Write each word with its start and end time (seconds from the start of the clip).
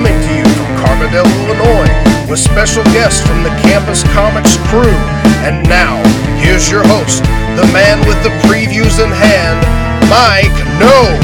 coming 0.00 0.22
to 0.22 0.34
you 0.34 0.44
from 0.54 0.64
Carbondale, 0.80 1.28
Illinois, 1.44 2.30
with 2.30 2.38
special 2.38 2.82
guests 2.84 3.20
from 3.20 3.42
the 3.42 3.50
Campus 3.60 4.02
Comics 4.14 4.56
crew. 4.68 4.96
And 5.44 5.62
now, 5.68 6.02
here's 6.38 6.70
your 6.70 6.82
host, 6.88 7.22
the 7.54 7.70
man 7.70 7.98
with 8.08 8.16
the 8.22 8.30
previews 8.48 8.98
in 8.98 9.10
hand, 9.10 9.60
Mike 10.08 10.56
No. 10.80 11.20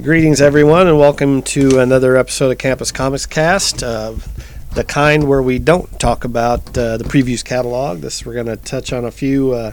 Greetings, 0.00 0.40
everyone, 0.40 0.86
and 0.86 1.00
welcome 1.00 1.42
to 1.42 1.80
another 1.80 2.16
episode 2.16 2.52
of 2.52 2.58
Campus 2.58 2.92
Comics 2.92 3.26
Cast. 3.26 3.82
Uh, 3.82 4.14
the 4.74 4.84
kind 4.84 5.28
where 5.28 5.42
we 5.42 5.58
don't 5.58 5.98
talk 6.00 6.24
about 6.24 6.60
uh, 6.78 6.96
the 6.96 7.04
previews 7.04 7.44
catalog. 7.44 8.00
This 8.00 8.24
we're 8.24 8.34
going 8.34 8.46
to 8.46 8.56
touch 8.56 8.92
on 8.92 9.04
a 9.04 9.10
few, 9.10 9.52
uh, 9.52 9.72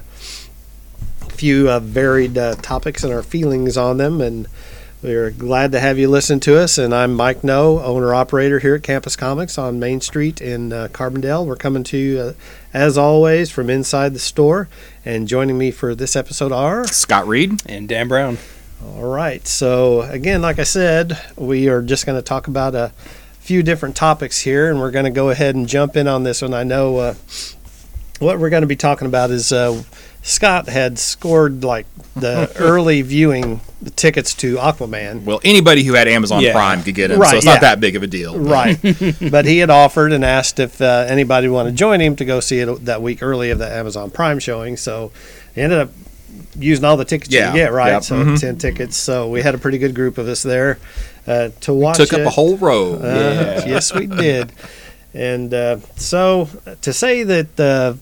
few 1.39 1.69
uh, 1.69 1.79
varied 1.79 2.37
uh, 2.37 2.53
topics 2.55 3.01
and 3.01 3.13
our 3.13 3.23
feelings 3.23 3.77
on 3.77 3.95
them, 3.95 4.19
and 4.19 4.45
we're 5.01 5.31
glad 5.31 5.71
to 5.71 5.79
have 5.79 5.97
you 5.97 6.09
listen 6.09 6.41
to 6.41 6.59
us. 6.59 6.77
And 6.77 6.93
I'm 6.93 7.13
Mike 7.13 7.45
No, 7.45 7.79
owner 7.79 8.13
operator 8.13 8.59
here 8.59 8.75
at 8.75 8.83
Campus 8.83 9.15
Comics 9.15 9.57
on 9.57 9.79
Main 9.79 10.01
Street 10.01 10.41
in 10.41 10.73
uh, 10.73 10.89
Carbondale. 10.91 11.45
We're 11.45 11.55
coming 11.55 11.85
to 11.85 11.97
you, 11.97 12.19
uh, 12.19 12.33
as 12.73 12.97
always, 12.97 13.49
from 13.49 13.69
inside 13.69 14.13
the 14.13 14.19
store. 14.19 14.67
And 15.05 15.29
joining 15.29 15.57
me 15.57 15.71
for 15.71 15.95
this 15.95 16.17
episode 16.17 16.51
are 16.51 16.85
Scott 16.87 17.25
Reed. 17.25 17.61
and 17.65 17.87
Dan 17.87 18.09
Brown. 18.09 18.37
all 18.83 19.05
right. 19.05 19.47
So 19.47 20.01
again, 20.01 20.41
like 20.41 20.59
I 20.59 20.63
said, 20.63 21.17
we 21.37 21.69
are 21.69 21.81
just 21.81 22.05
going 22.05 22.17
to 22.17 22.21
talk 22.21 22.49
about 22.49 22.75
a 22.75 22.91
few 23.39 23.63
different 23.63 23.95
topics 23.95 24.41
here, 24.41 24.69
and 24.69 24.77
we're 24.77 24.91
going 24.91 25.05
to 25.05 25.09
go 25.09 25.29
ahead 25.29 25.55
and 25.55 25.69
jump 25.69 25.95
in 25.95 26.05
on 26.05 26.23
this 26.23 26.41
one. 26.41 26.53
I 26.53 26.63
know 26.65 26.97
uh, 26.97 27.13
what 28.19 28.39
we're 28.39 28.49
going 28.49 28.63
to 28.63 28.67
be 28.67 28.75
talking 28.75 29.07
about 29.07 29.31
is 29.31 29.53
uh, 29.53 29.81
Scott 30.21 30.67
had 30.67 30.99
scored 30.99 31.63
like 31.63 31.85
the 32.15 32.51
early 32.59 33.01
viewing 33.01 33.61
tickets 33.95 34.33
to 34.35 34.55
Aquaman. 34.57 35.23
Well, 35.23 35.39
anybody 35.43 35.83
who 35.83 35.93
had 35.93 36.07
Amazon 36.07 36.41
Yeah. 36.41 36.51
Prime 36.51 36.83
could 36.83 36.95
get 36.95 37.11
him, 37.11 37.19
Right, 37.19 37.31
so 37.31 37.37
it's 37.37 37.45
yeah. 37.45 37.53
not 37.53 37.61
that 37.61 37.79
big 37.79 37.95
of 37.95 38.03
a 38.03 38.07
deal. 38.07 38.37
Right, 38.37 38.77
but 39.31 39.45
he 39.45 39.59
had 39.59 39.69
offered 39.69 40.11
and 40.11 40.25
asked 40.25 40.59
if 40.59 40.81
uh, 40.81 41.05
anybody 41.07 41.47
wanted 41.47 41.71
to 41.71 41.75
join 41.77 42.01
him 42.01 42.15
to 42.17 42.25
go 42.25 42.39
see 42.41 42.59
it 42.59 42.85
that 42.85 43.01
week 43.01 43.23
early 43.23 43.49
of 43.51 43.59
the 43.59 43.71
Amazon 43.71 44.11
Prime 44.11 44.39
showing. 44.39 44.75
So 44.75 45.11
he 45.55 45.61
ended 45.61 45.79
up 45.79 45.89
using 46.57 46.83
all 46.83 46.97
the 46.97 47.05
tickets 47.05 47.31
you 47.31 47.39
Yeah, 47.39 47.51
could 47.51 47.57
get, 47.57 47.71
right? 47.71 47.91
yep, 47.91 48.03
So 48.03 48.17
mhm. 48.17 48.39
ten 48.39 48.57
tickets. 48.57 48.97
So 48.97 49.29
we 49.29 49.41
had 49.41 49.55
a 49.55 49.57
pretty 49.57 49.77
good 49.77 49.95
group 49.95 50.17
of 50.17 50.27
us 50.27 50.43
there 50.43 50.77
uh, 51.25 51.49
to 51.61 51.73
watch. 51.73 51.95
Took 51.97 52.11
up 52.13 52.21
a 52.27 52.29
whole 52.29 52.57
row. 52.57 52.95
Uh, 52.95 53.63
Yes, 53.65 53.93
we 53.93 54.07
did. 54.07 54.51
And 55.13 55.53
uh, 55.53 55.77
so 55.95 56.49
to 56.81 56.91
say 56.93 57.23
that 57.23 57.55
the 57.55 57.97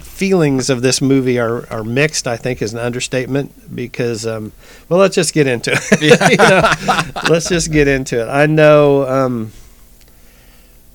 feelings 0.00 0.70
of 0.70 0.82
this 0.82 1.02
movie 1.02 1.38
are, 1.38 1.70
are 1.70 1.84
mixed, 1.84 2.26
I 2.26 2.36
think, 2.36 2.62
is 2.62 2.72
an 2.72 2.78
understatement 2.78 3.74
because, 3.74 4.26
um, 4.26 4.52
well, 4.88 4.98
let's 4.98 5.14
just 5.14 5.34
get 5.34 5.46
into 5.46 5.72
it. 5.74 6.02
You 6.30 6.36
know, 6.36 7.02
let's 7.28 7.48
just 7.48 7.70
get 7.70 7.88
into 7.88 8.22
it. 8.22 8.28
I 8.28 8.46
know. 8.46 9.06
Um, 9.06 9.52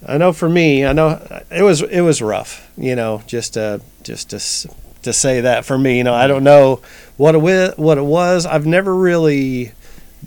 I 0.08 0.18
know 0.18 0.32
for 0.32 0.48
me, 0.48 0.86
I 0.86 0.94
know 0.94 1.22
it 1.52 1.64
was 1.64 1.82
it 1.82 2.02
was 2.02 2.22
rough, 2.22 2.72
you 2.78 2.96
know, 2.96 3.24
just 3.28 3.56
to 3.56 3.82
just 4.04 4.30
to 4.30 4.70
to 5.04 5.14
say 5.14 5.42
that 5.42 5.66
for 5.66 5.78
me, 5.78 5.98
you 5.98 6.04
know, 6.04 6.14
I 6.14 6.28
don't 6.28 6.44
know 6.44 6.82
what 7.18 7.36
it 7.36 7.78
what 7.78 7.98
it 7.98 8.04
was. 8.04 8.46
I've 8.46 8.66
never 8.66 8.96
really 8.96 9.72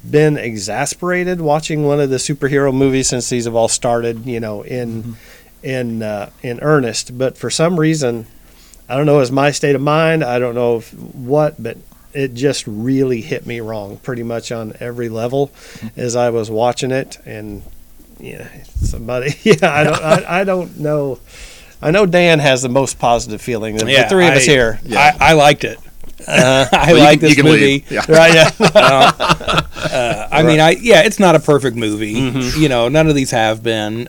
been 0.08 0.36
exasperated 0.36 1.40
watching 1.40 1.84
one 1.84 2.00
of 2.00 2.10
the 2.10 2.16
superhero 2.16 2.74
movies 2.74 3.08
since 3.08 3.28
these 3.28 3.44
have 3.44 3.54
all 3.54 3.68
started, 3.68 4.26
you 4.26 4.40
know, 4.40 4.62
in 4.62 5.16
in 5.62 6.02
uh, 6.02 6.30
in 6.42 6.60
earnest. 6.60 7.16
But 7.16 7.36
for 7.38 7.50
some 7.50 7.78
reason, 7.78 8.26
I 8.90 8.96
don't 8.96 9.06
know, 9.06 9.16
it 9.16 9.20
was 9.20 9.32
my 9.32 9.52
state 9.52 9.76
of 9.76 9.80
mind. 9.80 10.24
I 10.24 10.38
don't 10.38 10.54
know 10.54 10.78
if, 10.78 10.92
what, 10.92 11.62
but 11.62 11.78
it 12.12 12.34
just 12.34 12.66
really 12.66 13.20
hit 13.20 13.46
me 13.46 13.60
wrong, 13.60 13.98
pretty 13.98 14.24
much 14.24 14.50
on 14.50 14.74
every 14.80 15.08
level, 15.08 15.52
as 15.96 16.16
I 16.16 16.30
was 16.30 16.50
watching 16.50 16.90
it. 16.90 17.18
And 17.24 17.62
yeah, 18.18 18.48
somebody, 18.76 19.34
yeah, 19.42 19.56
I 19.62 19.84
don't, 19.84 20.02
I, 20.02 20.40
I 20.40 20.44
don't 20.44 20.78
know. 20.78 21.20
I 21.80 21.90
know 21.92 22.04
Dan 22.04 22.40
has 22.40 22.62
the 22.62 22.68
most 22.68 22.98
positive 22.98 23.40
feeling. 23.40 23.76
The, 23.76 23.84
the 23.84 24.06
three 24.08 24.26
of 24.26 24.34
us 24.34 24.44
here, 24.44 24.80
Yeah. 24.84 25.16
I, 25.20 25.30
I 25.30 25.32
liked 25.34 25.64
it. 25.64 25.78
I 26.28 26.92
Well, 26.92 26.98
like 26.98 27.20
this 27.20 27.36
you 27.36 27.44
movie. 27.44 27.84
Yeah. 27.88 28.04
right? 28.08 28.34
Yeah. 28.34 29.66
Uh, 29.80 30.28
I 30.30 30.42
mean, 30.42 30.60
I 30.60 30.72
yeah, 30.72 31.02
it's 31.02 31.18
not 31.18 31.34
a 31.34 31.40
perfect 31.40 31.74
movie. 31.76 32.14
Mm-hmm. 32.14 32.60
You 32.60 32.68
know, 32.68 32.88
none 32.88 33.08
of 33.08 33.14
these 33.14 33.30
have 33.30 33.62
been. 33.62 34.08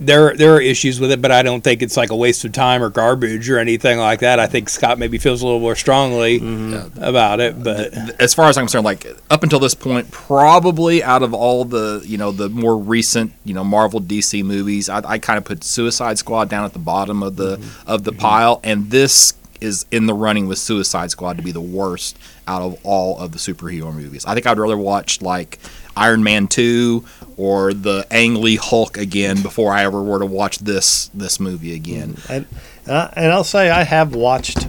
There 0.00 0.34
there 0.34 0.54
are 0.54 0.60
issues 0.60 1.00
with 1.00 1.10
it, 1.10 1.20
but 1.20 1.30
I 1.30 1.42
don't 1.42 1.62
think 1.62 1.82
it's 1.82 1.96
like 1.96 2.10
a 2.10 2.16
waste 2.16 2.44
of 2.44 2.52
time 2.52 2.82
or 2.82 2.88
garbage 2.90 3.48
or 3.50 3.58
anything 3.58 3.98
like 3.98 4.20
that. 4.20 4.38
I 4.38 4.46
think 4.46 4.68
Scott 4.68 4.98
maybe 4.98 5.18
feels 5.18 5.42
a 5.42 5.44
little 5.46 5.60
more 5.60 5.74
strongly 5.76 6.40
Mm-hmm. 6.40 7.02
about 7.02 7.40
it, 7.40 7.62
but 7.62 7.92
As 8.20 8.34
far 8.34 8.48
as 8.48 8.56
I'm 8.56 8.62
concerned, 8.64 8.84
like 8.84 9.06
up 9.30 9.42
until 9.42 9.58
this 9.58 9.74
point, 9.74 10.10
probably 10.10 11.02
out 11.02 11.22
of 11.22 11.34
all 11.34 11.64
the 11.64 12.02
you 12.06 12.16
know 12.18 12.30
the 12.32 12.48
more 12.48 12.76
recent 12.78 13.32
you 13.44 13.54
know 13.54 13.64
Marvel 13.64 14.00
DC 14.00 14.44
movies, 14.44 14.88
I, 14.88 15.02
I 15.04 15.18
kind 15.18 15.36
of 15.38 15.44
put 15.44 15.64
Suicide 15.64 16.18
Squad 16.18 16.48
down 16.48 16.64
at 16.64 16.72
the 16.72 16.78
bottom 16.78 17.22
of 17.22 17.36
the 17.36 17.56
Mm-hmm. 17.58 17.90
of 17.90 18.04
the 18.04 18.12
pile, 18.12 18.60
and 18.62 18.90
this 18.90 19.34
is 19.60 19.86
in 19.90 20.06
the 20.06 20.14
running 20.14 20.46
with 20.46 20.58
Suicide 20.58 21.10
Squad 21.10 21.36
to 21.38 21.42
be 21.42 21.50
the 21.50 21.60
worst 21.60 22.16
out 22.46 22.62
of 22.62 22.78
all 22.84 23.18
of 23.18 23.32
the 23.32 23.38
superhero 23.38 23.92
movies. 23.92 24.24
I 24.24 24.34
think 24.34 24.46
I'd 24.46 24.56
rather 24.58 24.76
watch 24.78 25.20
like 25.20 25.58
Iron 25.96 26.22
Man 26.22 26.46
two 26.46 27.04
or 27.38 27.72
the 27.72 28.04
Ang 28.10 28.34
Lee 28.34 28.56
Hulk 28.56 28.98
again 28.98 29.40
before 29.40 29.72
I 29.72 29.84
ever 29.84 30.02
were 30.02 30.18
to 30.18 30.26
watch 30.26 30.58
this 30.58 31.08
this 31.14 31.40
movie 31.40 31.74
again. 31.74 32.16
And, 32.28 32.46
and, 32.86 33.12
and 33.16 33.32
I'll 33.32 33.44
say 33.44 33.70
I 33.70 33.84
have 33.84 34.14
watched 34.14 34.68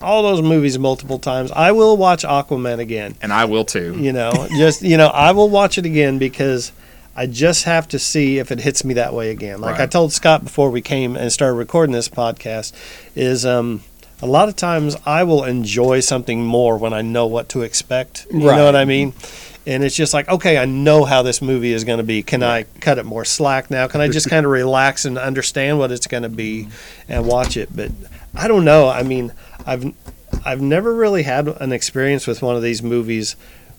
all 0.00 0.22
those 0.22 0.42
movies 0.42 0.78
multiple 0.78 1.18
times. 1.18 1.50
I 1.50 1.72
will 1.72 1.96
watch 1.96 2.22
Aquaman 2.22 2.78
again. 2.78 3.16
And 3.20 3.32
I 3.32 3.46
will 3.46 3.64
too. 3.64 3.96
You 3.98 4.12
know, 4.12 4.46
just 4.50 4.82
you 4.82 4.96
know, 4.96 5.08
I 5.08 5.32
will 5.32 5.48
watch 5.48 5.78
it 5.78 5.86
again 5.86 6.18
because 6.18 6.72
I 7.16 7.26
just 7.26 7.64
have 7.64 7.88
to 7.88 7.98
see 7.98 8.38
if 8.38 8.52
it 8.52 8.60
hits 8.60 8.84
me 8.84 8.94
that 8.94 9.12
way 9.14 9.30
again. 9.30 9.60
Like 9.60 9.80
I 9.80 9.86
told 9.86 10.12
Scott 10.12 10.44
before 10.44 10.70
we 10.70 10.80
came 10.80 11.16
and 11.16 11.32
started 11.32 11.54
recording 11.54 11.92
this 11.92 12.08
podcast, 12.08 12.72
is 13.16 13.44
um, 13.44 13.82
a 14.22 14.26
lot 14.26 14.48
of 14.48 14.56
times 14.56 14.96
I 15.06 15.24
will 15.24 15.44
enjoy 15.44 16.00
something 16.00 16.44
more 16.44 16.76
when 16.76 16.92
I 16.92 17.02
know 17.02 17.26
what 17.26 17.48
to 17.50 17.62
expect. 17.62 18.26
You 18.30 18.40
know 18.40 18.64
what 18.64 18.76
I 18.76 18.84
mean? 18.84 19.14
And 19.66 19.84
it's 19.84 19.94
just 19.94 20.14
like, 20.14 20.28
okay, 20.28 20.58
I 20.58 20.64
know 20.64 21.04
how 21.04 21.22
this 21.22 21.42
movie 21.42 21.72
is 21.72 21.84
going 21.84 21.98
to 21.98 22.04
be. 22.04 22.22
Can 22.22 22.42
I 22.42 22.62
cut 22.80 22.98
it 22.98 23.04
more 23.04 23.24
slack 23.24 23.70
now? 23.70 23.86
Can 23.88 24.00
I 24.00 24.08
just 24.08 24.30
kind 24.30 24.46
of 24.46 24.52
relax 24.52 25.04
and 25.04 25.18
understand 25.18 25.78
what 25.78 25.92
it's 25.92 26.06
going 26.06 26.22
to 26.22 26.28
be 26.28 26.68
and 27.08 27.26
watch 27.26 27.56
it? 27.56 27.74
But 27.74 27.92
I 28.34 28.48
don't 28.48 28.64
know. 28.64 28.88
I 28.88 29.02
mean, 29.02 29.32
I've 29.66 29.92
I've 30.44 30.60
never 30.60 30.94
really 30.94 31.24
had 31.24 31.48
an 31.48 31.72
experience 31.72 32.26
with 32.26 32.42
one 32.42 32.56
of 32.56 32.62
these 32.62 32.82
movies 32.82 33.36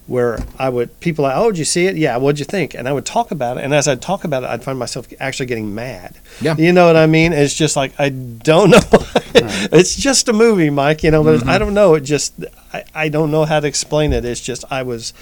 where 0.08 0.40
I 0.60 0.68
would 0.68 1.00
people 1.00 1.24
like, 1.24 1.36
oh, 1.38 1.52
did 1.52 1.60
you 1.60 1.66
see 1.66 1.86
it? 1.86 1.96
Yeah, 1.96 2.18
what'd 2.18 2.40
you 2.40 2.46
think? 2.46 2.74
And 2.74 2.88
I 2.88 2.94
would 2.94 3.06
talk 3.06 3.32
about 3.32 3.58
it, 3.58 3.64
and 3.64 3.74
as 3.74 3.88
I'd 3.88 4.02
talk 4.02 4.24
about 4.24 4.44
it, 4.44 4.50
I'd 4.50 4.64
find 4.64 4.78
myself 4.78 5.08
actually 5.20 5.46
getting 5.46 5.74
mad. 5.74 6.16
Yeah. 6.42 6.56
you 6.58 6.74
know 6.74 6.88
what 6.88 6.98
I 6.98 7.08
mean? 7.08 7.34
It's 7.34 7.54
just 7.54 7.76
like 7.76 7.94
I 8.00 8.10
don't 8.10 8.72
know. 8.72 8.80
it's 9.34 9.96
just 9.96 10.28
a 10.28 10.34
movie, 10.34 10.70
Mike. 10.70 11.04
You 11.04 11.12
know, 11.12 11.24
but 11.24 11.36
I 11.36 11.38
mm-hmm. 11.38 11.60
don't 11.60 11.74
know. 11.74 11.96
It 11.96 12.02
just 12.02 12.34
I, 12.74 12.84
I 12.94 13.10
don't 13.10 13.32
know 13.32 13.46
how 13.46 13.60
to 13.60 13.68
explain 13.68 14.12
it. 14.12 14.26
It's 14.26 14.42
just 14.42 14.66
I 14.70 14.84
was 14.84 15.14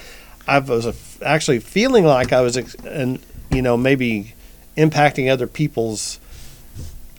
I 0.49 0.59
was 0.59 1.21
actually 1.21 1.59
feeling 1.59 2.05
like 2.05 2.33
I 2.33 2.41
was 2.41 2.57
and 2.57 3.19
you 3.51 3.61
know 3.61 3.77
maybe 3.77 4.33
impacting 4.75 5.31
other 5.31 5.45
people's 5.45 6.19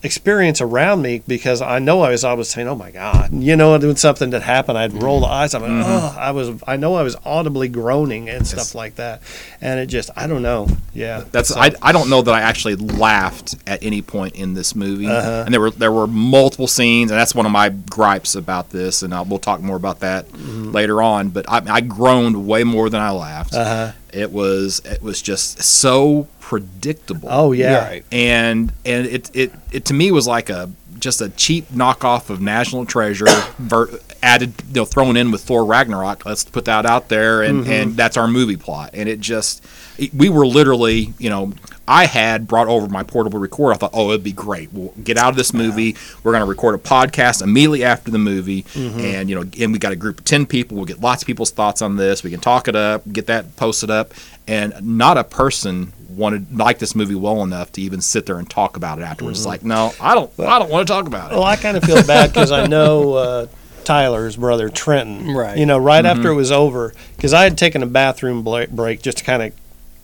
experience 0.03 0.61
around 0.61 1.03
me 1.03 1.23
because 1.29 1.61
I 1.61 1.79
know 1.79 2.01
I 2.03 2.11
was 2.11 2.25
always 2.25 2.49
saying, 2.49 2.67
"Oh 2.69 2.75
my 2.75 2.91
God," 2.91 3.33
you 3.33 3.55
know, 3.57 3.77
doing 3.79 3.97
something 3.97 4.31
that 4.31 4.43
happened, 4.43 4.79
I'd 4.79 4.93
roll 5.03 5.21
the 5.21 5.27
eyes. 5.27 5.55
I'm 5.55 5.63
like, 5.63 5.87
"Oh," 5.87 6.17
I 6.19 6.31
was, 6.31 6.51
I 6.67 6.77
know 6.77 6.95
I 6.95 7.03
was 7.03 7.17
audibly 7.25 7.69
groaning 7.69 8.29
and 8.31 8.47
stuff 8.47 8.75
like 8.75 8.97
that, 8.97 9.21
and 9.61 9.79
it 9.79 9.87
just, 9.87 10.11
I 10.17 10.27
don't 10.27 10.43
know, 10.43 10.69
yeah. 10.95 11.25
That's 11.31 11.51
So- 11.51 11.61
I, 11.61 11.73
I 11.83 11.93
don't 11.93 12.09
know 12.09 12.23
that 12.23 12.33
I 12.33 12.41
actually 12.41 12.77
laughed 12.77 13.57
at 13.67 13.83
any 13.83 14.01
point 14.03 14.35
in 14.37 14.55
this 14.55 14.75
movie, 14.75 15.07
Uh-huh. 15.07 15.43
and 15.45 15.53
there 15.53 15.61
were 15.61 15.71
there 15.71 15.93
were 15.93 16.07
multiple 16.07 16.67
scenes, 16.67 17.11
and 17.11 17.21
that's 17.21 17.35
one 17.35 17.45
of 17.47 17.53
my 17.53 17.69
gripes 17.69 18.35
about 18.35 18.71
this, 18.71 19.03
and 19.03 19.13
i 19.15 19.21
we'll 19.21 19.39
talk 19.39 19.61
more 19.61 19.77
about 19.77 20.01
that 20.01 20.27
Mm-hmm. 20.31 20.73
later 20.73 21.03
on. 21.03 21.29
But 21.29 21.45
I, 21.49 21.63
I 21.69 21.81
groaned 21.83 22.47
way 22.47 22.65
more 22.65 22.89
than 22.91 23.01
I 23.01 23.11
laughed. 23.11 23.55
Uh-huh. 23.55 23.93
It 24.13 24.33
was 24.33 24.81
it 24.85 25.03
was 25.03 25.21
just 25.23 25.63
so 25.63 26.27
predictable. 26.51 27.29
Oh 27.31 27.53
yeah, 27.53 27.87
right. 27.87 28.05
and 28.11 28.73
and 28.85 29.07
it, 29.07 29.31
it 29.35 29.53
it 29.71 29.85
to 29.85 29.95
me 29.95 30.11
was 30.11 30.27
like 30.27 30.51
a 30.51 30.69
just 30.99 31.21
a 31.21 31.29
cheap 31.29 31.69
knockoff 31.69 32.29
of 32.29 32.41
National 32.41 32.85
Treasure, 32.85 33.27
ver- 33.59 34.01
added 34.23 34.53
you 34.69 34.75
know 34.77 34.85
thrown 34.85 35.17
in 35.17 35.31
with 35.31 35.43
Thor 35.43 35.65
Ragnarok. 35.65 36.25
Let's 36.27 36.45
put 36.45 36.65
that 36.67 36.87
out 36.87 37.09
there, 37.09 37.43
and 37.43 37.67
and 37.67 37.97
that's 37.97 38.17
our 38.17 38.29
movie 38.29 38.57
plot. 38.57 38.91
And 38.95 39.09
it 39.09 39.21
just 39.21 39.65
it- 39.99 40.13
we 40.15 40.29
were 40.29 40.47
literally 40.47 41.13
you 41.19 41.31
know 41.31 41.53
I 41.89 42.07
had 42.07 42.47
brought 42.47 42.69
over 42.69 42.89
my 42.89 43.03
portable 43.03 43.41
recorder. 43.41 43.75
I 43.75 43.77
thought, 43.77 43.91
oh, 43.95 44.11
it'd 44.11 44.23
be 44.23 44.33
great. 44.33 44.73
We'll 44.73 44.93
get 45.03 45.17
out 45.19 45.31
of 45.31 45.37
this 45.37 45.53
movie. 45.53 45.97
We're 46.23 46.31
going 46.31 46.43
to 46.43 46.49
record 46.49 46.77
a 46.77 46.79
podcast 46.79 47.43
immediately 47.43 47.83
after 47.83 48.13
the 48.13 48.19
movie, 48.19 48.65
and 48.77 49.29
you 49.29 49.35
know, 49.35 49.45
and 49.61 49.73
we 49.73 49.79
got 49.81 49.91
a 49.93 49.97
group 49.97 50.21
of 50.21 50.25
ten 50.25 50.47
people. 50.47 50.77
We'll 50.77 50.87
get 50.87 51.01
lots 51.01 51.23
of 51.23 51.27
people's 51.27 51.51
thoughts 51.51 51.83
on 51.83 51.97
this. 51.97 52.23
We 52.23 52.31
can 52.31 52.39
talk 52.41 52.69
it 52.69 52.77
up, 52.77 53.11
get 53.13 53.27
that 53.27 53.57
posted 53.57 53.91
up, 53.91 54.13
and 54.47 54.75
not 54.83 55.19
a 55.19 55.25
person 55.25 55.93
wanted 56.11 56.57
liked 56.57 56.81
this 56.81 56.95
movie 56.95 57.15
well 57.15 57.43
enough 57.43 57.73
to 57.73 57.81
even 57.81 58.01
sit 58.01 58.27
there 58.27 58.39
and 58.39 58.49
talk 58.49 58.77
about 58.77 58.99
it 58.99 59.03
afterwards. 59.03 59.41
Mm-hmm. 59.41 59.53
It's 59.55 59.63
like, 59.63 59.65
no, 59.65 59.93
I 60.01 60.15
don't. 60.15 60.31
I 60.39 60.59
don't 60.59 60.71
want 60.71 60.87
to 60.87 60.93
talk 60.93 61.07
about 61.07 61.33
it. 61.33 61.35
Well, 61.35 61.45
I 61.45 61.57
kind 61.57 61.77
of 61.77 61.83
feel 61.85 62.05
bad 62.07 62.33
because 62.33 62.53
I 62.53 62.67
know 62.67 63.15
uh, 63.15 63.47
Tyler's 63.85 64.37
brother 64.37 64.69
Trenton. 64.69 65.35
Right. 65.35 65.57
You 65.59 65.67
know, 65.67 65.79
right 65.79 66.05
Mm-hmm. 66.05 66.19
after 66.19 66.31
it 66.31 66.35
was 66.35 66.53
over, 66.53 66.93
because 67.17 67.33
I 67.33 67.45
had 67.45 67.59
taken 67.59 67.83
a 67.83 67.87
bathroom 67.87 68.43
break 68.43 69.03
just 69.03 69.19
to 69.19 69.25
kind 69.25 69.43
of 69.43 69.53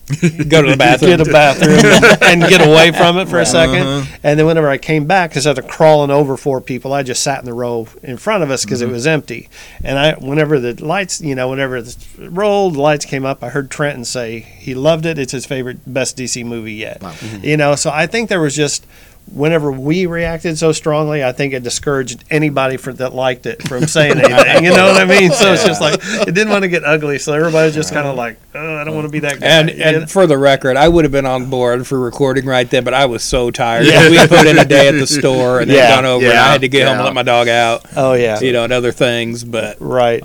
Go 0.49 0.63
to 0.63 0.71
the 0.71 0.77
bathroom. 0.79 1.17
get 1.17 1.27
a 1.29 1.33
bathroom 1.33 1.81
and 2.23 2.41
get 2.43 2.65
away 2.65 2.93
from 2.93 3.19
it 3.19 3.27
for 3.29 3.41
a 3.41 3.43
2nd 3.43 3.81
Uh-huh. 3.83 4.17
And 4.23 4.39
then 4.39 4.47
whenever 4.47 4.69
I 4.69 4.79
came 4.79 5.05
back, 5.07 5.35
instead 5.35 5.59
of 5.59 5.67
crawling 5.67 6.13
over 6.13 6.37
four 6.37 6.61
people, 6.61 6.93
I 6.93 7.03
just 7.03 7.25
sat 7.25 7.41
in 7.41 7.45
the 7.45 7.53
row 7.53 7.89
in 8.05 8.17
front 8.17 8.45
of 8.45 8.51
us 8.53 8.65
because 8.65 8.83
Mm-hmm. 8.83 8.91
it 8.91 8.93
was 8.93 9.07
empty. 9.09 9.49
And 9.83 9.99
I, 9.99 10.13
whenever 10.15 10.61
the 10.61 10.75
lights, 10.85 11.21
you 11.21 11.35
know, 11.35 11.49
whenever 11.49 11.77
it 11.79 11.97
rolled, 12.21 12.75
the 12.75 12.83
lights 12.83 13.05
came 13.05 13.25
up, 13.27 13.43
I 13.43 13.49
heard 13.49 13.69
Trenton 13.69 14.05
say 14.05 14.39
he 14.39 14.77
loved 14.77 15.07
it. 15.07 15.19
It's 15.19 15.33
his 15.33 15.45
favorite, 15.45 15.79
best 15.93 16.17
DC 16.17 16.45
movie 16.47 16.75
yet. 16.75 17.03
Wow. 17.03 17.15
You 17.43 17.57
know, 17.57 17.75
so 17.75 17.91
I 17.91 18.07
think 18.07 18.29
there 18.29 18.41
was 18.41 18.55
just 18.55 18.87
whenever 19.33 19.73
we 19.73 20.07
reacted 20.07 20.57
so 20.59 20.73
strongly, 20.73 21.25
I 21.25 21.33
think 21.33 21.53
it 21.53 21.63
discouraged 21.63 22.25
anybody 22.31 22.77
for, 22.77 22.93
that 22.95 23.15
liked 23.15 23.47
it 23.47 23.63
from 23.69 23.87
saying 23.87 24.19
anything. 24.19 24.65
You 24.65 24.71
know 24.71 24.87
what 24.87 24.97
I 25.01 25.05
mean? 25.05 25.33
So 25.33 25.53
it's 25.53 25.65
just 25.65 25.81
like 25.81 25.95
it 26.03 26.35
didn't 26.35 26.51
want 26.51 26.63
to 26.63 26.69
get 26.69 26.85
ugly. 26.85 27.19
So 27.19 27.33
everybody's 27.33 27.75
just 27.75 27.93
kind 27.93 28.07
of 28.07 28.17
like, 28.17 28.39
oh, 28.55 28.77
I 28.77 28.85
don't 28.85 28.95
want 28.95 29.07
to 29.07 29.13
be 29.13 29.21
that 29.21 29.41
guy. 29.41 29.47
And 29.47 29.67
know? 29.69 29.85
and 29.85 30.11
for 30.11 30.27
the 30.27 30.39
record, 30.39 30.77
I 30.77 30.89
would 30.89 31.05
have 31.05 31.13
been 31.13 31.27
on 31.27 31.51
board 31.51 31.87
for 31.87 31.99
recording 31.99 32.47
right 32.47 32.69
then, 32.69 32.85
but 32.85 32.95
I 32.95 33.07
was 33.07 33.23
so 33.23 33.51
tired. 33.51 33.87
Yeah. 33.87 34.09
We 34.09 34.19
put 34.27 34.47
in 34.47 34.59
a 34.59 34.65
day 34.65 34.89
at 34.89 34.93
the 34.93 35.07
store 35.07 35.61
and 35.61 35.71
then 35.71 35.77
Yeah, 35.77 35.97
gone 35.97 36.05
over, 36.05 36.25
and 36.25 36.39
I 36.39 36.53
had 36.53 36.61
to 36.63 36.69
get 36.69 36.87
home 36.87 36.97
and 36.97 37.05
let 37.05 37.15
my 37.15 37.23
dog 37.23 37.49
out, 37.49 37.85
oh 37.97 38.13
yeah, 38.15 38.41
you 38.41 38.53
know, 38.53 38.65
and 38.65 38.73
other 38.73 38.93
things. 38.93 39.45
But 39.45 39.79
right. 39.81 40.23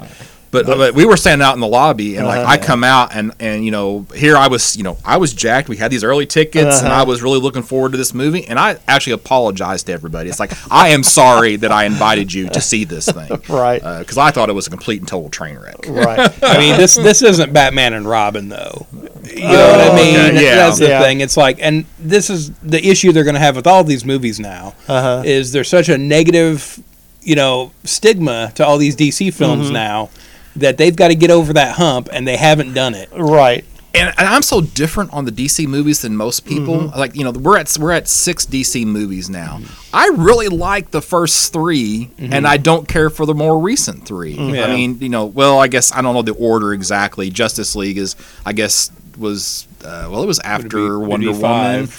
But, 0.51 0.65
but 0.65 0.93
we 0.93 1.05
were 1.05 1.15
standing 1.15 1.45
out 1.45 1.53
in 1.53 1.61
the 1.61 1.67
lobby, 1.67 2.17
and 2.17 2.27
like 2.27 2.41
Uh-huh. 2.41 2.51
I 2.51 2.57
come 2.57 2.83
out, 2.83 3.15
and 3.15 3.31
and 3.39 3.63
you 3.63 3.71
know 3.71 4.05
here 4.13 4.35
I 4.35 4.47
was, 4.49 4.75
you 4.75 4.83
know 4.83 4.97
I 5.05 5.15
was 5.15 5.33
jacked. 5.33 5.69
We 5.69 5.77
had 5.77 5.89
these 5.91 6.03
early 6.03 6.25
tickets, 6.25 6.79
and 6.79 6.89
Uh-huh. 6.89 7.01
I 7.01 7.03
was 7.05 7.21
really 7.23 7.39
looking 7.39 7.63
forward 7.63 7.93
to 7.93 7.97
this 7.97 8.13
movie. 8.13 8.45
And 8.45 8.59
I 8.59 8.77
actually 8.87 9.13
apologized 9.13 9.85
to 9.85 9.93
everybody. 9.93 10.29
It's 10.29 10.41
like 10.41 10.51
I 10.69 10.89
am 10.89 11.03
sorry 11.03 11.55
that 11.55 11.71
I 11.71 11.85
invited 11.85 12.33
you 12.33 12.49
to 12.49 12.59
see 12.59 12.83
this 12.83 13.07
thing, 13.09 13.29
Right. 13.49 13.81
Because 13.99 14.17
I 14.17 14.31
thought 14.31 14.49
it 14.49 14.53
was 14.53 14.67
a 14.67 14.69
complete 14.69 14.99
and 14.99 15.07
total 15.07 15.29
train 15.29 15.57
wreck. 15.57 15.85
Right. 15.87 16.19
I 16.43 16.57
mean, 16.57 16.75
this 16.75 16.95
this 16.95 17.21
isn't 17.21 17.53
Batman 17.53 17.93
and 17.93 18.05
Robin 18.05 18.49
though. 18.49 18.87
You 19.33 19.43
know 19.43 19.69
what 19.71 19.91
I 19.93 19.95
mean? 19.95 20.17
Oh, 20.17 20.25
okay, 20.27 20.43
yeah. 20.43 20.55
That's 20.55 20.79
the 20.79 20.87
Yeah. 20.89 21.01
thing. 21.01 21.21
It's 21.21 21.37
like, 21.37 21.59
and 21.61 21.85
this 21.97 22.29
is 22.29 22.51
the 22.61 22.85
issue 22.85 23.13
they're 23.13 23.23
going 23.23 23.35
to 23.35 23.39
have 23.39 23.55
with 23.55 23.67
all 23.67 23.85
these 23.85 24.03
movies 24.03 24.37
now. 24.39 24.73
Uh-huh. 24.89 25.21
Is 25.25 25.53
there's 25.53 25.69
such 25.69 25.87
a 25.87 25.97
negative, 25.97 26.81
you 27.21 27.35
know, 27.35 27.71
stigma 27.85 28.51
to 28.55 28.65
all 28.65 28.77
these 28.77 28.95
DC 28.97 29.33
films 29.33 29.65
Mm-hmm. 29.65 29.73
now 29.73 30.09
that 30.55 30.77
they've 30.77 30.95
got 30.95 31.09
to 31.09 31.15
get 31.15 31.31
over 31.31 31.53
that 31.53 31.75
hump, 31.75 32.09
and 32.11 32.27
they 32.27 32.37
haven't 32.37 32.73
done 32.73 32.93
it. 32.95 33.09
Right. 33.11 33.63
and, 33.93 34.07
and 34.17 34.27
I'm 34.27 34.41
so 34.41 34.61
different 34.61 35.11
on 35.13 35.25
the 35.25 35.31
DC 35.33 35.67
movies 35.67 36.01
than 36.01 36.15
most 36.15 36.45
people. 36.45 36.77
Mm-hmm. 36.77 36.97
Like 36.99 37.15
you 37.15 37.23
know, 37.25 37.31
we're 37.31 37.57
at 37.57 37.75
we're 37.79 37.91
at 37.91 38.07
six 38.07 38.45
DC 38.45 38.85
movies 38.85 39.29
now. 39.29 39.59
I 39.93 40.07
really 40.15 40.47
like 40.47 40.91
the 40.91 41.01
first 41.01 41.51
3 41.51 42.09
and 42.17 42.47
I 42.47 42.55
don't 42.55 42.87
care 42.87 43.09
for 43.09 43.25
the 43.25 43.33
more 43.33 43.59
recent 43.59 44.05
3 44.05 44.35
Mm-hmm. 44.37 44.55
Yeah. 44.55 44.63
I 44.65 44.67
mean, 44.75 44.97
you 44.99 45.09
know, 45.09 45.25
well, 45.25 45.59
I 45.59 45.67
guess 45.67 45.91
I 45.91 46.01
don't 46.01 46.13
know 46.15 46.21
the 46.21 46.33
order 46.35 46.71
exactly. 46.73 47.29
Justice 47.29 47.75
League 47.75 47.97
is, 47.97 48.15
I 48.45 48.53
guess, 48.53 48.89
was 49.17 49.67
uh, 49.83 50.07
well, 50.09 50.23
it 50.23 50.27
was 50.27 50.39
after 50.39 50.97
be- 50.99 51.05
Wonder 51.07 51.31
Woman. 51.33 51.89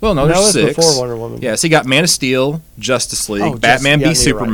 Well, 0.00 0.14
no, 0.14 0.26
No, 0.26 0.28
there's 0.28 0.38
it 0.38 0.40
was 0.64 0.74
six. 0.74 0.76
before 0.76 1.00
Wonder 1.00 1.16
Woman. 1.16 1.42
Yeah, 1.42 1.56
so 1.56 1.66
you 1.66 1.72
got 1.72 1.84
Man 1.86 2.04
of 2.04 2.10
Steel, 2.10 2.62
Justice 2.78 3.28
League, 3.28 3.42
Oh, 3.42 3.50
just- 3.50 3.62
Batman 3.62 3.98
yeah, 4.00 4.12
v 4.12 4.24
you're 4.24 4.36
right. 4.36 4.44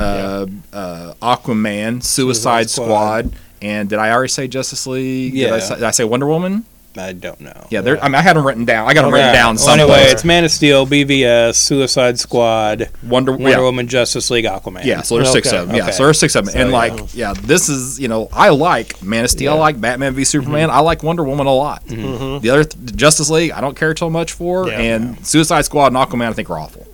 Superman, 0.00 0.62
uh, 0.72 0.76
uh, 0.76 1.14
Aquaman, 1.36 2.02
Suicide, 2.02 2.68
Suicide 2.68 2.70
Squad. 2.70 2.86
Squad. 3.26 3.32
and 3.62 3.88
did 3.88 3.98
I 3.98 4.10
already 4.10 4.28
say 4.30 4.48
Justice 4.48 4.86
League? 4.86 5.34
Did 5.34 5.50
I, 5.50 5.56
Yeah. 5.56 5.60
say, 5.62 5.74
did 5.76 5.84
I 5.84 5.90
say 5.90 6.04
Wonder 6.04 6.26
Woman? 6.26 6.64
I 6.96 7.12
don't 7.12 7.40
know. 7.40 7.68
Yeah, 7.70 7.82
there. 7.82 8.02
I, 8.02 8.08
mean, 8.08 8.16
I 8.16 8.20
had 8.20 8.34
them 8.34 8.44
written 8.44 8.64
down. 8.64 8.88
I 8.88 8.94
got 8.94 9.02
them 9.02 9.12
Yeah. 9.14 9.18
written 9.28 9.34
down 9.34 9.56
Well, 9.56 9.68
anyway, 9.70 10.10
it's 10.10 10.24
Man 10.24 10.42
of 10.44 10.50
Steel, 10.50 10.86
BVS, 10.86 11.54
Suicide 11.56 12.18
Squad, 12.18 12.88
Wonder, 13.06 13.30
Wonder 13.30 13.48
yeah. 13.48 13.60
Woman, 13.60 13.86
Justice 13.86 14.28
League, 14.28 14.44
Aquaman. 14.44 14.84
Yeah, 14.84 15.02
so 15.02 15.14
there's 15.14 15.30
six 15.30 15.52
of 15.52 15.68
them. 15.68 15.76
Yeah, 15.76 15.84
okay. 15.84 15.92
so 15.92 16.02
there's 16.04 16.18
six 16.18 16.34
of 16.34 16.46
them. 16.46 16.52
So, 16.52 16.58
and 16.58 16.72
like, 16.72 17.14
yeah, 17.14 17.32
this 17.44 17.68
is 17.68 18.00
you 18.00 18.08
know, 18.08 18.28
I 18.32 18.48
like 18.48 19.00
Man 19.04 19.22
of 19.24 19.30
Steel, 19.30 19.52
I 19.52 19.56
like 19.56 19.80
Batman 19.80 20.14
v 20.14 20.24
Superman, 20.24 20.68
Mm-hmm. 20.68 20.76
I 20.78 20.80
like 20.80 21.04
Wonder 21.04 21.22
Woman 21.22 21.46
a 21.46 21.54
lot. 21.54 21.86
The 21.86 22.50
other 22.50 22.64
th- 22.64 22.96
Justice 22.96 23.30
League, 23.30 23.52
I 23.52 23.60
don't 23.60 23.76
care 23.76 23.94
so 23.96 24.10
much 24.10 24.32
for, 24.32 24.66
Yeah. 24.68 24.80
and 24.80 25.24
Suicide 25.24 25.62
Squad 25.66 25.94
and 25.94 25.96
Aquaman, 25.96 26.26
I 26.28 26.32
think 26.32 26.50
are 26.50 26.58
awful. 26.58 26.86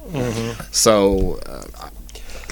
So, 0.73 1.39
uh, 1.47 1.89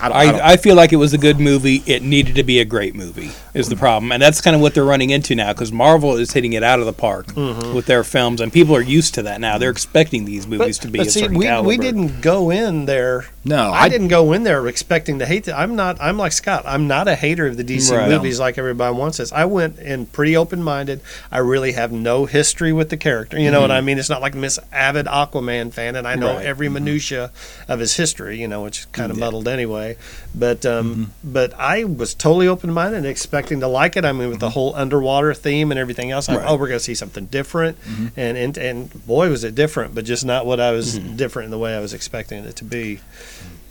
I, 0.00 0.06
I, 0.06 0.08
don't, 0.08 0.16
I, 0.16 0.24
don't- 0.32 0.40
I, 0.40 0.52
I 0.52 0.56
feel 0.56 0.74
like 0.76 0.92
it 0.92 0.96
was 0.96 1.12
a 1.12 1.18
good 1.18 1.38
movie. 1.40 1.82
It 1.86 2.02
needed 2.02 2.34
to 2.36 2.42
be 2.42 2.58
a 2.60 2.64
great 2.64 2.94
movie, 2.94 3.30
is 3.54 3.68
the 3.68 3.76
problem. 3.76 4.10
And 4.10 4.20
that's 4.20 4.40
kind 4.40 4.54
of 4.56 4.60
what 4.60 4.74
they're 4.74 4.84
running 4.84 5.10
into 5.10 5.34
now 5.34 5.52
because 5.52 5.72
Marvel 5.72 6.16
is 6.16 6.32
hitting 6.32 6.52
it 6.52 6.64
out 6.64 6.80
of 6.80 6.86
the 6.86 6.92
park 6.92 7.26
mm-hmm. 7.28 7.74
with 7.74 7.86
their 7.86 8.02
films, 8.02 8.40
and 8.40 8.52
people 8.52 8.74
are 8.74 8.82
used 8.82 9.14
to 9.14 9.22
that 9.22 9.40
now. 9.40 9.58
They're 9.58 9.70
expecting 9.70 10.24
these 10.24 10.46
movies 10.46 10.78
to 10.78 10.88
be 10.88 10.98
but 10.98 11.06
a 11.06 11.10
see, 11.10 11.20
certain 11.20 11.38
we, 11.38 11.44
caliber. 11.46 11.68
we 11.68 11.78
didn't 11.78 12.20
go 12.20 12.50
in 12.50 12.86
there. 12.86 13.26
no, 13.44 13.70
I, 13.70 13.88
didn't 13.88 14.08
go 14.08 14.32
in 14.32 14.42
there 14.42 14.66
expecting 14.66 15.20
to 15.20 15.26
hate 15.26 15.46
it. 15.46 15.52
I'm 15.52 15.76
not. 15.76 15.96
I'm 16.00 16.18
like 16.18 16.32
Scott. 16.32 16.64
I'm 16.66 16.88
not 16.88 17.06
a 17.06 17.14
hater 17.14 17.46
of 17.46 17.56
the 17.56 17.64
DC 17.64 17.94
Right. 17.94 18.08
movies 18.08 18.40
like 18.40 18.58
everybody 18.58 18.96
wants 18.96 19.20
us. 19.20 19.30
I 19.30 19.44
went 19.44 19.78
in 19.78 20.06
pretty 20.06 20.36
open 20.36 20.62
minded. 20.62 21.00
I 21.30 21.38
really 21.38 21.72
have 21.72 21.92
no 21.92 22.24
history 22.26 22.72
with 22.72 22.90
the 22.90 22.96
character. 22.96 23.38
You 23.38 23.52
know 23.52 23.60
what 23.60 23.70
mm-hmm. 23.70 23.76
I 23.76 23.82
mean? 23.82 23.98
It's 23.98 24.10
not 24.10 24.20
like 24.20 24.34
Miss 24.34 24.58
avid 24.72 25.06
Aquaman 25.06 25.72
fan, 25.72 25.94
and 25.94 26.08
I 26.08 26.16
know 26.16 26.34
Right. 26.34 26.46
every 26.46 26.66
mm-hmm. 26.66 26.74
minutia 26.74 27.30
of 27.68 27.78
his 27.78 27.96
history. 27.96 28.40
You 28.40 28.48
know, 28.48 28.62
which 28.62 28.80
is 28.80 28.84
kind 28.86 29.12
of 29.12 29.18
muddled 29.18 29.46
anyway. 29.46 29.96
But 30.34 30.66
um, 30.66 31.12
but 31.22 31.54
I 31.54 31.84
was 31.84 32.14
totally 32.14 32.48
open 32.48 32.72
minded 32.72 32.98
and 32.98 33.06
expecting 33.44 33.60
to 33.60 33.68
like 33.68 33.96
it. 33.96 34.04
I 34.04 34.12
mean, 34.12 34.30
with 34.30 34.40
the 34.40 34.50
whole 34.50 34.74
underwater 34.74 35.34
theme 35.34 35.70
and 35.70 35.78
everything 35.78 36.10
else. 36.10 36.28
I, 36.28 36.36
Right. 36.36 36.46
oh, 36.48 36.54
we're 36.56 36.68
going 36.68 36.78
to 36.78 36.84
see 36.84 36.94
something 36.94 37.26
different, 37.26 37.76
and, 38.16 38.36
and 38.38 38.56
and 38.58 39.06
boy, 39.06 39.28
was 39.30 39.44
it 39.44 39.54
different, 39.54 39.94
but 39.94 40.04
just 40.04 40.24
not 40.24 40.46
what 40.46 40.60
I 40.60 40.72
was 40.72 40.98
different 40.98 41.44
in 41.46 41.50
the 41.50 41.58
way 41.58 41.76
I 41.76 41.80
was 41.80 41.92
expecting 41.94 42.44
it 42.44 42.56
to 42.56 42.64
be. 42.64 43.00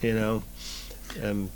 You 0.02 0.14
know. 0.14 0.44
Um, 1.24 1.50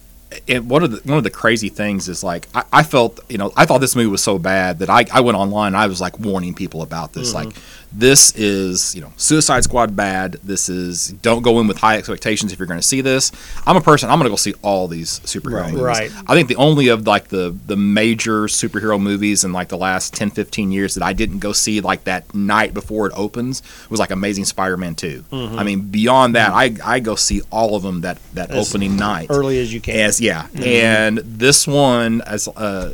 and 0.48 0.69
one 0.69 0.84
of 0.84 0.92
the 0.92 0.98
one 1.10 1.18
of 1.18 1.24
the 1.24 1.30
crazy 1.30 1.69
things 1.69 2.10
is 2.10 2.22
like 2.24 2.48
I, 2.54 2.64
I 2.74 2.84
felt 2.84 3.19
you 3.30 3.38
know 3.38 3.54
I 3.56 3.66
thought 3.66 3.78
this 3.80 3.96
movie 3.96 4.10
was 4.10 4.22
so 4.22 4.38
bad 4.38 4.80
that 4.80 4.90
I, 4.90 5.06
I 5.13 5.22
went 5.22 5.38
online 5.38 5.68
and 5.68 5.78
I 5.78 5.88
was 5.88 6.02
like 6.02 6.20
warning 6.20 6.54
people 6.54 6.81
about 6.81 7.13
this 7.13 7.34
Mm-hmm. 7.34 7.48
like 7.50 7.56
this 7.94 8.36
is 8.36 8.94
you 8.95 9.01
know 9.01 9.12
Suicide 9.18 9.63
Squad 9.63 9.96
bad. 9.96 10.34
This 10.44 10.70
is 10.70 11.10
don't 11.22 11.41
go 11.41 11.60
in 11.60 11.67
with 11.67 11.77
high 11.77 11.98
expectations 11.98 12.51
if 12.51 12.60
you're 12.60 12.67
going 12.67 12.79
to 12.79 12.86
see 12.86 13.01
this. 13.01 13.32
I'm 13.65 13.77
a 13.77 13.82
person 13.82 14.10
I'm 14.10 14.17
going 14.20 14.25
to 14.25 14.29
go 14.29 14.36
see 14.36 14.53
all 14.62 14.88
these 14.88 15.20
superhero 15.22 15.62
Right. 15.62 15.72
movies. 15.72 15.84
Right. 15.86 16.12
I 16.27 16.36
think 16.36 16.48
the 16.50 16.58
only 16.58 16.89
of 16.89 17.08
like 17.08 17.29
the 17.29 17.56
the 17.65 17.77
major 17.77 18.44
superhero 18.48 19.01
movies 19.01 19.44
in 19.44 19.53
like 19.53 19.70
the 19.70 19.77
last 19.77 20.13
10 20.13 20.32
15 20.32 20.72
years 20.72 20.96
that 20.96 21.03
I 21.03 21.13
didn't 21.13 21.39
go 21.39 21.53
see 21.53 21.82
like 21.82 22.03
that 22.03 22.34
night 22.36 22.74
before 22.74 23.08
it 23.08 23.13
opens 23.15 23.62
was 23.89 24.00
like 24.00 24.12
Amazing 24.12 24.46
Spider-Man 24.46 24.96
2 24.96 25.25
I 25.32 25.63
mean 25.63 25.82
beyond 25.89 26.36
that 26.36 26.51
I 26.51 26.75
I 26.84 27.00
go 27.00 27.15
see 27.15 27.41
all 27.51 27.75
of 27.75 27.84
them 27.84 28.01
that 28.01 28.17
that 28.34 28.51
As 28.51 28.70
opening 28.70 28.96
night. 28.98 29.27
early 29.29 29.60
as 29.60 29.74
you 29.74 29.79
can. 29.82 29.96
as 30.00 30.20
yeah, 30.22 30.48
and 30.56 31.17
this 31.20 31.65
one 31.65 32.22
as 32.22 32.48
uh, 32.50 32.94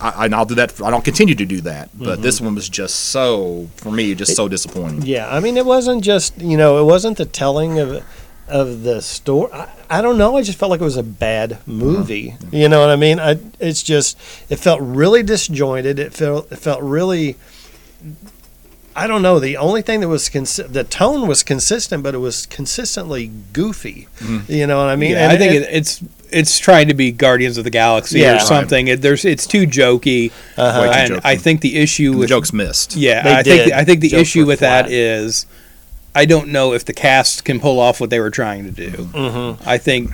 I, 0.00 0.24
and 0.24 0.34
I'll 0.34 0.46
do 0.46 0.54
that. 0.56 0.80
I 0.82 0.90
don't 0.90 1.04
continue 1.04 1.34
to 1.34 1.44
do 1.44 1.60
that, 1.62 1.90
but 1.94 2.14
mm-hmm. 2.14 2.22
this 2.22 2.40
one 2.40 2.54
was 2.54 2.68
just 2.68 2.96
so 2.96 3.68
for 3.76 3.92
me, 3.92 4.14
just 4.14 4.34
so 4.34 4.48
disappointing. 4.48 5.02
Yeah, 5.02 5.34
I 5.34 5.40
mean, 5.40 5.56
it 5.56 5.66
wasn't 5.66 6.02
just 6.02 6.40
you 6.40 6.56
know, 6.56 6.78
it 6.78 6.84
wasn't 6.84 7.18
the 7.18 7.26
telling 7.26 7.78
of 7.78 8.04
of 8.48 8.82
the 8.82 9.00
story. 9.00 9.52
I, 9.52 9.68
I 9.88 10.02
don't 10.02 10.18
know. 10.18 10.36
I 10.36 10.42
just 10.42 10.58
felt 10.58 10.70
like 10.70 10.80
it 10.80 10.84
was 10.84 10.96
a 10.96 11.02
bad 11.02 11.52
uh-huh. 11.52 11.62
movie. 11.66 12.36
You 12.50 12.68
know 12.68 12.80
what 12.80 12.90
I 12.90 12.96
mean? 12.96 13.20
I, 13.20 13.38
it's 13.58 13.82
just 13.82 14.18
it 14.48 14.56
felt 14.56 14.80
really 14.80 15.22
disjointed. 15.22 15.98
It 15.98 16.12
felt 16.12 16.50
it 16.50 16.56
felt 16.56 16.82
really. 16.82 17.36
I 18.96 19.06
don't 19.06 19.22
know. 19.22 19.38
The 19.38 19.56
only 19.56 19.82
thing 19.82 20.00
that 20.00 20.08
was 20.08 20.28
consi- 20.28 20.70
the 20.70 20.82
tone 20.82 21.28
was 21.28 21.44
consistent, 21.44 22.02
but 22.02 22.14
it 22.14 22.18
was 22.18 22.46
consistently 22.46 23.30
goofy. 23.52 24.08
Mm-hmm. 24.18 24.52
You 24.52 24.66
know 24.66 24.78
what 24.78 24.88
I 24.88 24.96
mean? 24.96 25.12
Yeah, 25.12 25.24
And 25.24 25.32
I 25.32 25.36
think 25.36 25.52
it- 25.52 25.62
it, 25.62 25.68
it's 25.70 26.02
it's 26.32 26.58
trying 26.58 26.88
to 26.88 26.94
be 26.94 27.12
Guardians 27.12 27.58
of 27.58 27.64
the 27.64 27.70
Galaxy 27.70 28.20
Yeah. 28.20 28.30
or 28.30 28.32
Right. 28.34 28.42
something. 28.42 28.88
It, 28.88 29.02
there's 29.02 29.24
it's 29.24 29.46
too 29.46 29.66
jokey, 29.66 30.32
Uh-huh. 30.56 30.80
Way 30.82 30.90
and 30.94 31.12
jokey. 31.14 31.20
I 31.24 31.36
think 31.36 31.60
the 31.60 31.76
issue 31.78 32.12
The 32.12 32.18
with 32.18 32.28
jokes 32.28 32.52
missed. 32.52 32.96
yeah, 32.96 33.22
They 33.22 33.32
I 33.34 33.42
think 33.42 33.64
did. 33.64 33.72
I 33.72 33.84
think 33.84 34.00
the 34.00 34.08
Jokes 34.08 34.22
issue 34.22 34.46
with 34.46 34.60
that 34.60 34.86
flat. 34.86 34.92
is 34.92 35.46
I 36.14 36.24
don't 36.24 36.48
know 36.48 36.72
if 36.72 36.84
the 36.84 36.92
cast 36.92 37.44
can 37.44 37.60
pull 37.60 37.78
off 37.78 38.00
what 38.00 38.10
they 38.10 38.18
were 38.20 38.30
trying 38.30 38.64
to 38.64 38.70
do. 38.70 38.90
Mm-hmm. 38.90 39.68
I 39.68 39.78
think. 39.78 40.10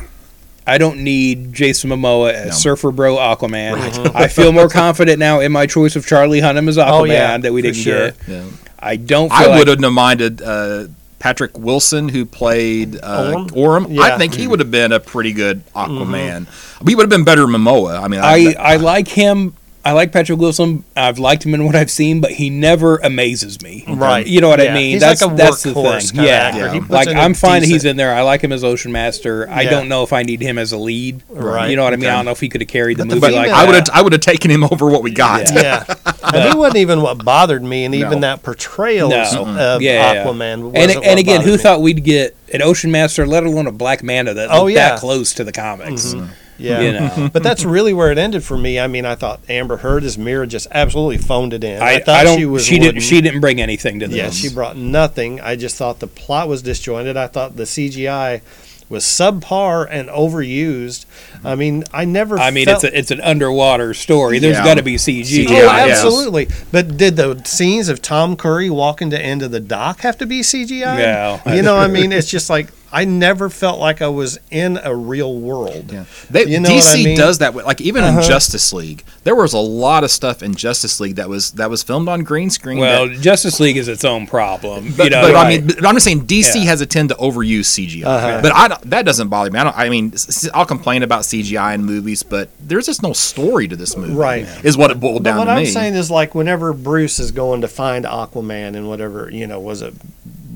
I 0.69 0.79
don't 0.79 0.99
need 0.99 1.53
Jason 1.53 1.91
Momoa 1.91 2.33
as 2.33 2.47
No. 2.49 2.53
Surfer 2.57 2.91
Bro 2.91 3.17
Aquaman. 3.19 4.11
I 4.17 4.27
feel 4.27 4.51
more 4.51 4.69
confident 4.69 5.21
now 5.21 5.39
in 5.39 5.53
my 5.53 5.65
choice 5.67 5.95
of 5.95 6.05
Charlie 6.05 6.41
Hunnam 6.41 6.69
as 6.69 6.77
Aquaman 6.77 6.91
Oh, 6.91 7.05
yeah, 7.05 7.39
that 7.39 7.53
we 7.53 7.63
didn't 7.63 7.77
sure. 7.77 8.07
get. 8.11 8.17
Yeah. 8.27 8.43
I 8.81 8.97
don't. 8.97 9.29
Feel 9.29 9.39
I 9.39 9.47
like- 9.47 9.59
would 9.67 9.81
have 9.81 9.93
minded 9.93 10.43
uh, 10.43 10.87
Patrick 11.19 11.59
Wilson, 11.59 12.09
who 12.09 12.27
played 12.27 12.99
uh, 13.03 13.33
Orm? 13.35 13.49
Orm. 13.55 13.93
Yeah. 13.93 14.03
I 14.03 14.19
think 14.19 14.35
he 14.35 14.47
would 14.47 14.61
have 14.61 14.71
been 14.71 14.93
a 14.93 15.01
pretty 15.01 15.33
good 15.33 15.67
Aquaman. 15.75 16.47
He 16.87 16.95
would 16.95 17.03
have 17.03 17.11
been 17.11 17.25
better 17.25 17.43
than 17.43 17.51
Momoa. 17.53 18.03
I 18.03 18.09
mean, 18.09 18.21
I, 18.21 18.55
I, 18.59 18.75
I 18.75 18.77
like 18.77 19.09
him. 19.09 19.55
I 19.87 19.93
like 19.93 20.11
Patrick 20.11 20.39
Wilson. 20.41 20.83
I've 20.97 21.21
liked 21.21 21.47
him 21.47 21.55
in 21.55 21.65
what 21.65 21.77
I've 21.77 21.93
seen, 21.93 22.21
but 22.21 22.33
he 22.33 22.51
never 22.51 22.97
amazes 22.99 23.63
me. 23.63 23.85
Right. 23.87 24.27
You 24.27 24.41
know 24.41 24.49
what 24.49 24.59
Yeah. 24.59 24.73
I 24.73 24.75
mean? 24.75 24.91
He's 24.93 25.01
that's 25.01 25.23
like 25.23 25.31
a 25.33 25.35
that's 25.37 25.63
the 25.63 25.71
workhorse 25.75 26.11
thing. 26.11 26.25
kinda 26.25 26.29
Yeah. 26.29 26.69
actor. 26.73 26.87
Like 26.93 27.07
in 27.09 27.17
a 27.17 27.21
I'm 27.21 27.35
fine 27.35 27.61
that 27.61 27.69
he's 27.69 27.85
in 27.85 27.97
there. 27.97 28.13
I 28.13 28.23
like 28.23 28.41
him 28.43 28.51
as 28.53 28.65
Ocean 28.65 28.91
Master. 28.91 29.49
I 29.49 29.63
Yeah. 29.63 29.71
don't 29.71 29.89
know 29.89 30.03
if 30.03 30.13
I 30.13 30.25
need 30.25 30.41
him 30.43 30.59
as 30.59 30.73
a 30.73 30.77
lead. 30.77 31.21
Right. 31.31 31.71
You 31.71 31.77
know 31.77 31.85
what 31.85 31.93
I 31.93 31.97
mean? 31.97 32.11
I 32.11 32.17
don't 32.17 32.25
know 32.25 32.33
if 32.33 32.41
he 32.41 32.49
could 32.49 32.61
have 32.63 32.69
carried 32.69 32.97
the 32.99 33.05
But 33.07 33.15
movie 33.15 33.27
female- 33.29 33.43
like 33.43 33.51
I 33.53 33.65
would 33.65 33.75
have. 33.77 33.85
I 33.95 34.03
would 34.03 34.13
have 34.13 34.21
taken 34.23 34.51
him 34.51 34.65
over 34.71 34.87
what 34.91 35.05
we 35.05 35.13
got. 35.13 35.53
Yeah, 35.55 35.85
and 36.35 36.49
he 36.51 36.57
wasn't 36.59 36.79
even 36.79 37.01
what 37.01 37.25
bothered 37.25 37.63
me, 37.63 37.85
and 37.85 37.95
even 37.95 38.21
No. 38.21 38.27
that 38.29 38.43
portrayal 38.43 39.09
No. 39.11 39.23
of 39.23 39.83
Yeah, 39.83 40.15
yeah. 40.15 40.25
Aquaman. 40.25 40.53
And 40.55 40.73
wasn't 40.73 40.97
and 40.97 41.05
what 41.07 41.19
again, 41.21 41.41
who 41.43 41.53
me. 41.53 41.57
thought 41.59 41.81
we'd 41.81 42.03
get 42.03 42.35
an 42.53 42.61
Ocean 42.61 42.91
Master, 42.91 43.25
let 43.25 43.45
alone 43.45 43.69
a 43.69 43.73
Black 43.73 44.03
Manta 44.03 44.35
that 44.35 44.51
Oh, 44.51 44.63
looked 44.65 44.75
yeah. 44.75 44.89
that 44.91 44.99
close 44.99 45.33
to 45.35 45.45
the 45.45 45.53
comics? 45.53 46.07
Mm-hmm. 46.15 46.27
Yeah, 46.59 46.81
you 46.81 46.93
know. 46.93 47.31
but 47.33 47.43
that's 47.43 47.65
really 47.65 47.93
where 47.93 48.11
it 48.11 48.19
ended 48.19 48.45
for 48.45 48.57
me. 48.57 48.81
I 48.81 48.87
mean, 48.87 49.05
I 49.05 49.15
thought 49.15 49.41
Amber 49.49 49.79
Heard 49.79 50.05
as 50.05 50.17
Mera 50.17 50.47
just 50.47 50.67
absolutely 50.71 51.19
phoned 51.19 51.53
it 51.53 51.65
in. 51.65 51.83
I, 51.83 52.01
thought 52.01 52.21
I 52.21 52.25
don't. 52.25 52.37
she 52.37 52.41
She, 52.43 52.47
was. 52.47 52.69
didn't. 52.69 53.01
She 53.01 53.21
didn't 53.21 53.41
bring 53.41 53.61
anything 53.61 54.01
to 54.01 54.09
this. 54.09 54.17
Yeah, 54.17 54.31
she 54.31 54.53
brought 54.53 54.77
nothing. 54.77 55.41
I 55.41 55.57
just 55.57 55.77
thought 55.77 56.01
the 56.01 56.07
plot 56.07 56.49
was 56.49 56.63
disjointed. 56.63 57.17
I 57.17 57.27
thought 57.27 57.57
the 57.57 57.65
CGI 57.65 58.41
was 58.89 59.05
subpar 59.05 59.87
and 59.91 60.09
overused. 60.09 61.07
I 61.35 61.51
mm-hmm. 61.51 61.59
mean, 61.59 61.85
I 61.93 62.05
never. 62.05 62.39
I 62.39 62.51
mean, 62.51 62.67
felt, 62.67 62.85
it's 62.85 62.95
a, 62.95 62.99
it's 62.99 63.11
an 63.11 63.21
underwater 63.21 63.95
story. 63.95 64.39
There's 64.39 64.57
Yeah. 64.57 64.65
got 64.65 64.75
to 64.75 64.83
be 64.83 64.95
CG. 64.95 65.47
CGI, 65.47 65.49
Oh, 65.49 65.53
Yeah, 65.53 65.87
yes. 65.87 66.05
absolutely. 66.05 66.49
But 66.71 66.97
did 66.97 67.17
the 67.17 67.43
scenes 67.45 67.89
of 67.89 68.01
Tom 68.01 68.37
Curry 68.37 68.71
walking 68.71 69.11
to 69.11 69.21
end 69.21 69.43
of 69.43 69.51
the 69.51 69.61
dock 69.61 70.01
have 70.01 70.19
to 70.19 70.27
be 70.27 70.41
CGI? 70.41 70.99
No. 70.99 71.41
You 71.53 71.63
know, 71.63 71.77
I 71.77 71.89
mean, 71.89 72.13
it's 72.13 72.31
just 72.31 72.49
like 72.49 72.69
I 73.01 73.05
never 73.05 73.51
felt 73.51 73.79
like 73.79 74.01
I 74.01 74.09
was 74.09 74.39
in 74.51 74.79
a 74.83 74.95
real 74.95 75.35
world. 75.39 75.93
Yeah. 75.93 76.05
They, 76.31 76.45
You 76.47 76.61
know 76.61 76.71
what 76.71 76.83
DC 76.85 77.01
I 77.03 77.05
mean? 77.05 77.17
does 77.19 77.39
that. 77.39 77.53
With, 77.53 77.67
like 77.67 77.81
even 77.83 78.03
Uh-huh. 78.05 78.21
in 78.21 78.25
Justice 78.27 78.73
League, 78.73 79.05
there 79.25 79.35
was 79.35 79.53
a 79.53 79.59
lot 79.59 80.03
of 80.03 80.11
stuff 80.11 80.43
in 80.43 80.55
Justice 80.55 80.99
League 80.99 81.17
that 81.17 81.29
was 81.29 81.51
that 81.53 81.69
was 81.69 81.83
filmed 81.83 82.09
on 82.09 82.21
green 82.25 82.49
screen. 82.49 82.79
Well, 82.79 83.09
that, 83.09 83.21
Justice 83.21 83.61
League 83.61 83.77
is 83.77 83.87
its 83.89 84.05
own 84.05 84.27
problem. 84.27 84.95
but, 84.97 85.05
you 85.05 85.11
know, 85.11 85.23
but 85.23 85.37
I 85.37 85.49
mean, 85.49 85.67
but 85.67 85.85
I'm 85.87 85.95
just 85.95 86.05
saying 86.05 86.27
DC 86.27 86.55
Yeah. 86.61 86.71
has 86.71 86.81
a 86.81 86.87
tend 86.87 87.11
to 87.11 87.15
overuse 87.17 87.67
CGI. 87.67 88.05
Uh-huh. 88.07 88.41
But 88.43 88.53
I 88.55 88.79
that 88.87 89.05
doesn't 89.05 89.29
bother 89.29 89.51
me. 89.51 89.59
I 89.59 89.65
don't. 89.65 89.77
I 89.77 89.89
mean, 89.91 90.13
s- 90.15 90.45
s- 90.45 90.51
I'll 90.55 90.65
complain 90.65 91.03
about 91.03 91.23
CGI 91.25 91.75
in 91.75 91.85
movies, 91.85 92.23
but 92.23 92.49
there's 92.61 92.87
just 92.87 93.03
no 93.03 93.13
story 93.13 93.69
to 93.69 93.77
this 93.77 93.95
movie. 93.97 94.15
Right. 94.15 94.47
Is 94.65 94.77
what 94.79 94.91
it 94.91 94.99
boiled 95.01 95.23
But 95.25 95.31
down 95.31 95.39
what 95.41 95.45
to 95.47 95.51
I'm 95.53 95.59
me. 95.65 95.67
saying 95.67 95.95
is 95.95 96.11
like 96.11 96.35
whenever 96.35 96.73
Bruce 96.73 97.19
is 97.19 97.31
going 97.31 97.61
to 97.61 97.69
find 97.69 98.05
Aquaman 98.07 98.75
and 98.75 98.89
whatever, 98.89 99.29
you 99.31 99.47
know, 99.47 99.61
was 99.61 99.83
it 99.83 99.93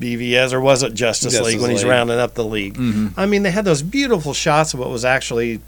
BVS 0.01 0.51
or 0.53 0.59
was 0.59 0.83
it 0.83 0.93
Justice, 0.93 1.33
Justice 1.33 1.47
League 1.53 1.61
when 1.61 1.69
he's 1.71 1.83
League. 1.83 1.91
rounding 1.91 2.19
up 2.19 2.33
the 2.33 2.43
league? 2.43 2.73
Mm-hmm. 2.77 3.19
I 3.19 3.25
mean, 3.25 3.43
they 3.43 3.51
had 3.51 3.65
those 3.65 3.81
beautiful 3.83 4.33
shots 4.33 4.73
of 4.73 4.79
what 4.79 4.89
was 4.89 5.05
actually 5.05 5.61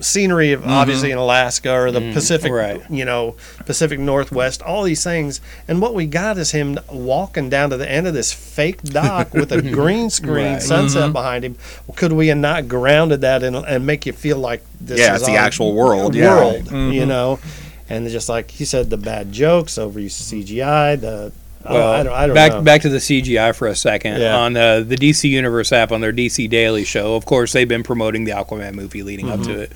scenery 0.00 0.50
of 0.52 0.66
obviously 0.66 1.12
in 1.12 1.18
Alaska 1.18 1.72
or 1.72 1.92
the 1.92 2.00
Pacific, 2.12 2.50
right. 2.50 2.82
you 2.90 3.04
know, 3.04 3.36
Pacific 3.64 4.00
Northwest, 4.00 4.60
all 4.60 4.82
these 4.82 5.04
things. 5.04 5.40
And 5.68 5.80
what 5.80 5.94
we 5.94 6.06
got 6.06 6.36
is 6.36 6.50
him 6.50 6.78
walking 6.90 7.48
down 7.48 7.70
to 7.70 7.76
the 7.76 7.88
end 7.88 8.08
of 8.08 8.12
this 8.12 8.32
fake 8.32 8.82
dock 8.82 9.32
with 9.32 9.52
a 9.52 9.62
green 9.78 10.10
screen 10.10 10.54
Right. 10.54 10.62
sunset 10.62 11.12
behind 11.12 11.44
him. 11.44 11.56
Could 11.94 12.12
we 12.12 12.26
have 12.28 12.38
not 12.38 12.66
grounded 12.66 13.20
that 13.20 13.44
and, 13.44 13.54
and 13.54 13.86
make 13.86 14.04
you 14.04 14.12
feel 14.12 14.38
like 14.38 14.64
this 14.80 14.98
Yeah, 14.98 15.14
is 15.14 15.22
it's 15.22 15.28
the 15.30 15.36
actual 15.36 15.74
world, 15.74 16.14
yeah. 16.16 16.34
world, 16.36 16.64
Mhm. 16.64 16.92
you 16.92 17.06
know? 17.06 17.38
And 17.88 18.08
just 18.08 18.28
like 18.28 18.50
he 18.50 18.64
said, 18.64 18.90
the 18.90 18.96
bad 18.96 19.30
jokes, 19.30 19.78
over 19.78 20.00
CGI, 20.00 20.96
the 21.00 21.32
Well, 21.72 21.92
I 21.92 22.02
don't, 22.02 22.12
I 22.12 22.26
don't 22.26 22.34
back 22.34 22.52
know. 22.52 22.62
back 22.62 22.82
to 22.82 22.88
the 22.88 22.98
CGI 22.98 23.54
for 23.54 23.68
a 23.68 23.74
second. 23.74 24.20
Yeah. 24.20 24.36
On 24.36 24.56
uh, 24.56 24.80
the 24.80 24.96
DC 24.96 25.28
Universe 25.30 25.72
app 25.72 25.92
on 25.92 26.00
their 26.00 26.12
DC 26.12 26.48
Daily 26.50 26.84
show, 26.84 27.14
of 27.16 27.24
course, 27.24 27.52
they've 27.52 27.68
been 27.68 27.82
promoting 27.82 28.24
the 28.24 28.32
Aquaman 28.32 28.74
movie 28.74 29.02
leading 29.02 29.30
up 29.30 29.40
Mm-hmm. 29.40 29.52
to 29.52 29.60
it. 29.62 29.72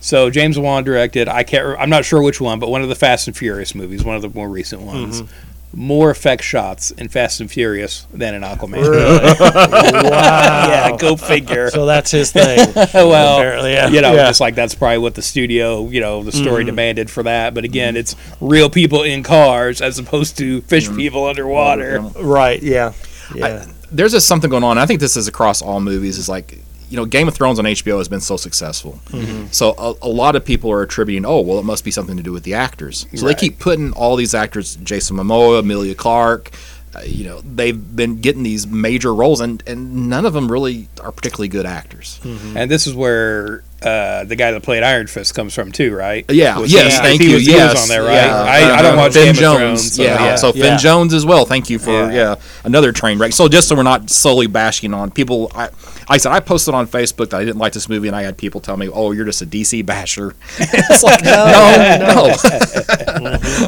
So 0.00 0.30
James 0.30 0.58
Wan 0.58 0.84
directed. 0.84 1.28
I 1.28 1.42
can't. 1.42 1.78
I'm 1.78 1.90
not 1.90 2.04
sure 2.04 2.22
which 2.22 2.40
one, 2.40 2.58
but 2.58 2.70
one 2.70 2.82
of 2.82 2.88
the 2.88 2.94
Fast 2.94 3.26
and 3.26 3.36
Furious 3.36 3.74
movies, 3.74 4.04
one 4.04 4.14
of 4.16 4.22
the 4.22 4.28
more 4.30 4.48
recent 4.48 4.82
ones. 4.82 5.22
Mm-hmm. 5.22 5.32
More 5.78 6.08
effect 6.08 6.42
shots 6.42 6.90
in 6.90 7.08
Fast 7.08 7.40
and 7.42 7.50
Furious 7.50 8.06
than 8.10 8.34
in 8.34 8.40
Aquaman. 8.40 8.80
Really? 8.88 9.20
wow. 10.10 10.68
yeah, 10.68 10.96
go 10.96 11.16
figure. 11.16 11.68
So 11.70 11.84
that's 11.84 12.10
his 12.10 12.32
thing. 12.32 12.72
well, 12.94 13.38
apparently, 13.38 13.72
yeah. 13.72 13.88
you 13.88 14.00
know, 14.00 14.14
Yeah. 14.14 14.28
just 14.28 14.40
like 14.40 14.54
that's 14.54 14.74
probably 14.74 14.98
what 14.98 15.14
the 15.14 15.20
studio, 15.22 15.86
you 15.88 16.00
know, 16.00 16.22
the 16.22 16.32
story 16.32 16.62
Mm-hmm. 16.62 16.66
demanded 16.66 17.10
for 17.10 17.22
that. 17.24 17.52
But 17.52 17.64
again, 17.64 17.94
it's 17.96 18.16
real 18.40 18.70
people 18.70 19.02
in 19.02 19.22
cars 19.22 19.82
as 19.82 19.98
opposed 19.98 20.38
to 20.38 20.62
fish 20.62 20.86
Mm-hmm. 20.88 20.96
people 20.96 21.26
underwater. 21.26 22.00
right. 22.00 22.62
Yeah. 22.62 22.92
Yeah. 23.34 23.66
there's 23.92 24.12
just 24.12 24.26
something 24.28 24.48
going 24.50 24.64
on. 24.64 24.78
I 24.78 24.86
think 24.86 25.00
this 25.00 25.16
is 25.16 25.28
across 25.28 25.60
all 25.60 25.80
movies. 25.80 26.16
Is 26.16 26.28
like 26.28 26.58
you 26.88 26.96
know, 26.96 27.04
Game 27.04 27.28
of 27.28 27.34
Thrones 27.34 27.58
on 27.58 27.64
HBO 27.64 27.98
has 27.98 28.08
been 28.08 28.20
so 28.20 28.36
successful. 28.36 28.98
Mm-hmm. 29.08 29.46
So 29.50 29.74
a, 29.78 29.94
a 30.02 30.08
lot 30.08 30.36
of 30.36 30.44
people 30.44 30.70
are 30.70 30.82
attributing, 30.82 31.24
oh, 31.24 31.40
well, 31.40 31.58
it 31.58 31.64
must 31.64 31.84
be 31.84 31.90
something 31.90 32.16
to 32.16 32.22
do 32.22 32.32
with 32.32 32.44
the 32.44 32.54
actors. 32.54 33.06
So 33.14 33.26
Right. 33.26 33.36
they 33.36 33.40
keep 33.48 33.58
putting 33.58 33.92
all 33.92 34.16
these 34.16 34.34
actors, 34.34 34.76
Jason 34.76 35.16
Momoa, 35.16 35.60
Emilia 35.60 35.94
Clarke. 35.94 36.50
Uh, 36.94 37.00
you 37.04 37.24
know, 37.26 37.42
they've 37.42 37.94
been 37.96 38.20
getting 38.22 38.42
these 38.42 38.66
major 38.66 39.12
roles, 39.14 39.40
and, 39.42 39.62
and 39.66 40.08
none 40.08 40.24
of 40.24 40.32
them 40.32 40.50
really 40.50 40.88
are 41.02 41.12
particularly 41.12 41.48
good 41.48 41.66
actors. 41.66 42.18
And 42.24 42.70
this 42.70 42.86
is 42.86 42.94
where 42.94 43.64
uh, 43.82 44.24
the 44.24 44.34
guy 44.36 44.52
that 44.52 44.62
played 44.62 44.82
Iron 44.82 45.06
Fist 45.06 45.34
comes 45.34 45.52
from 45.52 45.72
too, 45.72 45.94
right? 45.94 46.24
Yeah. 46.30 46.56
Was 46.58 46.72
yes. 46.72 46.94
he- 46.96 47.02
Thank 47.02 47.20
he 47.20 47.28
you. 47.28 47.34
Was, 47.34 47.44
he 47.46 47.52
yes. 47.52 47.74
was 47.74 47.82
on 47.82 47.88
there, 47.90 48.02
right? 48.02 48.14
Yeah. 48.14 48.34
I, 48.42 48.78
I 48.78 48.82
don't 48.82 48.94
Uh, 48.94 48.96
watch 48.96 49.12
Finn 49.12 49.26
Game 49.26 49.34
Jones. 49.34 49.52
of 49.52 49.58
Thrones. 49.60 49.92
So, 49.96 50.02
yeah. 50.04 50.24
yeah. 50.24 50.36
So 50.36 50.52
Finn 50.52 50.62
Yeah. 50.64 50.76
Jones 50.78 51.12
as 51.12 51.26
well. 51.26 51.44
Thank 51.44 51.68
you 51.68 51.78
for 51.78 51.90
Yeah. 51.90 52.10
yeah. 52.12 52.34
another 52.64 52.92
train 52.92 53.18
wreck. 53.18 53.32
So 53.34 53.46
just 53.48 53.68
so 53.68 53.74
we're 53.76 53.82
not 53.82 54.08
solely 54.08 54.46
bashing 54.46 54.94
on 54.94 55.10
people, 55.10 55.52
I, 55.54 55.68
I 56.08 56.18
said 56.18 56.30
I 56.30 56.40
posted 56.40 56.72
on 56.72 56.86
Facebook 56.86 57.30
that 57.30 57.40
I 57.40 57.44
didn't 57.44 57.58
like 57.58 57.72
this 57.72 57.88
movie, 57.88 58.06
and 58.06 58.16
I 58.16 58.22
had 58.22 58.38
people 58.38 58.60
tell 58.60 58.76
me, 58.76 58.88
"Oh, 58.88 59.10
you're 59.10 59.24
just 59.24 59.42
a 59.42 59.46
DC 59.46 59.84
basher." 59.84 60.36
it's 60.58 61.02
like 61.02 61.24
no, 61.24 62.36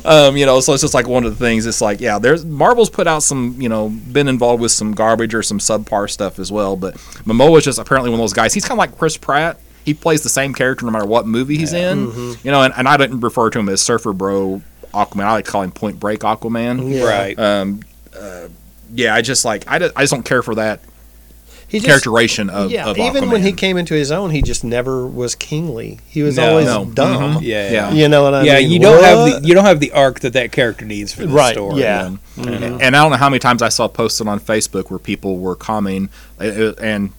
no. 0.04 0.10
um, 0.28 0.36
you 0.36 0.46
know, 0.46 0.60
so 0.60 0.72
it's 0.72 0.82
just 0.82 0.94
like 0.94 1.08
one 1.08 1.24
of 1.24 1.36
the 1.36 1.44
things. 1.44 1.66
It's 1.66 1.80
like 1.80 2.00
yeah, 2.00 2.18
there's 2.18 2.44
Marvel's 2.44 2.90
put 2.90 3.08
out 3.08 3.24
some, 3.24 3.60
you 3.60 3.68
know, 3.68 3.88
been 3.88 4.28
involved 4.28 4.62
with 4.62 4.70
some 4.70 4.92
garbage 4.92 5.34
or 5.34 5.42
some 5.42 5.58
subpar 5.58 6.08
stuff 6.08 6.38
as 6.38 6.52
well. 6.52 6.76
But 6.76 6.94
Momoa's 7.24 7.64
just 7.64 7.78
apparently 7.80 8.10
one 8.10 8.20
of 8.20 8.22
those 8.22 8.32
guys. 8.32 8.54
He's 8.54 8.64
kind 8.64 8.72
of 8.72 8.78
like 8.78 8.96
Chris 8.96 9.16
Pratt. 9.16 9.58
He 9.84 9.94
plays 9.94 10.22
the 10.22 10.28
same 10.28 10.54
character 10.54 10.84
no 10.86 10.92
matter 10.92 11.06
what 11.06 11.26
movie 11.26 11.56
he's 11.56 11.72
in. 11.72 12.06
You 12.44 12.52
know, 12.52 12.62
and, 12.62 12.74
and 12.76 12.86
I 12.86 12.96
didn't 12.98 13.20
refer 13.20 13.50
to 13.50 13.58
him 13.58 13.68
as 13.68 13.80
Surfer 13.80 14.12
Bro 14.12 14.62
Aquaman. 14.94 15.24
I 15.24 15.32
like 15.32 15.46
to 15.46 15.50
call 15.50 15.62
him 15.62 15.72
Point 15.72 15.98
Break 15.98 16.20
Aquaman. 16.20 16.94
Yeah. 16.94 17.04
Right. 17.04 17.38
Um, 17.38 17.80
uh, 18.16 18.48
yeah, 18.94 19.14
I 19.14 19.22
just 19.22 19.44
like 19.44 19.64
I, 19.66 19.78
just, 19.78 19.96
I 19.96 20.02
just 20.02 20.12
don't 20.12 20.24
care 20.24 20.42
for 20.42 20.54
that 20.54 20.80
He 21.68 21.78
just, 21.80 21.86
characterization 21.86 22.48
of, 22.48 22.70
yeah. 22.70 22.86
of 22.88 22.96
even 22.98 23.30
when 23.30 23.42
he 23.42 23.52
came 23.52 23.76
into 23.76 23.92
his 23.94 24.10
own, 24.10 24.30
he 24.30 24.40
just 24.40 24.64
never 24.64 25.06
was 25.06 25.34
kingly. 25.34 26.00
He 26.08 26.22
was 26.22 26.36
No. 26.38 26.48
always 26.50 26.64
No. 26.66 26.86
dumb. 26.86 27.34
Mhm. 27.36 27.42
yeah. 27.42 27.70
Yeah. 27.70 27.92
You 27.92 28.08
know 28.08 28.22
what 28.22 28.32
I 28.34 28.42
yeah, 28.44 28.58
mean? 28.58 28.70
you 28.70 28.78
don't 28.78 29.04
have 29.04 29.42
the 29.42 29.46
you 29.48 29.54
don't 29.54 29.66
have 29.66 29.78
the 29.78 29.92
arc 29.92 30.20
that 30.20 30.32
that 30.32 30.50
character 30.50 30.86
needs 30.86 31.12
for 31.12 31.26
the 31.26 31.28
Right, 31.32 31.52
story. 31.54 31.80
yeah. 31.82 32.06
And, 32.38 32.48
and 32.82 32.96
I 32.96 33.02
don't 33.02 33.10
know 33.10 33.18
how 33.18 33.28
many 33.28 33.38
times 33.38 33.60
I 33.60 33.68
saw 33.68 33.86
posted 33.86 34.26
on 34.26 34.40
Facebook 34.40 34.88
where 34.90 34.98
people 34.98 35.38
were 35.38 35.54
commenting, 35.54 36.08
uh, 36.40 36.72
and 36.80 37.10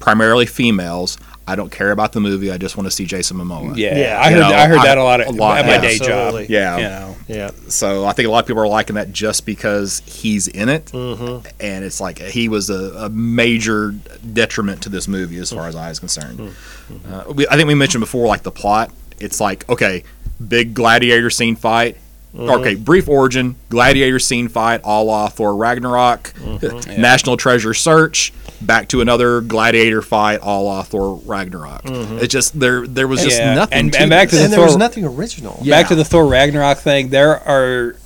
primarily 0.00 0.44
females. 0.44 1.16
I 1.46 1.56
don't 1.56 1.70
care 1.70 1.90
about 1.90 2.12
the 2.12 2.20
movie. 2.20 2.50
I 2.50 2.56
just 2.56 2.76
want 2.76 2.86
to 2.86 2.90
see 2.90 3.04
Jason 3.04 3.36
Momoa. 3.36 3.76
Yeah, 3.76 3.98
Yeah. 3.98 4.18
I 4.20 4.30
You 4.30 4.36
heard 4.36 4.40
know, 4.50 4.56
I 4.56 4.66
heard 4.66 4.78
that 4.80 4.96
a 4.98 5.02
lot 5.04 5.20
at, 5.20 5.26
a 5.26 5.30
lot, 5.30 5.58
at 5.58 5.66
my 5.66 5.72
yeah. 5.74 5.80
day 5.80 5.98
job. 5.98 6.08
Absolutely. 6.08 6.54
Yeah. 6.54 6.76
You 6.76 6.82
know. 6.84 7.16
Yeah. 7.28 7.50
So 7.68 8.06
I 8.06 8.12
think 8.12 8.28
a 8.28 8.30
lot 8.30 8.40
of 8.44 8.46
people 8.46 8.62
are 8.62 8.68
liking 8.68 8.94
that 8.96 9.12
just 9.12 9.44
because 9.44 10.00
he's 10.06 10.48
in 10.48 10.68
it, 10.70 10.86
Mm-hmm. 10.86 11.46
and 11.60 11.84
it's 11.84 12.00
like 12.00 12.18
he 12.18 12.48
was 12.48 12.70
a, 12.70 12.94
a 13.04 13.08
major 13.10 13.92
detriment 14.32 14.82
to 14.84 14.88
this 14.88 15.06
movie 15.06 15.36
as 15.38 15.52
far 15.52 15.66
as 15.68 15.76
I 15.76 15.88
was 15.90 15.98
concerned. 15.98 16.38
Mm-hmm. 16.38 17.12
Uh, 17.14 17.32
we, 17.34 17.46
I 17.48 17.56
think 17.56 17.68
we 17.68 17.74
mentioned 17.74 18.00
before, 18.00 18.26
like 18.26 18.42
the 18.42 18.50
plot. 18.50 18.90
It's 19.20 19.40
like 19.40 19.68
okay, 19.68 20.04
big 20.46 20.72
gladiator 20.74 21.28
scene 21.30 21.56
fight. 21.56 21.96
Mm-hmm. 22.34 22.50
Okay, 22.50 22.74
brief 22.74 23.08
origin, 23.08 23.54
gladiator 23.68 24.18
scene 24.18 24.48
fight, 24.48 24.80
a 24.82 25.02
la 25.02 25.28
Thor 25.28 25.54
Ragnarok, 25.54 26.32
Mm-hmm. 26.34 27.00
National 27.00 27.36
Treasure 27.36 27.74
search, 27.74 28.32
back 28.60 28.88
to 28.88 29.00
another 29.00 29.40
gladiator 29.40 30.02
fight, 30.02 30.40
a 30.42 30.60
la 30.60 30.82
Thor 30.82 31.20
Ragnarok. 31.24 31.82
Mm-hmm. 31.84 32.18
It 32.18 32.28
just 32.28 32.58
there 32.58 32.86
there 32.86 33.08
was 33.08 33.22
just 33.22 33.38
Yeah, 33.38 33.54
nothing. 33.54 33.78
and- 33.78 33.92
to 33.92 33.98
and 34.00 34.10
back 34.10 34.28
to 34.30 34.36
the 34.36 34.44
And 34.44 34.52
there 34.52 34.60
was 34.60 34.76
nothing 34.76 35.04
original. 35.04 35.58
Yeah. 35.62 35.76
Back 35.80 35.88
to 35.88 35.94
the 35.94 36.04
Thor 36.04 36.26
Ragnarok 36.26 36.78
thing, 36.78 37.08
there 37.10 37.38
are 37.46 37.96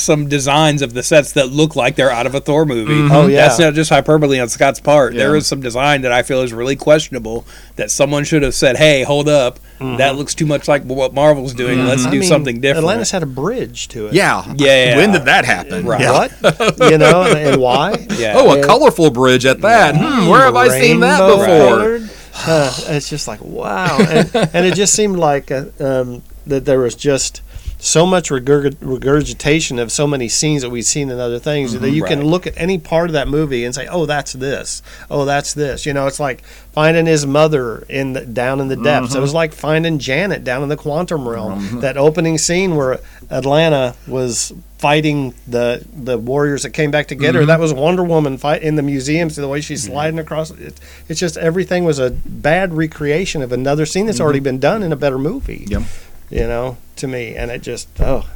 some 0.00 0.28
designs 0.28 0.82
of 0.82 0.94
the 0.94 1.02
sets 1.02 1.32
that 1.32 1.50
look 1.50 1.76
like 1.76 1.96
they're 1.96 2.10
out 2.10 2.26
of 2.26 2.34
a 2.34 2.40
Thor 2.40 2.64
movie. 2.64 3.12
Oh, 3.14 3.26
yeah. 3.26 3.46
That's 3.46 3.58
not 3.58 3.74
just 3.74 3.90
hyperbole 3.90 4.40
on 4.40 4.48
Scott's 4.48 4.80
part. 4.80 5.14
There 5.14 5.32
Yeah. 5.32 5.38
is 5.38 5.46
some 5.46 5.60
design 5.60 6.02
that 6.02 6.12
I 6.12 6.22
feel 6.22 6.42
is 6.42 6.52
really 6.52 6.76
questionable 6.76 7.44
that 7.76 7.90
someone 7.90 8.24
should 8.24 8.42
have 8.42 8.54
said, 8.54 8.76
"Hey, 8.76 9.02
hold 9.02 9.28
up. 9.28 9.58
That 9.80 10.16
looks 10.16 10.34
too 10.34 10.44
much 10.44 10.68
like 10.68 10.82
what 10.84 11.14
Marvel's 11.14 11.54
doing. 11.54 11.86
Let's 11.86 12.04
I 12.04 12.10
do 12.10 12.20
mean, 12.20 12.28
something 12.28 12.60
different." 12.60 12.84
Atlantis 12.84 13.10
had 13.12 13.22
a 13.22 13.26
bridge 13.26 13.88
to 13.88 14.08
it. 14.08 14.12
yeah, 14.14 14.44
Yeah. 14.56 14.96
When 14.96 15.12
did 15.12 15.24
that 15.24 15.44
happen? 15.44 15.86
Right. 15.86 16.00
Yeah. 16.02 16.12
What? 16.12 16.78
you 16.90 16.98
know, 16.98 17.22
and, 17.22 17.38
and 17.38 17.60
why? 17.62 18.06
yeah. 18.18 18.34
Oh, 18.36 18.58
a 18.60 18.64
colorful 18.66 19.10
bridge 19.10 19.46
at 19.46 19.60
that. 19.62 19.94
Hmm, 19.96 20.28
where 20.28 20.42
have 20.42 20.56
I 20.56 20.68
seen 20.68 21.00
that 21.00 21.18
before? 21.18 21.44
colored. 21.46 22.10
Uh, 22.46 22.72
it's 22.88 23.10
just 23.10 23.26
like 23.28 23.40
wow, 23.42 23.98
and, 23.98 24.30
and 24.54 24.66
it 24.66 24.74
just 24.74 24.94
seemed 24.94 25.16
like 25.18 25.50
uh, 25.50 25.64
um, 25.80 26.22
that 26.46 26.64
there 26.64 26.78
was 26.78 26.94
just 26.94 27.42
so 27.80 28.06
much 28.06 28.28
regurg- 28.28 28.76
regurgitation 28.80 29.78
of 29.78 29.90
so 29.90 30.06
many 30.06 30.28
scenes 30.28 30.62
that 30.62 30.70
we've 30.70 30.84
seen 30.84 31.10
in 31.10 31.18
other 31.18 31.38
things 31.38 31.72
that 31.72 31.80
mm-hmm. 31.80 31.94
you 31.94 32.04
can 32.04 32.22
look 32.22 32.46
at 32.46 32.54
any 32.56 32.78
part 32.78 33.08
of 33.08 33.14
that 33.14 33.26
movie 33.26 33.64
and 33.64 33.74
say, 33.74 33.86
"Oh, 33.88 34.06
that's 34.06 34.34
this. 34.34 34.82
Oh, 35.10 35.24
that's 35.24 35.54
this." 35.54 35.86
You 35.86 35.94
know, 35.94 36.06
it's 36.06 36.20
like 36.20 36.44
finding 36.72 37.06
his 37.06 37.26
mother 37.26 37.84
in 37.88 38.12
the, 38.12 38.26
down 38.26 38.60
in 38.60 38.68
the 38.68 38.76
depths. 38.76 39.14
It 39.14 39.20
was 39.20 39.30
mm-hmm. 39.30 39.36
like 39.36 39.52
finding 39.52 39.98
Janet 39.98 40.44
down 40.44 40.62
in 40.62 40.68
the 40.68 40.76
quantum 40.76 41.28
realm. 41.28 41.60
Mm-hmm. 41.60 41.80
That 41.80 41.96
opening 41.96 42.38
scene 42.38 42.76
where 42.76 43.00
Atlanna 43.30 43.96
was 44.06 44.52
fighting 44.78 45.34
the 45.46 45.84
the 45.92 46.16
warriors 46.18 46.62
that 46.62 46.70
came 46.70 46.90
back 46.90 47.08
to 47.08 47.14
get 47.14 47.34
her. 47.34 47.44
That 47.46 47.60
was 47.60 47.72
Wonder 47.72 48.04
Woman 48.04 48.38
fight 48.38 48.62
in 48.62 48.76
the 48.76 48.82
museums. 48.82 49.36
The 49.36 49.48
way 49.48 49.60
she's 49.60 49.84
sliding 49.84 50.18
across 50.18 50.50
it, 50.50 50.80
it's 51.08 51.20
just 51.20 51.36
everything 51.36 51.84
was 51.84 51.98
a 51.98 52.10
bad 52.10 52.72
recreation 52.74 53.42
of 53.42 53.52
another 53.52 53.86
scene 53.86 54.06
that's 54.06 54.20
already 54.20 54.40
been 54.40 54.58
done 54.58 54.82
in 54.82 54.92
a 54.92 54.96
better 54.96 55.18
movie. 55.18 55.66
Yep. 55.68 55.82
You 56.30 56.46
know, 56.46 56.76
to 56.96 57.08
me, 57.08 57.34
and 57.34 57.50
it 57.50 57.60
just 57.60 57.88
oh. 58.00 58.28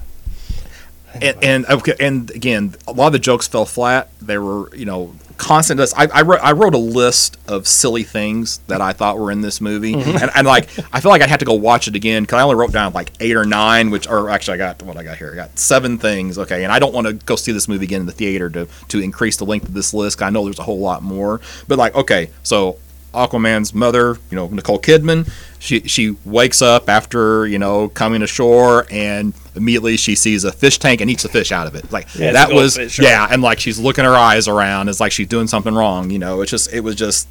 and, 1.14 1.36
and 1.42 1.66
okay, 1.66 1.94
and 2.00 2.28
again, 2.30 2.74
a 2.88 2.92
lot 2.92 3.06
of 3.08 3.12
the 3.12 3.18
jokes 3.20 3.46
fell 3.46 3.66
flat. 3.66 4.10
They 4.20 4.36
were, 4.36 4.74
you 4.74 4.84
know, 4.84 5.14
constant. 5.36 5.80
I, 5.96 6.08
I 6.12 6.22
wrote 6.22 6.40
I 6.42 6.52
wrote 6.52 6.74
a 6.74 6.78
list 6.78 7.38
of 7.46 7.68
silly 7.68 8.02
things 8.02 8.58
that 8.66 8.80
I 8.80 8.92
thought 8.92 9.18
were 9.18 9.30
in 9.30 9.42
this 9.42 9.60
movie, 9.60 9.94
mm-hmm. 9.94 10.16
and, 10.16 10.30
and 10.34 10.44
like 10.44 10.68
I 10.92 11.00
feel 11.00 11.10
like 11.10 11.22
I'd 11.22 11.28
have 11.28 11.38
to 11.38 11.44
go 11.44 11.54
watch 11.54 11.86
it 11.86 11.94
again 11.94 12.24
because 12.24 12.38
I 12.38 12.42
only 12.42 12.56
wrote 12.56 12.72
down 12.72 12.92
like 12.92 13.12
eight 13.20 13.36
or 13.36 13.44
nine, 13.44 13.90
which 13.90 14.08
or 14.08 14.28
actually 14.28 14.54
I 14.54 14.58
got 14.58 14.82
what 14.82 14.96
I 14.96 15.04
got 15.04 15.16
here. 15.16 15.30
I 15.32 15.36
got 15.36 15.56
seven 15.56 15.98
things. 15.98 16.36
Okay, 16.36 16.64
and 16.64 16.72
I 16.72 16.80
don't 16.80 16.92
want 16.92 17.06
to 17.06 17.12
go 17.12 17.36
see 17.36 17.52
this 17.52 17.68
movie 17.68 17.84
again 17.84 18.00
in 18.00 18.06
the 18.06 18.12
theater 18.12 18.50
to 18.50 18.66
to 18.88 19.00
increase 19.00 19.36
the 19.36 19.46
length 19.46 19.68
of 19.68 19.74
this 19.74 19.94
list. 19.94 20.18
'cause 20.18 20.26
I 20.26 20.30
know 20.30 20.44
there's 20.44 20.58
a 20.58 20.64
whole 20.64 20.80
lot 20.80 21.02
more, 21.02 21.40
but 21.68 21.78
like 21.78 21.94
okay, 21.94 22.30
so 22.42 22.78
Aquaman's 23.14 23.72
mother, 23.72 24.18
you 24.30 24.36
know, 24.36 24.48
Nicole 24.48 24.80
Kidman, 24.80 25.30
she 25.64 25.80
she 25.80 26.14
wakes 26.26 26.60
up 26.60 26.90
after, 26.90 27.46
you 27.46 27.58
know, 27.58 27.88
coming 27.88 28.20
ashore 28.22 28.86
and 28.90 29.32
immediately 29.56 29.96
she 29.96 30.14
sees 30.14 30.44
a 30.44 30.52
fish 30.52 30.78
tank 30.78 31.00
and 31.00 31.10
eats 31.10 31.22
the 31.22 31.28
fish 31.30 31.52
out 31.52 31.66
of 31.66 31.74
it. 31.74 31.90
Like 31.90 32.06
Yeah, 32.14 32.32
that 32.32 32.52
was 32.52 32.76
right. 32.78 32.98
yeah, 32.98 33.26
and 33.30 33.40
like 33.40 33.58
she's 33.60 33.78
looking 33.78 34.04
her 34.04 34.14
eyes 34.14 34.46
around, 34.46 34.90
it's 34.90 35.00
like 35.00 35.10
she's 35.10 35.26
doing 35.28 35.46
something 35.46 35.74
wrong, 35.74 36.10
you 36.10 36.18
know. 36.18 36.42
It's 36.42 36.50
just 36.50 36.70
it 36.72 36.80
was 36.80 36.96
just 36.96 37.26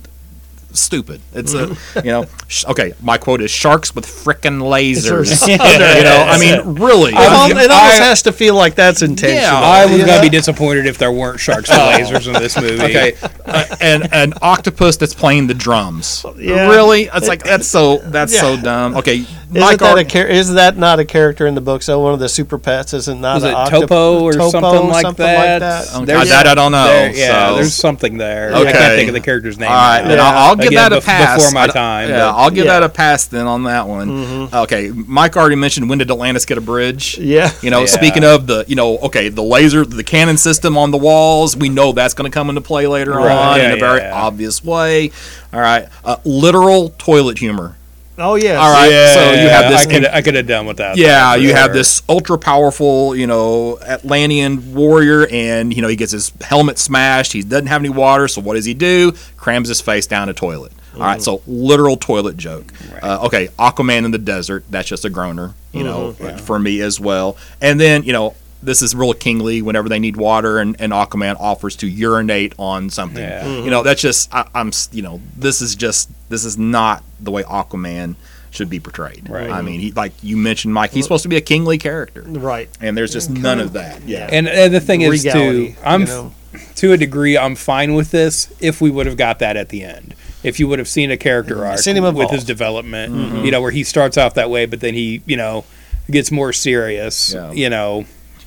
stupid. 0.74 1.22
It's 1.34 1.53
a 1.53 1.75
you 2.03 2.12
know, 2.12 2.25
sh- 2.48 2.65
okay, 2.68 2.94
my 3.01 3.18
quote 3.18 3.42
is 3.42 3.51
sharks 3.51 3.94
with 3.96 4.06
frickin' 4.06 4.60
lasers. 4.62 5.48
you 5.48 5.58
know, 5.58 6.25
I 6.27 6.38
mean, 6.39 6.75
really. 6.82 7.12
It, 7.12 7.18
al- 7.18 7.50
it 7.51 7.58
almost 7.72 7.72
I- 7.72 8.03
has 8.06 8.22
to 8.24 8.32
feel 8.32 8.56
like 8.56 8.75
that's 8.75 9.01
intentional. 9.01 9.42
Yeah, 9.42 9.60
I 9.60 9.86
was 9.86 9.98
you 10.00 10.06
gonna 10.06 10.22
be 10.22 10.30
disappointed 10.30 10.86
if 10.86 10.98
there 10.98 11.12
weren't 11.12 11.39
sharks 11.39 11.70
and 11.70 11.80
lasers 11.80 12.27
in 12.27 12.34
this 12.34 12.60
movie. 12.60 12.84
Okay, 12.84 13.13
uh, 13.46 13.75
and 13.82 14.13
an 14.13 14.34
octopus 14.42 14.98
that's 14.98 15.13
playing 15.13 15.48
the 15.48 15.53
drums. 15.53 16.25
Yeah. 16.38 16.68
Really? 16.70 17.03
It's 17.13 17.27
like 17.27 17.44
that's 17.44 17.68
so 17.68 17.98
that's 17.98 18.38
so 18.38 18.60
dumb. 18.60 18.98
Okay, 18.98 19.18
Isn't 19.20 19.53
that, 19.53 19.82
Ar- 19.82 19.98
a 20.00 20.03
char- 20.03 20.27
is 20.27 20.53
that 20.53 20.77
not 20.77 21.00
a 21.00 21.06
character 21.06 21.46
in 21.48 21.56
the 21.56 21.62
book? 21.62 21.84
So 21.84 22.00
one 22.00 22.13
of 22.13 22.20
the 22.20 22.30
super 22.30 22.58
pets 22.58 22.94
isn't 22.94 23.22
not 23.22 23.36
Was 23.36 23.44
an 23.44 23.50
it 23.51 23.53
octop- 23.56 23.70
Topo 23.82 24.24
or 24.24 24.34
Topo, 24.34 24.50
something 24.50 24.89
like 24.89 25.01
something 25.03 25.25
that? 25.25 25.60
that. 25.60 25.96
Okay, 25.96 26.06
There's- 26.06 26.30
that 26.30 26.48
I 26.48 26.56
don't 26.56 26.72
know. 26.72 26.86
There- 26.86 27.15
yeah, 27.15 27.50
so- 27.50 27.56
there's 27.56 27.74
something 27.75 28.18
there. 28.18 28.53
I 28.56 28.62
Okay. 28.62 28.72
can't 28.72 28.96
think 28.96 29.08
of 29.10 29.13
the 29.13 29.20
character's 29.22 29.58
name. 29.60 29.70
All 29.70 29.75
right, 29.75 30.01
now. 30.01 30.08
then 30.08 30.20
I'll, 30.20 30.38
I'll 30.50 30.56
give 30.63 30.72
Again, 30.74 30.89
that 30.89 30.93
a 30.93 30.98
bef- 30.98 31.05
pass. 31.05 31.38
before 31.38 31.51
my 31.53 31.67
time, 31.67 32.10
Yeah, 32.10 32.20
but- 32.32 32.36
I'll 32.38 32.50
give 32.50 32.65
Yeah. 32.65 32.74
that 32.79 32.84
a 32.84 32.89
pass 32.89 33.25
then 33.25 33.46
on 33.48 33.63
that 33.63 33.88
one. 33.88 34.50
Okay, 34.53 34.91
Mike 34.93 35.36
already 35.38 35.55
mentioned 35.55 35.89
when 35.89 36.00
did 36.00 36.10
Atlantis 36.12 36.46
get 36.46 36.58
a 36.58 36.62
bridge? 36.62 37.17
Yeah. 37.17 37.51
You 37.62 37.70
know, 37.70 37.82
Yeah. 37.82 37.86
speaking 37.88 38.24
of 38.24 38.48
the, 38.48 38.65
you 38.67 38.75
know, 38.75 38.98
okay, 39.00 39.29
the 39.29 39.43
laser, 39.43 39.86
the 39.86 40.03
cannon 40.03 40.38
system 40.38 40.77
on 40.77 40.91
the 40.91 40.98
walls, 40.98 41.55
we 41.55 41.70
know 41.70 41.91
that's 41.91 42.13
going 42.13 42.29
to 42.29 42.34
come 42.34 42.50
into 42.50 42.62
play 42.62 42.88
later 42.88 43.12
Right, 43.13 43.32
on 43.32 43.58
yeah, 43.58 43.65
in 43.67 43.72
a 43.74 43.79
very 43.79 44.00
yeah. 44.01 44.13
obvious 44.13 44.63
way. 44.63 45.12
All 45.53 45.60
right, 45.62 45.88
uh, 46.03 46.15
literal 46.25 46.93
toilet 46.98 47.38
humor. 47.39 47.75
Oh 48.17 48.36
yeah. 48.36 48.55
All 48.55 48.72
right, 48.72 49.13
so 49.13 49.32
you 49.32 49.50
have 49.50 49.72
this 49.72 49.88
I 49.88 49.91
could 49.91 50.05
I 50.05 50.22
could 50.22 50.36
have 50.36 50.48
done 50.48 50.65
with 50.67 50.77
that. 50.77 50.98
Yeah, 50.98 51.34
for 51.34 51.39
you 51.39 51.53
have 51.53 51.74
this 51.74 52.03
ultra 52.08 52.38
powerful, 52.38 53.15
you 53.15 53.25
know, 53.25 53.79
Atlantean 53.79 54.74
warrior, 54.74 55.27
and 55.32 55.75
you 55.75 55.82
know 55.82 55.88
he 55.88 55.96
gets 55.96 56.12
his 56.12 56.32
helmet 56.41 56.77
smashed. 56.77 57.34
He 57.34 57.41
doesn't 57.41 57.67
have 57.67 57.82
any 57.82 57.89
water, 57.89 58.27
so 58.27 58.41
what 58.41 58.53
does 58.53 58.65
he 58.65 58.74
do? 58.74 59.13
Crams 59.38 59.67
his 59.67 59.82
face 59.82 60.05
down 60.05 60.29
a 60.29 60.34
toilet. 60.34 60.72
All 60.96 61.01
right, 61.01 61.22
so 61.22 61.41
literal 61.48 61.98
toilet 61.98 62.38
joke. 62.38 62.72
Uh, 63.01 63.25
okay, 63.25 63.48
Aquaman 63.58 64.05
in 64.05 64.12
the 64.12 64.20
desert. 64.20 64.63
That's 64.70 64.88
just 64.88 65.05
a 65.05 65.10
groaner, 65.10 65.55
you 65.72 65.84
know, 65.84 66.13
for 66.38 66.60
me 66.60 66.82
as 66.82 67.00
well. 67.00 67.36
And 67.62 67.79
then 67.79 68.03
you 68.03 68.13
know 68.13 68.36
this 68.63 68.82
is 68.82 68.96
real 68.96 69.13
kingly 69.13 69.62
whenever 69.62 69.89
they 69.89 70.00
need 70.00 70.17
water, 70.17 70.60
and, 70.60 70.75
and 70.79 70.91
Aquaman 70.91 71.36
offers 71.39 71.75
to 71.77 71.88
urinate 71.88 72.53
on 72.58 72.89
something. 72.89 73.24
Yeah. 73.24 73.46
You 73.46 73.62
mm-hmm. 73.62 73.70
know, 73.70 73.84
that's 73.84 74.01
just 74.01 74.34
I, 74.34 74.48
I'm 74.55 74.72
you 74.92 75.01
know 75.01 75.22
this 75.37 75.61
is 75.61 75.75
just 75.75 76.09
this 76.29 76.46
is 76.46 76.57
not 76.57 77.03
the 77.20 77.31
way 77.31 77.44
Aquaman 77.44 78.16
should 78.53 78.70
be 78.70 78.79
portrayed. 78.79 79.29
Right. 79.29 79.50
I 79.50 79.61
mean, 79.61 79.79
he 79.79 79.92
like 79.92 80.14
you 80.22 80.37
mentioned, 80.37 80.74
Mike. 80.74 80.92
He's 80.92 81.05
supposed 81.05 81.24
to 81.24 81.29
be 81.29 81.37
a 81.37 81.42
kingly 81.42 81.77
character, 81.77 82.24
Right. 82.25 82.70
and 82.79 82.96
there's 82.96 83.11
just 83.11 83.29
none 83.29 83.59
of 83.59 83.74
that. 83.74 84.03
Yeah. 84.03 84.29
And, 84.31 84.48
and 84.48 84.74
the 84.74 84.79
thing 84.79 85.01
is, 85.01 85.24
Regality, 85.24 85.74
too, 85.74 85.79
I'm 85.83 86.01
you 86.01 86.07
know? 86.07 86.33
to 86.75 86.94
a 86.94 86.98
degree, 86.98 87.37
I'm 87.37 87.55
fine 87.55 87.96
with 87.96 88.11
this 88.11 88.53
if 88.59 88.79
we 88.79 88.92
would 88.92 89.05
have 89.07 89.18
got 89.18 89.40
that 89.40 89.57
at 89.57 89.70
the 89.70 89.83
end. 89.83 90.16
If 90.44 90.59
you 90.59 90.68
would 90.68 90.79
have 90.79 90.90
seen 90.90 91.09
a 91.09 91.18
character 91.18 91.66
arc 91.66 91.79
Seen 91.79 91.96
him 91.96 92.16
with 92.16 92.29
his 92.29 92.44
development, 92.44 93.14
mm-hmm. 93.14 93.46
you 93.46 93.51
know, 93.51 93.61
where 93.61 93.72
he 93.72 93.83
starts 93.83 94.18
off 94.18 94.33
that 94.33 94.50
way, 94.50 94.66
but 94.66 94.81
then 94.81 94.94
he, 94.94 95.22
you 95.25 95.37
know, 95.37 95.64
gets 96.11 96.31
more 96.31 96.51
serious. 96.51 97.33
Yeah. 97.33 97.51
You 97.53 97.70
know, 97.70 98.05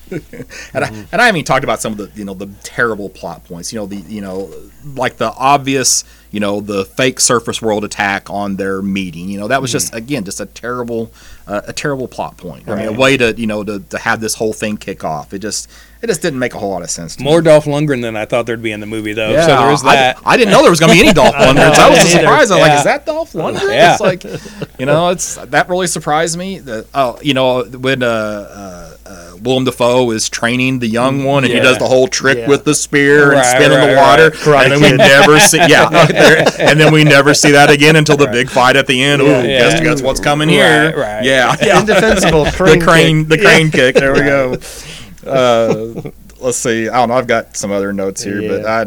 and 0.11 0.85
I, 0.85 0.89
and 0.89 1.21
I 1.21 1.27
haven't 1.27 1.37
even 1.37 1.45
talked 1.45 1.65
about 1.65 1.81
some 1.81 1.93
of 1.93 1.99
the 1.99 2.11
you 2.15 2.25
know 2.25 2.35
the 2.35 2.49
terrible 2.63 3.09
plot 3.09 3.45
points. 3.45 3.73
You 3.73 3.81
know 3.81 3.87
the 3.87 3.97
you 3.97 4.21
know 4.21 4.51
like 4.95 5.17
the 5.17 5.33
obvious 5.33 6.05
you 6.31 6.41
know 6.41 6.61
the 6.61 6.85
fake 6.85 7.19
surface 7.21 7.61
world 7.61 7.85
attack 7.85 8.31
on 8.31 8.57
their 8.57 8.83
meeting. 8.83 9.29
You 9.29 9.41
know 9.41 9.49
that 9.49 9.61
was 9.61 9.71
mm-hmm. 9.71 9.77
just 9.77 9.95
again 9.95 10.25
just 10.25 10.41
a 10.41 10.47
terrible 10.47 11.11
uh, 11.47 11.63
a 11.67 11.73
terrible 11.73 12.09
plot 12.09 12.37
point. 12.37 12.69
I 12.69 12.75
mean 12.77 12.87
a 12.87 12.93
way 12.93 13.17
to 13.17 13.33
you 13.37 13.47
know 13.47 13.63
to, 13.65 13.81
to 13.81 13.99
have 13.99 14.21
this 14.21 14.35
whole 14.35 14.53
thing 14.53 14.77
kick 14.77 15.05
off. 15.05 15.33
It 15.33 15.39
just 15.41 15.71
it 16.03 16.09
just 16.09 16.21
didn't 16.21 16.39
make 16.39 16.55
a 16.55 16.59
whole 16.59 16.71
lot 16.71 16.83
of 16.83 16.91
sense. 16.91 17.17
To 17.17 17.23
more 17.23 17.39
me. 17.41 17.45
Dolph 17.47 17.65
Lundgren 17.65 18.03
than 18.03 18.17
I 18.17 18.27
thought 18.27 18.45
there'd 18.47 18.63
be 18.63 18.71
in 18.73 18.81
the 18.81 18.87
movie, 18.87 19.15
though. 19.15 19.31
Yeah, 19.31 19.47
so 19.47 19.57
there 19.57 19.71
is 19.73 19.83
I- 19.83 19.95
that. 19.97 20.19
I, 20.27 20.37
didn't 20.37 20.53
know 20.53 20.61
there 20.61 20.71
was 20.71 20.79
going 20.79 20.91
to 20.91 20.95
be 20.95 21.01
any 21.03 21.15
Dolph 21.15 21.35
Lundgren. 21.37 21.55
That 21.75 21.91
was 21.91 22.05
a 22.05 22.19
surprise. 22.19 22.51
I'm 22.51 22.61
like, 22.61 22.79
is 22.79 22.85
that 22.85 23.07
Dolph 23.07 23.33
Lundgren? 23.33 23.71
Yeah. 23.73 23.93
It's 23.93 24.01
like, 24.03 24.23
you 24.79 24.85
know, 24.85 25.09
it's 25.09 25.37
that 25.37 25.71
really 25.71 25.87
surprised 25.87 26.37
me. 26.37 26.59
That 26.59 26.87
oh, 26.95 27.19
you 27.23 27.33
know, 27.33 27.65
when 27.65 28.03
uh, 28.03 28.07
uh, 28.07 28.97
uh, 29.07 29.37
Willem 29.41 29.65
Dafoe 29.65 30.11
is 30.11 30.29
training 30.29 30.81
the 30.81 30.87
young 30.87 31.25
one, 31.25 31.45
and 31.45 31.53
he 31.53 31.61
does 31.61 31.79
the 31.79 31.87
whole 31.87 32.09
trick 32.09 32.39
Yeah. 32.39 32.49
with 32.49 32.65
the 32.65 32.75
spear 32.75 33.31
and 33.31 33.39
Right, 33.41 33.45
spinning 33.47 33.79
right, 33.79 33.91
the 33.95 33.97
water, 33.97 34.51
right. 34.51 34.71
and 34.71 34.83
then 34.83 34.91
we 34.93 34.97
never 34.99 35.39
see, 35.41 35.59
yeah, 35.59 35.89
there- 36.07 36.45
and 36.59 36.79
then 36.79 36.93
we 36.93 37.05
never 37.05 37.33
see 37.33 37.53
that 37.53 37.71
again 37.71 37.97
until 37.97 38.19
the 38.19 38.27
big 38.27 38.51
fight 38.51 38.77
at 38.77 38.87
the 38.87 39.03
end. 39.03 39.23
Ooh, 39.23 39.27
Yeah. 39.27 39.43
guess, 39.45 39.81
guess 39.81 40.03
what's 40.03 40.21
coming 40.21 40.49
here? 40.51 40.91
Right, 40.91 40.97
right. 40.97 41.25
Yeah, 41.37 41.57
yeah. 41.63 41.81
Indefensible 41.81 42.45
the 42.47 42.51
crane. 42.53 42.81
crane, 42.81 43.19
kick. 43.21 43.29
the 43.29 43.39
crane 43.45 43.71
kick. 43.71 43.95
There 43.97 44.13
we 44.13 44.21
go. 44.21 44.57
Uh, 45.27 46.03
let's 46.41 46.57
see. 46.57 46.89
I 46.89 46.99
don't 46.99 47.09
know. 47.09 47.17
I've 47.17 47.27
got 47.27 47.57
some 47.57 47.73
other 47.73 47.93
notes 47.93 48.23
here, 48.23 48.43
but 48.49 48.65
I, 48.65 48.83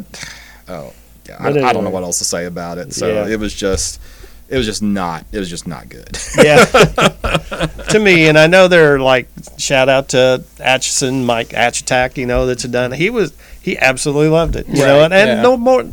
oh, 0.71 0.93
yeah, 1.27 1.35
I, 1.37 1.51
But 1.51 1.63
I 1.65 1.73
don't 1.73 1.83
know 1.83 1.89
what 1.89 2.03
else 2.03 2.19
to 2.19 2.23
say 2.23 2.45
about 2.45 2.77
it. 2.77 2.93
So 2.93 3.07
Yeah. 3.07 3.27
it 3.33 3.37
was 3.41 3.53
just, 3.53 3.99
it 4.47 4.55
was 4.55 4.65
just 4.65 4.81
not, 4.81 5.25
it 5.33 5.39
was 5.39 5.49
just 5.49 5.67
not 5.67 5.89
good. 5.89 6.17
yeah. 6.41 6.63
to 6.63 7.99
me, 7.99 8.29
and 8.29 8.37
I 8.37 8.47
know 8.47 8.69
they're 8.69 8.99
like 8.99 9.27
shout 9.57 9.89
out 9.89 10.07
to 10.09 10.45
Atchison, 10.61 11.25
Mike 11.25 11.49
Atchitack, 11.49 12.15
you 12.15 12.25
know, 12.25 12.45
that's 12.45 12.63
done. 12.63 12.93
He 12.93 13.09
was 13.09 13.33
he 13.61 13.77
absolutely 13.77 14.29
loved 14.29 14.55
it, 14.55 14.67
you 14.67 14.75
know, 14.83 15.03
and, 15.03 15.13
and 15.13 15.27
yeah. 15.27 15.41
no 15.41 15.57
more. 15.57 15.85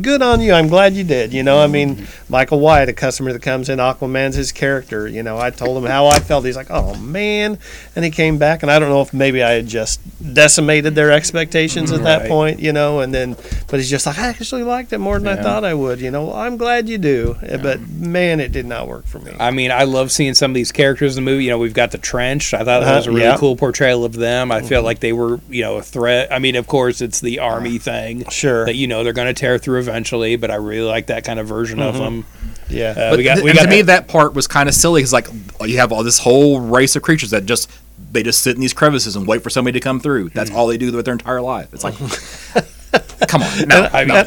Good 0.00 0.22
on 0.22 0.40
you. 0.40 0.52
I'm 0.52 0.66
glad 0.66 0.94
you 0.94 1.04
did. 1.04 1.32
You 1.32 1.44
know, 1.44 1.60
I 1.60 1.68
mean, 1.68 2.08
Michael 2.28 2.58
White, 2.58 2.88
a 2.88 2.92
customer 2.92 3.32
that 3.32 3.42
comes 3.42 3.68
in, 3.68 3.78
Aquaman's 3.78 4.34
his 4.34 4.50
character. 4.50 5.06
You 5.06 5.22
know, 5.22 5.38
I 5.38 5.50
told 5.50 5.78
him 5.78 5.88
how 5.88 6.06
I 6.08 6.18
felt. 6.18 6.44
He's 6.44 6.56
like, 6.56 6.66
"Oh 6.70 6.96
man," 6.96 7.60
and 7.94 8.04
he 8.04 8.10
came 8.10 8.36
back, 8.36 8.64
and 8.64 8.72
I 8.72 8.80
don't 8.80 8.88
know 8.88 9.02
if 9.02 9.14
maybe 9.14 9.40
I 9.44 9.50
had 9.52 9.68
just 9.68 10.00
decimated 10.34 10.96
their 10.96 11.12
expectations 11.12 11.92
at 11.92 12.02
that 12.02 12.26
point, 12.28 12.58
you 12.58 12.72
know, 12.72 13.00
and 13.00 13.14
then, 13.14 13.36
but 13.68 13.78
he's 13.78 13.88
just 13.88 14.04
like, 14.04 14.18
"I 14.18 14.26
actually 14.26 14.64
liked 14.64 14.92
it 14.92 14.98
more 14.98 15.16
than 15.20 15.28
I 15.38 15.40
thought 15.40 15.64
I 15.64 15.74
would." 15.74 16.00
You 16.00 16.10
know, 16.10 16.24
well, 16.24 16.36
I'm 16.36 16.56
glad 16.56 16.88
you 16.88 16.98
do, 16.98 17.36
but 17.62 17.80
man, 17.88 18.40
it 18.40 18.50
did 18.50 18.66
not 18.66 18.88
work 18.88 19.06
for 19.06 19.20
me. 19.20 19.32
I 19.38 19.52
mean, 19.52 19.70
I 19.70 19.84
love 19.84 20.10
seeing 20.10 20.34
some 20.34 20.50
of 20.50 20.54
these 20.56 20.72
characters 20.72 21.16
in 21.16 21.24
the 21.24 21.30
movie. 21.30 21.44
You 21.44 21.50
know, 21.50 21.58
we've 21.58 21.72
got 21.72 21.92
the 21.92 21.98
trench. 21.98 22.52
I 22.52 22.64
thought 22.64 22.80
that 22.80 22.96
was 22.96 23.06
a 23.06 23.10
Uh-huh, 23.10 23.16
really 23.16 23.28
yeah. 23.30 23.36
cool 23.36 23.54
portrayal 23.54 24.04
of 24.04 24.14
them. 24.14 24.50
I 24.50 24.60
felt 24.62 24.84
like 24.84 24.98
they 24.98 25.12
were, 25.12 25.38
you 25.48 25.62
know, 25.62 25.76
a 25.76 25.82
threat. 25.82 26.32
I 26.32 26.40
mean, 26.40 26.56
of 26.56 26.66
course, 26.66 27.00
it's 27.04 27.20
the 27.20 27.38
army 27.38 27.78
thing 27.78 28.28
Sure. 28.30 28.64
that 28.66 28.74
you 28.74 28.86
know 28.88 29.04
they're 29.04 29.12
going 29.12 29.28
to 29.32 29.38
tear 29.38 29.58
through 29.58 29.78
eventually. 29.78 30.34
But 30.36 30.50
I 30.50 30.56
really 30.56 30.88
like 30.88 31.06
that 31.06 31.24
kind 31.24 31.38
of 31.38 31.46
version 31.46 31.80
of 31.80 31.96
them. 31.96 32.24
Yeah. 32.68 32.90
Uh, 32.96 33.10
But 33.10 33.18
we 33.18 33.24
got, 33.24 33.34
th- 33.34 33.44
we 33.44 33.50
and 33.50 33.58
got 33.58 33.64
to 33.66 33.70
me, 33.70 33.82
that 33.82 34.08
part 34.08 34.34
was 34.34 34.46
kind 34.48 34.68
of 34.68 34.74
silly 34.74 35.00
because 35.00 35.12
like 35.12 35.28
you 35.64 35.78
have 35.78 35.92
all 35.92 36.02
this 36.02 36.18
whole 36.18 36.60
race 36.60 36.96
of 36.96 37.02
creatures 37.02 37.30
that 37.30 37.46
just 37.46 37.70
they 38.10 38.22
just 38.22 38.42
sit 38.42 38.54
in 38.56 38.60
these 38.60 38.72
crevices 38.74 39.16
and 39.16 39.26
wait 39.26 39.42
for 39.42 39.50
somebody 39.50 39.78
to 39.78 39.82
come 39.82 40.00
through. 40.00 40.30
That's 40.30 40.50
Hmm. 40.50 40.56
all 40.56 40.66
they 40.66 40.78
do 40.78 40.90
with 40.92 41.04
their 41.04 41.12
entire 41.14 41.40
life. 41.40 41.68
It's 41.72 41.84
like, 41.84 41.94
come 43.28 43.42
on, 43.42 43.68
no, 43.68 43.88
I 43.92 44.04
no. 44.04 44.14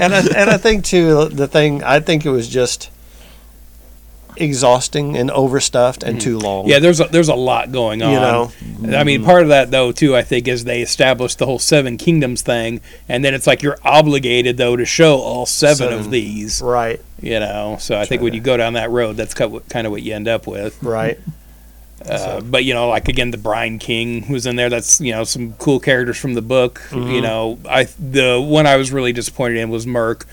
and 0.00 0.14
I, 0.14 0.18
and 0.36 0.50
I 0.50 0.56
think 0.56 0.84
too 0.84 1.26
the 1.28 1.46
thing 1.48 1.82
I 1.82 2.00
think 2.00 2.24
it 2.26 2.30
was 2.30 2.48
just 2.48 2.90
exhausting 4.36 5.16
and 5.16 5.30
overstuffed 5.30 6.02
and 6.02 6.20
too 6.20 6.38
long. 6.38 6.68
Yeah, 6.68 6.78
there's 6.78 7.00
a, 7.00 7.04
there's 7.04 7.28
a 7.28 7.34
lot 7.34 7.72
going 7.72 8.02
on. 8.02 8.12
You 8.12 8.18
know. 8.18 8.98
I 8.98 9.04
mean, 9.04 9.24
part 9.24 9.42
of 9.42 9.48
that 9.48 9.70
though 9.70 9.92
too, 9.92 10.16
I 10.16 10.22
think, 10.22 10.48
is 10.48 10.64
they 10.64 10.82
established 10.82 11.38
the 11.38 11.46
whole 11.46 11.58
Seven 11.58 11.96
Kingdoms 11.96 12.42
thing, 12.42 12.80
and 13.08 13.24
then 13.24 13.34
it's 13.34 13.46
like 13.46 13.62
you're 13.62 13.78
obligated 13.82 14.56
though 14.56 14.76
to 14.76 14.84
show 14.84 15.18
all 15.18 15.46
seven, 15.46 15.76
Seven. 15.88 15.98
of 15.98 16.10
these. 16.10 16.60
Right. 16.62 17.00
You 17.20 17.40
know, 17.40 17.76
so 17.80 17.98
I 17.98 18.04
think 18.04 18.22
when 18.22 18.34
you 18.34 18.40
go 18.40 18.56
down 18.56 18.74
that 18.74 18.90
road, 18.90 19.16
that's 19.16 19.34
kind 19.34 19.86
of 19.86 19.90
what 19.90 20.02
you 20.02 20.14
end 20.14 20.28
up 20.28 20.46
with. 20.46 20.82
Right. 20.82 21.18
Uh, 22.06 22.40
but 22.42 22.64
you 22.64 22.74
know, 22.74 22.88
like 22.88 23.08
again, 23.08 23.30
the 23.30 23.38
Brine 23.38 23.78
King 23.78 24.28
was 24.30 24.44
in 24.44 24.56
there. 24.56 24.68
That's 24.68 25.00
you 25.00 25.12
know 25.12 25.24
some 25.24 25.54
cool 25.54 25.80
characters 25.80 26.18
from 26.18 26.34
the 26.34 26.42
book. 26.42 26.82
You 26.92 27.22
know, 27.22 27.58
I 27.66 27.84
the 27.84 28.38
one 28.46 28.66
I 28.66 28.76
was 28.76 28.92
really 28.92 29.12
disappointed 29.14 29.56
in 29.56 29.70
was 29.70 29.86
Murk, 29.86 30.26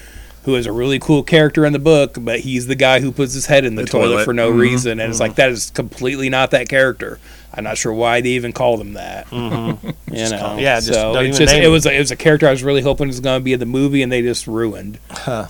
who 0.43 0.55
is 0.55 0.65
a 0.65 0.71
really 0.71 0.99
cool 0.99 1.23
character 1.23 1.65
in 1.65 1.73
the 1.73 1.79
book, 1.79 2.17
but 2.19 2.39
he's 2.39 2.67
the 2.67 2.75
guy 2.75 2.99
who 2.99 3.11
puts 3.11 3.33
his 3.33 3.45
head 3.45 3.63
in 3.63 3.75
the, 3.75 3.83
The 3.83 3.89
toilet, 3.89 4.07
toilet. 4.07 4.25
for 4.25 4.33
no 4.33 4.49
mm-hmm. 4.49 4.59
reason, 4.59 4.99
and 4.99 5.09
it's 5.09 5.17
mm-hmm. 5.17 5.29
like 5.29 5.35
that 5.35 5.51
is 5.51 5.69
completely 5.69 6.29
not 6.29 6.51
that 6.51 6.67
character. 6.67 7.19
I'm 7.53 7.63
not 7.63 7.77
sure 7.77 7.93
why 7.93 8.21
they 8.21 8.29
even 8.29 8.53
called 8.53 8.81
him 8.81 8.93
that. 8.93 9.27
Mm-hmm. 9.27 9.89
You 10.11 10.29
know, 10.29 10.39
call- 10.39 10.59
yeah, 10.59 10.75
just 10.81 10.93
so 10.93 11.13
don't 11.13 11.25
it's 11.25 11.37
even 11.37 11.47
just 11.47 11.55
name 11.55 11.63
it 11.63 11.67
was 11.67 11.85
a, 11.85 11.95
it 11.95 11.99
was 11.99 12.11
a 12.11 12.17
character 12.17 12.45
I 12.45 12.51
was 12.51 12.63
really 12.63 12.81
hoping 12.81 13.07
was 13.07 13.21
going 13.21 13.39
to 13.39 13.43
be 13.43 13.53
in 13.53 13.61
the 13.61 13.65
movie, 13.65 14.01
and 14.01 14.11
they 14.11 14.21
just 14.21 14.45
ruined. 14.45 14.99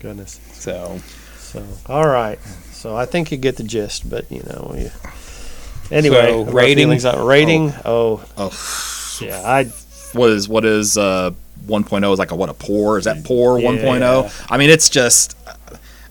Goodness. 0.00 0.40
So 0.54 1.00
So, 1.38 1.64
all 1.86 2.08
right. 2.08 2.40
So 2.72 2.96
I 2.96 3.06
think 3.06 3.30
you 3.30 3.38
get 3.38 3.56
the 3.58 3.62
gist, 3.62 4.10
but 4.10 4.30
you 4.30 4.42
know, 4.42 4.74
you, 4.76 4.90
anyway, 5.92 6.32
So, 6.32 6.44
rating? 6.46 6.84
feelings 6.84 7.04
on- 7.04 7.24
rating. 7.24 7.74
Oh. 7.84 8.24
oh, 8.36 8.50
Oh, 9.20 9.24
yeah, 9.24 9.40
I 9.44 9.64
what 10.12 10.30
is 10.30 10.48
what 10.48 10.64
is 10.64 10.98
uh 10.98 11.30
1.0 11.66 12.12
is 12.12 12.18
like 12.18 12.30
a 12.30 12.36
what 12.36 12.48
a 12.48 12.54
poor? 12.54 12.98
Is 12.98 13.04
that 13.06 13.24
poor 13.24 13.58
Yeah. 13.58 13.70
1.0 13.70 14.46
i 14.50 14.56
mean 14.58 14.70
it's 14.70 14.88
just 14.88 15.36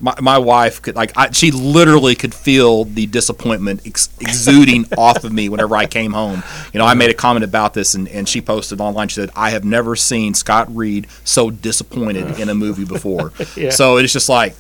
my, 0.02 0.14
my 0.22 0.38
wife 0.38 0.82
could 0.82 0.96
like 0.96 1.14
I, 1.18 1.32
she 1.32 1.52
literally 1.52 2.16
could 2.16 2.34
feel 2.36 2.84
the 2.84 3.06
disappointment 3.06 3.82
ex- 3.86 4.10
exuding 4.20 4.86
off 4.98 5.24
of 5.24 5.32
me 5.32 5.48
whenever 5.48 5.76
i 5.78 5.86
came 5.86 6.12
home. 6.12 6.44
You 6.74 6.80
know 6.80 6.86
i 6.86 6.94
made 6.94 7.10
a 7.10 7.14
comment 7.14 7.46
about 7.46 7.74
this 7.74 7.94
and, 7.96 8.08
and 8.10 8.28
she 8.28 8.42
posted 8.42 8.82
online. 8.82 9.08
She 9.08 9.16
said 9.16 9.30
i 9.36 9.52
have 9.52 9.64
never 9.64 9.96
seen 9.96 10.34
scott 10.34 10.68
reed 10.76 11.08
so 11.24 11.50
disappointed 11.50 12.40
in 12.40 12.50
a 12.50 12.56
movie 12.56 12.86
before. 12.86 13.32
Yeah. 13.56 13.70
so 13.70 13.98
it's 13.98 14.12
just 14.12 14.28
like 14.28 14.54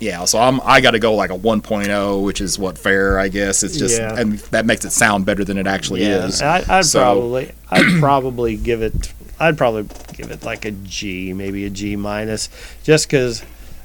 yeah 0.00 0.24
so 0.24 0.38
i'm 0.38 0.60
i 0.64 0.80
got 0.80 0.92
to 0.92 0.98
go 0.98 1.14
like 1.14 1.30
a 1.30 1.38
1.0 1.38 2.24
which 2.24 2.40
is 2.40 2.58
what 2.58 2.76
fair 2.76 3.18
i 3.18 3.28
guess. 3.28 3.62
It's 3.62 3.76
just 3.78 3.98
Yeah. 3.98 4.18
and 4.20 4.38
that 4.50 4.66
makes 4.66 4.84
it 4.84 4.90
sound 4.90 5.24
better 5.24 5.44
than 5.44 5.56
it 5.56 5.66
actually 5.66 6.02
yeah, 6.02 6.26
is. 6.26 6.42
I, 6.42 6.62
I'd 6.68 6.84
So- 6.84 7.00
probably, 7.00 7.52
I'd 7.70 8.00
probably 8.00 8.56
give 8.56 8.82
it, 8.82 9.12
I'd 9.40 9.56
probably 9.56 9.84
give 10.12 10.30
it 10.30 10.44
like 10.44 10.64
a 10.64 10.70
G, 10.70 11.32
maybe 11.32 11.64
a 11.64 11.70
G 11.70 11.96
minus, 11.96 12.48
just 12.82 13.06
because, 13.06 13.44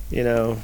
you 0.10 0.24
know, 0.24 0.62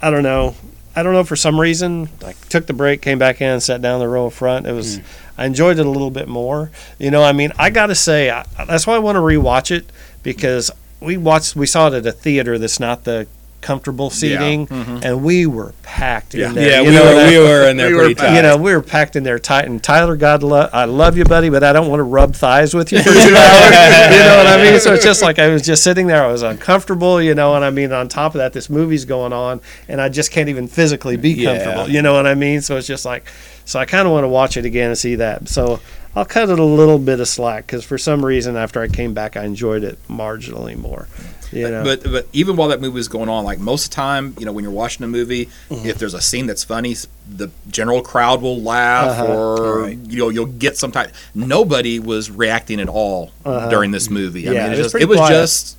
I 0.00 0.10
don't 0.10 0.22
know, 0.22 0.54
I 0.94 1.02
don't 1.02 1.12
know 1.12 1.24
for 1.24 1.36
some 1.36 1.60
reason, 1.60 2.08
like 2.22 2.38
took 2.48 2.66
the 2.66 2.72
break, 2.72 3.02
came 3.02 3.18
back 3.18 3.40
in, 3.40 3.60
sat 3.60 3.82
down 3.82 4.00
the 4.00 4.08
row 4.08 4.26
in 4.26 4.30
front. 4.30 4.66
It 4.66 4.72
was, 4.72 4.96
hmm. 4.96 5.04
I 5.38 5.46
enjoyed 5.46 5.78
it 5.78 5.86
a 5.86 5.90
little 5.90 6.10
bit 6.10 6.28
more. 6.28 6.70
You 6.98 7.10
know, 7.10 7.22
I 7.22 7.32
mean, 7.32 7.52
I 7.58 7.70
got 7.70 7.86
to 7.86 7.94
say, 7.94 8.30
I, 8.30 8.44
that's 8.66 8.86
why 8.86 8.94
I 8.94 8.98
want 8.98 9.16
to 9.16 9.20
rewatch 9.20 9.70
it 9.70 9.90
because 10.22 10.70
we 11.00 11.16
watched, 11.16 11.56
we 11.56 11.66
saw 11.66 11.88
it 11.88 11.94
at 11.94 12.06
a 12.06 12.12
theater 12.12 12.58
that's 12.58 12.80
not 12.80 13.04
the 13.04 13.26
comfortable 13.60 14.10
seating, 14.10 14.66
mm-hmm. 14.68 14.98
and 15.02 15.24
we 15.24 15.46
were 15.46 15.72
packed 15.82 16.34
Yeah. 16.34 16.48
in 16.50 16.54
there. 16.54 16.70
yeah, 16.70 16.80
you 16.80 16.88
we 16.90 16.94
know, 16.94 17.02
were 17.04 17.20
and 17.20 17.30
we 17.30 17.38
were 17.38 17.68
in 17.70 17.76
there 17.76 17.88
we 17.88 17.94
were 17.94 18.00
pretty 18.00 18.14
back. 18.14 18.26
tight. 18.28 18.36
you 18.36 18.42
know, 18.42 18.56
we 18.56 18.72
were 18.74 18.82
packed 18.82 19.16
in 19.16 19.22
there 19.24 19.38
tight. 19.38 19.66
And 19.66 19.82
Tyler, 19.82 20.16
God, 20.16 20.42
lo- 20.42 20.68
I 20.72 20.84
love 20.84 21.16
you, 21.16 21.24
buddy, 21.24 21.48
but 21.48 21.64
I 21.64 21.72
don't 21.72 21.88
want 21.88 21.98
to 22.00 22.04
rub 22.04 22.34
thighs 22.34 22.74
with 22.74 22.92
you 22.92 22.98
for 22.98 23.04
two 23.04 23.10
hours. 23.12 23.22
you 23.24 24.18
know 24.22 24.36
what 24.36 24.46
I 24.46 24.62
mean? 24.62 24.78
So 24.80 24.94
it's 24.94 25.04
just 25.04 25.22
like 25.22 25.38
I 25.38 25.48
was 25.48 25.62
just 25.62 25.82
sitting 25.82 26.06
there. 26.06 26.22
I 26.24 26.30
was 26.30 26.42
uncomfortable, 26.42 27.20
you 27.20 27.34
know. 27.34 27.54
And 27.56 27.64
I 27.64 27.70
mean, 27.70 27.92
on 27.92 28.08
top 28.08 28.34
of 28.34 28.38
that, 28.38 28.52
this 28.52 28.70
movie's 28.70 29.04
going 29.04 29.32
on, 29.32 29.60
and 29.88 30.00
I 30.00 30.08
just 30.08 30.30
can't 30.30 30.48
even 30.48 30.68
physically 30.68 31.16
be 31.16 31.30
Yeah. 31.32 31.54
comfortable. 31.62 31.90
You 31.90 32.02
know 32.02 32.14
what 32.14 32.26
I 32.26 32.34
mean? 32.34 32.60
So 32.60 32.76
it's 32.76 32.86
just 32.86 33.04
like, 33.04 33.26
so 33.64 33.80
I 33.80 33.84
kind 33.84 34.06
of 34.06 34.12
want 34.12 34.24
to 34.24 34.28
watch 34.28 34.56
it 34.56 34.64
again 34.64 34.90
and 34.90 34.98
see 34.98 35.16
that. 35.16 35.48
So 35.48 35.80
I'll 36.14 36.24
cut 36.24 36.48
it 36.48 36.58
a 36.58 36.64
little 36.64 36.98
bit 36.98 37.20
of 37.20 37.28
slack 37.28 37.66
because 37.66 37.84
for 37.84 37.98
some 37.98 38.24
reason, 38.24 38.56
after 38.56 38.80
I 38.80 38.88
came 38.88 39.12
back, 39.12 39.36
I 39.36 39.44
enjoyed 39.44 39.82
it 39.84 39.98
marginally 40.08 40.76
more. 40.76 41.08
You 41.52 41.70
know, 41.70 41.84
But 41.84 42.02
but 42.04 42.26
even 42.32 42.56
while 42.56 42.68
that 42.68 42.80
movie 42.80 42.94
was 42.94 43.08
going 43.08 43.28
on, 43.28 43.44
like 43.44 43.58
most 43.58 43.84
of 43.84 43.90
the 43.90 43.94
time, 43.96 44.34
you 44.38 44.44
know, 44.46 44.52
when 44.52 44.64
you're 44.64 44.72
watching 44.72 45.04
a 45.04 45.08
movie, 45.08 45.48
Mm-hmm. 45.70 45.86
if 45.86 45.98
there's 45.98 46.14
a 46.14 46.20
scene 46.20 46.46
that's 46.46 46.64
funny, 46.64 46.94
the 47.28 47.50
general 47.70 48.02
crowd 48.02 48.42
will 48.42 48.60
laugh, 48.60 49.18
Uh-huh. 49.20 49.32
or 49.32 49.82
Right. 49.82 49.98
you 50.08 50.18
know, 50.18 50.28
you'll 50.28 50.46
get 50.46 50.76
some 50.76 50.90
type. 50.92 51.12
Nobody 51.34 51.98
was 51.98 52.30
reacting 52.30 52.80
at 52.80 52.88
all 52.88 53.32
Uh-huh. 53.44 53.68
during 53.70 53.90
this 53.92 54.10
movie. 54.10 54.48
I 54.48 54.52
mean, 54.52 54.60
it 54.60 54.64
it, 54.64 54.82
was 54.82 54.92
just, 54.92 54.94
it 55.02 55.08
was 55.08 55.18
just 55.28 55.76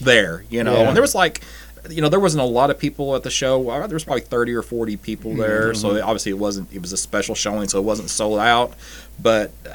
there, 0.00 0.44
you 0.50 0.62
know. 0.64 0.74
Yeah. 0.76 0.88
And 0.88 0.96
there 0.96 1.02
was 1.02 1.14
like, 1.14 1.42
you 1.88 2.02
know, 2.02 2.08
there 2.10 2.20
wasn't 2.20 2.42
a 2.42 2.46
lot 2.46 2.70
of 2.70 2.78
people 2.78 3.16
at 3.16 3.22
the 3.22 3.30
show. 3.30 3.58
Well, 3.58 3.80
There 3.88 3.94
was 3.96 4.04
probably 4.04 4.20
thirty 4.22 4.52
or 4.54 4.62
forty 4.62 4.96
people 4.96 5.30
Mm-hmm. 5.32 5.40
there, 5.40 5.74
so 5.74 6.00
obviously 6.02 6.30
it 6.30 6.38
wasn't. 6.38 6.72
It 6.72 6.82
was 6.82 6.92
a 6.92 6.96
special 6.98 7.34
showing, 7.34 7.68
so 7.68 7.78
it 7.78 7.84
wasn't 7.84 8.10
sold 8.10 8.38
out. 8.38 8.74
But 9.20 9.50
uh, 9.66 9.70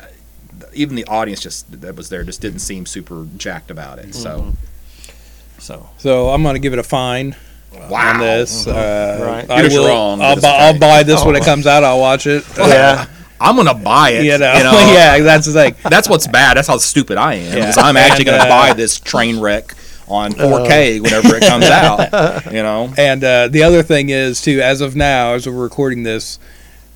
even 0.74 0.96
the 0.96 1.06
audience 1.06 1.42
just 1.42 1.82
that 1.82 1.96
was 1.96 2.10
there 2.10 2.24
just 2.24 2.42
didn't 2.42 2.60
seem 2.60 2.86
super 2.86 3.26
jacked 3.38 3.72
about 3.72 3.98
it. 4.00 4.10
Mm-hmm. 4.10 4.22
so 4.22 4.54
So 5.60 5.89
so 5.98 6.30
I'm 6.30 6.44
going 6.44 6.56
to 6.56 6.60
give 6.60 6.74
it 6.74 6.80
a 6.80 6.84
fine 6.84 7.36
wow, 7.89 8.13
on 8.13 8.20
this. 8.20 8.68
Uh, 8.68 9.20
Right. 9.22 9.50
I 9.50 9.62
You're 9.62 9.82
will. 9.82 9.88
wrong, 9.88 10.22
I'll, 10.22 10.36
bu- 10.36 10.46
I'll 10.48 10.80
buy 10.80 11.04
this 11.04 11.24
when 11.26 11.36
it 11.36 11.44
comes 11.44 11.65
out. 11.68 11.84
I'll 11.84 12.00
watch 12.00 12.28
it. 12.28 12.44
yeah. 12.58 13.08
I'm 13.39 13.58
gonna 13.58 13.74
buy 13.74 14.12
it. 14.12 14.24
You 14.24 14.38
know, 14.38 14.54
you 14.54 14.63
know? 14.63 14.72
yeah, 14.94 15.20
that's 15.20 15.46
the 15.46 15.52
thing. 15.52 15.76
That's 15.89 16.08
what's 16.08 16.26
bad. 16.26 16.56
That's 16.56 16.70
how 16.70 16.78
stupid 16.78 17.18
I 17.18 17.34
am. 17.36 17.54
Because 17.56 17.76
Yeah. 17.76 17.84
I'm 17.84 17.98
actually 17.98 18.30
And, 18.30 18.39
gonna 18.39 18.44
uh, 18.46 18.68
buy 18.70 18.74
this 18.74 18.98
train 18.98 19.41
wreck 19.41 19.74
on 20.08 20.32
4K 20.34 21.02
whenever 21.02 21.36
it 21.36 21.44
comes 21.44 21.65
out. 21.65 22.46
You 22.46 22.63
know. 22.63 22.94
And 22.98 23.22
uh, 23.24 23.48
the 23.50 23.63
other 23.63 23.84
thing 23.84 24.10
is 24.10 24.39
too, 24.41 24.62
as 24.62 24.80
of 24.80 24.96
now, 24.96 25.34
as 25.34 25.48
we're 25.48 25.54
recording 25.62 26.04
this, 26.04 26.39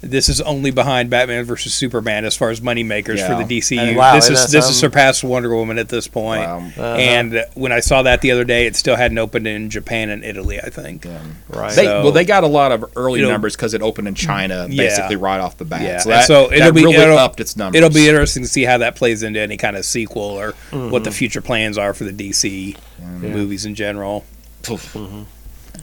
this 0.01 0.29
is 0.29 0.39
only 0.41 0.71
behind 0.71 1.09
Batman 1.09 1.43
versus 1.43 1.73
Superman 1.73 2.23
as 2.25 2.35
far 2.35 2.49
as 2.51 2.61
money 2.61 2.83
makers 2.83 3.19
Yeah. 3.19 3.27
for 3.37 3.43
the 3.43 3.59
DCU. 3.59 3.79
And 3.79 3.97
wow, 3.97 4.15
this 4.15 4.29
isn't 4.29 4.45
is 4.45 4.51
this 4.51 4.67
has 4.67 4.77
surpassed 4.79 5.23
Wonder 5.23 5.53
Woman 5.53 5.77
at 5.77 5.89
this 5.89 6.07
point. 6.07 6.41
Wow. 6.41 6.57
Uh-huh. 6.59 6.83
And 6.95 7.45
when 7.55 7.71
I 7.71 7.81
saw 7.81 8.01
that 8.03 8.21
the 8.21 8.31
other 8.31 8.43
day, 8.45 8.65
it 8.65 8.75
still 8.75 8.95
hadn't 8.95 9.17
opened 9.17 9.45
in 9.47 9.69
Japan 9.69 10.09
and 10.09 10.23
Italy. 10.23 10.59
I 10.59 10.69
think. 10.69 11.05
right. 11.49 11.75
They, 11.75 11.85
So- 11.85 12.03
well, 12.03 12.11
they 12.11 12.23
got 12.25 12.43
a 12.43 12.47
lot 12.47 12.71
of 12.71 12.85
early 12.95 13.19
You 13.19 13.25
know- 13.25 13.31
numbers 13.33 13.55
because 13.55 13.73
it 13.73 13.81
opened 13.81 14.07
in 14.07 14.15
China 14.15 14.67
Yeah. 14.69 14.83
basically 14.83 15.15
right 15.17 15.39
off 15.39 15.57
the 15.57 15.65
bat. 15.65 15.81
Yeah, 15.81 15.97
So 15.99 16.09
that, 16.09 16.25
so 16.27 16.51
it'll 16.51 16.71
be- 16.71 16.83
really 16.83 16.95
it'll- 16.95 17.17
upped 17.17 17.39
its 17.39 17.57
numbers. 17.57 17.77
It'll 17.77 17.89
be 17.93 18.07
interesting 18.07 18.43
to 18.43 18.49
see 18.49 18.63
how 18.63 18.77
that 18.77 18.95
plays 18.95 19.21
into 19.23 19.39
any 19.39 19.57
kind 19.57 19.75
of 19.75 19.85
sequel 19.85 20.23
or 20.23 20.53
Mm-hmm. 20.71 20.91
what 20.91 21.03
the 21.03 21.11
future 21.11 21.41
plans 21.41 21.77
are 21.77 21.93
for 21.93 22.03
the 22.05 22.13
DC 22.13 22.75
movies 23.21 23.65
in 23.65 23.75
general. 23.75 24.23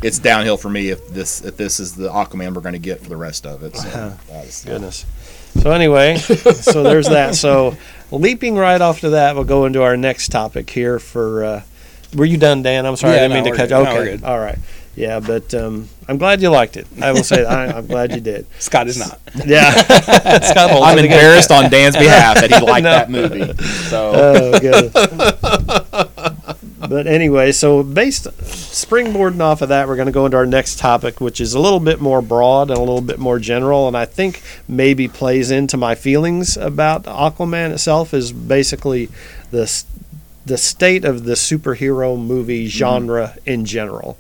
It's 0.03 0.19
downhill 0.19 0.57
for 0.57 0.69
me 0.69 0.91
if 0.91 1.09
this 1.09 1.43
if 1.45 1.57
this 1.57 1.81
is 1.81 1.95
the 1.95 2.09
Aquaman 2.09 2.55
we're 2.55 2.61
going 2.61 2.75
to 2.75 2.79
get 2.79 3.01
for 3.03 3.09
the 3.09 3.17
rest 3.17 3.47
of 3.47 3.63
it. 3.63 3.77
So 3.77 3.89
that's- 4.29 4.65
Goodness. 4.65 5.05
So 5.61 5.71
anyway, 5.73 6.17
so 6.19 6.83
there's 6.83 7.09
that. 7.09 7.35
So 7.35 7.77
leaping 8.11 8.57
right 8.57 8.81
off 8.81 9.01
to 9.01 9.11
that, 9.11 9.35
we'll 9.35 9.45
go 9.45 9.65
into 9.65 9.83
our 9.83 9.97
next 9.97 10.29
topic 10.31 10.69
here. 10.69 10.99
For 10.99 11.45
uh, 11.45 11.63
were 12.15 12.27
you 12.27 12.37
done, 12.37 12.63
Dan? 12.63 12.85
I'm 12.85 12.97
sorry, 12.97 13.15
Yeah, 13.15 13.21
I 13.25 13.29
didn't 13.29 13.39
no, 13.39 13.45
mean 13.45 13.53
to 13.53 13.57
cut 13.57 13.69
good. 13.71 13.79
you. 13.79 13.85
No, 13.85 13.91
Okay, 13.91 13.99
we're 13.99 14.17
good. 14.19 14.25
all 14.25 14.39
right. 14.39 14.59
Yeah, 14.95 15.21
but 15.21 15.53
um, 15.55 15.89
I'm 16.09 16.17
glad 16.19 16.41
you 16.41 16.49
liked 16.51 16.77
it. 16.79 16.87
I 17.03 17.13
will 17.13 17.23
say 17.25 17.45
I, 17.45 17.67
I'm 17.79 17.87
glad 17.87 18.13
you 18.15 18.21
did. 18.21 18.47
Scott 18.59 18.87
is 18.89 18.99
not. 18.99 19.19
Yeah, 19.47 19.71
Scott 20.41 20.71
holds 20.71 20.87
I'm 20.87 20.99
embarrassed 20.99 21.51
on 21.51 21.71
Dan's 21.71 21.97
behalf 21.97 22.37
that 22.41 22.51
he 22.51 22.61
liked 22.61 22.85
No. 22.85 22.91
that 22.91 23.11
movie. 23.11 23.53
So 23.91 24.13
Oh, 24.15 24.59
goodness. 24.61 24.93
But 26.87 27.07
anyway, 27.07 27.53
so 27.53 27.83
based 27.83 28.25
springboarding 28.25 29.41
off 29.41 29.63
of 29.63 29.69
that, 29.69 29.89
we're 29.89 29.97
going 29.97 30.07
to 30.07 30.13
go 30.13 30.27
into 30.27 30.37
our 30.37 30.47
next 30.47 30.79
topic, 30.79 31.21
which 31.21 31.41
is 31.41 31.55
a 31.55 31.61
little 31.61 31.81
bit 31.81 32.01
more 32.01 32.23
broad 32.23 32.71
and 32.71 32.77
a 32.77 32.81
little 32.81 33.01
bit 33.01 33.19
more 33.19 33.39
general, 33.39 33.89
and 33.89 33.97
I 33.97 34.05
think 34.05 34.43
maybe 34.69 35.09
plays 35.09 35.51
into 35.51 35.77
my 35.77 35.95
feelings 35.95 36.57
about 36.57 37.05
Aquaman 37.05 37.73
itself. 37.73 38.13
Is 38.15 38.33
basically 38.33 39.09
the 39.51 39.85
the 40.45 40.57
state 40.59 41.05
of 41.05 41.25
the 41.25 41.35
superhero 41.35 42.19
movie 42.19 42.69
genre 42.69 43.37
in 43.45 43.65
general. 43.65 44.19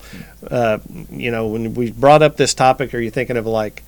Uh, 0.50 0.78
you 1.10 1.30
know, 1.30 1.46
when 1.46 1.74
we 1.74 1.90
brought 1.90 2.22
up 2.22 2.36
this 2.36 2.54
topic, 2.54 2.94
are 2.94 3.00
you 3.00 3.10
thinking 3.10 3.36
of 3.36 3.46
like? 3.46 3.82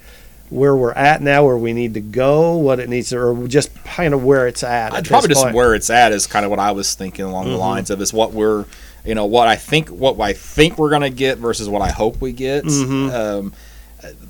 Where 0.50 0.74
we're 0.74 0.92
at 0.92 1.20
now, 1.20 1.44
where 1.44 1.58
we 1.58 1.72
need 1.72 1.94
to 1.94 2.00
go, 2.00 2.56
what 2.56 2.80
it 2.80 2.88
needs 2.88 3.10
to, 3.10 3.18
or 3.18 3.48
just 3.48 3.74
kind 3.84 4.14
of 4.14 4.24
where 4.24 4.46
it's 4.46 4.62
at. 4.62 4.92
I'd 4.92 4.98
at 4.98 5.06
probably 5.06 5.28
just 5.28 5.42
point. 5.42 5.54
where 5.54 5.74
it's 5.74 5.90
at 5.90 6.12
is 6.12 6.26
kind 6.26 6.44
of 6.44 6.50
what 6.50 6.58
I 6.58 6.70
was 6.72 6.94
thinking 6.94 7.26
along 7.26 7.50
the 7.50 7.56
lines 7.56 7.90
of 7.90 8.00
is 8.00 8.12
what 8.12 8.32
we're, 8.32 8.64
you 9.04 9.14
know, 9.14 9.26
what 9.26 9.46
I 9.46 9.56
think 9.56 9.88
what 9.88 10.18
I 10.20 10.32
think 10.32 10.78
we're 10.78 10.90
gonna 10.90 11.10
get 11.10 11.38
versus 11.38 11.68
what 11.68 11.82
I 11.82 11.90
hope 11.90 12.20
we 12.20 12.32
get. 12.32 12.64
Um, 12.66 13.52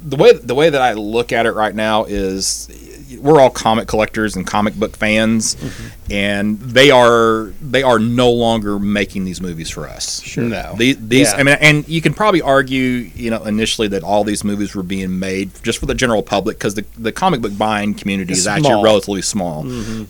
the 0.02 0.16
way 0.16 0.32
the 0.32 0.54
way 0.54 0.70
that 0.70 0.80
I 0.80 0.92
look 0.94 1.32
at 1.32 1.46
it 1.46 1.52
right 1.52 1.74
now 1.74 2.04
is 2.04 2.68
we're 3.20 3.40
all 3.40 3.50
comic 3.50 3.88
collectors 3.88 4.37
and 4.37 4.46
comic 4.46 4.74
book 4.74 4.94
fans, 4.94 5.56
and 6.11 6.58
they 6.61 6.90
are 6.90 7.52
they 7.61 7.82
are 7.82 7.98
no 7.98 8.30
longer 8.30 8.78
making 8.78 9.24
these 9.24 9.40
movies 9.40 9.70
for 9.70 9.87
us. 9.88 10.20
Sure. 10.22 10.44
No. 10.44 10.74
These, 10.76 11.08
these 11.08 11.32
Yeah. 11.32 11.38
I 11.38 11.42
mean, 11.42 11.56
and 11.61 11.88
you 11.88 12.02
can 12.02 12.12
probably 12.12 12.42
argue, 12.42 12.80
you 13.14 13.30
know, 13.30 13.42
initially 13.44 13.88
that 13.88 14.02
all 14.02 14.24
these 14.24 14.44
movies 14.44 14.74
were 14.74 14.82
being 14.82 15.18
made 15.18 15.50
just 15.62 15.78
for 15.78 15.87
the 15.87 15.94
general 15.94 16.22
public 16.22 16.58
because 16.58 16.74
the, 16.74 16.84
the 16.98 17.11
comic 17.12 17.40
book 17.40 17.56
buying 17.56 17.94
community 17.94 18.32
It's 18.32 18.40
is 18.40 18.46
actually 18.46 18.70
small. 18.70 18.84
relatively 18.84 19.22
small. 19.22 19.61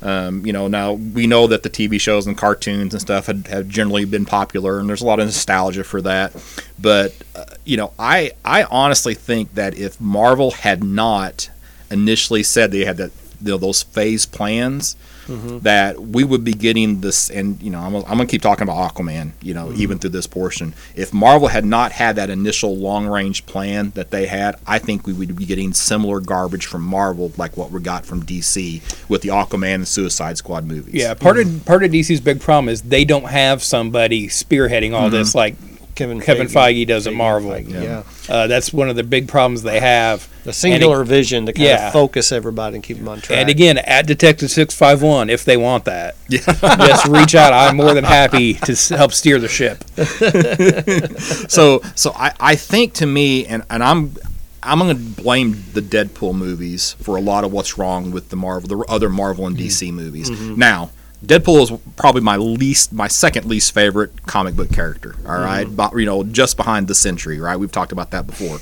Um, 0.02 0.44
you 0.44 0.52
know, 0.52 0.66
now 0.66 0.92
we 0.94 1.26
know 1.28 1.46
that 1.46 1.62
the 1.62 1.70
TV 1.70 2.00
shows 2.00 2.26
and 2.26 2.36
cartoons 2.36 2.94
and 2.94 3.00
stuff 3.00 3.26
had, 3.26 3.46
have 3.46 3.68
generally 3.68 4.04
been 4.06 4.24
popular, 4.26 4.80
and 4.80 4.88
there's 4.88 5.02
a 5.02 5.06
lot 5.06 5.20
of 5.20 5.26
nostalgia 5.26 5.84
for 5.84 6.02
that. 6.02 6.32
But 6.80 7.14
uh, 7.34 7.44
you 7.64 7.76
know, 7.76 7.92
I 7.98 8.32
I 8.44 8.64
honestly 8.64 9.14
think 9.14 9.54
that 9.54 9.77
if 9.78 10.00
Marvel 10.00 10.50
had 10.50 10.82
not 10.82 11.50
initially 11.90 12.42
said 12.42 12.70
they 12.70 12.84
had 12.84 12.96
that 12.98 13.12
you 13.40 13.52
know, 13.52 13.56
those 13.56 13.82
phase 13.82 14.26
plans, 14.26 14.96
mm-hmm. 15.28 15.58
that 15.60 16.00
we 16.00 16.24
would 16.24 16.42
be 16.42 16.52
getting 16.52 17.00
this. 17.00 17.30
And 17.30 17.60
you 17.62 17.70
know, 17.70 17.78
I'm, 17.78 17.94
I'm 17.94 18.02
going 18.02 18.18
to 18.20 18.26
keep 18.26 18.42
talking 18.42 18.64
about 18.64 18.94
Aquaman. 18.94 19.32
You 19.40 19.54
know, 19.54 19.66
mm-hmm. 19.66 19.80
even 19.80 19.98
through 19.98 20.10
this 20.10 20.26
portion, 20.26 20.74
if 20.96 21.12
Marvel 21.12 21.48
had 21.48 21.64
not 21.64 21.92
had 21.92 22.16
that 22.16 22.30
initial 22.30 22.76
long 22.76 23.06
range 23.06 23.46
plan 23.46 23.90
that 23.90 24.10
they 24.10 24.26
had, 24.26 24.56
I 24.66 24.78
think 24.78 25.06
we 25.06 25.12
would 25.12 25.36
be 25.36 25.44
getting 25.44 25.72
similar 25.72 26.20
garbage 26.20 26.66
from 26.66 26.82
Marvel, 26.82 27.32
like 27.36 27.56
what 27.56 27.70
we 27.70 27.80
got 27.80 28.04
from 28.04 28.24
DC 28.24 29.08
with 29.08 29.22
the 29.22 29.28
Aquaman 29.28 29.74
and 29.76 29.88
Suicide 29.88 30.38
Squad 30.38 30.66
movies. 30.66 30.94
Yeah, 30.94 31.14
part 31.14 31.38
of 31.38 31.64
part 31.64 31.84
of 31.84 31.90
DC's 31.90 32.20
big 32.20 32.40
problem 32.40 32.68
is 32.68 32.82
they 32.82 33.04
don't 33.04 33.28
have 33.28 33.62
somebody 33.62 34.28
spearheading 34.28 34.94
all 34.94 35.08
mm-hmm. 35.08 35.16
this 35.16 35.34
like 35.34 35.54
Kevin 35.98 36.20
Kevin 36.20 36.46
Feige 36.46 36.86
does 36.86 37.06
at 37.06 37.12
Marvel. 37.12 37.50
Feige, 37.50 37.70
yeah. 37.82 38.02
Uh, 38.28 38.46
that's 38.46 38.72
one 38.72 38.88
of 38.88 38.96
the 38.96 39.02
big 39.02 39.28
problems 39.28 39.62
they 39.62 39.80
have. 39.80 40.28
The 40.44 40.52
singular 40.52 41.00
And, 41.00 41.08
vision 41.08 41.46
to 41.46 41.52
kind 41.52 41.68
yeah. 41.68 41.86
of 41.88 41.92
focus 41.92 42.32
everybody 42.32 42.76
and 42.76 42.82
keep 42.84 42.96
them 42.98 43.08
on 43.08 43.20
track. 43.20 43.38
and 43.38 43.48
again, 43.50 43.76
at 43.78 44.06
Detective 44.06 44.50
Six 44.50 44.74
Five 44.74 45.02
One, 45.02 45.28
if 45.28 45.44
they 45.44 45.56
want 45.56 45.84
that, 45.84 46.16
yeah. 46.28 46.38
just 46.86 47.06
reach 47.06 47.34
out. 47.34 47.52
I'm 47.52 47.76
more 47.76 47.92
than 47.94 48.04
happy 48.04 48.54
to 48.54 48.72
s- 48.72 48.88
help 48.88 49.12
steer 49.12 49.38
the 49.38 49.48
ship. 49.48 49.84
so 51.50 51.80
so 51.94 52.12
I, 52.14 52.32
I 52.40 52.54
think 52.56 52.94
to 52.94 53.06
me 53.06 53.46
and, 53.46 53.62
and 53.70 53.82
I'm 53.82 54.14
I'm 54.62 54.78
going 54.80 54.94
to 54.96 55.22
blame 55.22 55.64
the 55.72 55.80
Deadpool 55.80 56.34
movies 56.34 56.94
for 57.00 57.16
a 57.16 57.20
lot 57.20 57.44
of 57.44 57.52
what's 57.52 57.78
wrong 57.78 58.10
with 58.10 58.28
the 58.30 58.36
Marvel 58.36 58.68
the 58.68 58.84
other 58.90 59.08
Marvel 59.08 59.46
and 59.46 59.56
DC 59.56 59.92
movies. 59.92 60.30
Now, 60.30 60.90
Deadpool 61.24 61.62
is 61.62 61.72
probably 61.96 62.20
my 62.20 62.36
least 62.36 62.92
my 62.92 63.08
second 63.08 63.46
least 63.46 63.74
favorite 63.74 64.24
comic 64.26 64.54
book 64.54 64.70
character, 64.72 65.16
all 65.26 65.40
right? 65.40 65.64
But 65.64 65.92
you 65.96 66.06
know, 66.06 66.22
just 66.22 66.56
behind 66.56 66.86
the 66.86 66.94
Sentry, 66.94 67.40
right? 67.40 67.56
We've 67.56 67.72
talked 67.72 67.90
about 67.92 68.12
that 68.12 68.26
before. 68.26 68.58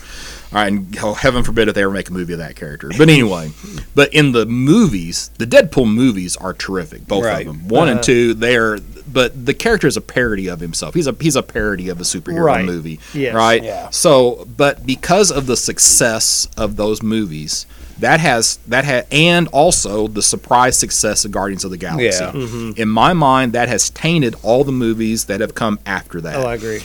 All 0.52 0.62
right, 0.62 0.72
and 0.72 0.96
oh, 1.02 1.12
heaven 1.12 1.42
forbid 1.42 1.68
if 1.68 1.74
they 1.74 1.82
ever 1.82 1.92
make 1.92 2.08
a 2.08 2.12
movie 2.12 2.32
of 2.32 2.38
that 2.38 2.56
character. 2.56 2.90
But 2.96 3.10
anyway, 3.10 3.50
but 3.94 4.14
in 4.14 4.32
the 4.32 4.46
movies, 4.46 5.30
the 5.38 5.44
Deadpool 5.46 5.92
movies 5.92 6.36
are 6.36 6.54
terrific, 6.54 7.06
both 7.06 7.24
Right. 7.24 7.46
of 7.46 7.52
them. 7.58 7.68
One 7.68 7.88
and 7.88 7.98
Uh, 7.98 8.02
two, 8.02 8.32
they're 8.34 8.78
but 9.12 9.46
the 9.46 9.54
character 9.54 9.86
is 9.86 9.96
a 9.96 10.00
parody 10.00 10.48
of 10.48 10.60
himself. 10.60 10.94
He's 10.94 11.06
a 11.06 11.14
he's 11.20 11.36
a 11.36 11.42
parody 11.42 11.88
of 11.90 12.00
a 12.00 12.04
superhero 12.04 12.42
Right. 12.44 12.64
movie, 12.64 13.00
Yes. 13.12 13.34
right? 13.34 13.62
Yeah. 13.62 13.90
So, 13.90 14.46
but 14.56 14.86
because 14.86 15.30
of 15.30 15.46
the 15.46 15.56
success 15.56 16.48
of 16.56 16.76
those 16.76 17.02
movies, 17.02 17.66
that 17.98 18.20
has 18.20 18.58
that 18.68 18.84
had 18.84 19.06
and 19.10 19.48
also 19.48 20.06
the 20.06 20.22
surprise 20.22 20.78
success 20.78 21.24
of 21.24 21.30
Guardians 21.30 21.64
of 21.64 21.70
the 21.70 21.76
Galaxy. 21.76 22.22
Yeah. 22.22 22.32
Mm-hmm. 22.32 22.80
In 22.80 22.88
my 22.88 23.12
mind, 23.12 23.52
that 23.52 23.68
has 23.68 23.90
tainted 23.90 24.34
all 24.42 24.64
the 24.64 24.72
movies 24.72 25.26
that 25.26 25.40
have 25.40 25.54
come 25.54 25.78
after 25.86 26.20
that. 26.20 26.36
oh, 26.36 26.46
I 26.46 26.54
agree. 26.54 26.80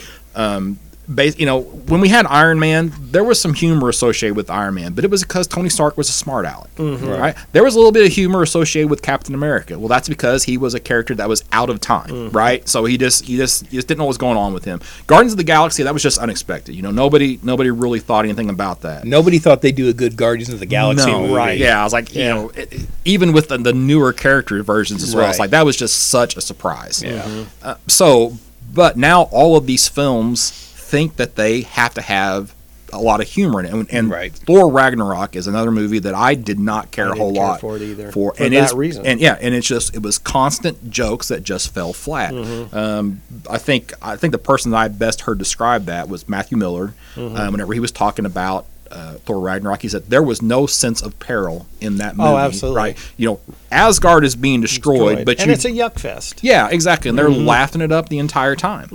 Bas- 1.15 1.37
you 1.37 1.45
know, 1.45 1.61
when 1.61 1.99
we 2.01 2.09
had 2.09 2.25
Iron 2.27 2.59
Man, 2.59 2.93
there 3.11 3.23
was 3.23 3.39
some 3.39 3.53
humor 3.53 3.89
associated 3.89 4.35
with 4.37 4.49
Iron 4.49 4.75
Man, 4.75 4.93
but 4.93 5.03
it 5.03 5.11
was 5.11 5.21
because 5.23 5.45
Tony 5.47 5.69
Stark 5.69 5.97
was 5.97 6.07
a 6.09 6.13
smart 6.13 6.45
aleck, 6.45 6.73
Mm-hmm. 6.75 7.07
right? 7.07 7.35
There 7.51 7.63
was 7.63 7.75
a 7.75 7.77
little 7.77 7.91
bit 7.91 8.05
of 8.05 8.13
humor 8.13 8.41
associated 8.41 8.89
with 8.89 9.01
Captain 9.01 9.35
America. 9.35 9.77
Well, 9.77 9.87
that's 9.89 10.07
because 10.07 10.43
he 10.43 10.57
was 10.57 10.73
a 10.73 10.79
character 10.79 11.13
that 11.15 11.27
was 11.27 11.43
out 11.51 11.69
of 11.69 11.81
time, 11.81 12.09
Mm-hmm. 12.09 12.35
right? 12.37 12.67
So 12.67 12.85
he 12.85 12.97
just 12.97 13.25
he 13.25 13.35
just 13.37 13.67
he 13.67 13.77
just 13.77 13.87
didn't 13.87 13.97
know 13.99 14.05
what 14.05 14.09
was 14.09 14.17
going 14.17 14.37
on 14.37 14.53
with 14.53 14.63
him. 14.65 14.79
Guardians 15.07 15.33
of 15.33 15.37
the 15.37 15.43
Galaxy, 15.43 15.83
that 15.83 15.93
was 15.93 16.01
just 16.03 16.17
unexpected. 16.17 16.73
You 16.75 16.81
know, 16.81 16.91
nobody 16.91 17.39
nobody 17.43 17.69
really 17.71 17.99
thought 17.99 18.23
anything 18.25 18.49
about 18.49 18.81
that. 18.81 19.03
Nobody 19.05 19.37
thought 19.39 19.61
they'd 19.61 19.75
do 19.75 19.89
a 19.89 19.93
good 19.93 20.15
Guardians 20.15 20.49
of 20.53 20.59
the 20.59 20.65
Galaxy 20.65 21.05
No, 21.11 21.21
movie. 21.21 21.33
right. 21.33 21.57
Yeah, 21.57 21.81
I 21.81 21.83
was 21.83 21.93
like, 21.93 22.15
you 22.15 22.23
know, 22.25 22.49
it, 22.49 22.71
it- 22.73 22.87
even 23.03 23.33
with 23.33 23.49
the, 23.49 23.57
the 23.57 23.73
newer 23.73 24.13
character 24.13 24.61
versions 24.63 25.03
as 25.03 25.15
well, 25.15 25.27
it's 25.29 25.39
Right. 25.39 25.43
like 25.45 25.49
that 25.51 25.65
was 25.65 25.75
just 25.75 26.07
such 26.09 26.37
a 26.37 26.41
surprise. 26.41 27.01
Yeah. 27.03 27.45
Uh, 27.63 27.75
so, 27.87 28.37
but 28.73 28.95
now 28.95 29.23
all 29.31 29.57
of 29.57 29.65
these 29.65 29.87
films 29.89 30.70
think 30.91 31.15
that 31.15 31.35
they 31.35 31.61
have 31.61 31.93
to 31.95 32.01
have 32.01 32.53
a 32.93 32.99
lot 32.99 33.21
of 33.21 33.27
humor 33.29 33.61
in 33.61 33.65
it, 33.67 33.71
and, 33.73 33.87
and 33.93 34.09
Right. 34.09 34.33
Thor 34.33 34.69
Ragnarok 34.69 35.37
is 35.37 35.47
another 35.47 35.71
movie 35.71 35.99
that 35.99 36.13
I 36.13 36.35
did 36.35 36.59
not 36.59 36.91
care 36.91 37.09
a 37.09 37.15
whole 37.17 37.33
care 37.33 37.43
lot 37.45 37.61
for 37.61 37.77
it 37.77 37.81
either. 37.81 38.11
For, 38.11 38.33
For 38.35 38.43
and 38.43 38.53
that 38.53 38.73
reason. 38.73 39.05
and 39.05 39.21
yeah, 39.21 39.37
and 39.39 39.55
it's 39.55 39.65
just 39.65 39.95
it 39.95 40.01
was 40.01 40.17
constant 40.17 40.91
jokes 40.91 41.29
that 41.29 41.41
just 41.43 41.73
fell 41.73 41.93
flat. 41.93 42.33
Mm-hmm. 42.33 42.75
Um, 42.75 43.21
I 43.49 43.57
think 43.59 43.93
I 44.01 44.17
think 44.17 44.33
the 44.33 44.37
person 44.37 44.71
that 44.71 44.77
I 44.77 44.87
best 44.89 45.21
heard 45.21 45.37
describe 45.39 45.85
that 45.85 46.09
was 46.09 46.27
Matthew 46.27 46.57
Miller. 46.57 46.93
Mm-hmm. 47.15 47.35
Um, 47.37 47.51
whenever 47.53 47.71
he 47.73 47.79
was 47.79 47.93
talking 47.93 48.25
about 48.25 48.65
uh, 48.91 49.13
Thor 49.23 49.39
Ragnarok, 49.39 49.81
he 49.83 49.87
said 49.87 50.07
there 50.09 50.21
was 50.21 50.41
no 50.41 50.65
sense 50.65 51.01
of 51.01 51.17
peril 51.17 51.67
in 51.79 51.95
that 51.99 52.17
movie. 52.17 52.29
Oh, 52.29 52.35
absolutely. 52.37 52.75
Right? 52.77 52.97
You 53.15 53.25
know, 53.29 53.39
Asgard 53.71 54.25
is 54.25 54.35
being 54.35 54.59
destroyed, 54.59 55.25
but 55.25 55.39
and 55.39 55.47
you 55.47 55.53
it's 55.53 55.63
a 55.63 55.71
yuck 55.71 55.97
fest. 55.97 56.43
yeah, 56.43 56.67
exactly. 56.69 57.07
And 57.07 57.17
they're 57.17 57.29
Mm-hmm. 57.29 57.45
laughing 57.47 57.79
it 57.79 57.93
up 57.93 58.09
the 58.09 58.19
entire 58.19 58.57
time. 58.57 58.89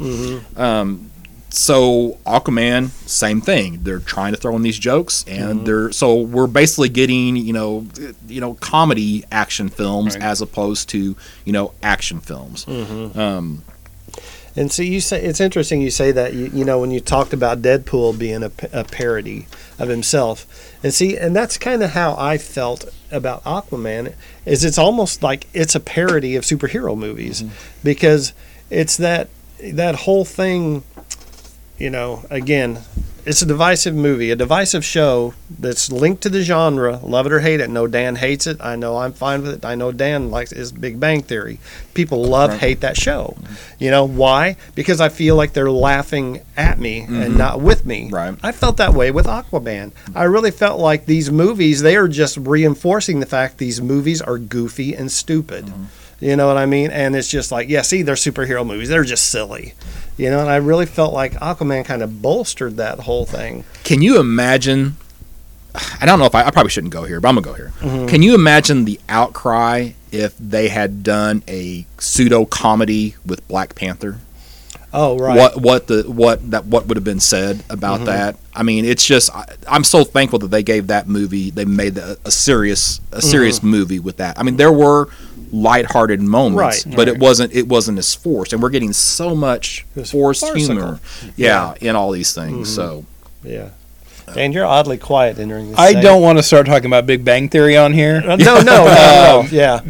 Um, 0.55 1.11
so 1.49 2.19
Aquaman, 2.27 2.89
same 3.09 3.41
thing. 3.41 3.81
They're 3.83 3.99
trying 4.01 4.35
to 4.35 4.39
throw 4.41 4.57
in 4.57 4.63
these 4.63 4.79
jokes, 4.79 5.25
and 5.29 5.57
Mm-hmm. 5.61 5.65
they're 5.65 5.93
so 5.93 6.15
we're 6.21 6.47
basically 6.47 6.89
getting 6.89 7.37
you 7.37 7.53
know 7.53 7.87
you 8.29 8.41
know 8.41 8.55
comedy 8.55 9.25
action 9.31 9.69
films 9.69 10.15
Right. 10.15 10.23
as 10.25 10.41
opposed 10.43 10.89
to 10.91 11.17
you 11.45 11.53
know 11.53 11.73
action 11.83 12.21
films. 12.21 12.65
Mm-hmm. 12.67 13.19
Um, 13.19 13.63
And 14.57 14.73
so 14.73 14.83
you 14.83 15.01
say 15.03 15.23
it's 15.23 15.41
interesting 15.41 15.83
you 15.83 15.91
say 15.91 16.13
that 16.13 16.33
you, 16.35 16.47
you 16.53 16.65
know 16.65 16.81
when 16.81 16.91
you 16.91 17.01
talked 17.01 17.33
about 17.33 17.63
Deadpool 17.63 18.19
being 18.19 18.43
a 18.43 18.51
parody 18.85 19.47
of 19.79 19.89
himself, 19.89 20.47
and 20.83 20.93
see, 20.95 21.17
and 21.17 21.37
that's 21.37 21.59
kind 21.59 21.83
of 21.83 21.91
how 21.91 22.17
I 22.19 22.39
felt 22.39 22.87
about 23.13 23.45
Aquaman. 23.45 24.15
Is 24.47 24.65
it's 24.65 24.79
almost 24.79 25.23
like 25.23 25.47
it's 25.55 25.75
a 25.75 25.81
parody 25.81 26.35
of 26.37 26.45
superhero 26.45 26.97
movies 26.97 27.45
because 27.85 28.33
it's 28.71 28.97
that 28.97 29.29
that 29.63 29.95
whole 30.07 30.25
thing. 30.25 30.83
You 31.79 31.91
know, 31.91 32.25
again, 32.31 32.81
it's 33.27 33.43
a 33.43 33.47
divisive 33.47 33.95
movie, 33.95 34.31
a 34.31 34.37
divisive 34.37 34.85
show 34.85 35.35
that's 35.51 35.91
linked 35.91 36.23
to 36.23 36.29
the 36.29 36.43
genre. 36.43 36.99
Love 37.03 37.27
it 37.27 37.33
or 37.33 37.41
hate 37.41 37.59
it. 37.59 37.69
No, 37.69 37.89
Dan 37.89 38.15
hates 38.15 38.47
it. 38.47 38.59
I 38.61 38.77
know 38.77 38.99
I'm 38.99 39.13
fine 39.13 39.43
with 39.43 39.53
it. 39.53 39.65
I 39.65 39.75
know 39.75 39.91
Dan 39.91 40.31
likes 40.31 40.53
his 40.53 40.71
Big 40.71 41.01
Bang 41.01 41.23
Theory. 41.23 41.59
People 41.93 42.25
love, 42.25 42.57
hate 42.59 42.81
that 42.83 42.97
show. 42.97 43.37
You 43.81 43.91
know 43.91 44.05
why? 44.05 44.57
Because 44.77 45.01
I 45.01 45.09
feel 45.09 45.35
like 45.35 45.55
they're 45.55 45.71
laughing 45.71 46.41
at 46.57 46.79
me 46.79 47.01
and 47.01 47.11
mm-hmm. 47.11 47.37
not 47.37 47.61
with 47.61 47.85
me. 47.85 48.11
Right. 48.11 48.39
I 48.45 48.53
felt 48.53 48.77
that 48.77 48.95
way 48.95 49.11
with 49.11 49.27
Aquaman. 49.27 49.91
I 50.15 50.25
really 50.25 50.53
felt 50.53 50.79
like 50.79 51.07
these 51.07 51.31
movies 51.31 51.83
they 51.83 51.97
are 51.97 52.09
just 52.09 52.37
reinforcing 52.37 53.19
the 53.19 53.27
fact 53.27 53.59
these 53.59 53.81
movies 53.83 54.23
are 54.23 54.39
goofy 54.39 54.95
and 54.95 55.11
stupid. 55.11 55.67
Mm-hmm. 55.67 55.85
You 56.21 56.35
know 56.37 56.47
what 56.47 56.57
I 56.57 56.65
mean? 56.67 56.91
And 56.91 57.15
it's 57.15 57.29
just 57.29 57.53
like, 57.53 57.69
yeah, 57.69 57.83
see, 57.83 58.03
they're 58.03 58.15
superhero 58.15 58.67
movies. 58.67 58.89
They're 58.89 59.05
just 59.05 59.29
silly. 59.31 59.75
You 60.17 60.31
know, 60.31 60.41
and 60.41 60.49
I 60.49 60.57
really 60.57 60.87
felt 60.87 61.13
like 61.13 61.33
Aquaman 61.35 61.85
kind 61.85 62.03
of 62.03 62.23
bolstered 62.23 62.79
that 62.79 63.01
whole 63.01 63.27
thing. 63.27 63.65
can 63.85 64.01
you 64.01 64.19
imagine? 64.19 64.97
I 66.01 66.07
don't 66.07 66.19
know 66.19 66.25
if 66.25 66.35
I, 66.35 66.45
I 66.47 66.51
probably 66.51 66.71
shouldn't 66.71 66.95
go 66.95 67.05
here, 67.05 67.21
but 67.21 67.29
I'm 67.29 67.35
gonna 67.35 67.45
go 67.47 67.53
here. 67.53 67.71
Mm-hmm. 67.81 68.07
Can 68.07 68.23
you 68.23 68.35
imagine 68.35 68.87
the 68.87 68.99
outcry 69.11 69.91
if 70.11 70.35
they 70.39 70.69
had 70.69 71.03
done 71.03 71.43
a 71.47 71.85
pseudo 71.99 72.47
comedy 72.47 73.15
with 73.27 73.47
Black 73.47 73.75
Panther? 73.75 74.19
Oh, 74.95 75.19
right. 75.19 75.37
what 75.37 75.61
what 75.61 75.87
the 75.89 76.05
what 76.05 76.51
that 76.51 76.65
what 76.65 76.87
would 76.87 76.97
have 76.97 77.05
been 77.05 77.21
said 77.21 77.63
about 77.69 77.97
Mm-hmm. 77.97 78.05
that. 78.07 78.37
I 78.55 78.63
mean, 78.63 78.87
it's 78.87 79.05
just 79.05 79.31
I, 79.35 79.45
I'm 79.69 79.85
so 79.85 80.03
thankful 80.03 80.39
that 80.39 80.49
they 80.49 80.63
gave 80.63 80.87
that 80.87 81.09
movie. 81.09 81.51
They 81.51 81.67
made 81.67 81.99
a, 81.99 82.17
a 82.25 82.31
serious 82.31 83.03
a 83.13 83.21
serious 83.21 83.63
movie 83.63 83.99
with 83.99 84.17
that. 84.17 84.39
I 84.39 84.45
mean, 84.45 84.57
there 84.57 84.73
were 84.73 85.11
lighthearted 85.53 86.21
moments, 86.23 86.87
Right. 86.87 86.97
but 86.97 87.09
it 87.09 87.19
wasn't 87.19 87.53
it 87.55 87.69
wasn't 87.69 87.99
as 87.99 88.15
forced, 88.15 88.53
and 88.53 88.63
we're 88.63 88.71
getting 88.71 88.93
so 88.93 89.35
much 89.35 89.85
It 89.97 90.09
forced 90.09 90.41
farcical. 90.43 90.75
humor, 90.77 91.01
yeah, 91.37 91.75
in 91.81 91.97
all 91.97 92.11
these 92.11 92.33
things. 92.33 92.73
So 92.75 93.05
Yeah. 93.45 93.69
Dan, 94.35 94.53
you're 94.53 94.67
oddly 94.67 94.97
quiet 94.99 95.39
entering 95.39 95.71
this. 95.71 95.79
I 95.79 95.87
segment. 95.89 96.05
don't 96.05 96.21
want 96.23 96.39
to 96.39 96.43
start 96.43 96.67
talking 96.67 96.87
about 96.87 97.07
Big 97.07 97.25
Bang 97.25 97.49
Theory 97.49 97.77
on 97.77 97.93
here 97.93 98.17
Uh, 98.27 98.35
No, 98.37 98.57
no, 98.57 98.63
no, 98.63 98.85
no. 98.85 99.47
Yeah. 99.53 99.81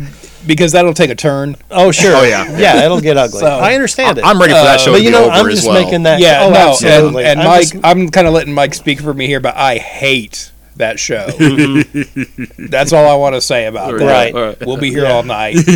because 0.47 0.73
that'll 0.73 0.92
take 0.92 1.09
a 1.11 1.14
turn. 1.14 1.57
Oh, 1.71 1.90
sure. 1.90 2.14
Oh, 2.14 2.23
yeah. 2.23 2.57
Yeah, 2.59 2.85
it'll 2.85 3.01
get 3.01 3.16
ugly. 3.16 3.40
So- 3.40 3.47
I 3.47 3.75
understand 3.75 4.19
it. 4.19 4.25
I'm 4.27 4.38
ready 4.38 4.53
for 4.53 4.59
that 4.61 4.75
Uh, 4.77 4.79
show 4.79 4.92
but 4.92 4.99
to 4.99 5.03
you 5.05 5.09
be 5.09 5.12
know, 5.16 5.23
over 5.25 5.31
I'm 5.33 5.49
as 5.49 5.55
just 5.55 5.66
well. 5.66 5.83
making 5.83 6.03
that. 6.03 6.21
Yeah, 6.21 6.45
oh, 6.45 6.51
no, 6.51 6.57
absolutely. 6.71 7.25
and, 7.25 7.33
and 7.33 7.40
I'm 7.40 7.47
Mike, 7.47 7.61
just- 7.62 7.77
I'm 7.83 8.09
kind 8.11 8.27
of 8.27 8.35
letting 8.35 8.53
Mike 8.53 8.75
speak 8.75 9.01
for 9.01 9.14
me 9.14 9.27
here, 9.27 9.40
but 9.40 9.57
I 9.57 9.77
hate 9.79 10.51
that 10.77 10.99
show. 10.99 11.27
That's 12.59 12.93
all 12.93 13.07
I 13.09 13.15
want 13.17 13.35
to 13.35 13.41
say 13.41 13.67
about 13.67 13.97
that. 13.99 14.05
Right. 14.05 14.35
All 14.35 14.43
right. 14.49 14.67
We'll 14.67 14.77
be 14.77 14.91
here 14.91 15.05
Yeah. 15.05 15.12
all 15.12 15.23
night. 15.23 15.57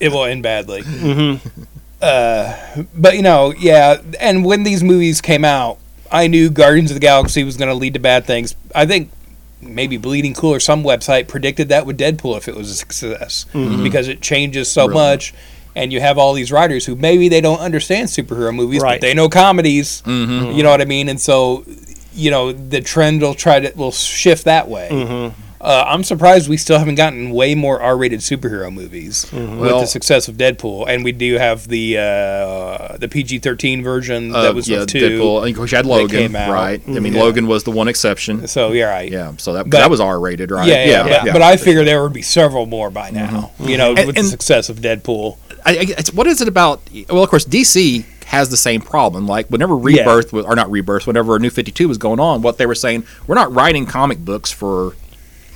it 0.00 0.10
will 0.12 0.24
end 0.24 0.42
badly. 0.42 0.82
Uh, 2.00 2.56
but 2.94 3.16
you 3.16 3.22
know, 3.22 3.52
yeah. 3.58 4.00
And 4.20 4.44
when 4.44 4.62
these 4.62 4.82
movies 4.82 5.20
came 5.20 5.44
out, 5.44 5.78
I 6.10 6.26
knew 6.26 6.50
Guardians 6.50 6.90
of 6.90 6.94
the 6.94 7.00
Galaxy 7.00 7.44
was 7.44 7.56
going 7.56 7.68
to 7.68 7.74
lead 7.74 7.94
to 7.94 8.00
bad 8.00 8.24
things. 8.24 8.56
I 8.74 8.86
think 8.86 9.10
maybe 9.62 9.96
Bleeding 9.98 10.34
Cool 10.34 10.54
or 10.54 10.60
some 10.60 10.82
website 10.82 11.28
predicted 11.28 11.68
that 11.68 11.84
with 11.86 11.98
Deadpool 11.98 12.36
if 12.38 12.48
it 12.48 12.56
was 12.56 12.70
a 12.70 12.74
success 12.74 13.44
because 13.52 14.08
it 14.08 14.20
changes 14.22 14.70
so 14.70 14.86
Really? 14.86 14.94
much. 14.94 15.34
And 15.76 15.92
you 15.92 16.00
have 16.00 16.18
all 16.18 16.32
these 16.32 16.50
writers 16.50 16.84
who 16.86 16.96
maybe 16.96 17.28
they 17.28 17.40
don't 17.40 17.60
understand 17.60 18.08
superhero 18.08 18.52
movies, 18.52 18.82
Right. 18.82 19.00
but 19.00 19.06
they 19.06 19.14
know 19.14 19.28
comedies. 19.28 20.02
Mhm. 20.04 20.56
You 20.56 20.64
know 20.64 20.70
what 20.70 20.80
I 20.80 20.84
mean? 20.84 21.08
And 21.08 21.20
so, 21.20 21.64
you 22.14 22.30
know, 22.30 22.52
the 22.52 22.80
trend 22.80 23.20
will 23.22 23.34
try 23.34 23.60
to 23.60 23.72
will 23.76 23.92
shift 23.92 24.44
that 24.44 24.68
way. 24.68 25.32
Uh, 25.62 25.84
I'm 25.86 26.02
surprised 26.02 26.48
we 26.48 26.56
still 26.56 26.78
haven't 26.78 26.94
gotten 26.94 27.28
way 27.32 27.54
more 27.54 27.82
R-rated 27.82 28.20
superhero 28.20 28.72
movies 28.72 29.30
with 29.30 29.58
Well- 29.58 29.80
the 29.80 29.86
success 29.86 30.26
of 30.26 30.36
Deadpool, 30.38 30.86
and 30.88 31.04
we 31.04 31.12
do 31.12 31.34
have 31.36 31.68
the 31.68 31.98
uh, 31.98 32.96
the 32.96 33.08
PG-13 33.08 33.82
version 33.84 34.34
Uh, 34.34 34.40
that 34.40 34.54
was 34.54 34.70
yeah, 34.70 34.78
with 34.80 34.88
two. 34.88 35.00
Deadpool. 35.20 35.40
and 35.42 35.50
Of 35.50 35.56
course, 35.56 35.70
you 35.72 35.76
had 35.76 35.84
Logan, 35.84 36.08
came 36.18 36.34
out. 36.36 36.50
right? 36.50 36.80
I 36.88 36.90
mean, 37.00 37.12
Yeah. 37.12 37.20
Logan 37.24 37.46
was 37.46 37.64
the 37.64 37.72
one 37.72 37.88
exception. 37.88 38.48
So 38.48 38.72
yeah, 38.72 38.86
right. 38.86 39.12
Yeah, 39.12 39.32
so 39.36 39.52
that 39.52 39.64
But- 39.68 39.72
that 39.80 39.90
was 39.90 40.00
R 40.00 40.18
rated, 40.18 40.50
right? 40.50 40.66
Yeah, 40.66 40.84
yeah, 40.86 41.24
but, 41.24 41.32
but 41.34 41.42
I 41.42 41.58
for 41.58 41.64
figure 41.64 41.84
there 41.84 42.02
would 42.02 42.14
be 42.14 42.22
several 42.22 42.64
more 42.64 42.88
by 42.90 43.10
now. 43.10 43.50
You 43.60 43.76
know, 43.76 43.90
And- 43.94 44.06
with 44.06 44.16
and- 44.16 44.24
the 44.26 44.30
success 44.30 44.70
of 44.70 44.78
Deadpool. 44.78 45.36
I, 45.66 45.72
I, 45.72 45.86
it's, 45.98 46.10
what 46.14 46.26
is 46.26 46.40
it 46.40 46.48
about? 46.48 46.80
Well, 47.10 47.22
of 47.22 47.28
course, 47.28 47.44
DC 47.44 48.06
has 48.30 48.48
the 48.48 48.56
same 48.56 48.80
problem. 48.80 49.26
Like 49.26 49.48
whenever 49.48 49.76
Rebirth, 49.76 50.32
was, 50.32 50.44
or 50.46 50.54
not 50.54 50.70
Rebirth, 50.70 51.04
whenever 51.04 51.36
New 51.40 51.50
Fifty 51.50 51.72
Two 51.72 51.88
was 51.88 51.98
going 51.98 52.20
on, 52.20 52.42
what 52.42 52.58
they 52.58 52.66
were 52.66 52.76
saying, 52.76 53.04
we're 53.26 53.34
not 53.34 53.52
writing 53.52 53.86
comic 53.86 54.24
books 54.24 54.52
for 54.52 54.94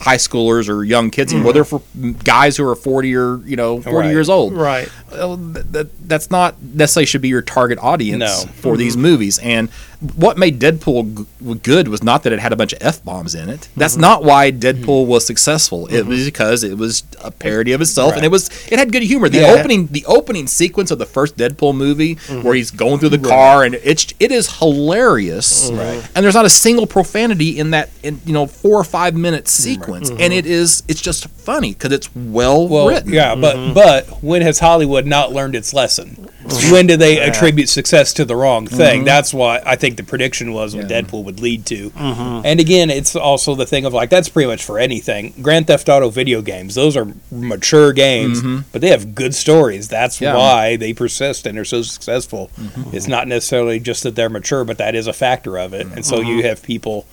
high 0.01 0.17
schoolers 0.17 0.69
or 0.69 0.83
young 0.83 1.09
kids 1.09 1.33
anymore. 1.33 1.53
Mm-hmm. 1.53 2.03
They're 2.03 2.15
for 2.15 2.25
guys 2.25 2.57
who 2.57 2.69
are 2.69 2.75
forty 2.75 3.15
or 3.15 3.39
you 3.47 3.55
know 3.55 3.81
forty 3.81 4.09
Right. 4.09 4.11
years 4.11 4.29
old. 4.29 4.55
Right. 4.55 4.89
Uh, 5.11 5.17
well, 5.17 5.37
th- 5.37 5.67
that, 5.71 6.09
that's 6.09 6.33
not 6.33 6.61
necessarily 6.61 7.07
should 7.07 7.23
be 7.23 7.29
your 7.29 7.43
target 7.43 7.79
audience 7.79 8.45
No. 8.45 8.51
for 8.55 8.77
these 8.77 8.95
mm-hmm. 8.95 9.03
movies. 9.03 9.39
And 9.39 9.69
what 10.17 10.39
made 10.39 10.61
Deadpool 10.61 11.27
g- 11.43 11.55
good 11.63 11.89
was 11.89 12.03
not 12.03 12.23
that 12.23 12.33
it 12.33 12.39
had 12.39 12.53
a 12.53 12.57
bunch 12.57 12.73
of 12.73 12.79
f 12.83 13.05
bombs 13.05 13.35
in 13.35 13.49
it. 13.49 13.69
That's 13.77 13.97
not 13.97 14.25
why 14.25 14.53
Deadpool 14.53 15.07
was 15.07 15.27
successful. 15.27 15.87
It 15.87 16.01
mm-hmm. 16.01 16.09
was 16.09 16.25
because 16.25 16.65
it 16.65 16.79
was 16.79 17.03
a 17.23 17.31
parody 17.31 17.73
of 17.73 17.81
itself, 17.81 18.15
and 18.15 18.25
it 18.25 18.31
was 18.31 18.49
it 18.71 18.79
had 18.79 18.93
good 18.93 19.03
humor. 19.03 19.29
The 19.29 19.41
Yeah. 19.41 19.55
opening 19.59 19.89
the 19.89 20.05
opening 20.07 20.47
sequence 20.47 20.91
of 20.91 20.99
the 20.99 21.07
first 21.07 21.37
Deadpool 21.37 21.75
movie, 21.75 22.17
mm-hmm. 22.17 22.43
where 22.43 22.55
he's 22.55 22.71
going 22.71 22.99
through 23.01 23.11
the 23.11 23.19
car, 23.19 23.65
and 23.65 23.75
it's 23.77 24.13
it 24.21 24.31
is 24.33 24.59
hilarious. 24.59 25.71
Mm-hmm. 25.71 25.79
Right. 25.79 26.11
And 26.15 26.25
there's 26.25 26.35
not 26.35 26.45
a 26.45 26.51
single 26.51 26.87
profanity 26.87 27.59
in 27.59 27.71
that 27.71 27.91
in 28.03 28.21
you 28.25 28.33
know 28.33 28.47
four 28.47 28.79
or 28.79 28.85
five 28.85 29.15
minute 29.15 29.49
sequence, 29.49 30.11
and 30.11 30.33
it 30.33 30.47
is 30.47 30.83
it's 30.89 31.01
just 31.01 31.29
funny 31.29 31.73
because 31.73 31.93
it's 31.93 32.15
well, 32.15 32.69
Well, 32.69 32.89
written. 32.89 33.13
yeah, 33.13 33.35
but 33.35 33.75
but 33.75 34.23
when 34.23 34.43
has 34.43 34.59
Hollywood 34.59 35.07
not 35.07 35.33
learned 35.33 35.55
its 35.55 35.73
lesson? 35.75 36.29
When 36.71 36.87
do 36.87 36.97
they 36.97 37.19
attribute 37.21 37.71
success 37.71 38.13
to 38.15 38.25
the 38.25 38.37
wrong 38.37 38.67
thing? 38.67 39.05
That's 39.05 39.33
what 39.33 39.67
I 39.67 39.77
think 39.77 39.94
the 39.97 40.03
prediction 40.05 40.53
was 40.53 40.75
what 40.75 40.89
Yeah. 40.91 41.01
Deadpool 41.03 41.25
would 41.25 41.41
lead 41.41 41.67
to. 41.67 41.91
Mm-hmm. 41.91 42.43
And 42.45 42.61
again, 42.61 42.91
it's 42.91 43.15
also 43.17 43.55
the 43.55 43.67
thing 43.67 43.85
of 43.85 43.93
like 43.93 44.11
that's 44.11 44.29
pretty 44.29 44.49
much 44.49 44.63
for 44.65 44.79
anything. 44.79 45.35
Grand 45.43 45.67
Theft 45.67 45.89
Auto 45.89 46.11
video 46.11 46.43
games; 46.43 46.75
those 46.75 46.97
are 46.97 47.07
mature 47.31 47.93
games, 47.93 48.41
mm-hmm. 48.41 48.61
but 48.73 48.81
they 48.81 48.89
have 48.89 49.15
good 49.15 49.35
stories. 49.35 49.89
That's 49.89 50.21
Yeah. 50.21 50.37
why 50.37 50.77
they 50.77 50.93
persist 50.93 51.47
and 51.47 51.59
are 51.59 51.65
so 51.65 51.83
successful. 51.83 52.51
Mm-hmm. 52.59 52.97
It's 52.97 53.09
not 53.09 53.29
necessarily 53.29 53.81
just 53.81 54.03
that 54.03 54.15
they're 54.17 54.31
mature, 54.31 54.65
but 54.65 54.79
that 54.79 54.95
is 54.95 55.07
a 55.07 55.13
factor 55.13 55.59
of 55.59 55.73
it. 55.75 55.87
And 55.87 56.05
so 56.05 56.21
you 56.21 56.43
have 56.45 56.63
people. 56.63 57.07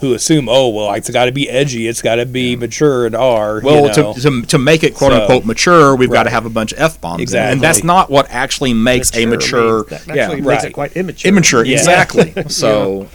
Who 0.00 0.14
assume, 0.14 0.48
oh 0.48 0.68
well, 0.70 0.92
it's 0.94 1.10
got 1.10 1.26
to 1.26 1.32
be 1.32 1.48
edgy, 1.50 1.86
it's 1.86 2.00
got 2.02 2.16
to 2.16 2.26
be 2.26 2.56
mature 2.56 3.04
and 3.06 3.14
R. 3.14 3.60
Well, 3.62 3.82
you 3.88 4.02
know? 4.02 4.12
to, 4.14 4.20
to, 4.20 4.42
to 4.46 4.58
make 4.58 4.82
it 4.82 4.94
quote 4.94 5.12
So- 5.12 5.20
unquote 5.20 5.44
mature, 5.44 5.94
we've 5.94 6.10
got 6.10 6.22
to 6.24 6.30
have 6.30 6.46
a 6.46 6.50
bunch 6.50 6.72
of 6.72 6.78
f 6.78 7.00
bombs, 7.00 7.20
Exactly. 7.20 7.52
and 7.52 7.60
that's 7.60 7.84
not 7.84 8.10
what 8.10 8.26
actually 8.30 8.72
makes 8.74 9.14
a 9.16 9.26
mature, 9.26 9.84
That 9.84 10.06
yeah, 10.06 10.22
actually 10.24 10.40
makes 10.40 10.46
right. 10.46 10.64
it 10.64 10.72
quite 10.72 10.96
immature. 10.96 11.28
immature. 11.28 11.64
Yeah. 11.64 11.76
Exactly. 11.78 12.32
So. 12.48 13.08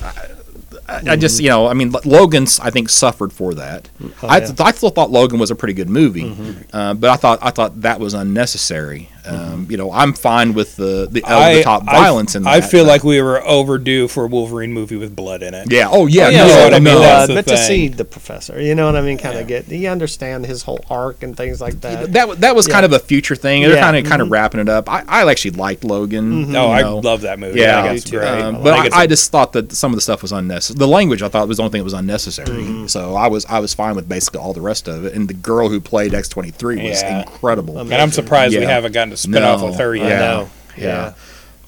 I, 0.88 1.02
I 1.14 1.16
just, 1.16 1.42
you 1.42 1.50
know, 1.50 1.66
I 1.68 1.74
mean, 1.74 1.92
Logan's, 2.06 2.60
I 2.60 2.70
think, 2.70 2.90
suffered 2.90 3.34
for 3.34 3.56
that. 3.56 3.90
I, 4.22 4.40
th- 4.40 4.60
I 4.62 4.70
still 4.72 4.92
thought 4.92 5.10
Logan 5.10 5.40
was 5.40 5.50
a 5.50 5.56
pretty 5.56 5.74
good 5.74 5.90
movie, 5.90 6.32
uh, 6.72 6.94
but 6.94 7.10
I 7.10 7.16
thought, 7.16 7.40
I 7.42 7.50
thought 7.50 7.82
that 7.82 8.00
was 8.00 8.14
unnecessary. 8.14 9.10
Um, 9.28 9.68
you 9.70 9.78
know, 9.78 9.92
I'm 9.92 10.14
fine 10.14 10.54
with 10.54 10.76
the 10.76 11.08
the 11.10 11.24
over 11.24 11.56
the 11.56 11.64
top 11.64 11.84
I- 11.88 11.94
violence 12.04 12.36
in 12.36 12.44
that. 12.44 12.50
I 12.54 12.62
feel 12.62 12.84
but- 12.86 12.90
like 12.92 13.04
we 13.04 13.22
were 13.22 13.42
overdue 13.46 14.08
for 14.08 14.26
a 14.26 14.28
Wolverine 14.28 14.74
movie 14.74 14.96
with 14.98 15.16
blood 15.16 15.42
in 15.44 15.54
it. 15.54 15.72
yeah, 15.72 15.88
oh 15.92 16.06
yeah, 16.08 16.28
Oh, 16.28 16.30
yeah, 16.30 16.38
no, 16.38 16.46
you 16.48 16.54
know 16.56 16.64
what 16.64 16.74
I 16.74 16.80
mean? 16.80 16.94
no. 16.96 17.00
That's 17.00 17.24
Uh, 17.24 17.28
the 17.28 17.34
but 17.36 17.48
to 17.48 17.58
see 17.58 17.88
the 17.88 18.06
professor, 18.06 18.62
you 18.62 18.76
know 18.76 18.86
what 18.86 18.96
I 18.96 19.02
mean? 19.02 19.18
Kind 19.18 19.36
Yeah. 19.36 19.42
of 19.42 19.48
get, 19.48 19.68
you 19.70 19.88
understand 19.90 20.46
his 20.46 20.64
whole 20.64 20.84
arc 20.90 21.24
and 21.24 21.36
things 21.36 21.60
like 21.62 21.82
that. 21.82 22.14
that 22.14 22.42
that 22.42 22.56
was 22.56 22.68
kind 22.68 22.86
of 22.86 22.94
a 22.94 23.00
future 23.00 23.36
thing. 23.36 23.62
They're 23.64 23.76
Yeah. 23.76 23.82
kind 23.82 23.98
of 23.98 24.06
kind 24.06 24.22
of 24.22 24.30
wrapping 24.32 24.60
it 24.62 24.70
up. 24.70 24.90
I, 24.90 25.04
I 25.08 25.30
actually 25.30 25.52
liked 25.52 25.84
Logan. 25.84 26.52
No, 26.52 26.68
you 26.68 26.72
I 26.74 26.82
know. 26.82 26.98
love 27.00 27.22
that 27.22 27.40
movie. 27.40 27.60
Yeah, 27.60 27.84
I 27.84 27.98
great. 28.00 28.28
Um, 28.28 28.56
I 28.58 28.60
but 28.60 28.82
think 28.82 28.94
I, 28.96 29.04
it's 29.04 29.10
just 29.12 29.32
thought 29.32 29.54
that 29.54 29.72
some 29.72 29.92
of 29.92 29.96
the 29.98 30.02
stuff 30.02 30.22
was 30.22 30.32
unnecessary. 30.32 30.78
The 30.78 30.88
language 30.88 31.22
I 31.22 31.30
thought 31.30 31.48
was 31.48 31.58
the 31.58 31.64
only 31.64 31.72
thing 31.72 31.80
that 31.80 31.86
was 31.86 31.94
unnecessary. 31.94 32.48
Mm-hmm. 32.50 32.88
So 32.88 33.16
I 33.16 33.28
was 33.28 33.46
I 33.48 33.60
was 33.60 33.74
fine 33.74 33.96
with 33.96 34.08
basically 34.08 34.40
all 34.42 34.54
the 34.54 34.62
rest 34.62 34.88
of 34.88 35.06
it. 35.06 35.14
And 35.14 35.28
the 35.28 35.34
girl 35.34 35.70
who 35.70 35.80
played 35.80 36.14
X 36.14 36.28
twenty 36.30 36.52
three 36.52 36.82
was 36.90 37.02
incredible. 37.04 37.80
and 37.80 37.94
I'm 37.94 38.12
surprised 38.12 38.56
we 38.58 38.64
haven't 38.64 38.92
gotten 38.94 39.15
a 39.16 39.18
spin 39.18 39.44
off 39.44 39.62
No. 39.62 39.68
with 39.68 39.78
her 39.80 39.94
I 39.94 39.98
yet. 39.98 40.08
Yeah. 40.10 40.20
know. 40.20 40.50
yeah. 40.78 41.14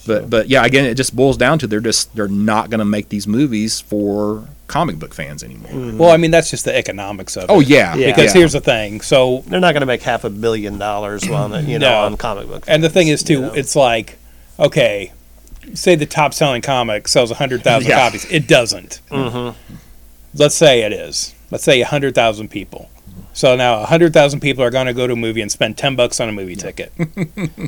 But 0.05 0.29
but 0.29 0.47
yeah, 0.47 0.63
again, 0.65 0.85
it 0.85 0.95
just 0.95 1.15
boils 1.15 1.35
down 1.35 1.59
to 1.59 1.67
they're 1.67 1.79
just 1.81 2.15
they're 2.15 2.29
not 2.29 2.69
going 2.69 2.79
to 2.79 2.85
make 2.85 3.09
these 3.09 3.27
movies 3.27 3.81
for 3.81 4.47
comic 4.67 4.99
book 4.99 5.13
fans 5.13 5.43
anymore. 5.43 5.71
Mm-hmm. 5.71 5.97
Well, 5.97 6.11
I 6.11 6.17
mean, 6.17 6.31
that's 6.31 6.49
just 6.49 6.63
the 6.65 6.75
economics 6.75 7.35
of 7.35 7.43
it. 7.43 7.49
Oh 7.49 7.59
yeah, 7.59 7.93
Yeah. 7.95 8.07
Because 8.07 8.33
yeah. 8.33 8.39
here's 8.39 8.53
the 8.53 8.61
thing. 8.61 9.01
So, 9.01 9.43
They're 9.47 9.59
not 9.59 9.73
going 9.73 9.81
to 9.81 9.85
make 9.87 10.01
half 10.01 10.23
a 10.23 10.29
billion 10.29 10.77
dollars 10.77 11.27
on 11.29 11.53
it, 11.53 11.65
you 11.67 11.77
know, 11.79 11.89
No. 11.89 12.05
on 12.05 12.17
comic 12.17 12.47
book. 12.47 12.63
and 12.67 12.81
the 12.83 12.89
thing 12.89 13.07
is, 13.09 13.21
too, 13.23 13.33
you 13.33 13.41
know. 13.41 13.53
it's 13.53 13.75
like, 13.75 14.17
okay, 14.59 15.11
say 15.73 15.95
the 15.95 16.05
top 16.05 16.33
selling 16.33 16.61
comic 16.61 17.07
sells 17.09 17.29
100,000 17.31 17.89
Yeah. 17.89 17.97
copies. 17.97 18.25
It 18.31 18.47
doesn't. 18.47 19.01
Mm-hmm. 19.11 19.57
Let's 20.35 20.55
say 20.55 20.81
it 20.83 20.93
is. 20.93 21.33
Let's 21.51 21.63
say 21.65 21.79
100,000 21.81 22.49
people. 22.49 22.89
So 23.37 23.55
now 23.55 23.77
100,000 23.81 24.39
people 24.39 24.63
are 24.63 24.71
going 24.71 24.87
to 24.87 24.95
go 24.95 25.05
to 25.05 25.13
a 25.13 25.15
movie 25.15 25.41
and 25.41 25.51
spend 25.51 25.77
10 25.77 25.95
bucks 25.95 26.19
on 26.19 26.27
a 26.27 26.31
movie 26.31 26.55
ticket. 26.55 26.91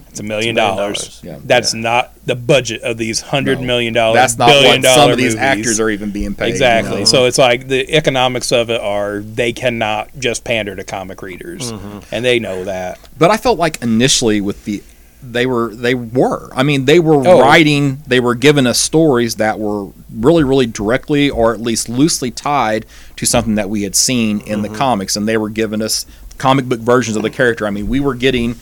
It's 0.09 0.19
a 0.19 0.23
million 0.23 0.55
dollars. 0.55 1.21
Yeah. 1.23 1.37
That's 1.43 1.75
not 1.75 2.11
the 2.25 2.35
budget 2.35 2.81
of 2.81 2.97
these 2.97 3.21
hundred 3.21 3.59
No. 3.59 3.67
million 3.67 3.93
dollar, 3.93 4.15
That's 4.15 4.35
not 4.37 4.47
billion 4.47 4.81
what 4.81 4.85
some 4.85 4.95
dollar 4.95 5.11
of 5.11 5.17
these 5.19 5.35
movies. 5.35 5.39
actors 5.45 5.79
are 5.79 5.89
even 5.91 6.09
being 6.11 6.33
paid. 6.33 6.49
Exactly. 6.49 7.05
So 7.05 7.25
it's 7.25 7.37
like 7.37 7.67
the 7.67 7.87
economics 7.95 8.51
of 8.51 8.71
it 8.71 8.81
are 8.81 9.19
they 9.19 9.53
cannot 9.53 10.09
just 10.17 10.43
pander 10.43 10.75
to 10.75 10.83
comic 10.83 11.21
readers, 11.21 11.71
Mm-hmm. 11.71 11.99
and 12.15 12.25
they 12.25 12.39
know 12.39 12.63
that. 12.63 12.97
But 13.19 13.29
I 13.29 13.37
felt 13.37 13.59
like 13.59 13.79
initially 13.83 14.41
with 14.41 14.65
the 14.65 14.81
they 15.21 15.45
were 15.45 15.75
they 15.75 15.93
were. 15.95 16.49
I 16.55 16.63
mean, 16.63 16.85
they 16.85 16.99
were 16.99 17.21
Oh. 17.27 17.41
writing. 17.41 18.01
They 18.07 18.19
were 18.21 18.35
giving 18.35 18.65
us 18.65 18.79
stories 18.79 19.35
that 19.35 19.59
were 19.59 19.89
really, 20.13 20.43
really 20.45 20.65
directly 20.65 21.29
or 21.29 21.53
at 21.53 21.59
least 21.61 21.89
loosely 21.89 22.31
tied 22.31 22.85
to 23.19 23.25
something 23.25 23.55
that 23.55 23.69
we 23.69 23.83
had 23.83 23.95
seen 23.95 24.39
in 24.41 24.61
Mm-hmm. 24.61 24.71
the 24.71 24.77
comics, 24.79 25.15
and 25.17 25.27
they 25.27 25.35
were 25.37 25.49
giving 25.49 25.81
us 25.81 26.05
comic 26.37 26.65
book 26.65 26.79
versions 26.79 27.17
of 27.17 27.23
the 27.23 27.29
character. 27.29 27.67
I 27.67 27.69
mean, 27.69 27.89
we 27.89 27.99
were 27.99 28.15
getting 28.15 28.55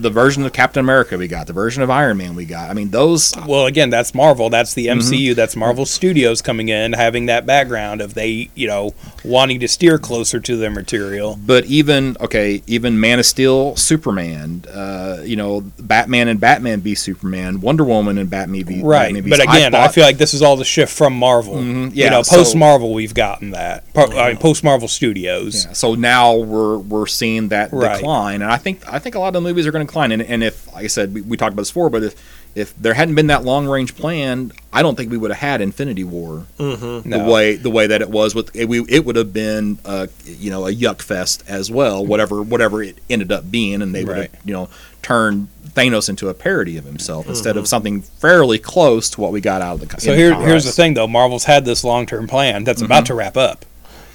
the 0.00 0.10
version 0.10 0.44
of 0.44 0.52
Captain 0.52 0.80
America 0.80 1.16
we 1.16 1.28
got, 1.28 1.46
the 1.46 1.52
version 1.52 1.82
of 1.82 1.90
Iron 1.90 2.16
Man 2.18 2.34
we 2.34 2.44
got. 2.44 2.70
I 2.70 2.74
mean, 2.74 2.90
those 2.90 3.34
Well, 3.46 3.66
again, 3.66 3.90
that's 3.90 4.14
Marvel. 4.14 4.50
That's 4.50 4.74
the 4.74 4.86
Mm-hmm. 4.86 5.00
MCU. 5.00 5.34
That's 5.34 5.56
Marvel 5.56 5.84
Studios 5.86 6.40
coming 6.42 6.68
in, 6.68 6.92
having 6.92 7.26
that 7.26 7.44
background 7.46 8.00
of 8.00 8.14
they, 8.14 8.50
you 8.54 8.66
know, 8.68 8.94
wanting 9.24 9.60
to 9.60 9.68
steer 9.68 9.98
closer 9.98 10.38
to 10.40 10.56
their 10.56 10.70
material. 10.70 11.38
But 11.44 11.64
even 11.66 12.16
okay, 12.20 12.62
even 12.66 13.00
Man 13.00 13.18
of 13.18 13.26
Steel, 13.26 13.74
Superman, 13.76 14.64
uh, 14.72 15.18
you 15.24 15.36
know, 15.36 15.62
Batman 15.78 16.28
and 16.28 16.38
Batman 16.38 16.80
v 16.80 16.94
Superman, 16.94 17.60
Wonder 17.60 17.84
Woman 17.84 18.18
and 18.18 18.28
Batman 18.30 18.64
v 18.64 18.82
Right. 18.82 19.12
Batman 19.14 19.30
But 19.30 19.40
again, 19.42 19.74
I, 19.74 19.84
thought- 19.86 19.94
feel 19.94 20.04
like 20.04 20.18
this 20.18 20.34
is 20.34 20.42
all 20.42 20.56
the 20.56 20.64
shift 20.64 20.92
from 20.92 21.14
Marvel. 21.14 21.54
Mhm, 21.56 21.86
you 21.96 22.04
yeah, 22.04 22.10
know, 22.10 22.22
post 22.22 22.54
Marvel, 22.54 22.92
we've 22.94 23.14
gotten 23.14 23.50
that. 23.52 23.84
I 23.96 24.28
mean, 24.28 24.36
post 24.36 24.62
Marvel 24.62 24.88
Studios. 24.88 25.64
Yeah, 25.66 25.72
so 25.72 25.94
now 25.94 26.34
we're 26.36 26.78
we're 26.78 27.06
seeing 27.06 27.48
that 27.48 27.72
Right. 27.72 27.96
decline, 27.96 28.42
and 28.42 28.50
I 28.52 28.56
think 28.58 28.80
I 28.90 28.98
think 28.98 29.14
a 29.14 29.18
lot 29.18 29.28
of 29.28 29.34
the 29.34 29.40
movies 29.40 29.66
are 29.66 29.72
going 29.72 29.85
to 29.85 29.85
decline. 29.86 30.12
And, 30.12 30.22
and 30.22 30.42
if, 30.44 30.66
like 30.72 30.84
I 30.84 30.88
said, 30.88 31.14
we, 31.14 31.20
we 31.22 31.36
talked 31.36 31.52
about 31.52 31.62
this 31.62 31.70
before, 31.70 31.90
but 31.90 32.02
if 32.02 32.14
if 32.54 32.74
there 32.78 32.94
hadn't 32.94 33.14
been 33.14 33.26
that 33.26 33.44
long 33.44 33.66
range 33.66 33.94
plan, 33.96 34.50
I 34.72 34.80
don't 34.80 34.96
think 34.96 35.10
we 35.10 35.18
would 35.18 35.30
have 35.30 35.40
had 35.40 35.60
Infinity 35.60 36.04
War 36.04 36.46
the 36.56 37.02
No. 37.04 37.30
way 37.30 37.56
the 37.56 37.68
way 37.68 37.86
that 37.86 38.00
it 38.00 38.08
was. 38.08 38.34
With 38.34 38.54
it, 38.56 38.66
we, 38.66 38.80
it 38.88 39.04
would 39.04 39.16
have 39.16 39.32
been 39.32 39.78
uh, 39.84 40.06
you 40.24 40.50
know 40.50 40.66
a 40.66 40.72
yuck 40.74 41.02
fest 41.02 41.44
as 41.46 41.70
well, 41.70 42.04
whatever 42.04 42.42
whatever 42.42 42.82
it 42.82 42.96
ended 43.10 43.30
up 43.30 43.50
being, 43.50 43.82
and 43.82 43.94
they 43.94 44.04
would 44.04 44.16
Right. 44.16 44.30
have 44.30 44.40
you 44.46 44.54
know 44.54 44.68
turned 45.02 45.48
Thanos 45.74 46.08
into 46.08 46.30
a 46.30 46.34
parody 46.34 46.78
of 46.78 46.84
himself 46.86 47.28
instead 47.28 47.58
of 47.58 47.68
something 47.68 48.00
fairly 48.00 48.58
close 48.58 49.10
to 49.10 49.20
what 49.20 49.32
we 49.32 49.42
got 49.42 49.60
out 49.60 49.82
of 49.82 49.88
the. 49.88 50.00
So 50.00 50.16
here, 50.16 50.30
comics. 50.32 50.48
here's 50.50 50.64
the 50.64 50.72
thing, 50.72 50.94
though. 50.94 51.06
Marvel's 51.06 51.44
had 51.44 51.66
this 51.66 51.84
long-term 51.84 52.26
plan 52.26 52.64
that's 52.64 52.80
Mm-hmm. 52.80 52.86
about 52.90 53.06
to 53.06 53.14
wrap 53.14 53.36
up, 53.36 53.66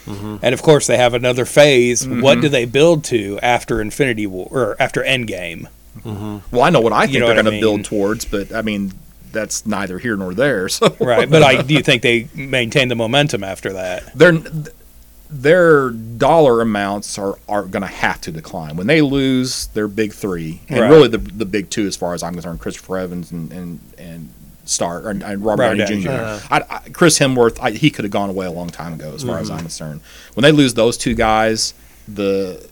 and 0.07 0.53
of 0.53 0.61
course 0.61 0.87
they 0.87 0.97
have 0.97 1.13
another 1.13 1.45
phase. 1.45 2.05
Mm-hmm. 2.05 2.21
What 2.21 2.41
do 2.41 2.49
they 2.49 2.65
build 2.65 3.03
to 3.05 3.39
after 3.41 3.79
Infinity 3.81 4.27
War 4.27 4.47
or 4.51 4.75
after 4.79 5.01
Endgame? 5.03 5.67
Well, 6.03 6.63
I 6.63 6.69
know 6.69 6.81
what 6.81 6.93
I 6.93 7.05
think 7.07 7.19
know 7.19 7.27
they're 7.27 7.35
what 7.35 7.39
I 7.39 7.49
going 7.49 7.55
to 7.55 7.61
build 7.61 7.85
towards, 7.85 8.25
but 8.25 8.53
I 8.53 8.61
mean 8.61 8.93
that's 9.31 9.65
neither 9.65 9.97
here 9.99 10.17
nor 10.17 10.33
there. 10.33 10.67
So 10.69 10.95
Right, 10.99 11.29
but 11.29 11.43
I 11.43 11.61
do 11.67 11.73
you 11.73 11.81
think 11.83 12.01
they 12.01 12.27
maintain 12.35 12.87
the 12.89 12.95
momentum 12.95 13.43
after 13.43 13.73
that? 13.73 14.13
their 14.17 14.33
their 15.29 15.91
dollar 15.91 16.61
amounts 16.61 17.17
are 17.17 17.37
are 17.47 17.63
going 17.63 17.81
to 17.83 17.87
have 17.87 18.19
to 18.21 18.31
decline 18.31 18.75
when 18.75 18.87
they 18.87 19.01
lose 19.01 19.67
their 19.67 19.87
big 19.87 20.11
three, 20.13 20.61
and 20.67 20.79
Right. 20.81 20.89
really 20.89 21.07
the 21.07 21.19
the 21.19 21.45
big 21.45 21.69
two 21.69 21.87
as 21.87 21.95
far 21.95 22.13
as 22.13 22.21
I'm 22.23 22.33
concerned, 22.33 22.59
Christopher 22.59 22.97
Evans 22.97 23.31
and 23.31 23.51
and 23.53 23.79
and 23.97 24.29
Star 24.71 25.09
and, 25.09 25.21
and 25.23 25.43
Robert 25.43 25.75
Downey 25.75 26.01
Jr. 26.01 26.07
Jr. 26.07 26.11
I, 26.11 26.63
I, 26.69 26.79
Chris 26.93 27.19
Hemsworth, 27.19 27.59
I, 27.61 27.71
he 27.71 27.91
could 27.91 28.05
have 28.05 28.11
gone 28.11 28.29
away 28.29 28.45
a 28.45 28.51
long 28.51 28.69
time 28.69 28.93
ago, 28.93 29.13
as 29.13 29.23
far 29.23 29.37
as 29.37 29.47
Mm-hmm. 29.49 29.53
I'm 29.57 29.59
concerned. 29.59 30.01
When 30.33 30.43
they 30.43 30.51
lose 30.51 30.73
those 30.75 30.97
two 30.97 31.13
guys, 31.13 31.73
the 32.07 32.65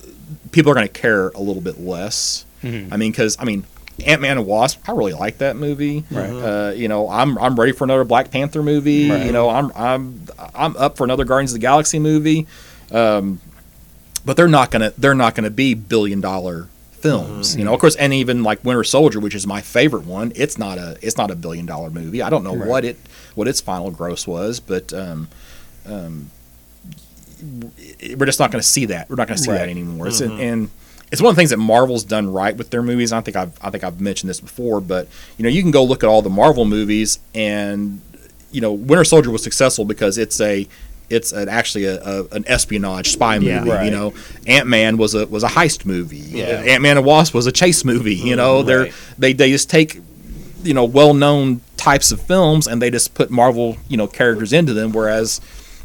people 0.52 0.72
are 0.72 0.76
going 0.76 0.88
to 0.88 0.94
care 0.94 1.30
a 1.30 1.40
little 1.40 1.62
bit 1.62 1.80
less. 1.80 2.46
Mm-hmm. 2.64 2.94
I 2.94 2.98
mean, 2.98 3.12
because 3.12 3.38
I 3.40 3.46
mean. 3.46 3.66
Ant 4.06 4.22
Man 4.22 4.38
and 4.38 4.48
Wasp, 4.48 4.80
I 4.88 4.94
really 4.94 5.12
like 5.12 5.40
that 5.40 5.58
movie. 5.58 6.06
Right. 6.10 6.30
Uh, 6.30 6.72
you 6.74 6.88
know, 6.88 7.10
I'm 7.10 7.38
I'm 7.38 7.60
ready 7.60 7.74
for 7.74 7.84
another 7.84 8.06
Black 8.06 8.32
Panther 8.32 8.64
movie. 8.64 9.12
Right. 9.12 9.26
You 9.26 9.34
know, 9.34 9.50
I'm 9.50 9.74
I'm 9.76 10.26
I'm 10.56 10.78
up 10.78 10.96
for 10.96 11.04
another 11.04 11.26
Guardians 11.26 11.52
of 11.52 11.56
the 11.56 11.60
Galaxy 11.60 12.00
movie. 12.00 12.48
Um, 12.94 13.42
but 14.26 14.38
they're 14.38 14.48
not 14.48 14.72
gonna 14.72 14.94
they're 14.98 15.14
not 15.16 15.36
gonna 15.36 15.50
be 15.50 15.74
billion 15.74 16.22
dollar 16.22 16.70
films. 17.02 17.56
You 17.56 17.64
know, 17.66 17.74
of 17.74 17.80
course, 17.80 17.96
and 17.96 18.14
even 18.14 18.44
like 18.44 18.64
Winter 18.64 18.84
Soldier, 18.84 19.20
which 19.20 19.36
is 19.36 19.46
my 19.48 19.62
favorite 19.62 20.06
one, 20.06 20.32
it's 20.36 20.58
not 20.58 20.78
a 20.78 20.98
it's 21.02 21.18
not 21.18 21.32
a 21.32 21.36
billion 21.36 21.66
dollar 21.66 21.90
movie. 21.90 22.22
I 22.22 22.30
don't 22.30 22.44
know 22.44 22.54
what 22.54 22.86
it 22.86 22.98
what 23.36 23.48
its 23.48 23.62
final 23.62 23.92
gross 23.92 24.26
was, 24.28 24.60
but 24.60 24.94
um, 24.94 25.28
um, 25.86 26.30
we're 28.16 28.26
just 28.26 28.40
not 28.40 28.52
going 28.52 28.62
to 28.62 28.68
see 28.68 28.86
that. 28.86 29.10
We're 29.10 29.16
not 29.16 29.28
going 29.28 29.38
to 29.38 29.44
see 29.44 29.52
that 29.52 29.62
Right. 29.62 29.70
anymore. 29.70 30.08
It's, 30.08 30.20
and 30.22 30.70
it's 31.12 31.22
one 31.22 31.30
of 31.32 31.36
the 31.36 31.40
things 31.40 31.50
that 31.52 31.58
Marvel's 31.58 32.04
done 32.04 32.32
right 32.32 32.56
with 32.56 32.70
their 32.70 32.84
movies. 32.84 33.12
I 33.14 33.22
think 33.22 33.38
I've 33.38 33.58
I 33.64 33.70
think 33.70 33.84
I've 33.84 34.00
mentioned 34.02 34.30
this 34.30 34.40
before, 34.42 34.82
but 34.82 35.08
you 35.38 35.44
know, 35.44 35.50
you 35.50 35.62
can 35.62 35.72
go 35.72 35.84
look 35.84 36.04
at 36.04 36.10
all 36.10 36.22
the 36.22 36.30
Marvel 36.30 36.66
movies, 36.66 37.20
and 37.34 38.02
you 38.52 38.62
know, 38.62 38.74
Winter 38.74 39.04
Soldier 39.04 39.32
was 39.32 39.44
successful 39.44 39.86
because 39.86 40.18
it's 40.18 40.40
a 40.42 40.68
it's 41.10 41.32
an, 41.32 41.50
actually 41.50 41.86
a, 41.86 42.02
a, 42.04 42.26
an 42.32 42.44
espionage 42.48 43.10
spy 43.12 43.40
movie. 43.40 43.68
Yeah. 43.68 43.84
You 43.84 43.92
know, 43.92 44.14
Ant 44.48 44.68
Man 44.68 44.98
was 44.98 45.16
a 45.16 45.26
was 45.28 45.44
a 45.44 45.48
heist 45.50 45.86
movie. 45.86 46.18
Yeah. 46.18 46.62
Ant 46.66 46.82
Man 46.82 46.98
and 46.98 47.06
Wasp 47.06 47.34
was 47.34 47.48
a 47.48 47.52
chase 47.52 47.84
movie. 47.86 48.16
You 48.16 48.36
know, 48.36 48.58
mm-hmm. 48.60 48.68
they're 48.68 48.80
Right. 48.84 48.94
they 49.18 49.34
they 49.34 49.52
just 49.52 49.70
take 49.70 50.02
you 50.64 50.74
know 50.74 50.86
well 50.86 51.14
known 51.14 51.62
types 51.78 52.12
of 52.12 52.22
films 52.22 52.68
and 52.68 52.82
they 52.82 52.90
just 52.92 53.14
put 53.14 53.30
Marvel 53.32 53.78
you 53.88 53.98
know 53.98 54.08
characters 54.08 54.52
into 54.54 54.74
them, 54.74 54.92
whereas 54.92 55.40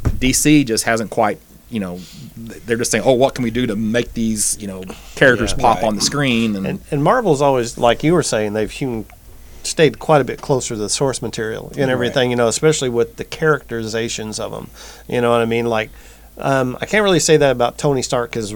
DC 0.04 0.66
just 0.66 0.84
hasn't 0.84 1.10
quite 1.10 1.38
you 1.70 1.80
know 1.80 1.98
they're 2.36 2.76
just 2.76 2.90
saying 2.90 3.02
oh 3.06 3.12
what 3.12 3.34
can 3.34 3.42
we 3.42 3.50
do 3.50 3.66
to 3.66 3.74
make 3.74 4.12
these 4.12 4.56
you 4.60 4.66
know 4.66 4.82
characters 5.14 5.52
Yeah. 5.56 5.62
pop 5.62 5.76
Right. 5.78 5.86
on 5.86 5.94
the 5.96 6.00
screen 6.02 6.54
and, 6.56 6.66
And, 6.66 6.80
and 6.90 7.02
Marvel's 7.02 7.40
always, 7.40 7.78
like 7.78 8.04
you 8.04 8.12
were 8.12 8.22
saying, 8.22 8.52
they've 8.52 8.70
hewn, 8.70 9.06
stayed 9.66 9.98
quite 9.98 10.20
a 10.20 10.24
bit 10.24 10.40
closer 10.40 10.74
to 10.74 10.80
the 10.80 10.88
source 10.88 11.20
material 11.22 11.72
and 11.76 11.90
everything, 11.90 12.30
you 12.30 12.36
know, 12.36 12.48
especially 12.48 12.88
with 12.88 13.16
the 13.16 13.24
characterizations 13.24 14.38
of 14.38 14.52
them. 14.52 14.68
You 15.08 15.20
know 15.20 15.30
what 15.30 15.40
I 15.40 15.44
mean? 15.46 15.66
Like, 15.66 15.90
um, 16.36 16.76
I 16.80 16.86
can't 16.86 17.04
really 17.04 17.20
say 17.20 17.36
that 17.36 17.52
about 17.52 17.78
Tony 17.78 18.02
Stark 18.02 18.30
because 18.32 18.52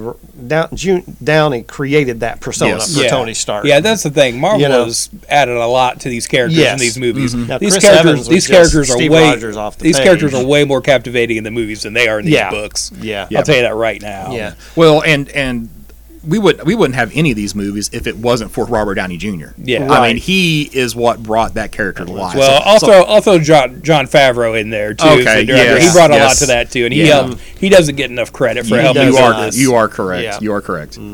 Down, 0.48 0.68
June, 0.74 1.04
Downey 1.22 1.62
created 1.62 2.20
that 2.20 2.40
persona 2.40 2.72
Yes. 2.72 2.92
for 2.96 3.02
yeah. 3.04 3.08
Tony 3.08 3.34
Stark. 3.34 3.66
Yeah, 3.66 3.78
that's 3.78 4.02
the 4.02 4.10
thing. 4.10 4.40
Marvel 4.40 4.60
You 4.60 4.68
know? 4.68 4.84
has 4.86 5.08
added 5.28 5.56
a 5.56 5.66
lot 5.68 6.00
to 6.00 6.08
these 6.08 6.26
characters 6.26 6.58
Yes. 6.58 6.72
in 6.72 6.78
these 6.80 6.98
movies. 6.98 7.34
Now, 7.36 7.58
These 7.58 7.74
Chris 7.74 7.84
characters, 7.84 8.26
these 8.26 8.48
characters 8.48 8.90
are 8.90 8.94
Steve 8.94 9.12
way 9.12 9.22
Rogers 9.30 9.56
off 9.56 9.78
the 9.78 9.84
these 9.84 9.96
page. 9.96 10.04
characters 10.04 10.34
are 10.34 10.44
way 10.44 10.64
more 10.64 10.80
captivating 10.80 11.36
in 11.36 11.44
the 11.44 11.52
movies 11.52 11.82
than 11.82 11.92
they 11.92 12.08
are 12.08 12.18
in 12.18 12.24
these 12.24 12.34
Yeah. 12.34 12.50
books. 12.50 12.90
Yeah. 13.00 13.28
I'll 13.36 13.44
tell 13.44 13.54
you 13.54 13.62
that 13.62 13.76
right 13.76 14.02
now. 14.02 14.32
Yeah. 14.32 14.54
well 14.74 15.00
and 15.02 15.28
and 15.30 15.68
we 16.26 16.38
would 16.38 16.64
we 16.64 16.74
wouldn't 16.74 16.94
have 16.96 17.10
any 17.14 17.30
of 17.30 17.36
these 17.36 17.54
movies 17.54 17.90
if 17.92 18.06
it 18.06 18.16
wasn't 18.16 18.50
for 18.50 18.64
Robert 18.64 18.94
Downey 18.94 19.16
Jr. 19.16 19.48
Yeah. 19.56 19.90
I 19.90 20.08
mean 20.08 20.16
he 20.16 20.62
is 20.72 20.94
what 20.96 21.22
brought 21.22 21.54
that 21.54 21.72
character 21.72 22.04
to 22.04 22.12
life. 22.12 22.36
Well, 22.36 22.60
So- 22.80 22.96
I'll 23.04 23.20
so- 23.20 23.20
throw 23.20 23.38
John 23.38 23.82
Jon 23.82 24.06
Favreau 24.06 24.58
in 24.60 24.70
there 24.70 24.94
too. 24.94 25.06
Okay, 25.08 25.44
the 25.44 25.52
yes, 25.52 25.86
he 25.86 25.92
brought 25.96 26.10
a 26.10 26.16
lot 26.18 26.36
to 26.38 26.46
that 26.46 26.70
too, 26.70 26.84
and 26.84 26.94
he 26.94 27.06
Yeah. 27.06 27.22
helped. 27.26 27.40
He 27.58 27.68
doesn't 27.68 27.96
get 27.96 28.10
enough 28.10 28.32
credit 28.32 28.66
for 28.66 28.76
you, 28.76 28.80
helping 28.80 29.08
you 29.08 29.16
are 29.16 29.34
with 29.34 29.46
this. 29.46 29.58
you 29.58 29.74
are 29.74 29.88
correct. 29.88 30.22
Yeah. 30.24 30.38
You 30.40 30.52
are 30.52 30.60
correct. 30.60 30.98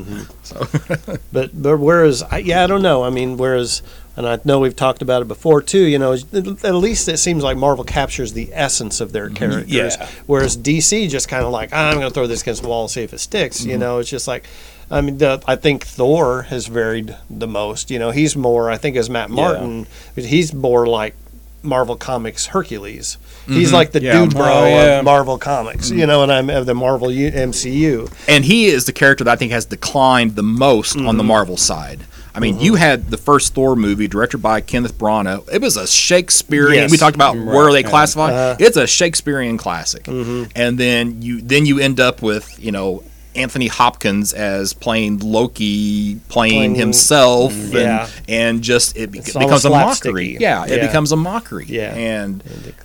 But 1.32 1.50
but 1.61 1.78
whereas 1.78 2.22
I, 2.22 2.38
yeah 2.38 2.64
I 2.64 2.66
don't 2.66 2.82
know 2.82 3.02
I 3.02 3.11
mean 3.11 3.36
whereas 3.36 3.82
and 4.16 4.26
I 4.28 4.38
know 4.44 4.61
we've 4.61 4.76
talked 4.76 5.02
about 5.02 5.22
it 5.22 5.28
before 5.28 5.62
too 5.62 5.80
you 5.84 5.98
know 5.98 6.12
at 6.12 6.74
least 6.74 7.09
it 7.09 7.16
seems 7.18 7.42
like 7.42 7.57
Marvel 7.57 7.84
captures 7.84 8.32
the 8.34 8.50
essence 8.52 9.00
of 9.00 9.12
their 9.12 9.30
characters 9.30 9.70
Yeah. 9.72 10.09
whereas 10.26 10.57
DC 10.57 11.09
just 11.09 11.28
kind 11.28 11.44
of 11.44 11.50
like 11.50 11.70
"Ah, 11.72 11.88
I'm 11.88 11.94
going 11.96 12.07
to 12.09 12.14
throw 12.14 12.26
this 12.26 12.42
against 12.42 12.62
the 12.62 12.68
wall 12.68 12.82
and 12.82 12.90
see 12.90 13.02
if 13.02 13.12
it 13.12 13.18
sticks 13.20 13.64
you 13.64 13.78
know 13.78 13.98
it's 13.98 14.11
just 14.11 14.28
like 14.28 14.44
I 14.91 15.01
mean 15.01 15.18
the, 15.18 15.43
I 15.47 15.57
think 15.57 15.85
Thor 15.85 16.43
has 16.43 16.66
varied 16.66 17.16
the 17.30 17.47
most 17.47 17.91
you 17.91 17.99
know 17.99 18.11
he's 18.11 18.37
more 18.37 18.70
I 18.70 18.76
think 18.76 18.97
as 18.97 19.09
Matt 19.11 19.30
Martin 19.30 19.87
he's 20.14 20.53
more 20.55 20.87
like 20.87 21.14
Marvel 21.62 21.97
Comics 21.97 22.47
Hercules. 22.47 23.16
He's 23.47 23.72
like 23.72 23.93
the 23.93 24.03
Yeah. 24.03 24.20
dude 24.20 24.35
bro 24.35 24.45
Oh, 24.45 24.66
yeah. 24.66 24.99
of 24.99 25.05
Marvel 25.05 25.39
Comics, 25.39 25.91
you 25.91 26.07
know, 26.07 26.22
and 26.22 26.30
I'm 26.30 26.51
of 26.51 26.66
the 26.66 26.74
Marvel 26.74 27.11
U- 27.11 27.30
MCU. 27.30 28.11
and 28.28 28.45
he 28.45 28.66
is 28.66 28.85
the 28.85 28.93
character 28.93 29.24
that 29.24 29.30
I 29.32 29.37
think 29.37 29.51
has 29.53 29.64
declined 29.64 30.37
the 30.37 30.43
most 30.43 30.97
on 30.97 31.05
the 31.05 31.22
Mm-hmm. 31.22 31.28
Marvel 31.28 31.57
side. 31.57 32.01
I 32.35 32.41
mean, 32.41 32.59
you 32.59 32.74
had 32.74 33.11
the 33.11 33.16
first 33.16 33.55
Thor 33.55 33.76
movie 33.76 34.09
directed 34.09 34.39
by 34.39 34.61
Kenneth 34.61 34.99
Branagh. 34.99 35.49
It 35.53 35.62
was 35.62 35.76
a 35.76 35.87
Shakespearean. 35.87 36.74
Yes. 36.82 36.91
We 36.91 36.97
talked 36.99 37.14
about 37.16 37.37
where 37.37 37.70
they 37.72 37.80
yeah. 37.82 37.89
classify. 37.89 38.32
Uh-huh. 38.32 38.57
It's 38.59 38.76
a 38.76 38.87
Shakespearean 38.87 39.57
classic. 39.57 40.05
Mm-hmm. 40.05 40.51
And 40.57 40.76
then 40.78 41.22
you 41.22 41.41
then 41.41 41.64
you 41.64 41.78
end 41.78 42.01
up 42.01 42.22
with 42.22 42.62
you 42.62 42.72
know 42.72 43.05
Anthony 43.35 43.66
Hopkins 43.66 44.32
as 44.32 44.72
playing 44.72 45.18
Loki, 45.20 46.16
playing, 46.28 46.74
himself, 46.74 47.53
Yeah. 47.55 48.09
and, 48.28 48.30
and 48.30 48.62
just 48.62 48.97
it 48.97 49.11
becomes 49.12 49.64
a 49.64 49.70
mockery. 49.70 50.37
Yeah, 50.39 50.64
it 50.64 50.70
Yeah. 50.78 50.87
becomes 50.87 51.12
a 51.12 51.16
mockery. 51.16 51.66
Yeah. 51.68 51.95
and 51.95 52.43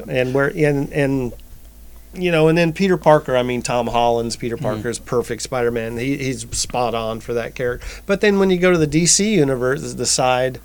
and 0.08 0.34
where 0.34 0.47
and 0.47 0.91
and 0.91 1.34
you 2.16 2.32
know, 2.32 2.47
and 2.47 2.58
then 2.58 2.74
Peter 2.74 2.97
Parker. 2.97 3.38
I 3.38 3.43
mean, 3.43 3.62
Tom 3.62 3.86
Holland's 3.88 4.36
Peter 4.36 4.56
Mm-hmm. 4.56 4.66
Parker's 4.66 4.97
perfect 4.97 5.43
Spider-Man. 5.43 5.97
He, 6.00 6.18
he's 6.18 6.41
spot 6.58 6.95
on 6.95 7.20
for 7.20 7.36
that 7.36 7.54
character. 7.54 7.86
But 8.08 8.22
then 8.22 8.39
when 8.39 8.50
you 8.50 8.58
go 8.58 8.72
to 8.72 8.80
the 8.80 8.88
DC 8.88 9.30
universe, 9.32 9.93
the 9.93 10.08
side, 10.08 10.60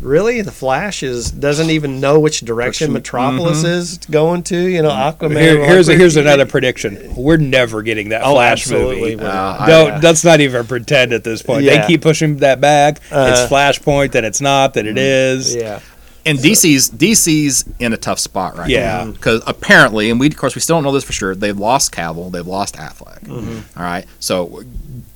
really, 0.00 0.40
the 0.42 0.50
Flash 0.52 1.02
is 1.02 1.30
doesn't 1.30 1.70
even 1.70 2.00
know 2.00 2.18
which 2.20 2.40
direction 2.40 2.92
Metropolis 2.92 3.64
is 3.64 3.98
going 3.98 4.42
to. 4.44 4.56
You 4.56 4.82
know, 4.82 4.90
Aquaman. 4.90 5.18
Mm-hmm. 5.30 5.36
Here- 5.36 5.64
here's 5.66 5.88
we're- 5.88 5.98
here's 5.98 6.16
another 6.16 6.46
prediction. 6.46 7.14
We're 7.16 7.36
never 7.36 7.82
getting 7.82 8.10
that 8.10 8.22
Oh, 8.24 8.34
Flash 8.34 8.62
absolutely. 8.62 9.00
movie. 9.00 9.16
we're- 9.16 9.28
Uh, 9.30 9.56
I- 9.60 9.66
Don't 9.68 9.86
yeah. 9.88 10.00
let's 10.02 10.24
not 10.24 10.40
even 10.40 10.66
pretend 10.66 11.12
at 11.12 11.24
this 11.24 11.42
point. 11.42 11.64
Yeah. 11.64 11.80
They 11.82 11.86
keep 11.86 12.02
pushing 12.02 12.36
that 12.38 12.60
back. 12.60 13.00
Uh, 13.10 13.30
it's 13.32 13.50
Flashpoint, 13.52 14.12
then 14.12 14.24
it's 14.24 14.40
not, 14.40 14.74
then 14.74 14.86
it 14.86 14.98
is. 14.98 15.54
yeah. 15.54 15.80
And 16.26 16.38
DC's 16.38 16.90
DC's 16.90 17.64
in 17.78 17.92
a 17.92 17.96
tough 17.96 18.18
spot 18.18 18.56
right 18.56 18.68
Yeah. 18.68 19.04
now 19.04 19.10
because 19.12 19.42
apparently, 19.46 20.10
and 20.10 20.20
we 20.20 20.26
of 20.28 20.36
course 20.36 20.54
we 20.54 20.60
still 20.60 20.76
don't 20.76 20.84
know 20.84 20.92
this 20.92 21.04
for 21.04 21.12
sure. 21.12 21.34
They've 21.34 21.58
lost 21.58 21.92
Cavill, 21.92 22.30
they've 22.30 22.46
lost 22.46 22.76
Affleck. 22.76 23.20
Mm-hmm. 23.20 23.78
All 23.78 23.84
right, 23.84 24.04
so 24.18 24.62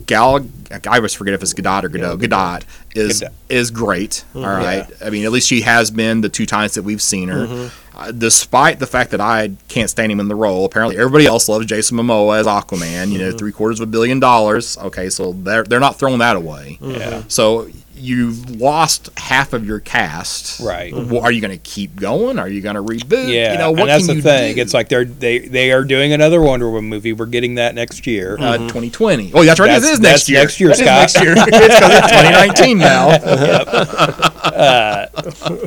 Gal, 0.07 0.46
I 0.70 0.96
always 0.96 1.14
forget 1.14 1.32
if 1.34 1.42
it's 1.42 1.55
Godot 1.55 1.86
or 1.86 1.88
Godot. 1.88 2.16
Godot 2.18 2.66
is 2.94 3.20
Godot. 3.20 3.34
is 3.48 3.70
great. 3.70 4.24
Mm-hmm. 4.34 4.38
All 4.38 4.44
right, 4.44 4.86
I 5.05 5.11
mean 5.11 5.24
at 5.24 5.32
least 5.32 5.48
she 5.48 5.62
has 5.62 5.90
been 5.90 6.20
the 6.20 6.28
two 6.28 6.46
times 6.46 6.74
that 6.74 6.82
we've 6.82 7.02
seen 7.02 7.28
her. 7.28 7.46
Mm-hmm. 7.46 7.80
Uh, 7.96 8.11
despite 8.11 8.80
the 8.80 8.86
fact 8.88 9.12
that 9.12 9.20
I 9.20 9.52
can't 9.68 9.88
stand 9.88 10.11
him 10.11 10.18
in 10.18 10.26
the 10.26 10.34
role, 10.34 10.64
apparently 10.64 10.96
everybody 10.98 11.26
else 11.26 11.48
loves 11.48 11.64
Jason 11.66 11.96
Momoa 11.96 12.40
as 12.40 12.46
Aquaman. 12.46 13.12
You 13.12 13.18
know, 13.18 13.30
three 13.32 13.52
quarters 13.52 13.78
of 13.78 13.88
a 13.88 13.90
billion 13.90 14.18
dollars. 14.18 14.76
Okay, 14.78 15.09
so 15.11 15.32
they're 15.32 15.62
they're 15.64 15.80
not 15.80 15.96
throwing 15.96 16.18
that 16.18 16.34
away. 16.36 16.78
Yeah. 16.80 17.22
So 17.28 17.68
you've 17.97 18.61
lost 18.61 19.09
half 19.18 19.53
of 19.53 19.66
your 19.66 19.80
cast. 19.80 20.61
Right. 20.61 20.92
Well, 20.92 21.20
are 21.20 21.32
you 21.32 21.40
going 21.40 21.51
to 21.53 21.59
keep 21.59 21.97
going? 21.97 22.38
Are 22.38 22.49
you 22.49 22.61
going 22.61 22.74
to 22.76 22.82
reboot? 22.82 23.32
Yeah, 23.32 23.53
You 23.53 23.59
know, 23.59 23.70
what 23.70 23.80
and 23.82 23.88
that's 23.90 24.07
can 24.07 24.09
the 24.09 24.14
you 24.16 24.22
thing. 24.22 24.55
do? 24.57 24.61
It's 24.62 24.74
like 24.74 24.88
they're 24.88 25.05
they 25.05 25.38
they 25.40 25.72
are 25.72 25.84
doing 25.84 26.12
another 26.12 26.40
Wonder 26.42 26.70
Woman 26.70 26.88
movie. 26.90 27.12
We're 27.12 27.26
getting 27.26 27.55
that 27.57 27.74
next 27.74 28.07
year. 28.07 28.36
uh, 28.38 28.59
2020. 28.59 29.32
Oh, 29.34 29.45
that's 29.45 29.59
right. 29.61 29.66
That's- 29.66 29.84
it 29.88 29.92
is 29.95 30.01
that's 30.01 30.28
next 30.28 30.28
year. 30.28 30.40
next 30.40 30.61
year, 30.61 30.68
That 30.70 30.78
is 31.07 31.12
Scott. 31.12 31.22
next 31.22 31.22
year. 31.22 31.34
it's 31.36 31.78
'cause 31.80 31.92
it's 31.92 32.11
2019 32.12 32.78
now. 32.78 33.09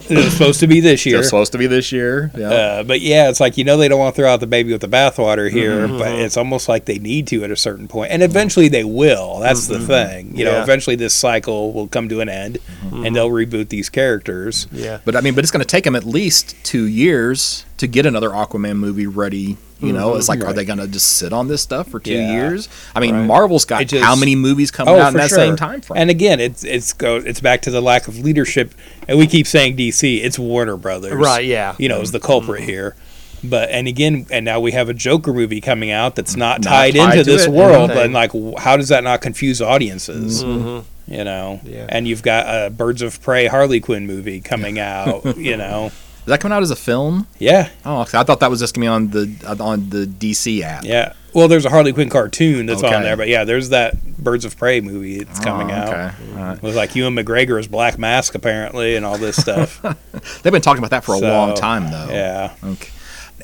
it's 0.10 0.34
supposed 0.34 0.60
to 0.60 0.68
be 0.68 0.80
this 0.80 1.06
year. 1.06 1.20
It's 1.20 1.28
supposed 1.28 1.52
to 1.52 1.58
be 1.58 1.68
this 1.68 1.92
year. 1.92 2.32
Yeah. 2.38 2.48
Uh, 2.50 2.84
but 2.84 3.02
yeah, 3.02 3.30
it's 3.30 3.40
like 3.40 3.58
you 3.58 3.64
know 3.64 3.78
they 3.78 3.88
don't 3.88 4.00
want 4.00 4.16
to 4.16 4.22
throw 4.22 4.30
out 4.32 4.40
the 4.40 4.48
baby 4.48 4.72
with 4.72 4.82
the 4.82 4.88
bathwater 4.88 5.50
here, 5.50 5.68
Mm-hmm. 5.88 5.98
but 6.00 6.12
it's 6.14 6.38
almost 6.38 6.68
like 6.70 6.86
they 6.86 6.98
need 7.00 7.28
to 7.28 7.44
at 7.44 7.52
a 7.52 7.56
certain 7.56 7.88
point, 7.88 8.12
and 8.12 8.24
eventually 8.24 8.68
they 8.68 8.84
will. 8.84 9.40
That's 9.40 9.68
the 9.68 9.80
thing. 9.80 10.36
You 10.38 10.46
know, 10.46 10.52
Yeah. 10.54 10.64
eventually 10.64 10.96
this 10.96 11.14
cycle 11.14 11.74
will 11.74 11.88
come 11.88 12.10
to 12.10 12.17
an 12.20 12.30
end, 12.30 12.58
Mm-hmm. 12.84 13.06
and 13.06 13.16
they'll 13.16 13.30
reboot 13.30 13.70
these 13.70 13.90
characters. 13.90 14.68
Yeah. 14.72 15.00
but 15.04 15.16
I 15.16 15.22
mean, 15.22 15.34
but 15.36 15.44
it's 15.44 15.52
going 15.52 15.62
to 15.64 15.68
take 15.68 15.84
them 15.84 15.96
at 15.96 16.04
least 16.04 16.56
two 16.64 16.86
years 16.86 17.66
to 17.78 17.88
get 17.88 18.06
another 18.06 18.30
Aquaman 18.30 18.78
movie 18.78 19.08
ready. 19.08 19.58
You 19.80 19.90
mm-hmm. 19.90 19.98
know, 19.98 20.16
it's 20.16 20.28
like, 20.30 20.44
are 20.44 20.54
they 20.54 20.66
going 20.66 20.80
to 20.80 20.88
just 20.88 21.18
sit 21.18 21.32
on 21.34 21.48
this 21.48 21.62
stuff 21.62 21.90
for 21.90 22.00
two 22.00 22.14
Yeah. 22.14 22.32
years? 22.32 22.70
I 22.96 23.00
mean, 23.00 23.14
Right. 23.16 23.26
Marvel's 23.26 23.66
got 23.66 23.86
just- 23.88 24.04
how 24.04 24.16
many 24.16 24.36
movies 24.36 24.72
coming 24.72 24.94
Oh, 24.96 25.00
out 25.00 25.10
in 25.10 25.18
that 25.18 25.30
sure. 25.30 25.38
same 25.38 25.56
time 25.56 25.82
frame? 25.82 26.02
And 26.02 26.10
again, 26.10 26.40
it's 26.40 26.64
it's 26.64 26.94
go 26.94 27.18
it's 27.18 27.40
back 27.42 27.62
to 27.64 27.72
the 27.72 27.82
lack 27.82 28.08
of 28.08 28.18
leadership, 28.20 28.74
and 29.08 29.18
we 29.20 29.28
keep 29.28 29.46
saying 29.48 29.76
DC. 29.78 30.24
It's 30.24 30.40
Warner 30.40 30.78
Brothers, 30.78 31.14
Right, 31.14 31.46
yeah. 31.46 31.76
You 31.78 31.90
know, 31.90 32.02
is 32.02 32.12
the 32.12 32.20
culprit 32.20 32.62
mm-hmm. 32.62 32.70
here. 32.70 32.96
But 33.44 33.70
and 33.70 33.88
again, 33.88 34.26
and 34.32 34.46
now 34.46 34.60
we 34.60 34.72
have 34.72 34.90
a 34.90 34.96
Joker 34.96 35.32
movie 35.32 35.62
coming 35.62 35.92
out 35.92 36.16
that's 36.16 36.36
not, 36.36 36.64
Not 36.64 36.70
tied, 36.72 36.96
tied 36.96 37.20
into 37.20 37.24
this 37.32 37.46
it, 37.46 37.52
world. 37.52 37.92
And 37.92 38.14
like, 38.14 38.32
how 38.58 38.78
does 38.78 38.88
that 38.90 39.04
not 39.04 39.22
confuse 39.22 39.62
audiences? 39.62 40.44
Mm-hmm. 40.44 40.88
You 41.08 41.24
know, 41.24 41.62
Yeah. 41.64 41.86
and 41.90 42.08
you've 42.08 42.22
got 42.24 42.46
a 42.48 42.70
Birds 42.70 43.02
of 43.02 43.22
Prey 43.22 43.48
Harley 43.48 43.80
Quinn 43.80 44.06
movie 44.06 44.42
coming 44.42 44.78
out. 44.80 45.38
you 45.38 45.56
know, 45.64 45.86
is 45.86 46.26
that 46.26 46.42
coming 46.42 46.56
out 46.56 46.62
as 46.64 46.72
a 46.72 46.76
film? 46.76 47.28
yeah, 47.40 47.70
Oh, 47.86 48.02
I 48.02 48.24
thought 48.24 48.42
that 48.42 48.50
was 48.50 48.60
just 48.60 48.74
going 48.76 48.82
to 48.82 48.86
be 48.86 49.22
on 49.22 49.48
the 49.56 49.64
on 49.64 49.90
the 49.90 50.06
DC 50.06 50.62
app. 50.64 50.84
yeah. 50.84 51.14
Well, 51.34 51.48
there's 51.48 51.66
a 51.66 51.70
Harley 51.70 51.94
Quinn 51.94 52.10
cartoon 52.10 52.66
that's 52.66 52.84
Okay. 52.84 52.94
on 52.96 53.04
there, 53.04 53.16
but 53.16 53.28
yeah, 53.28 53.44
there's 53.44 53.70
that 53.70 54.18
Birds 54.18 54.44
of 54.44 54.58
Prey 54.58 54.82
movie 54.82 55.24
that's 55.24 55.40
coming 55.40 55.70
Oh, 55.72 55.74
out. 55.76 55.88
okay. 55.90 56.12
All 56.32 56.44
right. 56.44 56.64
With 56.64 56.76
like 56.76 56.96
Ewan 56.96 57.16
McGregor 57.16 57.60
as 57.60 57.68
Black 57.68 58.00
Mask 58.00 58.34
apparently, 58.36 58.96
and 58.96 59.06
all 59.06 59.18
this 59.18 59.36
stuff. 59.38 59.80
They've 60.42 60.52
been 60.52 60.62
talking 60.64 60.80
about 60.80 60.90
that 60.90 61.04
for 61.06 61.14
a 61.16 61.20
So, 61.20 61.28
long 61.30 61.54
time, 61.56 61.92
though. 61.92 62.08
Yeah. 62.12 62.54
Okay. 62.64 62.90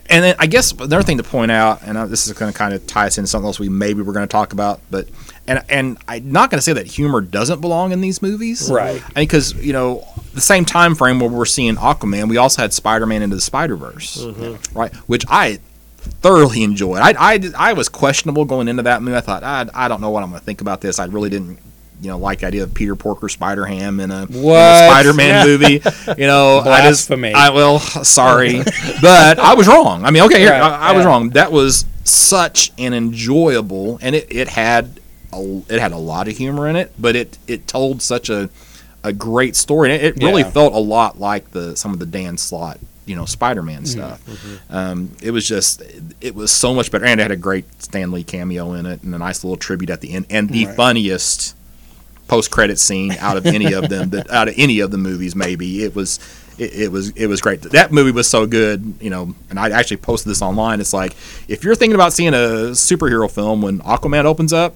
And 0.09 0.24
then 0.24 0.36
I 0.39 0.47
guess 0.47 0.72
another 0.72 1.03
thing 1.03 1.18
to 1.18 1.24
point 1.24 1.51
out, 1.51 1.82
and 1.86 1.97
uh, 1.97 2.07
this 2.07 2.26
is 2.28 2.34
going 2.34 2.51
to 2.51 2.57
kind 2.57 2.74
of 2.74 2.86
tie 2.88 3.05
us 3.07 3.18
into 3.18 3.28
something 3.28 3.45
else 3.45 3.59
we 3.59 3.70
maybe 3.70 4.01
we're 4.01 4.11
going 4.14 4.28
to 4.28 4.32
talk 4.32 4.51
about, 4.53 4.82
but 4.91 5.07
and 5.47 5.63
and 5.69 5.97
I'm 6.07 6.31
not 6.31 6.49
going 6.49 6.57
to 6.57 6.61
say 6.61 6.73
that 6.73 6.87
humor 6.87 7.21
doesn't 7.21 7.61
belong 7.61 7.91
in 7.91 8.01
these 8.01 8.21
movies, 8.21 8.69
Right. 8.71 9.01
I 9.01 9.19
mean, 9.19 9.27
because 9.27 9.53
you 9.55 9.73
know 9.73 10.07
the 10.33 10.41
same 10.41 10.65
time 10.65 10.95
frame 10.95 11.19
where 11.19 11.29
we're 11.29 11.45
seeing 11.45 11.75
Aquaman, 11.75 12.29
we 12.29 12.37
also 12.37 12.61
had 12.61 12.73
Spider-Man 12.73 13.21
into 13.21 13.35
the 13.35 13.41
Spider-Verse, 13.41 14.23
mm-hmm. 14.23 14.77
right? 14.77 14.93
Which 15.07 15.25
I 15.29 15.59
thoroughly 15.97 16.63
enjoyed. 16.63 16.99
I, 16.99 17.13
I, 17.17 17.39
I 17.57 17.73
was 17.73 17.87
questionable 17.87 18.45
going 18.45 18.67
into 18.67 18.83
that 18.83 19.01
movie. 19.01 19.17
I 19.17 19.21
thought 19.21 19.43
I, 19.43 19.67
I 19.73 19.87
don't 19.87 20.01
know 20.01 20.09
what 20.09 20.23
I'm 20.23 20.29
going 20.29 20.39
to 20.39 20.45
think 20.45 20.61
about 20.61 20.81
this. 20.81 20.99
I 20.99 21.05
really 21.05 21.29
didn't 21.29 21.59
you 22.01 22.09
know 22.09 22.17
like 22.17 22.39
the 22.39 22.47
idea 22.47 22.63
of 22.63 22.73
Peter 22.73 22.95
Porker 22.95 23.29
Spider 23.29 23.65
Ham 23.65 23.99
in 23.99 24.11
a, 24.11 24.23
in 24.23 24.33
a 24.33 24.77
Spider-Man 24.77 25.47
movie. 25.47 25.81
You 26.17 26.27
know, 26.27 26.59
I 26.65 26.81
just 26.81 27.07
Blasphemy. 27.07 27.33
I 27.33 27.49
well 27.49 27.79
sorry, 27.79 28.59
but 29.01 29.39
I 29.39 29.55
was 29.55 29.67
wrong. 29.67 30.05
I 30.05 30.11
mean, 30.11 30.23
okay, 30.23 30.39
here 30.39 30.51
Right, 30.51 30.61
I, 30.61 30.89
I 30.89 30.91
was 30.93 31.05
wrong. 31.05 31.31
That 31.31 31.51
was 31.51 31.85
such 32.03 32.71
an 32.77 32.93
enjoyable, 32.93 33.99
and 34.01 34.15
it, 34.15 34.27
it 34.29 34.47
had 34.49 34.99
a, 35.34 35.73
it 35.73 35.79
had 35.79 35.91
a 35.91 35.97
lot 35.97 36.27
of 36.27 36.38
humor 36.38 36.67
in 36.67 36.75
it, 36.75 36.91
but 36.99 37.15
it 37.15 37.38
it 37.47 37.67
told 37.67 38.01
such 38.01 38.29
a 38.29 38.49
a 39.03 39.11
great 39.11 39.55
story, 39.55 39.91
and 39.91 40.01
it, 40.01 40.17
it 40.17 40.23
really 40.23 40.43
Yeah. 40.43 40.49
felt 40.51 40.73
a 40.73 40.79
lot 40.79 41.19
like 41.19 41.51
the 41.51 41.75
some 41.75 41.91
of 41.93 41.99
the 41.99 42.05
Dan 42.05 42.38
Slott 42.38 42.79
you 43.05 43.15
know 43.17 43.25
Spider-Man 43.25 43.84
Mm-hmm. 43.84 43.86
stuff. 43.86 44.69
Um, 44.69 45.11
it 45.21 45.31
was 45.31 45.45
just 45.45 45.81
it 46.21 46.36
was 46.36 46.51
so 46.51 46.73
much 46.73 46.89
better, 46.91 47.03
and 47.05 47.19
it 47.19 47.23
had 47.23 47.31
a 47.31 47.36
great 47.36 47.65
Stan 47.84 48.11
Lee 48.11 48.23
cameo 48.23 48.73
in 48.73 48.86
it, 48.86 49.03
and 49.03 49.13
a 49.13 49.17
nice 49.17 49.43
little 49.43 49.57
tribute 49.57 49.89
at 49.89 49.99
the 50.01 50.13
end, 50.13 50.25
and 50.29 50.49
the 50.49 50.65
Right. 50.67 50.75
funniest 50.75 51.55
post-credit 52.27 52.79
scene 52.79 53.11
out 53.19 53.36
of 53.36 53.45
any 53.45 53.73
of 53.73 53.89
them 53.89 54.09
that 54.11 54.29
out 54.31 54.47
of 54.47 54.53
any 54.57 54.79
of 54.79 54.89
the 54.91 54.97
movies 54.97 55.36
maybe 55.36 55.84
it 55.84 55.93
was 55.93 56.19
it, 56.57 56.73
it 56.73 56.91
was 56.91 57.09
it 57.11 57.27
was 57.27 57.41
great 57.41 57.61
that 57.63 57.91
movie 57.91 58.11
was 58.11 58.27
so 58.29 58.47
good 58.47 58.93
you 59.01 59.09
know 59.09 59.36
and 59.49 59.59
i 59.59 59.69
actually 59.69 59.97
posted 59.97 60.29
this 60.31 60.41
online 60.41 60.79
it's 60.79 60.93
like 60.93 61.11
if 61.49 61.63
you're 61.65 61.75
thinking 61.75 61.95
about 61.95 62.13
seeing 62.13 62.34
a 62.34 62.71
superhero 62.71 63.29
film 63.29 63.61
when 63.61 63.79
aquaman 63.79 64.23
opens 64.23 64.53
up 64.53 64.73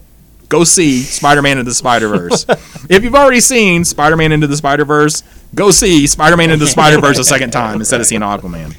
go 0.50 0.64
see 0.64 1.02
spider-man 1.02 1.58
into 1.58 1.70
the 1.70 1.76
spider-verse 1.76 2.45
if 2.89 3.04
you've 3.04 3.16
already 3.16 3.39
seen 3.39 3.84
spider-man 3.84 4.32
into 4.32 4.48
the 4.48 4.58
spider-verse 4.58 5.24
go 5.56 5.72
see 5.72 6.08
spider-man 6.08 6.50
into 6.52 6.64
the 6.66 6.72
spider-verse 6.72 7.18
a 7.20 7.24
second 7.36 7.52
time 7.52 7.80
instead 7.80 8.00
of 8.00 8.08
seeing 8.08 8.22
aquaman 8.22 8.76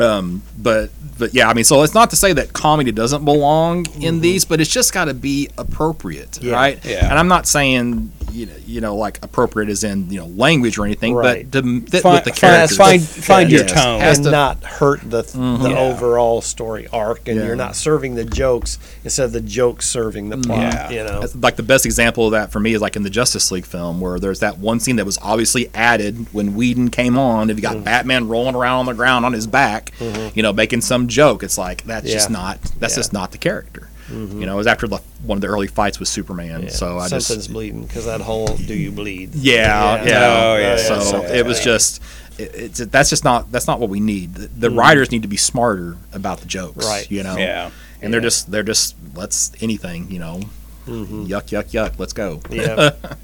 um, 0.00 0.42
but 0.58 0.90
but 1.16 1.32
yeah, 1.32 1.48
I 1.48 1.54
mean, 1.54 1.62
so 1.62 1.84
it's 1.84 1.94
not 1.94 2.10
to 2.10 2.16
say 2.16 2.32
that 2.32 2.52
comedy 2.52 2.90
doesn't 2.90 3.24
belong 3.24 3.86
in 4.02 4.20
these, 4.20 4.44
but 4.44 4.60
it's 4.60 4.68
just 4.68 4.92
got 4.92 5.04
to 5.04 5.14
be 5.14 5.48
appropriate, 5.56 6.42
Yeah. 6.42 6.54
right? 6.54 6.84
Yeah. 6.84 7.08
And 7.08 7.16
I'm 7.16 7.28
not 7.28 7.46
saying 7.46 8.10
you 8.34 8.46
know, 8.46 8.52
you 8.66 8.80
know, 8.80 8.96
like 8.96 9.18
appropriate 9.22 9.68
as 9.70 9.84
in 9.84 10.10
you 10.10 10.18
know 10.18 10.26
language 10.26 10.76
or 10.76 10.84
anything, 10.84 11.14
Right. 11.14 11.48
but 11.50 11.62
to 11.62 11.80
fit 11.82 12.02
Find- 12.02 12.14
with 12.16 12.24
the 12.24 12.30
characters. 12.40 12.76
find- 12.76 13.02
find 13.02 13.50
your 13.50 13.62
Yes. 13.62 13.72
tone. 13.72 14.00
Has 14.00 14.16
and 14.18 14.24
to- 14.26 14.30
not 14.32 14.64
hurt 14.64 15.00
the 15.02 15.22
the 15.22 15.38
mm-hmm. 15.38 15.66
Yeah. 15.66 15.78
overall 15.78 16.40
story 16.42 16.86
arc, 16.92 17.28
and 17.28 17.38
Yeah. 17.38 17.46
you're 17.46 17.56
not 17.56 17.76
serving 17.76 18.16
the 18.16 18.24
jokes 18.24 18.78
instead 19.04 19.24
of 19.26 19.32
the 19.32 19.40
jokes 19.40 19.88
serving 19.88 20.30
the 20.30 20.36
plot. 20.38 20.58
Yeah. 20.58 20.90
You 20.90 20.98
know, 21.04 21.20
That's- 21.20 21.36
like 21.40 21.56
the 21.56 21.62
best 21.62 21.86
example 21.86 22.26
of 22.26 22.32
that 22.32 22.50
for 22.50 22.58
me 22.60 22.74
is 22.74 22.80
like 22.82 22.96
in 22.96 23.04
the 23.04 23.10
Justice 23.10 23.50
League 23.52 23.64
film 23.66 24.00
where 24.00 24.18
there's 24.18 24.40
that 24.40 24.58
one 24.58 24.80
scene 24.80 24.96
that 24.96 25.06
was 25.06 25.18
obviously 25.22 25.70
added 25.74 26.26
when 26.32 26.54
Whedon 26.56 26.90
came 26.90 27.16
on. 27.16 27.50
If 27.50 27.58
you 27.58 27.62
Mm-hmm. 27.62 27.74
got 27.78 27.84
Batman 27.84 28.28
rolling 28.28 28.54
around 28.56 28.80
on 28.80 28.86
the 28.86 28.94
ground 28.94 29.24
on 29.24 29.32
his 29.32 29.46
back, 29.46 29.92
mm-hmm. 30.00 30.28
you 30.34 30.42
know, 30.42 30.52
making 30.52 30.80
some 30.80 31.06
joke, 31.06 31.42
it's 31.44 31.56
like 31.56 31.84
that's 31.86 32.10
just 32.10 32.30
not 32.30 32.58
that's 32.80 32.94
Yeah. 32.94 32.98
just 32.98 33.12
not 33.12 33.30
the 33.32 33.38
character. 33.38 33.88
You 34.10 34.44
know, 34.46 34.52
it 34.54 34.56
was 34.56 34.66
after 34.66 34.86
the, 34.86 34.98
one 35.22 35.38
of 35.38 35.42
the 35.42 35.46
early 35.48 35.66
fights 35.66 35.98
with 35.98 36.08
Superman, 36.08 36.64
Yeah. 36.64 36.68
so 36.68 36.98
I 36.98 37.08
just. 37.08 37.28
something's 37.28 37.46
just 37.46 37.52
bleeding 37.52 37.84
because 37.86 38.04
that 38.04 38.20
whole 38.20 38.46
"Do 38.46 38.74
you 38.74 38.92
bleed?" 38.92 39.34
yeah, 39.34 40.04
yeah. 40.04 40.42
Oh, 40.44 40.56
yeah, 40.56 40.76
So 40.76 41.22
yeah. 41.22 41.34
it 41.36 41.46
was 41.46 41.60
just. 41.60 42.02
It, 42.36 42.50
it's 42.54 42.78
that's 42.86 43.08
just 43.10 43.24
not 43.24 43.50
that's 43.52 43.66
not 43.66 43.80
what 43.80 43.88
we 43.88 44.00
need. 44.00 44.34
The, 44.34 44.46
the 44.48 44.70
writers 44.70 45.10
need 45.10 45.22
to 45.22 45.28
be 45.28 45.36
smarter 45.38 45.96
about 46.12 46.40
the 46.40 46.46
jokes, 46.46 46.84
Mm. 46.84 46.88
Right. 46.88 47.10
You 47.10 47.22
know, 47.22 47.36
Yeah. 47.36 47.70
And 48.02 48.12
they're 48.12 48.20
just 48.20 48.50
they're 48.50 48.62
just 48.62 48.94
let's 49.14 49.52
anything, 49.62 50.10
you 50.10 50.18
know, 50.18 50.40
yuck 50.86 51.46
yuck 51.50 51.70
yuck, 51.70 51.98
let's 51.98 52.12
go. 52.12 52.38
Mm-hmm. 52.38 52.54
Yeah. 52.54 53.14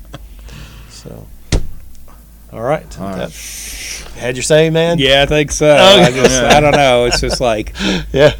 so, 0.88 1.26
all 2.52 2.62
right. 2.62 2.98
All 3.00 3.06
right. 3.08 3.16
That- 3.28 4.06
had 4.16 4.36
your 4.36 4.42
say, 4.42 4.70
man. 4.70 4.98
Yeah, 4.98 5.22
I 5.22 5.26
think 5.26 5.50
so. 5.52 5.74
I 5.74 6.10
just 6.10 6.42
I 6.42 6.60
don't 6.60 6.72
know. 6.76 7.04
It's 7.06 7.20
just 7.20 7.40
like 7.40 7.74
Yeah. 8.12 8.34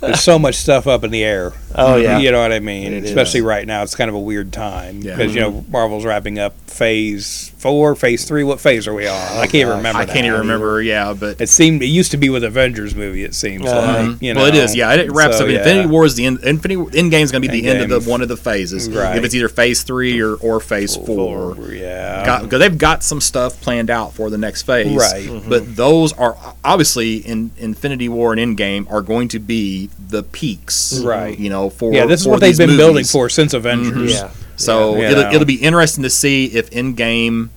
There's 0.00 0.20
so 0.22 0.38
much 0.38 0.56
stuff 0.56 0.86
up 0.86 1.04
in 1.04 1.10
the 1.10 1.22
air. 1.24 1.52
Oh 1.74 1.96
yeah. 1.96 2.18
You 2.18 2.32
know 2.32 2.40
what 2.40 2.52
I 2.52 2.60
mean? 2.60 2.92
It 2.92 3.04
Especially 3.04 3.40
is. 3.40 3.46
right 3.46 3.66
now, 3.66 3.82
it's 3.82 3.94
kind 3.94 4.08
of 4.08 4.14
a 4.14 4.20
weird 4.20 4.52
time 4.52 5.02
Yeah. 5.02 5.14
because 5.16 5.34
you 5.34 5.40
know 5.40 5.64
Marvel's 5.68 6.04
wrapping 6.04 6.38
up 6.38 6.54
Phase 6.66 7.52
Four, 7.58 7.94
Phase 7.94 8.24
Three. 8.24 8.42
What 8.42 8.58
phase 8.60 8.88
are 8.88 8.94
we 8.94 9.06
on? 9.06 9.14
I 9.14 9.46
can't 9.46 9.68
gosh. 9.68 9.76
remember. 9.76 10.00
I 10.00 10.06
can't 10.06 10.26
even 10.26 10.40
remember. 10.40 10.80
Yeah, 10.82 11.12
but 11.12 11.40
It 11.40 11.48
seemed 11.48 11.82
it 11.82 11.86
used 11.86 12.10
to 12.12 12.16
be 12.16 12.28
with 12.30 12.42
Avengers 12.42 12.94
movie. 12.94 13.22
It 13.22 13.34
seems 13.34 13.66
Uh-huh. 13.66 14.08
like 14.10 14.22
you 14.22 14.34
know. 14.34 14.40
well, 14.40 14.48
it 14.48 14.54
is. 14.54 14.74
Yeah, 14.74 14.92
it 14.94 15.12
wraps 15.12 15.38
So, 15.38 15.44
up. 15.44 15.50
yeah. 15.50 15.58
Infinity 15.58 15.88
War 15.88 16.06
is 16.06 16.14
the 16.16 16.24
end. 16.26 16.40
Infinity 16.42 16.80
Endgame 16.98 17.22
is 17.22 17.30
going 17.30 17.42
to 17.42 17.48
be 17.48 17.60
the 17.60 17.68
end 17.68 17.92
of 17.92 18.02
the 18.04 18.10
one 18.10 18.22
of 18.22 18.28
the 18.28 18.36
phases. 18.36 18.88
Right. 18.88 19.16
If 19.16 19.24
it's 19.24 19.34
either 19.34 19.48
Phase 19.48 19.82
three 19.82 20.20
or 20.20 20.34
or 20.36 20.58
Phase 20.60 20.96
four. 20.96 21.56
Yeah. 21.70 22.09
Because 22.38 22.60
they've 22.60 22.78
got 22.78 23.02
some 23.02 23.20
stuff 23.20 23.60
planned 23.60 23.90
out 23.90 24.14
for 24.14 24.30
the 24.30 24.38
next 24.38 24.62
phase, 24.62 24.96
Right. 24.96 25.28
But 25.48 25.74
those 25.76 26.12
are 26.14 26.36
obviously 26.64 27.16
in 27.16 27.50
Infinity 27.58 28.08
War 28.08 28.32
and 28.32 28.56
Endgame 28.56 28.90
are 28.90 29.02
going 29.02 29.28
to 29.28 29.38
be 29.38 29.90
the 30.08 30.22
peaks, 30.22 31.00
Right. 31.00 31.38
You 31.38 31.50
know, 31.50 31.70
for 31.70 31.92
yeah, 31.92 32.06
this 32.06 32.20
is 32.20 32.28
what 32.28 32.40
they've 32.40 32.56
these 32.56 32.58
been 32.58 32.76
building 32.76 33.04
for 33.04 33.28
since 33.28 33.52
Avengers. 33.54 34.14
Yeah. 34.14 34.30
So 34.56 34.96
Yeah. 34.96 35.10
it'll, 35.10 35.34
it'll 35.34 35.46
be 35.46 35.62
interesting 35.62 36.02
to 36.04 36.10
see 36.10 36.46
if 36.46 36.70
Endgame 36.70 37.48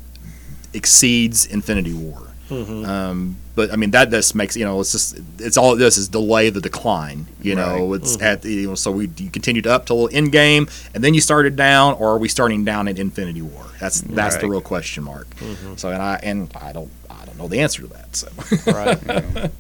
exceeds 0.73 1.45
Infinity 1.45 1.93
War. 1.93 2.21
Mm-hmm. 2.49 2.85
Um, 2.85 3.37
but 3.55 3.71
I 3.71 3.75
mean 3.75 3.91
that 3.91 4.09
just 4.09 4.33
makes 4.35 4.55
you 4.57 4.65
know 4.65 4.79
it's 4.79 4.91
just 4.91 5.19
it's 5.39 5.57
all 5.57 5.75
this 5.75 5.97
is 5.97 6.07
delay 6.07 6.49
the 6.49 6.61
decline. 6.61 7.27
You 7.41 7.55
know 7.55 7.89
Right. 7.91 8.01
it's 8.01 8.17
Mm-hmm. 8.17 8.25
at 8.25 8.41
the, 8.41 8.53
you 8.53 8.67
know 8.69 8.75
so 8.75 8.91
we 8.91 9.09
you 9.17 9.29
continued 9.29 9.67
up 9.67 9.85
till 9.85 10.07
Endgame 10.09 10.69
and 10.93 11.03
then 11.03 11.13
you 11.13 11.21
started 11.21 11.55
down 11.55 11.93
or 11.95 12.09
are 12.13 12.17
we 12.17 12.27
starting 12.29 12.63
down 12.65 12.87
at 12.87 12.97
Infinity 12.99 13.41
War? 13.41 13.65
That's 13.79 14.01
that's 14.01 14.37
the 14.37 14.47
real 14.47 14.61
question 14.61 15.03
mark. 15.03 15.29
Mm-hmm. 15.35 15.75
So 15.75 15.89
and 15.89 16.01
I 16.01 16.19
and 16.23 16.51
I 16.59 16.71
don't 16.73 16.91
I 17.09 17.25
don't 17.25 17.37
know 17.37 17.47
the 17.47 17.59
answer 17.59 17.81
to 17.83 17.87
that. 17.89 18.15
So 18.15 18.27
Right. 18.71 19.51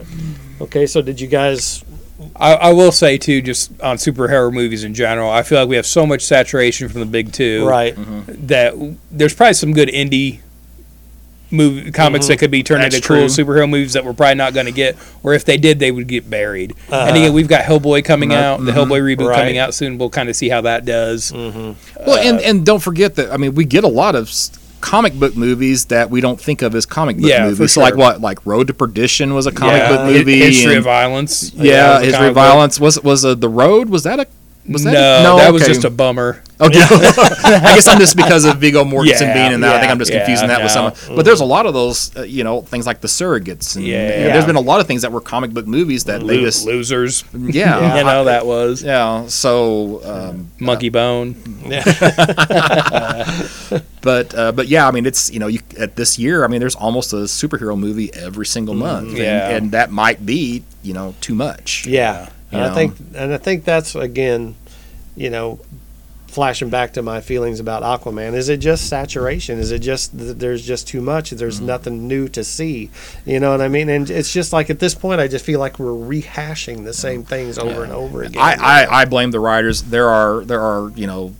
okay. 0.60 0.86
So 0.86 1.02
did 1.02 1.20
you 1.20 1.28
guys? 1.28 1.84
I, 2.34 2.54
I 2.54 2.72
will 2.72 2.90
say 2.90 3.16
too, 3.16 3.40
just 3.40 3.80
on 3.80 3.96
superhero 3.96 4.52
movies 4.52 4.82
in 4.82 4.92
general, 4.92 5.30
I 5.30 5.44
feel 5.44 5.60
like 5.60 5.68
we 5.68 5.76
have 5.76 5.86
so 5.86 6.04
much 6.04 6.22
saturation 6.24 6.88
from 6.88 6.98
the 7.00 7.06
big 7.06 7.32
two, 7.32 7.64
Right. 7.64 7.94
Mm-hmm. 7.94 8.46
that 8.48 8.96
there's 9.12 9.34
probably 9.34 9.54
some 9.54 9.72
good 9.72 9.88
indie 9.88 10.40
movie 11.50 11.90
comics 11.90 12.26
that 12.26 12.34
mm-hmm. 12.34 12.40
could 12.40 12.50
be 12.50 12.62
turned 12.62 12.82
That's 12.82 12.96
into 12.96 13.08
cool 13.08 13.24
superhero 13.24 13.68
movies 13.68 13.94
that 13.94 14.04
we're 14.04 14.12
probably 14.12 14.34
not 14.34 14.54
going 14.54 14.66
to 14.66 14.72
get, 14.72 14.96
or 15.22 15.34
if 15.34 15.44
they 15.44 15.56
did, 15.56 15.78
they 15.78 15.90
would 15.90 16.06
get 16.06 16.28
buried. 16.28 16.72
Uh-huh. 16.90 17.06
And 17.08 17.16
again, 17.16 17.32
we've 17.32 17.48
got 17.48 17.64
Hellboy 17.64 18.04
coming 18.04 18.30
Right. 18.30 18.38
out, 18.38 18.64
the 18.64 18.72
mm-hmm. 18.72 18.78
Hellboy 18.92 19.16
reboot 19.16 19.28
Right. 19.28 19.38
coming 19.38 19.58
out 19.58 19.74
soon. 19.74 19.98
We'll 19.98 20.10
kind 20.10 20.28
of 20.28 20.36
see 20.36 20.48
how 20.48 20.60
that 20.62 20.84
does. 20.84 21.32
well 21.32 21.76
and 22.08 22.38
uh, 22.38 22.42
and 22.42 22.66
don't 22.66 22.80
forget 22.80 23.14
that 23.16 23.32
I 23.32 23.36
mean 23.36 23.54
we 23.54 23.64
get 23.64 23.84
a 23.84 23.88
lot 23.88 24.14
of 24.14 24.28
s- 24.28 24.50
comic 24.80 25.14
book 25.14 25.36
movies 25.36 25.86
that 25.86 26.10
we 26.10 26.20
don't 26.20 26.40
think 26.40 26.62
of 26.62 26.74
as 26.74 26.86
comic 26.86 27.16
book 27.16 27.26
Yeah, 27.26 27.44
for 27.44 27.50
movies. 27.50 27.72
So 27.72 27.80
like 27.80 27.96
what 27.96 28.20
like 28.20 28.44
Road 28.46 28.68
to 28.68 28.74
Perdition 28.74 29.34
was 29.34 29.46
a 29.46 29.52
comic 29.52 29.80
Yeah. 29.80 29.88
book 29.96 30.06
movie. 30.06 30.38
History 30.38 30.72
and- 30.72 30.78
of 30.78 30.84
Violence. 30.84 31.52
Yeah, 31.54 31.94
was 31.94 32.02
a 32.02 32.04
History 32.04 32.12
comic 32.18 32.28
of 32.28 32.34
book. 32.34 32.44
Violence 32.44 32.80
was 32.80 33.02
was 33.02 33.24
uh, 33.24 33.34
the 33.34 33.48
Road. 33.48 33.88
Was 33.88 34.02
that 34.04 34.20
a 34.20 34.26
was 34.68 34.84
that 34.84 34.92
No, 35.22 35.36
a, 35.36 35.40
that 35.40 35.52
was 35.52 35.66
just 35.66 35.84
a 35.84 35.90
bummer. 35.90 36.42
Okay, 36.60 36.80
I 36.82 37.72
guess 37.74 37.86
I'm 37.86 38.00
just 38.00 38.16
because 38.16 38.44
of 38.44 38.58
Viggo 38.58 38.82
Mortensen 38.92 39.20
Yeah, 39.20 39.34
being 39.34 39.52
in 39.52 39.60
that. 39.60 39.76
I 39.76 39.80
think 39.80 39.92
I'm 39.92 39.98
just 40.00 40.10
yeah, 40.10 40.18
confusing 40.18 40.48
that 40.48 40.60
with 40.62 40.74
no. 40.74 40.92
some. 40.92 41.14
But 41.14 41.24
there's 41.24 41.40
a 41.40 41.44
lot 41.44 41.66
of 41.66 41.74
those, 41.74 42.16
uh, 42.16 42.22
you 42.22 42.42
know, 42.42 42.62
things 42.62 42.84
like 42.84 43.00
the 43.00 43.06
surrogates. 43.08 43.76
And, 43.76 43.86
Yeah. 43.86 43.96
and 43.98 44.34
there's 44.34 44.44
been 44.44 44.56
a 44.56 44.60
lot 44.60 44.80
of 44.80 44.86
things 44.88 45.02
that 45.02 45.12
were 45.12 45.20
comic 45.20 45.52
book 45.52 45.68
movies 45.68 46.04
that 46.04 46.26
they 46.26 46.40
just 46.40 46.66
losers. 46.66 47.22
yeah, 47.32 47.96
You 47.98 48.04
know 48.04 48.24
that 48.24 48.44
was 48.44 48.82
yeah. 48.82 49.26
So, 49.28 50.00
um, 50.04 50.50
Monkey 50.58 50.88
Bone. 50.88 51.34
but 54.02 54.34
uh, 54.34 54.52
but 54.52 54.68
yeah, 54.68 54.86
I 54.88 54.90
mean, 54.90 55.06
it's 55.06 55.30
you 55.30 55.38
know, 55.38 55.46
you, 55.46 55.60
at 55.78 55.96
this 55.96 56.18
year, 56.18 56.44
I 56.44 56.48
mean, 56.48 56.60
there's 56.60 56.74
almost 56.76 57.12
a 57.12 57.16
superhero 57.26 57.78
movie 57.78 58.12
every 58.14 58.46
single 58.46 58.74
month, 58.74 59.10
and, 59.10 59.18
Yeah. 59.18 59.50
and 59.50 59.70
that 59.72 59.90
might 59.90 60.24
be 60.26 60.64
you 60.82 60.92
know 60.94 61.14
too 61.20 61.34
much. 61.34 61.86
Yeah. 61.86 62.30
And 62.50 62.62
You 62.62 62.66
I 62.66 62.74
think, 62.74 62.94
and 63.14 63.34
I 63.34 63.36
think 63.38 63.64
that's 63.64 63.94
again, 63.94 64.54
you 65.16 65.28
know, 65.30 65.60
flashing 66.28 66.68
back 66.70 66.92
to 66.92 67.02
my 67.02 67.20
feelings 67.20 67.58
about 67.58 67.82
Aquaman. 67.82 68.34
Is 68.34 68.48
it 68.48 68.58
just 68.58 68.86
saturation? 68.88 69.58
Is 69.58 69.72
it 69.72 69.80
just 69.80 70.16
that 70.18 70.38
there's 70.38 70.64
just 70.64 70.86
too 70.86 71.00
much? 71.00 71.30
There's 71.30 71.60
nothing 71.60 72.06
new 72.06 72.28
to 72.28 72.44
see. 72.44 72.90
You 73.26 73.40
know 73.40 73.50
what 73.50 73.60
I 73.60 73.68
mean? 73.68 73.88
And 73.88 74.08
it's 74.08 74.32
just 74.32 74.52
like 74.52 74.70
at 74.70 74.78
this 74.78 74.94
point, 74.94 75.20
I 75.20 75.26
just 75.28 75.44
feel 75.44 75.58
like 75.58 75.78
we're 75.78 75.90
rehashing 75.92 76.84
the 76.84 76.92
same 76.94 77.24
things 77.24 77.58
over 77.58 77.82
and 77.82 77.92
over 77.92 78.22
again. 78.22 78.40
I, 78.42 78.84
I, 78.84 79.00
I 79.00 79.04
blame 79.06 79.30
the 79.30 79.40
writers. 79.40 79.82
There 79.82 80.08
are 80.08 80.44
there 80.44 80.60
are 80.60 80.90
you 80.90 81.06
know 81.06 81.34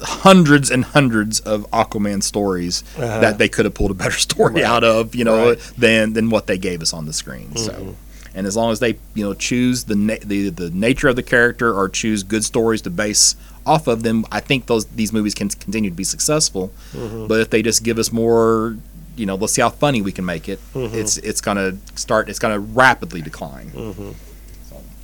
hundreds 0.00 0.70
and 0.70 0.84
hundreds 0.84 1.40
of 1.40 1.70
Aquaman 1.70 2.22
stories 2.22 2.82
Uh-huh. 2.96 3.20
that 3.20 3.38
they 3.38 3.48
could 3.48 3.64
have 3.66 3.74
pulled 3.74 3.90
a 3.90 3.94
better 3.94 4.10
story 4.28 4.64
out 4.64 4.84
of 4.84 5.14
you 5.14 5.24
know 5.24 5.50
Right. 5.50 5.58
than 5.76 6.12
than 6.14 6.30
what 6.30 6.46
they 6.46 6.58
gave 6.58 6.80
us 6.82 6.92
on 6.92 7.06
the 7.06 7.12
screen. 7.12 7.54
So. 7.56 7.94
And 8.36 8.48
as 8.48 8.56
long 8.56 8.72
as 8.72 8.80
they, 8.80 8.98
you 9.14 9.22
know, 9.24 9.32
choose 9.32 9.84
the, 9.84 9.94
na- 9.94 10.16
the 10.24 10.48
the 10.48 10.68
nature 10.70 11.06
of 11.06 11.14
the 11.14 11.22
character 11.22 11.72
or 11.72 11.88
choose 11.88 12.24
good 12.24 12.44
stories 12.44 12.82
to 12.82 12.90
base 12.90 13.36
off 13.66 13.86
of 13.86 14.02
them, 14.02 14.24
I 14.30 14.40
think 14.40 14.66
those 14.66 14.84
these 14.86 15.12
movies 15.12 15.34
can 15.34 15.48
continue 15.48 15.90
to 15.90 15.96
be 15.96 16.04
successful. 16.04 16.72
Mm-hmm. 16.92 17.26
But 17.26 17.40
if 17.40 17.50
they 17.50 17.62
just 17.62 17.82
give 17.84 17.98
us 17.98 18.12
more, 18.12 18.76
you 19.16 19.26
know, 19.26 19.34
let's 19.36 19.52
see 19.52 19.62
how 19.62 19.70
funny 19.70 20.02
we 20.02 20.12
can 20.12 20.24
make 20.24 20.48
it. 20.48 20.60
Mm-hmm. 20.74 20.94
It's 20.96 21.16
it's 21.18 21.40
gonna 21.40 21.76
start. 21.94 22.28
It's 22.28 22.38
gonna 22.38 22.58
rapidly 22.58 23.22
decline. 23.22 23.70
Mm-hmm. 23.70 24.10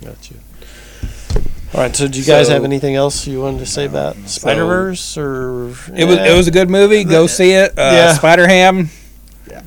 Got 0.05 0.31
you. 0.31 0.37
All 1.73 1.79
right. 1.81 1.95
So, 1.95 2.07
do 2.07 2.19
you 2.19 2.25
guys 2.25 2.47
So- 2.47 2.53
have 2.53 2.63
anything 2.63 2.95
else 2.95 3.25
you 3.27 3.41
wanted 3.41 3.59
to 3.59 3.65
say 3.65 3.85
about 3.85 4.15
Spider 4.27 4.65
Verse 4.65 5.17
or 5.17 5.69
It 5.95 6.05
was 6.05 6.17
it 6.17 6.35
was 6.35 6.47
a 6.47 6.51
good 6.51 6.69
movie. 6.69 7.03
Go 7.03 7.27
see 7.27 7.51
it. 7.51 7.71
Uh, 7.77 7.81
Yeah. 7.93 8.13
Spider 8.13 8.47
Ham. 8.47 8.89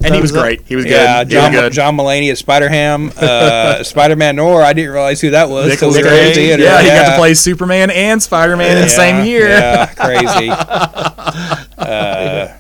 And 0.05 0.15
he 0.15 0.21
was 0.21 0.35
up. 0.35 0.43
great. 0.43 0.63
He 0.67 0.77
was 0.77 0.85
good. 0.85 0.93
Yeah, 0.93 1.19
He 1.19 1.25
was 1.25 1.33
John, 1.33 1.53
good. 1.53 1.73
John 1.73 1.97
Mulaney 1.97 2.31
as 2.33 2.39
Spider 2.39 2.69
Ham, 2.69 3.13
uh, 3.17 3.83
Spider 3.85 4.17
Man 4.17 4.37
Noir. 4.37 4.63
I 4.63 4.73
didn't 4.73 4.93
realize 4.93 5.21
who 5.21 5.31
that 5.31 5.49
was. 5.49 5.79
till 5.79 5.91
we 5.91 6.03
were 6.03 6.09
in 6.09 6.15
the 6.15 6.21
Cage. 6.21 6.35
theater. 6.35 6.63
Yeah, 6.63 6.81
he 6.83 6.89
got 6.89 7.11
to 7.13 7.17
play 7.19 7.35
Superman 7.35 7.91
and 7.91 8.23
Spider 8.23 8.57
Man 8.57 8.77
in 8.77 8.83
the 8.83 8.89
same 8.89 9.25
year. 9.25 9.49
Yeah, 9.49 9.87
crazy. 9.95 10.51
uh, 11.79 12.57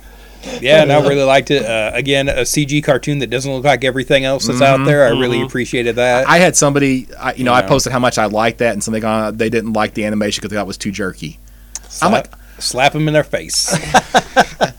yeah, 0.60 0.84
no, 0.84 1.00
really 1.02 1.22
liked 1.22 1.50
it. 1.50 1.64
Uh, 1.64 1.90
again, 1.94 2.28
a 2.28 2.42
CG 2.42 2.82
cartoon 2.84 3.18
that 3.20 3.28
doesn't 3.30 3.50
look 3.50 3.64
like 3.64 3.84
everything 3.84 4.24
else 4.24 4.46
that's 4.46 4.60
out 4.60 4.84
there. 4.84 5.06
I 5.06 5.10
really 5.10 5.42
appreciated 5.42 5.96
that. 5.96 6.24
Mm-hmm. 6.24 6.32
I 6.32 6.38
had 6.38 6.54
somebody, 6.56 7.08
I, 7.18 7.34
you 7.34 7.44
know, 7.44 7.52
I 7.52 7.62
posted 7.62 7.92
how 7.92 7.98
much 7.98 8.18
I 8.18 8.26
liked 8.26 8.58
that, 8.58 8.72
and 8.74 8.82
somebody 8.84 9.00
gone, 9.02 9.36
they 9.36 9.48
didn't 9.48 9.72
like 9.72 9.94
the 9.94 10.04
animation 10.04 10.40
because 10.42 10.50
they 10.50 10.56
thought 10.56 10.64
it 10.64 10.66
was 10.68 10.76
too 10.78 10.92
jerky. 10.92 11.38
I'm 12.02 12.12
like, 12.12 12.30
slap, 12.64 12.84
slap 12.84 12.92
them 12.92 13.06
in 13.08 13.14
their 13.14 13.24
face. 13.24 13.72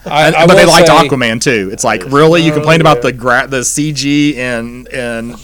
I, 0.07 0.27
I 0.35 0.45
but 0.47 0.55
they 0.55 0.65
liked 0.65 0.87
say- 0.87 0.93
Aquaman 1.07 1.41
too. 1.41 1.69
It's 1.71 1.83
like 1.83 2.03
really 2.05 2.41
you 2.43 2.51
Oh, 2.51 2.55
complained 2.55 2.81
about 2.81 3.01
the 3.01 3.11
gra- 3.11 3.47
the 3.47 3.61
CG 3.61 4.35
and 4.37 4.87
and 4.89 5.37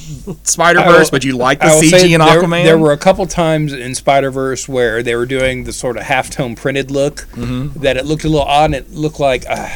Spider 0.43 0.81
Verse, 0.83 1.09
but 1.09 1.23
you 1.23 1.35
like 1.35 1.59
the 1.59 1.65
I 1.65 1.73
will 1.75 1.81
say 1.81 2.07
CG 2.07 2.13
in 2.13 2.19
there, 2.19 2.41
Aquaman. 2.41 2.63
There 2.63 2.77
were 2.77 2.91
a 2.91 2.97
couple 2.97 3.25
times 3.25 3.73
in 3.73 3.95
Spider 3.95 4.29
Verse 4.31 4.67
where 4.69 5.01
they 5.03 5.15
were 5.15 5.25
doing 5.25 5.63
the 5.63 5.73
sort 5.73 5.97
of 5.97 6.03
halftone 6.03 6.55
printed 6.55 6.91
look 6.91 7.27
Mm-hmm. 7.31 7.79
that 7.81 7.97
it 7.97 8.05
looked 8.05 8.23
a 8.23 8.29
little 8.29 8.45
odd 8.45 8.65
and 8.65 8.75
it 8.75 8.91
looked 8.91 9.19
like 9.19 9.45
uh, 9.49 9.67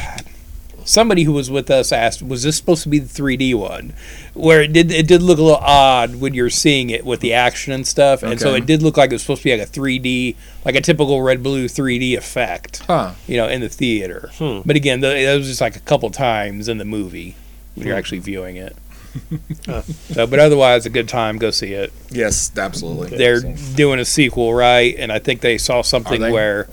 somebody 0.86 1.24
who 1.24 1.32
was 1.32 1.50
with 1.50 1.70
us 1.70 1.92
asked, 1.92 2.22
"Was 2.22 2.42
this 2.44 2.56
supposed 2.56 2.82
to 2.84 2.88
be 2.88 2.98
the 2.98 3.08
3D 3.08 3.52
one?" 3.54 3.92
Where 4.32 4.62
it 4.62 4.72
did 4.72 4.90
it 4.90 5.06
did 5.06 5.20
look 5.22 5.38
a 5.38 5.42
little 5.42 5.58
odd 5.60 6.16
when 6.16 6.32
you're 6.32 6.48
seeing 6.48 6.88
it 6.88 7.04
with 7.04 7.20
the 7.20 7.34
action 7.34 7.74
and 7.74 7.86
stuff, 7.86 8.22
and 8.22 8.40
so 8.40 8.48
Okay. 8.50 8.58
it 8.58 8.66
did 8.66 8.82
look 8.82 8.96
like 8.96 9.10
it 9.10 9.14
was 9.14 9.22
supposed 9.22 9.42
to 9.42 9.44
be 9.44 9.52
like 9.56 9.68
a 9.68 9.70
3D, 9.70 10.36
like 10.64 10.74
a 10.76 10.80
typical 10.80 11.20
red 11.20 11.42
blue 11.42 11.68
3D 11.68 12.14
effect, 12.16 12.82
Huh. 12.86 13.10
you 13.26 13.36
know, 13.36 13.48
in 13.48 13.60
the 13.60 13.68
theater. 13.68 14.30
Hmm. 14.38 14.60
But 14.64 14.76
again, 14.76 15.02
th- 15.02 15.26
that 15.26 15.36
was 15.36 15.46
just 15.46 15.60
like 15.60 15.76
a 15.76 15.80
couple 15.80 16.08
times 16.10 16.68
in 16.68 16.78
the 16.78 16.84
movie 16.86 17.34
when 17.74 17.82
Hmm. 17.82 17.88
you're 17.88 17.96
actually 17.98 18.20
viewing 18.20 18.56
it. 18.56 18.74
so, 20.12 20.26
but 20.26 20.38
otherwise, 20.38 20.84
a 20.84 20.90
good 20.90 21.08
time. 21.08 21.38
Go 21.38 21.50
see 21.50 21.72
it 21.72 21.90
Yes, 22.10 22.50
absolutely. 22.56 23.16
they're 23.16 23.40
doing 23.74 23.98
a 23.98 24.04
sequel, 24.04 24.52
right? 24.54 24.94
And 24.98 25.10
I 25.10 25.18
think 25.18 25.40
they 25.40 25.56
saw 25.58 25.80
something 25.82 26.20
they? 26.20 26.30
where 26.30 26.68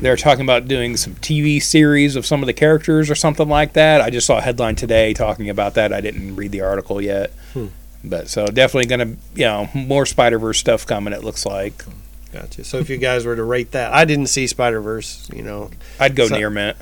they're 0.00 0.16
talking 0.16 0.44
about 0.44 0.68
doing 0.68 0.96
some 0.96 1.14
TV 1.16 1.62
series 1.62 2.16
of 2.16 2.26
some 2.26 2.42
of 2.42 2.46
the 2.46 2.52
characters 2.52 3.10
or 3.10 3.14
something 3.14 3.48
like 3.48 3.72
that. 3.74 4.00
I 4.00 4.10
just 4.10 4.26
saw 4.26 4.38
a 4.38 4.42
headline 4.42 4.76
today 4.76 5.14
talking 5.14 5.48
about 5.48 5.74
that. 5.74 5.92
I 5.92 6.00
didn't 6.00 6.36
read 6.36 6.52
the 6.52 6.60
article 6.62 7.00
yet. 7.00 7.30
Hmm. 7.52 7.68
But 8.02 8.28
so 8.28 8.46
definitely 8.46 8.86
gonna, 8.86 9.16
you 9.34 9.44
know, 9.46 9.68
more 9.74 10.04
Spider 10.04 10.38
Verse 10.38 10.58
stuff 10.58 10.86
coming. 10.86 11.12
It 11.14 11.24
looks 11.24 11.46
like 11.46 11.84
Gotcha. 12.32 12.64
So 12.64 12.78
if 12.78 12.90
you 12.90 12.96
guys 12.96 13.24
were 13.24 13.36
to 13.36 13.44
rate 13.44 13.70
that, 13.72 13.92
I 13.92 14.04
didn't 14.04 14.26
see 14.26 14.48
Spider 14.48 14.80
Verse. 14.80 15.28
You 15.32 15.42
know, 15.42 15.70
I'd 16.00 16.16
go 16.16 16.26
So- 16.26 16.36
near 16.36 16.50
mint 16.50 16.76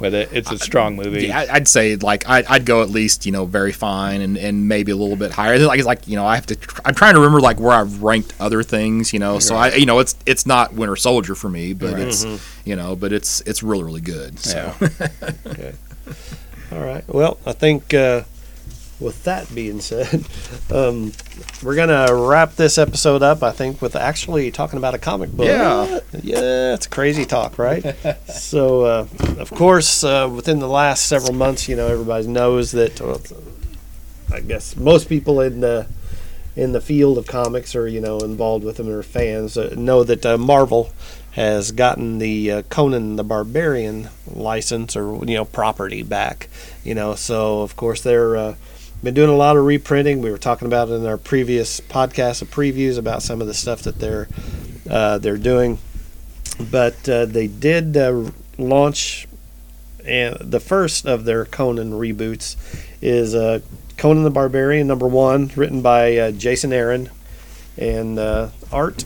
with 0.00 0.14
it. 0.14 0.30
It's 0.32 0.50
a 0.50 0.58
strong 0.58 0.96
movie. 0.96 1.26
Yeah, 1.26 1.38
I- 1.40 1.54
I'd 1.56 1.68
say 1.68 1.96
like 1.96 2.28
I'd, 2.28 2.44
I'd 2.46 2.64
go 2.66 2.82
at 2.82 2.90
least 2.90 3.26
you 3.26 3.32
know 3.32 3.44
very 3.44 3.72
fine 3.72 4.20
and, 4.20 4.36
and 4.38 4.68
maybe 4.68 4.92
a 4.92 4.96
little 4.96 5.16
bit 5.16 5.30
higher. 5.32 5.58
Like 5.58 5.78
it's 5.78 5.86
like 5.86 6.08
you 6.08 6.16
know 6.16 6.26
I 6.26 6.34
have 6.36 6.46
to. 6.46 6.56
tr- 6.56 6.80
I'm 6.84 6.94
trying 6.94 7.14
to 7.14 7.20
remember 7.20 7.40
like 7.40 7.60
where 7.60 7.72
I've 7.72 8.02
ranked 8.02 8.32
other 8.40 8.62
things. 8.62 9.12
You 9.12 9.18
know, 9.18 9.38
so 9.38 9.54
I 9.56 9.74
you 9.74 9.86
know 9.86 9.98
it's 9.98 10.14
it's 10.26 10.46
not 10.46 10.72
Winter 10.74 10.96
Soldier 10.96 11.34
for 11.34 11.48
me, 11.48 11.72
but 11.74 11.98
it's 11.98 12.24
you 12.64 12.76
know 12.76 12.96
but 12.96 13.12
it's 13.12 13.40
it's 13.42 13.62
really 13.62 13.84
really 13.84 14.00
good. 14.00 14.38
So. 14.38 14.74
Yeah. 14.80 15.08
Okay. 15.46 15.74
All 16.72 16.80
right. 16.80 17.04
Well, 17.08 17.38
I 17.44 17.52
think 17.52 17.92
uh, 17.94 18.22
with 19.00 19.24
that 19.24 19.52
being 19.54 19.80
said, 19.80 20.24
um, 20.70 21.12
we're 21.62 21.74
gonna 21.74 22.14
wrap 22.14 22.56
this 22.56 22.78
episode 22.78 23.22
up. 23.22 23.42
I 23.42 23.50
think 23.50 23.80
with 23.80 23.96
actually 23.96 24.50
talking 24.50 24.76
about 24.76 24.94
a 24.94 24.98
comic 24.98 25.32
book. 25.32 25.46
Yeah. 25.46 26.00
Yeah, 26.22 26.74
it's 26.74 26.86
crazy 26.86 27.24
talk, 27.24 27.58
right? 27.58 27.96
so, 28.28 28.84
uh, 28.84 29.06
of 29.38 29.50
course, 29.50 30.04
uh, 30.04 30.30
within 30.32 30.58
the 30.58 30.68
last 30.68 31.06
several 31.06 31.32
months, 31.32 31.68
you 31.68 31.76
know, 31.76 31.88
everybody 31.88 32.26
knows 32.26 32.72
that. 32.72 33.00
Well, 33.00 33.20
I 34.32 34.40
guess 34.40 34.76
most 34.76 35.08
people 35.08 35.40
in 35.40 35.60
the 35.60 35.88
in 36.56 36.72
the 36.72 36.80
field 36.80 37.16
of 37.18 37.26
comics 37.26 37.74
or 37.74 37.88
you 37.88 38.00
know 38.00 38.18
involved 38.18 38.64
with 38.64 38.76
them 38.76 38.88
or 38.88 39.02
fans 39.02 39.56
uh, 39.56 39.74
know 39.76 40.04
that 40.04 40.24
uh, 40.26 40.36
Marvel 40.36 40.92
has 41.32 41.70
gotten 41.72 42.18
the 42.18 42.50
uh, 42.50 42.62
Conan 42.62 43.16
the 43.16 43.24
Barbarian 43.24 44.08
license 44.26 44.96
or 44.96 45.24
you 45.24 45.34
know 45.34 45.44
property 45.44 46.02
back. 46.02 46.48
You 46.84 46.94
know, 46.94 47.14
so 47.14 47.62
of 47.62 47.76
course 47.76 48.02
they're 48.02 48.36
uh, 48.36 48.54
been 49.02 49.14
doing 49.14 49.30
a 49.30 49.36
lot 49.36 49.56
of 49.56 49.64
reprinting. 49.64 50.20
We 50.22 50.30
were 50.30 50.38
talking 50.38 50.66
about 50.66 50.88
it 50.88 50.92
in 50.94 51.06
our 51.06 51.16
previous 51.16 51.80
podcast 51.80 52.42
of 52.42 52.50
previews 52.50 52.98
about 52.98 53.22
some 53.22 53.40
of 53.40 53.46
the 53.46 53.54
stuff 53.54 53.82
that 53.82 53.98
they're 53.98 54.28
uh, 54.88 55.18
they're 55.18 55.36
doing, 55.38 55.78
but 56.70 57.08
uh, 57.08 57.26
they 57.26 57.46
did 57.46 57.96
uh, 57.96 58.30
launch. 58.58 59.26
And 60.06 60.36
the 60.40 60.60
first 60.60 61.06
of 61.06 61.24
their 61.24 61.44
Conan 61.44 61.92
reboots 61.92 62.56
is 63.02 63.34
uh, 63.34 63.60
Conan 63.98 64.24
the 64.24 64.30
Barbarian 64.30 64.86
number 64.86 65.06
one, 65.06 65.50
written 65.56 65.82
by 65.82 66.16
uh, 66.16 66.30
Jason 66.32 66.72
Aaron 66.72 67.10
and 67.76 68.18
uh, 68.18 68.48
art. 68.72 69.04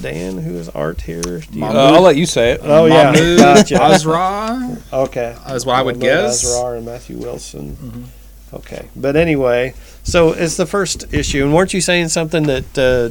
Dan, 0.00 0.38
who 0.38 0.54
is 0.56 0.68
art 0.70 1.02
here? 1.02 1.22
Do 1.22 1.58
you- 1.58 1.64
Uh, 1.64 1.92
I'll 1.92 2.00
let 2.00 2.16
you 2.16 2.24
say 2.26 2.52
it. 2.52 2.60
oh 2.62 2.86
yeah, 2.86 3.12
Mahmud 3.12 3.38
gotcha. 3.38 3.82
Azra. 3.82 4.76
Okay, 4.92 5.36
Is 5.48 5.66
what 5.66 5.76
I 5.76 5.82
would 5.82 5.96
Mahmud 5.96 6.02
guess. 6.08 6.44
Asrar 6.44 6.76
and 6.76 6.86
Matthew 6.86 7.18
Wilson. 7.18 8.10
Okay, 8.52 8.88
but 8.96 9.14
anyway, 9.16 9.74
so 10.02 10.32
it's 10.32 10.56
the 10.56 10.66
first 10.66 11.12
issue, 11.14 11.44
and 11.44 11.54
weren't 11.54 11.72
you 11.72 11.80
saying 11.80 12.08
something 12.08 12.44
that 12.44 12.76
uh, 12.78 13.10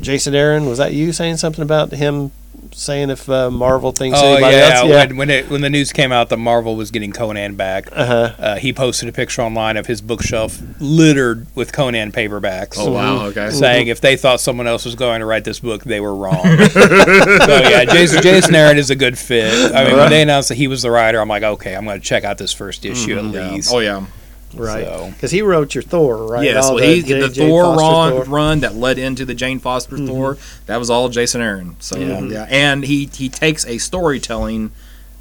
Jason 0.00 0.34
Aaron 0.34 0.66
was 0.66 0.78
that 0.78 0.92
you 0.94 1.12
saying 1.12 1.36
something 1.36 1.62
about 1.62 1.92
him 1.92 2.32
saying 2.74 3.10
if 3.10 3.28
uh, 3.28 3.50
Marvel 3.50 3.92
thinks 3.92 4.18
Oh 4.18 4.32
anybody 4.32 4.56
yeah, 4.56 4.70
else? 4.80 4.88
When, 4.88 5.16
when 5.18 5.28
it 5.30 5.50
when 5.50 5.60
the 5.60 5.68
news 5.68 5.92
came 5.92 6.10
out 6.10 6.30
that 6.30 6.38
Marvel 6.38 6.74
was 6.74 6.90
getting 6.90 7.12
Conan 7.12 7.54
back, 7.54 7.88
Uh-huh. 7.92 8.32
uh, 8.38 8.56
he 8.56 8.72
posted 8.72 9.10
a 9.10 9.12
picture 9.12 9.42
online 9.42 9.76
of 9.76 9.86
his 9.86 10.00
bookshelf 10.00 10.58
littered 10.80 11.46
with 11.54 11.72
Conan 11.74 12.12
paperbacks. 12.12 12.76
Oh 12.78 12.90
wow. 12.92 13.26
Okay. 13.26 13.50
Saying 13.50 13.88
if 13.88 14.00
they 14.00 14.16
thought 14.16 14.40
someone 14.40 14.66
else 14.66 14.86
was 14.86 14.94
going 14.94 15.20
to 15.20 15.26
write 15.26 15.44
this 15.44 15.60
book, 15.60 15.84
they 15.84 16.00
were 16.00 16.14
wrong. 16.16 16.42
so 16.70 16.88
yeah, 16.88 17.84
Jason, 17.84 18.22
Jason 18.22 18.54
Aaron 18.54 18.78
is 18.78 18.88
a 18.88 18.96
good 18.96 19.18
fit. 19.18 19.74
I 19.74 19.84
mean, 19.84 19.96
when 19.98 20.08
they 20.08 20.22
announced 20.22 20.48
that 20.48 20.54
he 20.56 20.66
was 20.66 20.80
the 20.80 20.90
writer, 20.90 21.20
I'm 21.20 21.28
like, 21.28 21.42
okay, 21.42 21.76
I'm 21.76 21.84
going 21.84 22.00
to 22.00 22.04
check 22.06 22.24
out 22.24 22.38
this 22.38 22.54
first 22.54 22.86
issue 22.86 23.18
at 23.18 23.24
Yeah. 23.26 23.50
least. 23.50 23.70
Oh 23.72 23.80
yeah. 23.80 24.06
Right, 24.54 24.84
So- 24.86 25.10
because 25.14 25.30
he 25.30 25.42
wrote 25.42 25.74
your 25.74 25.82
Thor, 25.82 26.26
right? 26.26 26.44
Yes, 26.44 26.64
well, 26.68 26.78
he, 26.78 27.02
J- 27.02 27.20
the 27.20 27.28
Thor 27.28 27.76
run, 27.76 28.12
Thor. 28.12 28.24
run 28.24 28.60
that 28.60 28.74
led 28.74 28.98
into 28.98 29.24
the 29.24 29.34
Jane 29.34 29.58
Foster 29.58 29.96
Thor, 29.98 30.36
that 30.66 30.78
was 30.78 30.90
all 30.90 31.08
Jason 31.08 31.40
Aaron. 31.40 31.76
So 31.80 31.96
yeah, 31.98 32.46
and 32.48 32.84
he 32.84 33.08
he 33.14 33.28
takes 33.28 33.66
a 33.66 33.78
storytelling 33.78 34.70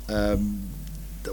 um, 0.09 0.63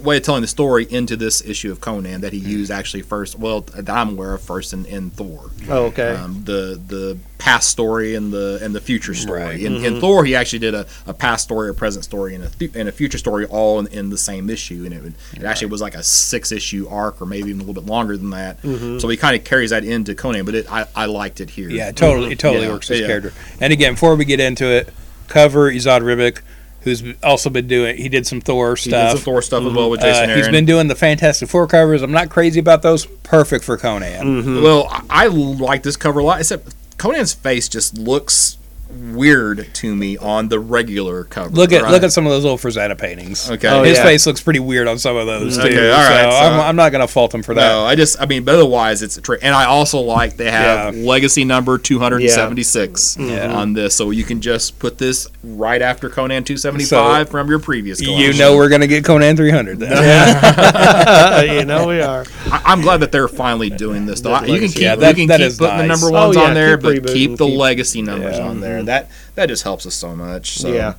way 0.00 0.18
of 0.18 0.22
telling 0.22 0.42
the 0.42 0.48
story 0.48 0.86
into 0.90 1.16
this 1.16 1.44
issue 1.44 1.72
of 1.72 1.80
Conan 1.80 2.20
that 2.20 2.32
he 2.32 2.40
mm-hmm. 2.40 2.50
used 2.50 2.70
actually 2.70 3.02
first. 3.02 3.38
Well, 3.38 3.62
that 3.62 3.88
I'm 3.88 4.10
aware 4.10 4.34
of 4.34 4.42
first 4.42 4.72
in, 4.72 4.84
in 4.86 5.10
Thor. 5.10 5.50
Oh, 5.68 5.86
okay. 5.86 6.14
Um, 6.14 6.44
the 6.44 6.80
the 6.86 7.18
past 7.38 7.70
story 7.70 8.14
and 8.14 8.32
the 8.32 8.58
and 8.62 8.74
the 8.74 8.80
future 8.80 9.14
story. 9.14 9.42
Right. 9.42 9.60
In, 9.60 9.76
in 9.76 9.82
mm-hmm. 9.82 10.00
Thor, 10.00 10.24
he 10.24 10.34
actually 10.34 10.58
did 10.58 10.74
a, 10.74 10.86
a 11.06 11.14
past 11.14 11.44
story, 11.44 11.70
a 11.70 11.74
present 11.74 12.04
story, 12.04 12.34
and 12.34 12.44
a 12.44 12.48
th- 12.48 12.72
and 12.74 12.88
a 12.88 12.92
future 12.92 13.18
story 13.18 13.46
all 13.46 13.78
in, 13.78 13.86
in 13.88 14.10
the 14.10 14.18
same 14.18 14.50
issue. 14.50 14.82
And 14.84 14.92
it 14.92 15.02
would, 15.02 15.14
it 15.34 15.44
actually 15.44 15.68
was 15.68 15.80
like 15.80 15.94
a 15.94 16.02
six 16.02 16.52
issue 16.52 16.86
arc, 16.88 17.22
or 17.22 17.26
maybe 17.26 17.48
even 17.48 17.60
a 17.60 17.64
little 17.64 17.80
bit 17.80 17.86
longer 17.90 18.16
than 18.16 18.30
that. 18.30 18.60
Mm-hmm. 18.62 18.98
So 18.98 19.08
he 19.08 19.16
kind 19.16 19.36
of 19.36 19.44
carries 19.44 19.70
that 19.70 19.84
into 19.84 20.14
Conan. 20.14 20.44
But 20.44 20.54
it, 20.54 20.72
I, 20.72 20.86
I 20.94 21.06
liked 21.06 21.40
it 21.40 21.50
here. 21.50 21.70
Yeah, 21.70 21.92
totally, 21.92 22.32
it 22.32 22.38
totally 22.38 22.66
Yeah, 22.66 22.72
works 22.72 22.88
his 22.88 23.00
yeah. 23.00 23.06
character. 23.06 23.32
And 23.60 23.72
again, 23.72 23.94
before 23.94 24.16
we 24.16 24.24
get 24.24 24.40
into 24.40 24.66
it, 24.66 24.92
cover 25.28 25.70
Esad 25.70 26.02
Ribic, 26.02 26.40
who's 26.82 27.02
also 27.22 27.50
been 27.50 27.66
doing. 27.66 27.96
He 27.96 28.08
did 28.08 28.26
some 28.26 28.40
Thor 28.40 28.74
He 28.76 28.90
did 28.90 28.96
stuff. 28.96 29.10
some 29.12 29.18
Thor 29.20 29.42
stuff 29.42 29.64
as 29.64 29.72
well 29.72 29.90
with 29.90 30.00
Uh, 30.00 30.04
Jason 30.06 30.24
Aaron. 30.30 30.38
he's 30.38 30.48
been 30.48 30.64
doing 30.66 30.88
the 30.88 30.94
Fantastic 30.94 31.48
Four 31.48 31.66
covers. 31.66 32.02
I'm 32.02 32.12
not 32.12 32.28
crazy 32.30 32.60
about 32.60 32.82
those. 32.82 33.06
Perfect 33.06 33.64
for 33.64 33.76
Conan. 33.76 34.62
Well, 34.62 34.86
I, 34.90 35.24
I 35.24 35.26
like 35.28 35.82
this 35.82 35.96
cover 35.96 36.20
a 36.20 36.24
lot. 36.24 36.40
Except 36.40 36.74
Conan's 36.98 37.32
face 37.32 37.68
just 37.68 37.96
looks 37.96 38.57
weird 38.90 39.68
to 39.74 39.94
me 39.94 40.16
on 40.16 40.48
the 40.48 40.58
regular 40.58 41.24
cover. 41.24 41.50
Look 41.50 41.72
at 41.72 41.82
right? 41.82 41.90
look 41.92 42.02
at 42.02 42.12
some 42.12 42.24
of 42.26 42.32
those 42.32 42.44
old 42.44 42.60
Frazetta 42.60 42.96
paintings. 42.96 43.50
Okay. 43.50 43.68
Oh, 43.68 43.82
his 43.82 43.98
yeah. 43.98 44.04
face 44.04 44.26
looks 44.26 44.40
pretty 44.40 44.60
weird 44.60 44.88
on 44.88 44.98
some 44.98 45.14
of 45.16 45.26
those 45.26 45.56
too. 45.56 45.64
Okay, 45.64 45.90
all 45.90 45.98
right, 45.98 46.24
so, 46.24 46.30
so- 46.30 46.36
I'm, 46.36 46.60
I'm 46.60 46.76
not 46.76 46.90
gonna 46.92 47.06
fault 47.08 47.34
him 47.34 47.42
for 47.42 47.54
that. 47.54 47.68
No, 47.68 47.84
I 47.84 47.94
just, 47.96 48.20
I 48.20 48.26
mean, 48.26 48.44
but 48.44 48.54
otherwise 48.54 49.02
it's 49.02 49.16
a 49.18 49.20
trick. 49.20 49.40
And 49.42 49.54
I 49.54 49.64
also 49.66 50.00
like 50.00 50.36
they 50.36 50.50
have 50.50 50.96
Yeah. 50.96 51.06
legacy 51.06 51.44
number 51.44 51.76
276 51.78 53.16
Yeah. 53.20 53.52
on 53.52 53.74
this. 53.74 53.94
So 53.94 54.10
you 54.10 54.24
can 54.24 54.40
just 54.40 54.78
put 54.78 54.96
this 54.98 55.28
right 55.44 55.82
after 55.82 56.08
Conan 56.08 56.44
275 56.44 57.26
So, 57.26 57.30
from 57.30 57.48
your 57.48 57.58
previous 57.58 58.00
You 58.00 58.32
know 58.34 58.56
we're 58.56 58.68
gonna 58.70 58.86
get 58.86 59.04
Conan 59.04 59.36
300. 59.36 59.80
Then. 59.80 61.48
you 61.58 61.64
know 61.64 61.88
we 61.88 62.00
are. 62.00 62.24
I, 62.50 62.62
I'm 62.64 62.80
glad 62.80 62.98
that 62.98 63.12
they're 63.12 63.28
finally 63.28 63.70
doing 63.70 64.06
this, 64.06 64.20
though. 64.20 64.40
You 64.42 64.58
can 64.60 64.68
keep, 64.68 64.78
Yeah, 64.82 64.96
that- 64.96 65.10
you 65.18 65.22
can 65.22 65.28
that 65.28 65.38
keep 65.40 65.46
is 65.48 65.58
putting 65.58 65.78
the 65.78 65.86
nice. 65.86 66.00
number 66.00 66.16
Oh, 66.16 66.24
ones 66.26 66.36
yeah, 66.36 66.42
on 66.44 66.54
there, 66.54 66.76
keep 66.76 66.82
but 67.02 67.12
keep 67.12 67.36
the 67.36 67.46
keep- 67.46 67.58
legacy 67.58 68.02
numbers 68.02 68.36
Yeah. 68.38 68.46
on 68.48 68.60
there. 68.60 68.77
That 68.86 69.10
that 69.34 69.46
just 69.46 69.62
helps 69.62 69.86
us 69.86 69.94
so 69.94 70.14
much. 70.16 70.58
So. 70.58 70.72
Yeah, 70.72 70.94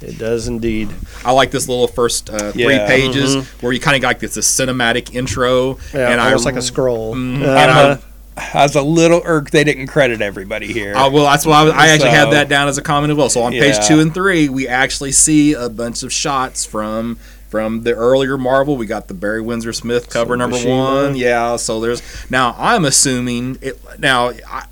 it 0.00 0.18
does 0.18 0.48
indeed. 0.48 0.90
I 1.24 1.32
like 1.32 1.50
this 1.50 1.68
little 1.68 1.86
first 1.88 2.30
uh, 2.30 2.52
three 2.52 2.64
Yeah. 2.74 2.86
pages 2.86 3.46
where 3.60 3.72
you 3.72 3.80
kind 3.80 3.96
of 3.96 4.02
got 4.02 4.18
this, 4.20 4.34
this 4.34 4.48
cinematic 4.52 5.14
intro, 5.14 5.78
Yeah, 5.94 6.10
and 6.10 6.20
almost 6.20 6.46
I 6.46 6.50
like 6.50 6.58
a 6.58 6.62
scroll. 6.62 7.14
Mhm. 7.14 7.42
Uh, 7.42 7.46
And 7.46 7.70
I- 7.70 7.98
I 8.54 8.62
was 8.62 8.74
a 8.76 8.80
little 8.82 9.20
irked 9.26 9.52
they 9.52 9.62
didn't 9.62 9.88
credit 9.88 10.22
everybody 10.22 10.72
here. 10.72 10.96
Uh, 10.96 11.10
well, 11.10 11.24
that's 11.26 11.44
why 11.44 11.60
I, 11.60 11.64
was, 11.64 11.72
I 11.74 11.88
actually 11.88 12.10
had 12.12 12.30
that 12.32 12.48
down 12.48 12.66
as 12.66 12.78
a 12.78 12.82
comment 12.82 13.10
as 13.10 13.16
well. 13.18 13.28
So 13.28 13.42
on 13.42 13.52
page 13.52 13.86
two 13.86 14.00
and 14.00 14.14
three, 14.14 14.48
we 14.48 14.66
actually 14.66 15.12
see 15.12 15.52
a 15.52 15.68
bunch 15.68 16.02
of 16.02 16.10
shots 16.12 16.64
from 16.64 17.18
from 17.50 17.82
the 17.82 17.92
earlier 17.92 18.38
Marvel. 18.38 18.78
We 18.78 18.86
got 18.86 19.08
the 19.08 19.12
Barry 19.12 19.42
Windsor 19.42 19.74
Smith 19.74 20.08
cover 20.08 20.32
Some 20.32 20.38
number 20.38 20.56
one. 20.66 21.14
Yeah, 21.14 21.56
so 21.56 21.78
there's 21.78 22.00
now 22.30 22.56
I'm 22.58 22.86
assuming 22.86 23.58
it 23.60 23.78
now. 23.98 24.30
I, 24.48 24.64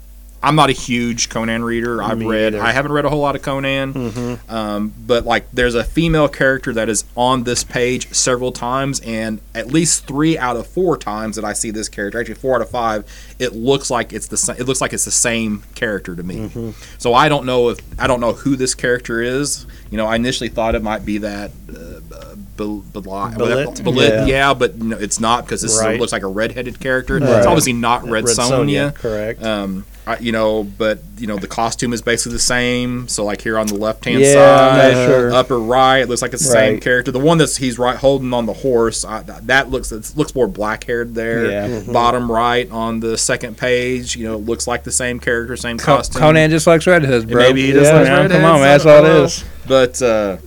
I'm 0.42 0.56
not 0.56 0.70
a 0.70 0.72
huge 0.72 1.28
Conan 1.28 1.62
reader. 1.64 2.02
I've 2.02 2.18
Me 2.18 2.26
read. 2.26 2.54
either. 2.54 2.62
I 2.64 2.72
haven't 2.72 2.92
read 2.92 3.04
a 3.04 3.10
whole 3.10 3.20
lot 3.20 3.36
of 3.36 3.42
Conan, 3.42 4.38
um, 4.48 4.94
but 5.06 5.26
like 5.26 5.44
there's 5.52 5.74
a 5.74 5.84
female 5.84 6.28
character 6.28 6.72
that 6.72 6.88
is 6.88 7.04
on 7.16 7.44
this 7.44 7.62
page 7.62 8.12
several 8.14 8.50
times, 8.50 9.00
and 9.00 9.40
at 9.54 9.66
least 9.68 10.06
three 10.06 10.38
out 10.38 10.56
of 10.56 10.66
four 10.66 10.96
times 10.96 11.36
that 11.36 11.44
I 11.44 11.52
see 11.52 11.70
this 11.70 11.88
character, 11.88 12.18
actually 12.18 12.36
four 12.36 12.54
out 12.56 12.62
of 12.62 12.70
five, 12.70 13.04
it 13.38 13.54
looks 13.54 13.90
like 13.90 14.12
it's 14.14 14.28
the 14.28 14.36
sa- 14.38 14.54
it 14.58 14.66
looks 14.66 14.80
like 14.80 14.92
it's 14.94 15.04
the 15.04 15.10
same 15.10 15.62
character 15.74 16.16
to 16.16 16.22
me. 16.22 16.72
So 16.98 17.12
I 17.12 17.28
don't 17.28 17.44
know 17.44 17.68
if 17.68 17.78
I 18.00 18.06
don't 18.06 18.20
know 18.20 18.32
who 18.32 18.56
this 18.56 18.74
character 18.74 19.20
is. 19.20 19.66
You 19.90 19.96
know, 19.98 20.06
I 20.06 20.16
initially 20.16 20.48
thought 20.48 20.74
it 20.74 20.82
might 20.82 21.04
be 21.04 21.18
that. 21.18 21.50
Uh, 21.68 22.00
Bel- 22.56 22.84
Beli- 22.92 23.02
Belit? 23.36 23.80
Belit, 23.80 24.08
Yeah. 24.10 24.26
yeah. 24.26 24.54
but 24.54 24.76
no, 24.76 24.94
it's 24.98 25.18
not 25.18 25.44
because 25.46 25.62
this 25.62 25.72
is- 25.72 25.80
Right. 25.80 25.98
looks 25.98 26.12
like 26.12 26.22
a 26.22 26.26
redheaded 26.26 26.78
character. 26.78 27.18
Right. 27.18 27.38
It's 27.38 27.46
obviously 27.46 27.72
not 27.72 28.02
Red, 28.04 28.24
Red 28.26 28.36
Sonja. 28.36 28.92
Sonja, 28.92 28.94
correct. 28.94 29.42
Um, 29.42 29.86
I, 30.06 30.18
you 30.18 30.32
know, 30.32 30.64
but 30.64 31.00
you 31.18 31.26
know 31.26 31.36
the 31.36 31.46
costume 31.46 31.92
is 31.92 32.00
basically 32.02 32.32
the 32.32 32.38
same. 32.40 33.06
So 33.06 33.24
like 33.24 33.42
here 33.42 33.58
on 33.58 33.66
the 33.66 33.74
left 33.74 34.04
hand 34.04 34.20
Yeah, 34.20 34.32
side, 34.32 34.92
sure. 35.06 35.32
upper 35.32 35.58
right, 35.58 35.98
it 35.98 36.08
looks 36.08 36.22
like 36.22 36.32
it's 36.32 36.42
the 36.42 36.50
same 36.50 36.80
character. 36.80 37.12
The 37.12 37.20
one 37.20 37.36
that's 37.38 37.56
he's 37.56 37.78
right 37.78 37.96
holding 37.96 38.32
on 38.32 38.46
the 38.46 38.52
horse, 38.54 39.04
I, 39.04 39.22
that- 39.22 39.46
that 39.48 39.70
looks 39.70 39.92
it 39.92 40.12
looks 40.16 40.34
more 40.34 40.48
black 40.48 40.84
haired 40.84 41.14
there. 41.14 41.50
Yeah. 41.50 41.68
Mm-hmm. 41.68 41.92
Bottom 41.92 42.30
right 42.32 42.68
on 42.70 43.00
the 43.00 43.16
second 43.18 43.58
page, 43.58 44.16
you 44.16 44.24
know, 44.26 44.38
looks 44.38 44.66
like 44.66 44.84
the 44.84 44.92
same 44.92 45.20
character, 45.20 45.56
same 45.56 45.76
Co- 45.78 45.96
costume. 45.96 46.20
Conan 46.20 46.50
just 46.50 46.66
likes 46.66 46.86
redheads, 46.86 47.24
bro. 47.26 47.42
Maybe 47.42 47.66
he 47.66 47.72
just 47.72 47.92
Yeah, 47.92 47.98
likes 47.98 48.08
man, 48.08 48.18
redheads, 48.22 48.34
Come 48.40 48.44
on, 48.50 48.60
man, 48.60 48.62
that's 48.62 48.86
all 48.86 49.04
it 49.04 49.24
is. 49.24 49.44
But 49.68 50.02
uh, 50.02 50.38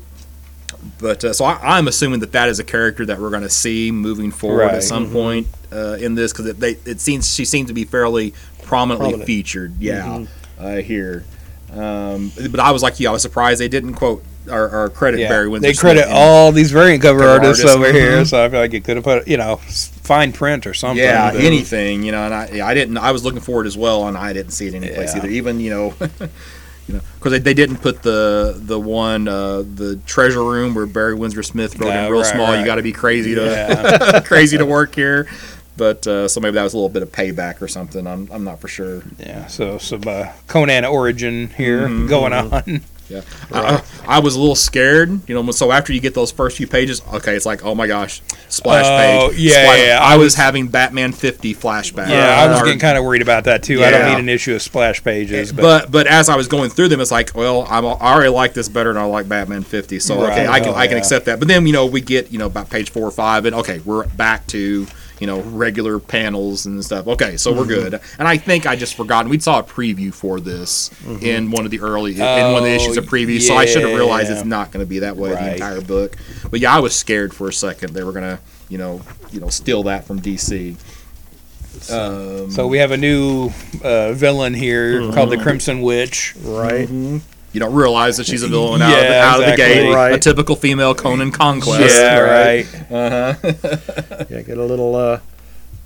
but 0.99 1.24
uh, 1.24 1.34
so 1.34 1.45
I, 1.45 1.78
I'm 1.78 1.88
assuming 1.88 2.20
that 2.22 2.32
that 2.34 2.49
is 2.49 2.60
a 2.60 2.64
character 2.64 3.06
that 3.06 3.20
we're 3.20 3.30
going 3.30 3.43
to 3.43 3.49
see 3.49 3.91
moving 3.91 4.32
forward 4.32 4.64
Right. 4.66 4.76
at 4.76 4.84
some 4.84 5.12
point 5.12 5.47
uh, 5.72 5.97
in 5.99 6.16
this 6.16 6.32
because 6.34 6.47
it, 6.47 6.62
it 6.86 6.99
seems 6.99 7.34
she 7.34 7.45
seems 7.45 7.68
to 7.70 7.74
be 7.74 7.84
fairly 7.86 8.34
prominently 8.74 9.09
Prominent. 9.09 9.28
featured. 9.28 9.74
Yeah, 9.80 10.26
uh, 10.59 10.78
here. 10.78 11.26
Um, 11.71 12.32
but 12.49 12.59
I 12.59 12.71
was 12.71 12.82
like 12.82 12.99
you, 12.99 13.07
I 13.07 13.11
was 13.11 13.21
surprised 13.21 13.59
they 13.61 13.67
didn't 13.67 13.93
quote 13.93 14.24
or, 14.49 14.69
or 14.69 14.89
credit 14.89 15.19
Yeah. 15.19 15.30
Barry 15.30 15.47
Windsor. 15.47 15.67
They 15.67 15.74
credit 15.76 16.05
all 16.09 16.51
these 16.51 16.71
variant 16.71 17.01
cover, 17.03 17.19
Cover 17.19 17.32
artists, 17.32 17.63
artists, 17.63 17.78
over 17.78 17.91
here, 17.91 18.21
mhm. 18.21 18.28
so 18.28 18.43
I 18.43 18.49
feel 18.49 18.59
like 18.59 18.74
it 18.74 18.84
could 18.84 18.95
have 18.97 19.03
put, 19.03 19.28
you 19.28 19.38
know, 19.38 19.57
fine 19.57 20.34
print 20.34 20.65
or 20.65 20.74
something. 20.74 21.03
Yeah, 21.03 21.32
anything, 21.36 22.01
you 22.03 22.11
know, 22.11 22.26
and 22.26 22.34
I, 22.34 22.67
I 22.67 22.74
didn't. 22.74 22.97
I 22.97 23.11
was 23.11 23.24
looking 23.24 23.41
for 23.41 23.63
it 23.63 23.67
as 23.67 23.78
well, 23.78 24.07
and 24.07 24.17
I 24.17 24.34
didn't 24.34 24.51
see 24.53 24.67
it 24.67 24.74
anyplace 24.74 25.13
Yeah. 25.13 25.19
either. 25.19 25.30
Even 25.30 25.59
you 25.59 25.69
know, 25.69 25.93
you 26.88 26.95
know, 26.95 27.01
because 27.15 27.32
they, 27.32 27.39
they 27.39 27.53
didn't 27.53 27.78
put 27.78 28.01
the 28.03 28.55
the 28.57 28.80
one 28.80 29.28
uh, 29.28 29.63
the 29.76 29.99
treasure 30.05 30.43
room 30.43 30.74
where 30.76 30.86
Barry 30.86 31.15
Windsor 31.15 31.43
Smith 31.43 31.80
wrote 31.80 31.89
Yeah, 31.89 32.05
in 32.07 32.11
real 32.11 32.21
right, 32.21 32.32
small. 32.34 32.55
You 32.57 32.65
got 32.65 32.76
to 32.76 32.82
be 32.84 32.91
crazy 32.91 33.36
to 33.36 33.45
Yeah. 33.45 34.19
crazy 34.26 34.57
to 34.57 34.65
work 34.65 34.93
here. 34.95 35.28
But 35.76 36.05
uh, 36.05 36.28
so 36.28 36.39
maybe 36.39 36.53
that 36.55 36.63
was 36.63 36.74
a 36.74 36.78
little 36.78 36.89
bit 36.89 37.01
of 37.03 37.11
payback 37.11 37.61
or 37.61 37.67
something. 37.67 38.05
I'm, 38.05 38.30
I'm 38.32 38.43
not 38.43 38.59
for 38.61 38.67
sure. 38.67 39.01
yeah, 39.17 39.47
so 39.47 39.78
some 39.80 40.03
uh, 40.07 40.32
Conan 40.47 40.86
origin 40.86 41.47
here 41.49 41.88
Mhm, 41.88 42.07
going 42.07 42.34
on. 42.34 42.82
Yeah, 43.09 43.21
I, 43.51 43.59
I, 43.76 43.84
I 44.15 44.19
was 44.19 44.36
a 44.36 44.39
little 44.39 44.55
scared, 44.55 45.28
you 45.28 45.36
know. 45.36 45.51
So 45.51 45.74
after 45.74 45.91
you 45.91 45.99
get 45.99 46.13
those 46.13 46.32
first 46.32 46.55
few 46.57 46.67
pages, 46.67 47.01
okay, 47.15 47.36
it's 47.36 47.45
like, 47.45 47.65
oh 47.65 47.76
my 47.76 47.86
gosh, 47.86 48.21
splash 48.47 48.86
Oh, 48.88 49.30
page. 49.30 49.39
yeah, 49.39 49.51
Splash- 49.63 49.80
yeah, 49.88 49.99
I 50.01 50.15
was 50.17 50.36
having 50.36 50.69
Batman 50.69 51.11
50 51.11 51.53
flashback. 51.53 52.07
Yeah, 52.09 52.41
I 52.41 52.47
was 52.47 52.61
getting 52.61 52.80
kind 52.80 52.97
of 52.97 53.03
worried 53.03 53.21
about 53.21 53.43
that 53.43 53.61
too. 53.61 53.80
Yeah. 53.80 53.88
I 53.88 53.91
don't 53.91 54.09
need 54.13 54.19
an 54.19 54.30
issue 54.30 54.55
of 54.55 54.61
splash 54.61 55.03
pages, 55.03 55.51
but, 55.51 55.61
but 55.61 55.91
but 55.91 56.07
as 56.07 56.30
I 56.30 56.38
was 56.38 56.47
going 56.47 56.69
through 56.69 56.88
them, 56.88 57.01
it's 57.01 57.11
like, 57.11 57.36
well, 57.36 57.67
I'm, 57.69 57.86
I 57.86 57.89
already 58.13 58.30
like 58.30 58.53
this 58.53 58.69
better 58.69 58.93
than 58.93 59.01
I 59.01 59.05
like 59.05 59.28
Batman 59.28 59.63
50, 59.63 59.99
so 59.99 60.24
okay, 60.26 60.47
I 60.47 60.59
can 60.61 60.69
Oh, 60.69 60.74
I 60.76 60.86
can 60.88 60.93
yeah. 60.95 60.99
accept 60.99 61.26
that. 61.26 61.39
But 61.39 61.49
then 61.49 61.67
you 61.67 61.74
know 61.74 61.86
we 61.86 61.99
get 61.99 62.32
you 62.32 62.39
know 62.39 62.45
about 62.47 62.69
page 62.69 62.89
four 62.89 63.05
or 63.05 63.11
five, 63.11 63.45
and 63.45 63.53
okay, 63.57 63.80
we're 63.80 64.07
back 64.07 64.47
to 64.47 64.88
you 65.24 65.28
know 65.28 65.39
regular 65.39 65.99
panels 65.99 66.65
and 66.65 66.84
stuff. 66.84 67.07
Okay, 67.07 67.38
so 67.38 67.51
Mm-hmm. 67.51 67.59
we're 67.61 67.65
good. 67.65 67.93
And 68.19 68.28
I 68.28 68.36
think 68.36 68.65
I 68.65 68.76
just 68.76 68.95
forgotten 68.95 69.30
we 69.30 69.39
saw 69.39 69.59
a 69.59 69.63
preview 69.63 70.13
for 70.13 70.41
this 70.41 70.89
in 71.21 71.49
one 71.49 71.63
of 71.63 71.71
the 71.71 71.80
early 71.80 72.11
in 72.11 72.19
one 72.19 72.57
of 72.57 72.63
the 72.63 72.71
Oh, 72.74 72.76
issues 72.76 72.97
of 72.97 73.05
preview, 73.05 73.39
so 73.39 73.55
I 73.55 73.63
should 73.65 73.84
have 73.84 73.95
realized 73.95 74.30
it's 74.30 74.43
not 74.43 74.71
going 74.74 74.84
to 74.86 74.89
be 74.89 74.99
that 74.99 75.15
way 75.15 75.30
the 75.30 75.53
entire 75.53 75.80
book. 75.80 76.17
But 76.51 76.59
yeah, 76.59 76.76
I 76.76 76.80
was 76.82 76.93
scared 76.93 77.34
for 77.34 77.47
a 77.47 77.53
second 77.53 77.93
they 77.93 78.03
were 78.03 78.11
going 78.11 78.36
to 78.36 78.39
you 78.67 78.78
know 78.78 79.01
you 79.32 79.39
know 79.39 79.47
steal 79.47 79.84
that 79.84 80.03
from 80.05 80.19
DC. 80.21 80.76
Um, 81.89 82.51
so 82.51 82.67
we 82.67 82.78
have 82.80 82.91
a 82.91 82.97
new 82.97 83.49
uh, 83.84 84.11
villain 84.13 84.53
here 84.53 84.99
called 85.13 85.30
the 85.32 85.38
Crimson 85.38 85.82
Witch. 85.82 86.36
right. 86.43 86.88
You 87.54 87.60
don't 87.60 87.74
realize 87.74 88.18
that 88.18 88.26
she's 88.26 88.43
a 88.43 88.47
villain 88.47 88.82
out, 88.82 88.91
of, 88.91 88.99
the, 88.99 89.04
Yeah, 89.06 89.30
out 89.30 89.39
of 89.39 89.45
the 89.45 89.54
exactly. 89.54 89.84
gate. 89.93 90.16
A 90.16 90.20
typical 90.20 90.56
female 90.56 90.93
Conan 90.93 91.32
conquest. 91.32 91.95
yeah, 91.95 92.20
right. 92.20 92.74
Right. 92.74 92.91
Uh-huh. 92.91 94.26
yeah, 94.30 94.41
get 94.41 94.58
a 94.58 94.66
little. 94.66 94.95
uh 94.95 95.20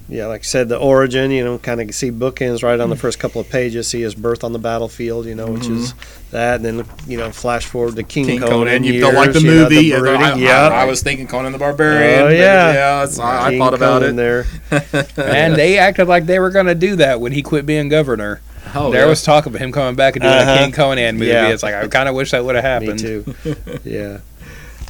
yeah, 0.10 0.28
like 0.28 0.42
I 0.42 0.44
said, 0.44 0.70
the 0.70 0.78
origin, 0.78 1.32
you 1.32 1.44
know, 1.44 1.58
kind 1.58 1.82
of 1.82 1.94
see 1.94 2.12
bookends 2.12 2.64
right 2.64 2.80
on 2.80 2.90
the 2.90 2.96
first 2.96 3.20
couple 3.20 3.42
of 3.42 3.50
pages. 3.50 3.90
See 3.90 4.02
his 4.02 4.16
birth 4.16 4.46
on 4.46 4.54
the 4.54 4.60
battlefield, 4.60 5.26
you 5.26 5.36
know, 5.36 5.48
which 5.48 5.68
is 5.68 5.94
that. 6.32 6.62
And 6.62 6.66
then, 6.80 6.86
you 7.08 7.18
know, 7.18 7.30
flash 7.32 7.66
forward 7.66 7.98
to 7.98 8.04
King, 8.04 8.26
King 8.26 8.40
Conan. 8.40 8.54
Conan, 8.54 8.84
you 8.86 8.94
years, 8.94 9.04
felt 9.04 9.16
like 9.16 9.34
the 9.34 9.42
you 9.42 9.48
know, 9.48 9.64
movie. 9.64 9.92
the 9.92 9.98
I, 9.98 10.36
yeah. 10.36 10.70
I, 10.70 10.84
I 10.84 10.86
was 10.86 11.04
thinking 11.04 11.28
Conan 11.28 11.52
the 11.52 11.58
Barbarian. 11.58 12.22
Oh, 12.22 12.30
yeah. 12.30 12.74
yeah. 12.74 13.22
I, 13.22 13.48
I 13.48 13.58
thought 13.58 13.74
about 13.74 14.02
Conan 14.02 14.14
it. 14.14 14.16
there. 14.16 14.46
and 15.18 15.56
they 15.56 15.78
acted 15.78 16.08
like 16.08 16.26
they 16.26 16.40
were 16.40 16.52
going 16.52 16.68
to 16.68 16.76
do 16.76 16.96
that 16.96 17.20
when 17.20 17.34
he 17.34 17.44
quit 17.44 17.66
being 17.66 17.90
governor. 17.90 18.40
Oh, 18.78 18.92
there 18.92 19.04
yeah. 19.04 19.10
was 19.10 19.24
talk 19.24 19.46
of 19.46 19.54
him 19.56 19.72
coming 19.72 19.96
back 19.96 20.16
and 20.16 20.24
doing 20.24 20.34
Uh-huh. 20.34 20.52
a 20.54 20.58
King 20.60 20.72
Conan 20.72 21.18
movie. 21.18 21.32
Yeah. 21.32 21.50
It's 21.50 21.64
like 21.64 21.76
I 21.76 21.88
kind 21.88 22.08
of 22.10 22.16
wish 22.16 22.32
that 22.32 22.44
would 22.46 22.56
have 22.56 22.64
happened. 22.64 23.02
Me 23.04 23.10
happened. 23.18 23.36
too. 23.66 23.80
yeah. 23.90 24.18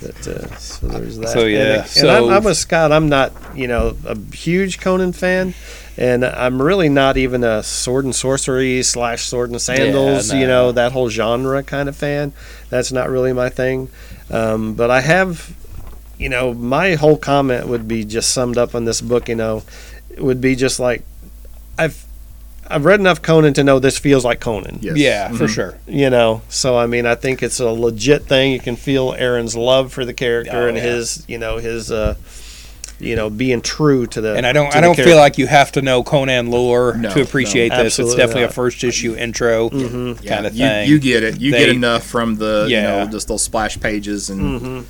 But, 0.02 0.28
uh, 0.28 0.56
so 0.58 0.88
there's 0.90 1.18
that. 1.18 1.30
So, 1.30 1.46
yeah, 1.46 1.60
and, 1.60 1.76
and 1.82 1.88
so- 1.90 2.28
I'm, 2.28 2.32
I'm 2.38 2.44
with 2.44 2.58
Scott. 2.58 2.92
I'm 2.92 3.10
not, 3.10 3.32
you 3.56 3.68
know, 3.68 3.98
a 4.06 4.16
huge 4.36 4.80
Conan 4.80 5.12
fan, 5.12 5.56
and 5.98 6.24
I'm 6.24 6.62
really 6.62 6.88
not 6.88 7.18
even 7.18 7.44
a 7.44 7.64
sword 7.64 8.06
and 8.06 8.14
sorcery 8.16 8.84
slash 8.84 9.24
sword 9.24 9.50
and 9.50 9.60
sandals. 9.60 10.32
Yeah, 10.32 10.40
You 10.42 10.48
know, 10.48 10.72
that 10.72 10.92
whole 10.92 11.10
genre 11.10 11.64
kind 11.64 11.90
of 11.90 11.96
fan. 11.96 12.32
That's 12.70 12.92
not 12.92 13.10
really 13.10 13.34
my 13.34 13.50
thing. 13.50 13.90
Um, 14.30 14.76
but 14.76 14.92
I 14.92 15.02
have, 15.02 15.56
you 16.20 16.30
know, 16.30 16.54
my 16.54 16.94
whole 16.94 17.18
comment 17.18 17.68
would 17.68 17.88
be 17.88 18.06
just 18.06 18.32
summed 18.32 18.60
up 18.60 18.76
on 18.76 18.86
this 18.86 19.02
book. 19.02 19.28
You 19.28 19.36
know, 19.36 19.64
it 20.12 20.22
would 20.22 20.42
be 20.42 20.56
just 20.56 20.80
like 20.80 21.02
I've. 21.80 22.06
I've 22.70 22.86
read 22.86 23.00
enough 23.00 23.22
Conan 23.22 23.54
to 23.56 23.64
know 23.64 23.80
this 23.80 23.98
feels 23.98 24.26
like 24.26 24.40
Conan 24.40 24.80
Yes. 24.82 24.98
Yeah, 24.98 25.30
for 25.32 25.46
Mhm. 25.46 25.50
sure. 25.50 25.78
you 25.88 26.10
know 26.10 26.42
so 26.50 26.78
i 26.78 26.86
mean 26.86 27.06
i 27.06 27.16
think 27.16 27.42
it's 27.42 27.60
a 27.60 27.70
legit 27.70 28.24
thing 28.28 28.52
you 28.52 28.60
can 28.60 28.76
feel 28.76 29.16
aaron's 29.18 29.56
love 29.56 29.92
for 29.94 30.04
the 30.06 30.14
character 30.14 30.64
Oh, 30.64 30.68
and 30.68 30.78
yeah. 30.78 30.84
his 30.84 31.24
you 31.28 31.38
know 31.38 31.58
his 31.58 31.92
uh 31.92 32.16
you 33.00 33.16
know 33.16 33.30
being 33.30 33.62
true 33.62 34.08
to 34.08 34.22
the 34.22 34.36
And 34.36 34.46
I 34.46 34.54
don't, 34.54 34.68
I 34.76 34.82
don't 34.82 34.96
character. 34.96 35.04
feel 35.04 35.18
like 35.18 35.38
you 35.38 35.46
have 35.48 35.72
to 35.74 35.82
know 35.84 36.02
Conan 36.04 36.50
lore 36.50 36.96
No, 36.98 37.14
to 37.14 37.22
appreciate 37.22 37.70
no, 37.70 37.84
this. 37.84 37.94
It's 37.94 38.00
absolutely 38.00 38.18
definitely 38.18 38.44
a 38.44 38.50
first 38.50 38.84
issue 38.84 39.16
intro 39.16 39.70
Mhm. 39.70 40.24
Yeah, 40.24 40.34
kind 40.36 40.48
of 40.48 40.56
you, 40.56 40.66
thing. 40.66 40.90
you 40.90 40.98
get 41.00 41.22
it. 41.24 41.40
You 41.40 41.52
get 41.52 41.70
enough 41.70 42.04
from 42.04 42.38
the 42.38 42.66
you 42.70 42.82
know 42.82 43.06
just 43.06 43.28
those 43.28 43.44
splash 43.44 43.80
pages 43.80 44.30
and 44.32 44.42
Mhm. 44.62 44.84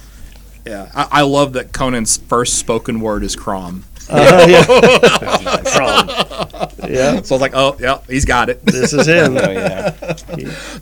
yeah. 0.65 0.87
I, 0.95 1.07
I 1.11 1.21
love 1.23 1.51
that 1.53 1.73
Conan's 1.73 2.15
first 2.29 2.53
spoken 2.57 3.01
word 3.01 3.23
is 3.25 3.35
Crom. 3.35 3.83
Uh, 4.09 4.45
yeah. 4.49 4.63
From. 4.63 6.09
yeah 6.89 7.21
So 7.21 7.35
I 7.35 7.35
was 7.35 7.41
like, 7.41 7.53
oh 7.55 7.75
yeah, 7.79 7.99
he's 8.07 8.25
got 8.25 8.49
it. 8.49 8.63
this 8.65 8.93
is 8.93 9.07
him 9.07 9.37
Oh 9.37 9.51
yeah, 9.51 9.91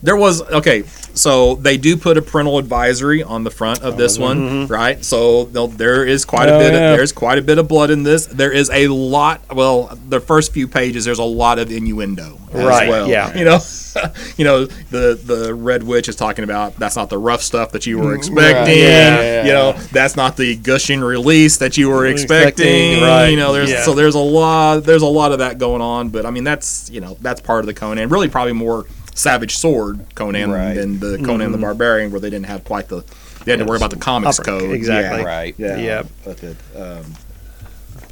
There 0.02 0.16
was 0.16 0.42
okay, 0.42 0.82
so 1.14 1.56
they 1.56 1.76
do 1.76 1.96
put 1.96 2.16
a 2.16 2.22
parental 2.22 2.58
advisory 2.58 3.22
on 3.22 3.42
the 3.44 3.50
front 3.50 3.82
of 3.82 3.96
this 3.96 4.18
one, 4.18 4.66
right? 4.68 5.04
So 5.04 5.44
there 5.44 6.04
is 6.04 6.24
quite 6.24 6.48
a 6.48 6.54
Oh, 6.54 6.58
bit. 6.58 6.72
yeah. 6.74 6.90
Of, 6.92 6.96
there's 6.98 7.12
quite 7.12 7.38
a 7.38 7.42
bit 7.42 7.58
of 7.58 7.68
blood 7.68 7.90
in 7.90 8.02
this. 8.02 8.26
There 8.26 8.52
is 8.52 8.70
a 8.70 8.88
lot. 8.88 9.40
Well, 9.54 9.98
the 10.08 10.20
first 10.20 10.52
few 10.52 10.68
pages, 10.68 11.04
there's 11.04 11.18
a 11.18 11.24
lot 11.24 11.58
of 11.58 11.70
innuendo, 11.70 12.38
as 12.45 12.45
Right, 12.64 12.88
Well. 12.88 13.08
yeah. 13.08 13.36
you 13.36 13.44
know, 13.44 13.58
you 14.36 14.44
know 14.44 14.64
the 14.66 15.18
the 15.22 15.54
Red 15.54 15.82
Witch 15.82 16.08
is 16.08 16.16
talking 16.16 16.44
about 16.44 16.76
that's 16.76 16.96
not 16.96 17.10
the 17.10 17.18
rough 17.18 17.42
stuff 17.42 17.72
that 17.72 17.86
you 17.86 17.98
were 17.98 18.14
expecting. 18.14 18.78
yeah. 18.78 19.44
You 19.44 19.52
know, 19.52 19.72
that's 19.92 20.16
not 20.16 20.36
the 20.36 20.56
gushing 20.56 21.00
release 21.00 21.56
that 21.58 21.76
you 21.76 21.88
were 21.88 22.06
expecting. 22.06 22.66
Expecting, 22.66 23.02
right, 23.02 23.28
You 23.28 23.36
know, 23.36 23.52
there's 23.52 23.70
yeah. 23.70 23.82
so 23.82 23.94
there's 23.94 24.14
a 24.14 24.18
lot 24.20 24.80
there's 24.84 25.02
a 25.02 25.06
lot 25.06 25.32
of 25.32 25.38
that 25.40 25.58
going 25.58 25.82
on. 25.82 26.08
But 26.10 26.24
I 26.26 26.30
mean, 26.30 26.44
that's 26.44 26.88
you 26.90 27.00
know 27.00 27.16
that's 27.20 27.40
part 27.40 27.60
of 27.60 27.66
the 27.66 27.74
Conan. 27.74 28.08
Really, 28.08 28.28
probably 28.28 28.52
more 28.52 28.86
Savage 29.14 29.56
Sword 29.56 30.04
Conan 30.14 30.50
Right. 30.50 30.74
than 30.74 30.98
the 31.00 31.18
Conan 31.24 31.52
the 31.52 31.58
Barbarian, 31.58 32.10
where 32.10 32.20
they 32.20 32.30
didn't 32.30 32.46
have 32.46 32.64
quite 32.64 32.88
the 32.88 33.02
they 33.44 33.52
had 33.52 33.60
to 33.60 33.64
worry 33.64 33.76
about 33.76 33.90
the 33.90 33.96
comics 33.96 34.40
Upper- 34.40 34.50
code. 34.58 34.70
exactly. 34.72 35.20
Yeah. 35.20 35.24
right. 35.26 35.54
Yeah. 35.56 35.76
Yep. 35.76 36.06
But 36.24 36.42
it, 36.42 36.56
um, 36.76 37.04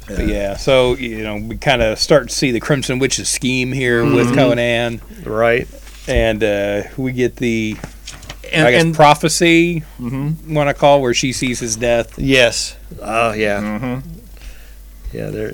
But 0.07 0.27
yeah, 0.27 0.55
so 0.55 0.95
you 0.95 1.23
know, 1.23 1.37
we 1.37 1.57
kind 1.57 1.81
of 1.81 1.97
start 1.99 2.29
to 2.29 2.35
see 2.35 2.51
the 2.51 2.59
Crimson 2.59 2.99
Witch's 2.99 3.27
scheme 3.29 3.71
here 3.71 4.03
with 4.03 4.27
Mm-hmm. 4.27 4.35
Conan, 4.35 5.01
right 5.25 5.67
and 6.07 6.43
uh, 6.43 6.83
we 6.97 7.11
get 7.11 7.37
the 7.37 7.75
and, 8.53 8.67
I 8.67 8.71
guess 8.71 8.83
and 8.83 8.93
prophecy 8.95 9.81
Mhm. 9.99 10.53
want 10.53 10.69
to 10.69 10.75
call 10.75 11.01
where 11.01 11.15
she 11.15 11.31
sees 11.33 11.59
his 11.59 11.75
death. 11.75 12.19
yes 12.19 12.75
oh 13.01 13.33
yeah 13.33 13.59
Mhm. 13.59 14.03
yeah 15.11 15.31
there 15.31 15.53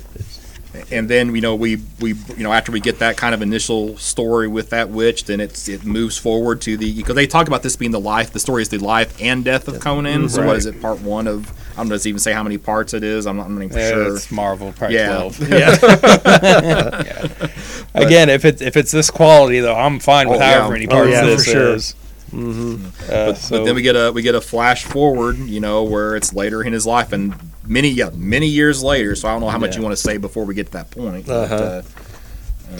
and 0.90 1.08
then 1.08 1.34
you 1.34 1.40
know 1.40 1.54
we 1.54 1.76
we 2.00 2.10
you 2.36 2.42
know 2.44 2.52
after 2.52 2.70
we 2.72 2.80
get 2.80 2.98
that 2.98 3.16
kind 3.16 3.34
of 3.34 3.40
initial 3.42 3.96
story 3.98 4.48
with 4.48 4.70
that 4.70 4.88
witch, 4.90 5.24
then 5.24 5.40
it's 5.40 5.68
it 5.68 5.84
moves 5.84 6.16
forward 6.18 6.60
to 6.62 6.76
the 6.76 6.94
because 6.94 7.14
they 7.14 7.26
talk 7.26 7.46
about 7.46 7.62
this 7.62 7.76
being 7.76 7.90
the 7.92 8.00
life. 8.00 8.32
The 8.32 8.40
story 8.40 8.60
is 8.62 8.68
the 8.68 8.78
life 8.78 9.14
and 9.20 9.44
death 9.44 9.68
of 9.68 9.80
Conan. 9.80 10.28
So 10.28 10.40
what 10.42 10.48
Right. 10.48 10.56
is 10.58 10.66
it? 10.66 10.80
Part 10.82 11.00
one 11.00 11.26
of 11.26 11.50
I 11.72 11.76
don't 11.76 11.88
know. 11.88 11.94
Does 11.94 12.06
even 12.06 12.18
say 12.20 12.32
how 12.32 12.42
many 12.42 12.58
parts 12.58 12.94
it 12.94 13.02
is? 13.02 13.26
I'm 13.26 13.36
not, 13.36 13.46
I'm 13.46 13.54
not 13.58 13.64
even 13.64 13.76
Yeah, 13.78 13.88
sure. 13.90 14.14
It's 14.16 14.30
Marvel, 14.30 14.72
probably 14.72 14.96
Yeah. 14.96 15.06
twelve. 15.16 15.40
Yeah. 15.50 17.48
Again, 17.94 18.28
if 18.30 18.44
it's 18.44 18.62
if 18.62 18.76
it's 18.76 18.90
this 18.90 19.10
quality 19.10 19.60
though, 19.60 19.74
I'm 19.74 19.98
fine 19.98 20.28
with 20.28 20.40
Oh, 20.40 20.44
yeah. 20.44 20.52
however 20.58 20.72
many 20.74 20.86
Oh, 20.88 20.90
parts 20.90 21.10
yeah, 21.10 21.24
this 21.24 21.44
for 21.44 21.50
sure. 21.50 21.74
is. 21.74 21.94
Mm-hmm. 22.32 22.86
Uh, 23.12 23.34
so 23.34 23.58
but 23.58 23.64
then 23.66 23.74
we 23.74 23.82
get 23.82 23.94
a 23.96 24.10
we 24.12 24.22
get 24.22 24.34
a 24.34 24.40
flash 24.40 24.84
forward, 24.84 25.36
you 25.38 25.60
know, 25.60 25.82
where 25.84 26.16
it's 26.16 26.32
later 26.32 26.62
in 26.62 26.72
his 26.72 26.86
life 26.86 27.12
and 27.12 27.34
many 27.66 27.88
yeah 27.90 28.10
many 28.14 28.46
years 28.46 28.82
later. 28.82 29.14
So 29.14 29.28
I 29.28 29.32
don't 29.32 29.40
know 29.42 29.50
how 29.50 29.58
much 29.58 29.72
Yeah. 29.72 29.78
you 29.80 29.82
want 29.84 29.92
to 29.96 30.02
say 30.02 30.16
before 30.16 30.44
we 30.46 30.54
get 30.54 30.66
to 30.66 30.72
that 30.72 30.90
point. 30.90 31.28
Uh-huh. 31.28 31.54
uh, 31.54 31.82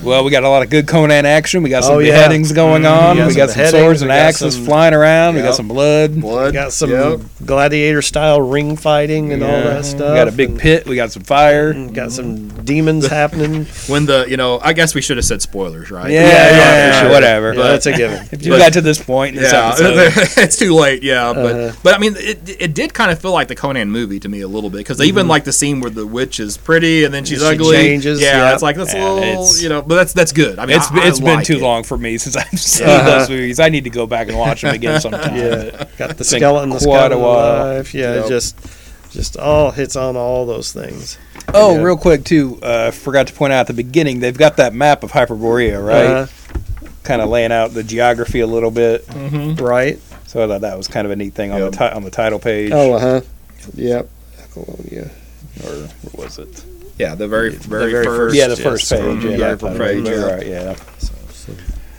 well, 0.02 0.24
we 0.24 0.30
got 0.30 0.42
a 0.44 0.48
lot 0.48 0.62
of 0.62 0.70
good 0.70 0.86
Conan 0.88 1.26
action. 1.26 1.62
We 1.62 1.70
got 1.70 1.84
some 1.84 1.94
Oh, 1.94 1.98
yeah. 1.98 2.12
beheadings 2.12 2.52
going 2.52 2.86
on. 2.86 3.16
got 3.16 3.28
we 3.28 3.34
got 3.34 3.50
some 3.50 3.58
beheadings, 3.58 3.82
swords 3.82 4.00
we 4.00 4.04
and 4.04 4.10
got 4.10 4.18
axes 4.18 4.54
some- 4.54 4.64
flying 4.64 4.94
around. 4.94 5.34
We 5.34 5.40
Yep. 5.40 5.48
got 5.50 5.56
some 5.56 5.68
blood. 5.68 6.20
blood 6.20 6.54
Got 6.54 6.72
some 6.72 6.90
yep. 6.90 7.20
gladiator 7.44 8.02
style 8.02 8.40
ring 8.40 8.76
fighting 8.76 9.32
and 9.32 9.42
all 9.42 9.48
Yeah. 9.50 9.62
that 9.62 9.84
stuff. 9.84 10.10
We 10.10 10.16
got 10.16 10.28
a 10.28 10.32
big 10.32 10.50
and 10.50 10.58
pit. 10.58 10.86
We 10.88 10.96
got 10.96 11.12
some 11.12 11.22
fire. 11.22 11.72
Got 11.74 12.12
some 12.12 12.48
demons 12.64 13.06
happening. 13.20 13.66
when 13.88 14.06
the 14.06 14.26
you 14.28 14.36
know 14.36 14.60
I 14.62 14.72
guess 14.72 14.94
we 14.94 15.00
should 15.02 15.16
have 15.18 15.26
said 15.26 15.42
spoilers, 15.42 15.90
right? 15.90 16.10
Yeah, 16.10 16.22
yeah, 16.22 16.28
yeah, 16.28 16.56
yeah, 16.86 17.00
sure. 17.02 17.10
whatever. 17.10 17.54
Yeah, 17.54 17.62
that's 17.62 17.86
a 17.86 17.92
given. 17.92 18.28
if 18.32 18.44
you 18.44 18.52
but- 18.52 18.58
got 18.58 18.72
to 18.74 18.80
this 18.80 18.98
point 18.98 19.36
in 19.36 19.42
this 19.42 19.52
Yeah, 19.52 19.68
episode, 19.68 20.12
it's 20.42 20.56
too 20.56 20.74
late. 20.74 21.02
Yeah, 21.02 21.32
but 21.32 21.54
Uh-huh. 21.54 21.72
but 21.82 21.94
I 21.94 21.98
mean, 21.98 22.14
it, 22.18 22.56
it 22.58 22.74
did 22.74 22.94
kind 22.94 23.10
of 23.10 23.18
feel 23.20 23.32
like 23.32 23.48
the 23.48 23.54
Conan 23.54 23.90
movie 23.90 24.20
to 24.20 24.28
me 24.28 24.40
a 24.40 24.48
little 24.48 24.70
bit 24.70 24.78
because 24.78 25.00
even 25.00 25.28
like 25.28 25.44
the 25.44 25.52
scene 25.52 25.80
where 25.80 25.90
the 25.90 26.06
witch 26.06 26.40
is 26.40 26.56
pretty 26.56 27.04
and 27.04 27.12
then 27.12 27.24
she's 27.24 27.42
Mm-hmm. 27.42 27.50
She 27.52 27.56
ugly. 27.58 27.76
changes, 27.76 28.20
Yeah, 28.20 28.36
yeah. 28.48 28.52
it's 28.54 28.62
like 28.62 28.76
that's 28.76 28.94
Yeah, 28.94 29.02
a 29.02 29.12
little, 29.12 29.18
it's- 29.22 29.62
you 29.62 29.68
know, 29.68 29.81
but 29.82 29.96
that's 29.96 30.12
that's 30.12 30.32
good. 30.32 30.58
I 30.58 30.66
mean, 30.66 30.76
it's 30.76 30.90
I, 30.90 31.06
it's 31.08 31.20
I 31.20 31.24
been 31.24 31.34
like 31.36 31.46
too 31.46 31.56
it. 31.56 31.62
long 31.62 31.82
for 31.84 31.96
me 31.98 32.18
since 32.24 32.36
I've 32.36 32.58
seen 32.60 32.88
Uh-huh. 32.88 33.18
those 33.18 33.28
movies. 33.28 33.60
I 33.60 33.68
need 33.68 33.84
to 33.84 33.90
go 33.90 34.06
back 34.06 34.28
and 34.28 34.38
watch 34.38 34.62
them 34.62 34.74
again 34.74 35.00
sometime. 35.00 35.36
Yeah, 35.36 35.84
got 35.98 36.16
the 36.16 36.24
skeleton, 36.24 36.70
the 36.70 36.76
quite 36.78 37.12
a 37.12 37.14
skeleton 37.14 37.20
while. 37.20 37.72
alive. 37.74 37.94
Yeah, 37.94 38.14
Yep. 38.16 38.28
just 38.28 38.56
just 39.10 39.36
all 39.36 39.70
hits 39.70 39.94
on 39.96 40.16
all 40.16 40.46
those 40.46 40.72
things. 40.72 41.18
Oh, 41.52 41.74
Yeah. 41.76 41.82
real 41.82 41.96
quick 41.98 42.24
too, 42.24 42.58
uh, 42.62 42.90
forgot 42.92 43.26
to 43.26 43.32
point 43.34 43.52
out 43.52 43.60
at 43.60 43.66
the 43.66 43.74
beginning 43.74 44.20
they've 44.20 44.36
got 44.36 44.56
that 44.56 44.72
map 44.74 45.02
of 45.02 45.12
Hyperborea, 45.12 45.84
right? 45.86 46.06
Uh, 46.06 46.26
kind 47.02 47.20
of 47.20 47.28
laying 47.28 47.52
out 47.52 47.74
the 47.74 47.82
geography 47.82 48.40
a 48.40 48.46
little 48.46 48.70
bit. 48.70 49.04
right. 49.60 49.98
So 50.28 50.42
I 50.42 50.46
thought 50.46 50.62
that 50.62 50.78
was 50.78 50.88
kind 50.88 51.04
of 51.04 51.10
a 51.10 51.16
neat 51.16 51.34
thing 51.34 51.52
on 51.52 51.58
Yep. 51.60 51.72
the 51.72 51.76
ti- 51.76 51.94
on 51.94 52.04
the 52.04 52.10
title 52.10 52.38
page. 52.38 52.70
Oh, 52.72 52.94
uh 52.94 52.98
huh. 53.00 53.20
Yep. 53.74 54.08
Aquilonia. 54.38 55.10
or 55.64 55.70
where 56.12 56.24
was 56.26 56.38
it? 56.38 56.64
Yeah, 56.98 57.14
the 57.14 57.26
very 57.28 57.50
very, 57.50 57.90
very 57.90 58.04
first. 58.04 58.16
first- 58.16 58.36
Yeah, 58.36 58.46
the 58.48 58.54
yes, 58.54 58.62
first 58.62 58.90
page. 58.92 59.00
mhm, 59.02 59.22
Yeah, 59.22 59.36
yeah, 59.36 59.56
first 59.56 59.78
page. 59.78 60.04
page, 60.04 60.06
Yeah. 60.14 60.22
Right, 60.34 60.46
yeah. 60.46 60.74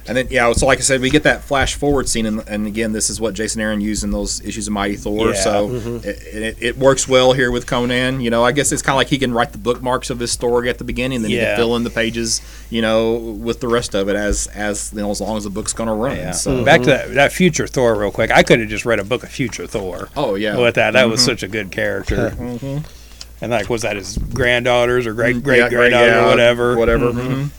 And 0.06 0.18
then 0.18 0.28
yeah, 0.30 0.52
so 0.52 0.66
like 0.66 0.80
I 0.80 0.82
said, 0.82 1.00
we 1.00 1.10
get 1.10 1.24
that 1.24 1.46
flash 1.46 1.76
forward 1.76 2.10
scene, 2.10 2.26
and, 2.26 2.44
and 2.46 2.68
again, 2.68 2.92
this 2.92 3.10
is 3.10 3.22
what 3.22 3.34
Jason 3.36 3.62
Aaron 3.62 3.80
used 3.80 4.04
in 4.04 4.12
those 4.12 4.42
issues 4.42 4.68
of 4.68 4.74
Mighty 4.74 4.98
Thor. 4.98 5.30
Yeah. 5.30 5.34
So 5.36 5.70
Mm-hmm. 5.70 5.96
it, 6.06 6.18
it, 6.36 6.58
it 6.60 6.78
works 6.78 7.08
well 7.08 7.32
here 7.32 7.50
with 7.52 7.66
Conan. 7.68 8.20
You 8.20 8.30
know, 8.30 8.44
I 8.44 8.52
guess 8.52 8.74
it's 8.74 8.82
kind 8.82 8.96
of 8.96 8.98
like 8.98 9.08
he 9.08 9.18
can 9.18 9.34
write 9.34 9.54
the 9.54 9.58
bookmarks 9.58 10.10
of 10.10 10.20
his 10.20 10.30
story 10.30 10.68
at 10.68 10.78
the 10.78 10.84
beginning, 10.84 11.22
then 11.22 11.32
he 11.32 11.38
can 11.38 11.56
fill 11.56 11.78
in 11.78 11.86
the 11.86 11.90
pages, 11.90 12.42
you 12.70 12.82
know, 12.82 13.14
with 13.14 13.62
the 13.62 13.70
rest 13.70 13.96
of 13.96 14.10
it 14.10 14.18
as 14.18 14.48
as 14.48 14.92
you 14.94 15.00
know, 15.02 15.10
as 15.10 15.22
long 15.22 15.38
as 15.38 15.46
the 15.46 15.50
book's 15.50 15.72
going 15.72 15.88
to 15.88 15.94
run. 15.96 16.18
Yeah. 16.18 16.32
So 16.32 16.66
Back 16.66 16.82
to 16.82 16.88
that, 16.88 17.14
that 17.14 17.32
future 17.32 17.66
Thor, 17.66 17.96
real 17.96 18.12
quick. 18.12 18.30
I 18.30 18.44
could 18.44 18.60
have 18.60 18.68
just 18.68 18.86
read 18.86 19.00
a 19.00 19.06
book 19.06 19.24
of 19.24 19.30
future 19.30 19.68
Thor 19.68 20.10
oh 20.18 20.36
yeah, 20.36 20.58
with 20.58 20.76
that. 20.76 20.92
That 20.92 21.08
was 21.08 21.24
such 21.24 21.44
a 21.44 21.48
good 21.48 21.72
character. 21.72 22.36
And 23.44 23.52
like, 23.52 23.70
was 23.70 23.82
that 23.84 23.96
his 23.98 24.18
granddaughters 24.18 25.06
or 25.06 25.14
great 25.14 25.44
great 25.44 25.60
Yeah, 25.60 25.70
granddaughter 25.70 26.06
yeah, 26.08 26.24
or 26.24 26.28
whatever? 26.28 26.76
whatever. 26.78 27.12
Mm-hmm. 27.12 27.44
mhm. 27.44 27.50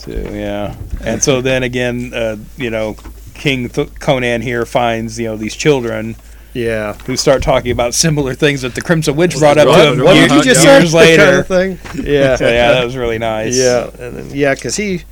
So, 0.00 0.10
yeah. 0.34 0.74
And 1.04 1.22
so 1.22 1.40
then 1.42 1.62
again, 1.62 2.12
uh, 2.14 2.36
you 2.56 2.70
know, 2.70 2.96
King 3.34 3.68
Th- 3.68 3.88
Conan 4.00 4.40
here 4.42 4.64
finds 4.64 5.18
you 5.20 5.26
know 5.28 5.36
these 5.36 5.54
children 5.54 6.16
Yeah. 6.54 6.94
who 7.06 7.16
start 7.16 7.42
talking 7.42 7.70
about 7.70 7.94
similar 7.94 8.34
things 8.34 8.62
that 8.62 8.74
the 8.74 8.80
Crimson 8.80 9.14
Witch 9.16 9.36
brought 9.38 9.58
up 9.58 9.64
to 9.64 9.70
What? 9.70 9.88
him 9.92 10.04
What 10.04 10.16
years, 10.16 10.28
did 10.30 10.36
you 10.38 10.54
just 10.54 10.64
years 10.64 10.92
Kind 10.92 11.20
of 11.36 11.46
thing. 11.46 11.78
Yeah. 12.04 12.36
So 12.36 12.48
yeah, 12.48 12.72
that 12.72 12.84
was 12.84 12.96
really 12.96 13.18
nice. 13.18 13.56
Yeah, 13.56 13.90
and 13.98 14.16
then, 14.16 14.30
yeah, 14.32 14.54
because 14.54 14.76
he 14.76 15.02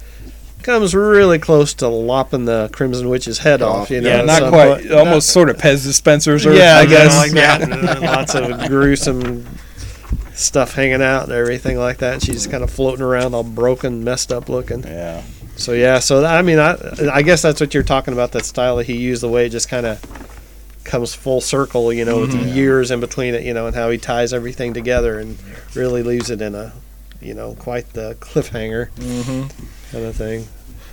comes 0.62 0.94
really 0.96 1.38
close 1.38 1.74
to 1.74 1.86
lopping 1.86 2.44
the 2.46 2.68
Crimson 2.72 3.08
Witch's 3.08 3.38
head 3.38 3.62
off. 3.62 3.88
You 3.90 4.00
know, 4.00 4.08
Yeah, 4.08 4.22
not 4.22 4.38
some 4.40 4.48
quite. 4.50 4.80
point. 4.80 4.90
Almost 4.92 5.28
sort 5.30 5.48
of 5.50 5.58
Pez 5.58 5.84
dispensers, 5.84 6.44
or 6.46 6.52
yeah, 6.54 6.78
I 6.78 6.86
guess. 6.86 7.16
like 7.16 7.32
that. 7.32 7.62
and 7.62 7.82
lots 8.00 8.34
of 8.34 8.66
gruesome 8.66 9.46
stuff 10.36 10.74
hanging 10.74 11.02
out 11.02 11.24
and 11.24 11.32
everything 11.32 11.78
like 11.78 11.98
that. 11.98 12.14
And 12.14 12.22
she's 12.22 12.46
kind 12.46 12.62
of 12.62 12.70
floating 12.70 13.02
around, 13.02 13.34
all 13.34 13.42
broken, 13.42 14.04
messed 14.04 14.30
up 14.30 14.48
looking. 14.48 14.84
Yeah. 14.84 15.22
So 15.56 15.72
yeah, 15.72 15.98
so 15.98 16.24
I 16.24 16.42
mean, 16.42 16.58
I 16.58 16.76
I 17.10 17.22
guess 17.22 17.42
that's 17.42 17.60
what 17.60 17.72
you're 17.72 17.82
talking 17.82 18.12
about. 18.12 18.32
That 18.32 18.44
style 18.44 18.76
that 18.76 18.86
he 18.86 18.96
used, 18.98 19.22
the 19.22 19.28
way 19.28 19.46
it 19.46 19.48
just 19.48 19.70
kind 19.70 19.86
of 19.86 20.00
comes 20.84 21.14
full 21.14 21.40
circle. 21.40 21.92
You 21.92 22.04
know, 22.04 22.20
with 22.20 22.32
mm-hmm. 22.32 22.44
the 22.44 22.50
years 22.50 22.90
in 22.90 23.00
between 23.00 23.34
it. 23.34 23.42
You 23.42 23.54
know, 23.54 23.66
and 23.66 23.74
how 23.74 23.88
he 23.88 23.96
ties 23.96 24.34
everything 24.34 24.74
together 24.74 25.18
and 25.18 25.38
really 25.74 26.02
leaves 26.02 26.28
it 26.28 26.42
in 26.42 26.54
a, 26.54 26.74
you 27.22 27.32
know, 27.32 27.54
quite 27.54 27.94
the 27.94 28.16
cliffhanger 28.20 28.90
mm-hmm. 28.90 29.48
kind 29.90 30.04
of 30.04 30.14
thing. 30.14 30.46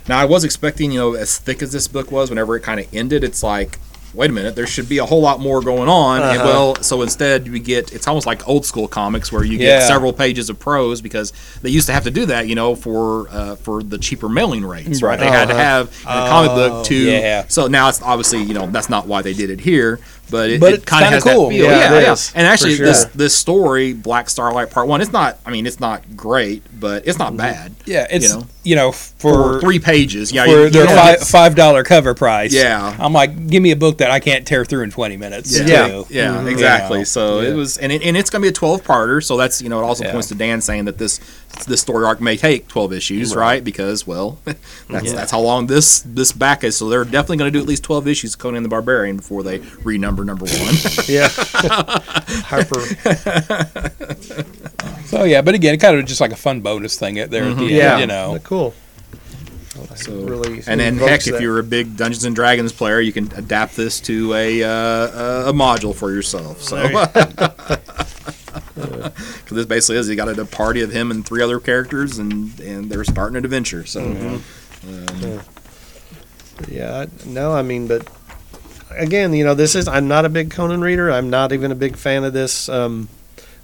Now 0.08 0.18
I 0.18 0.24
was 0.24 0.44
expecting, 0.44 0.92
you 0.92 0.98
know, 0.98 1.14
as 1.14 1.38
thick 1.38 1.62
as 1.62 1.72
this 1.72 1.86
book 1.86 2.10
was, 2.10 2.30
whenever 2.30 2.56
it 2.56 2.60
kind 2.60 2.80
of 2.80 2.92
ended, 2.94 3.22
it's 3.22 3.42
like, 3.42 3.78
wait 4.14 4.30
a 4.30 4.32
minute, 4.32 4.54
there 4.56 4.66
should 4.66 4.88
be 4.88 4.98
a 4.98 5.04
whole 5.04 5.20
lot 5.20 5.40
more 5.40 5.60
going 5.60 5.88
on. 5.88 6.22
Uh-huh. 6.22 6.42
well, 6.44 6.74
so 6.82 7.02
instead 7.02 7.50
we 7.50 7.60
get 7.60 7.92
it's 7.92 8.06
almost 8.06 8.26
like 8.26 8.46
old 8.48 8.64
school 8.64 8.88
comics 8.88 9.30
where 9.32 9.44
you 9.44 9.58
Yeah. 9.58 9.78
get 9.80 9.88
several 9.88 10.12
pages 10.12 10.48
of 10.50 10.58
prose 10.58 11.00
because 11.00 11.32
they 11.62 11.70
used 11.70 11.86
to 11.86 11.92
have 11.92 12.04
to 12.04 12.10
do 12.10 12.26
that, 12.26 12.46
you 12.48 12.54
know, 12.54 12.74
for 12.74 13.28
uh, 13.30 13.56
for 13.56 13.82
the 13.82 13.98
cheaper 13.98 14.28
mailing 14.28 14.64
rates, 14.64 15.02
right? 15.02 15.10
Right. 15.10 15.20
They 15.20 15.26
had 15.30 15.46
to 15.48 15.54
Uh-huh. 15.54 15.62
have 15.62 15.88
in 16.02 16.08
a 16.08 16.28
comic 16.28 16.50
book 16.52 16.86
to. 16.86 16.94
yeah. 16.94 17.44
So 17.48 17.66
now 17.66 17.88
it's 17.88 18.02
obviously, 18.02 18.42
you 18.42 18.54
know, 18.54 18.66
that's 18.66 18.88
not 18.90 19.06
why 19.06 19.22
they 19.22 19.34
did 19.34 19.50
it 19.50 19.60
here, 19.60 19.98
but 20.30 20.50
it, 20.50 20.60
But 20.60 20.72
it 20.74 20.86
kind 20.86 21.04
of 21.04 21.10
has 21.12 21.22
cool. 21.24 21.48
that 21.48 21.54
feel. 21.54 21.64
Yeah, 21.66 21.92
Yeah, 21.94 22.00
yeah. 22.00 22.12
is, 22.12 22.32
And 22.34 22.46
actually, 22.46 22.76
for 22.76 22.84
this 22.84 23.04
this 23.14 23.36
story, 23.36 23.92
Black 23.92 24.28
Starlight 24.30 24.70
Part 24.70 24.86
One, 24.88 25.00
it's 25.00 25.12
not. 25.12 25.38
I 25.46 25.50
mean, 25.50 25.66
it's 25.66 25.80
not 25.80 26.16
great, 26.16 26.62
but 26.78 27.06
it's 27.06 27.18
not 27.18 27.36
bad. 27.36 27.74
Yeah, 27.84 28.06
it's 28.10 28.32
You 28.32 28.46
you 28.64 28.76
know. 28.76 28.86
know, 28.86 28.92
For 28.92 29.14
for 29.54 29.60
three 29.60 29.78
pages, 29.78 30.32
yeah, 30.32 30.44
for 30.44 30.50
you- 30.50 30.62
you 30.64 30.70
their 30.70 30.86
five 30.86 31.20
five 31.20 31.54
dollar 31.54 31.82
cover 31.84 32.14
price. 32.14 32.52
Yeah. 32.54 32.96
I'm 32.98 33.12
like, 33.12 33.48
give 33.48 33.62
me 33.62 33.70
a 33.72 33.76
book 33.76 33.98
that 33.98 34.10
I 34.10 34.20
can't 34.20 34.46
tear 34.46 34.64
through 34.64 34.82
in 34.84 34.90
20 34.90 35.16
minutes. 35.16 35.58
Yeah, 35.58 35.88
too. 35.88 36.06
yeah, 36.10 36.34
Mm-hmm. 36.36 36.48
exactly. 36.48 36.98
Yeah. 37.00 37.04
So 37.04 37.40
Yeah. 37.40 37.50
it 37.50 37.54
was, 37.54 37.76
and, 37.78 37.90
it, 37.92 38.02
and 38.02 38.16
it's 38.16 38.30
going 38.30 38.40
to 38.40 38.44
be 38.44 38.48
a 38.50 38.52
twelve 38.52 38.82
parter. 38.84 39.22
So 39.22 39.36
that's 39.36 39.60
you 39.60 39.68
know 39.68 39.80
it 39.80 39.84
also 39.84 40.04
Yeah. 40.04 40.12
points 40.12 40.28
to 40.28 40.34
Dan 40.34 40.60
saying 40.60 40.84
that 40.86 40.98
this 40.98 41.20
this 41.66 41.80
story 41.80 42.04
arc 42.04 42.20
may 42.20 42.36
take 42.36 42.66
twelve 42.68 42.92
issues, 42.92 43.34
right? 43.34 43.62
Because 43.62 44.06
well, 44.06 44.38
that's 44.90 45.12
that's 45.12 45.30
how 45.30 45.40
long 45.40 45.66
this 45.66 46.02
this 46.06 46.32
back 46.32 46.64
is. 46.64 46.76
So 46.76 46.88
they're 46.88 47.04
definitely 47.04 47.38
going 47.38 47.52
to 47.52 47.58
do 47.58 47.62
at 47.62 47.68
least 47.68 47.82
twelve 47.82 48.06
issues 48.08 48.34
of 48.34 48.40
Conan 48.40 48.62
the 48.62 48.68
Barbarian 48.68 49.16
before 49.16 49.42
they 49.42 49.58
renumber 49.84 50.13
number 50.22 50.44
one. 50.44 50.74
Yeah, 51.08 51.28
Harper. 52.46 52.80
So 55.06 55.24
yeah, 55.24 55.42
but 55.42 55.54
again, 55.54 55.78
kind 55.78 55.96
of 55.98 56.04
just 56.06 56.20
like 56.20 56.32
a 56.32 56.36
fun 56.36 56.60
bonus 56.60 56.98
thing 56.98 57.18
at 57.18 57.30
there 57.30 57.44
at 57.44 57.56
the 57.56 57.62
end, 57.64 57.70
Yeah, 57.70 57.98
you 57.98 58.06
know. 58.06 58.38
cool. 58.44 58.74
So 59.96 60.12
really 60.22 60.62
and 60.68 60.78
then 60.80 60.94
invokes 60.94 61.24
heck, 61.26 61.34
if 61.34 61.40
you're 61.40 61.58
a 61.58 61.64
big 61.64 61.96
Dungeons 61.96 62.24
and 62.24 62.34
Dragons 62.34 62.72
player, 62.72 63.00
you 63.00 63.12
can 63.12 63.32
adapt 63.34 63.74
this 63.76 63.98
to 64.02 64.32
a 64.34 64.62
uh, 64.62 64.68
a, 64.68 65.50
a 65.50 65.52
module 65.52 65.94
for 65.94 66.12
yourself. 66.12 66.62
So. 66.62 66.88
Because 68.74 69.12
this 69.50 69.66
basically 69.66 69.96
is, 69.96 70.08
you 70.08 70.14
got 70.16 70.28
a 70.38 70.44
party 70.44 70.80
of 70.82 70.90
him 70.92 71.10
and 71.10 71.26
three 71.26 71.42
other 71.42 71.58
characters, 71.60 72.18
and 72.18 72.58
and 72.60 72.88
they're 72.90 73.04
starting 73.04 73.36
an 73.36 73.44
adventure. 73.44 73.84
So 73.86 74.00
Mm-hmm. 74.84 75.38
Yeah, 76.72 77.06
I- 77.06 77.08
no, 77.28 77.52
I 77.52 77.62
mean, 77.62 77.86
but 77.88 78.06
again, 78.96 79.32
you 79.32 79.44
know, 79.44 79.54
this 79.54 79.74
is 79.74 79.88
I'm 79.88 80.08
not 80.08 80.24
a 80.24 80.28
big 80.28 80.50
Conan 80.50 80.80
reader. 80.80 81.10
I'm 81.10 81.30
not 81.30 81.52
even 81.52 81.70
a 81.70 81.74
big 81.74 81.96
fan 81.96 82.24
of 82.24 82.32
this 82.32 82.68
um, 82.68 83.08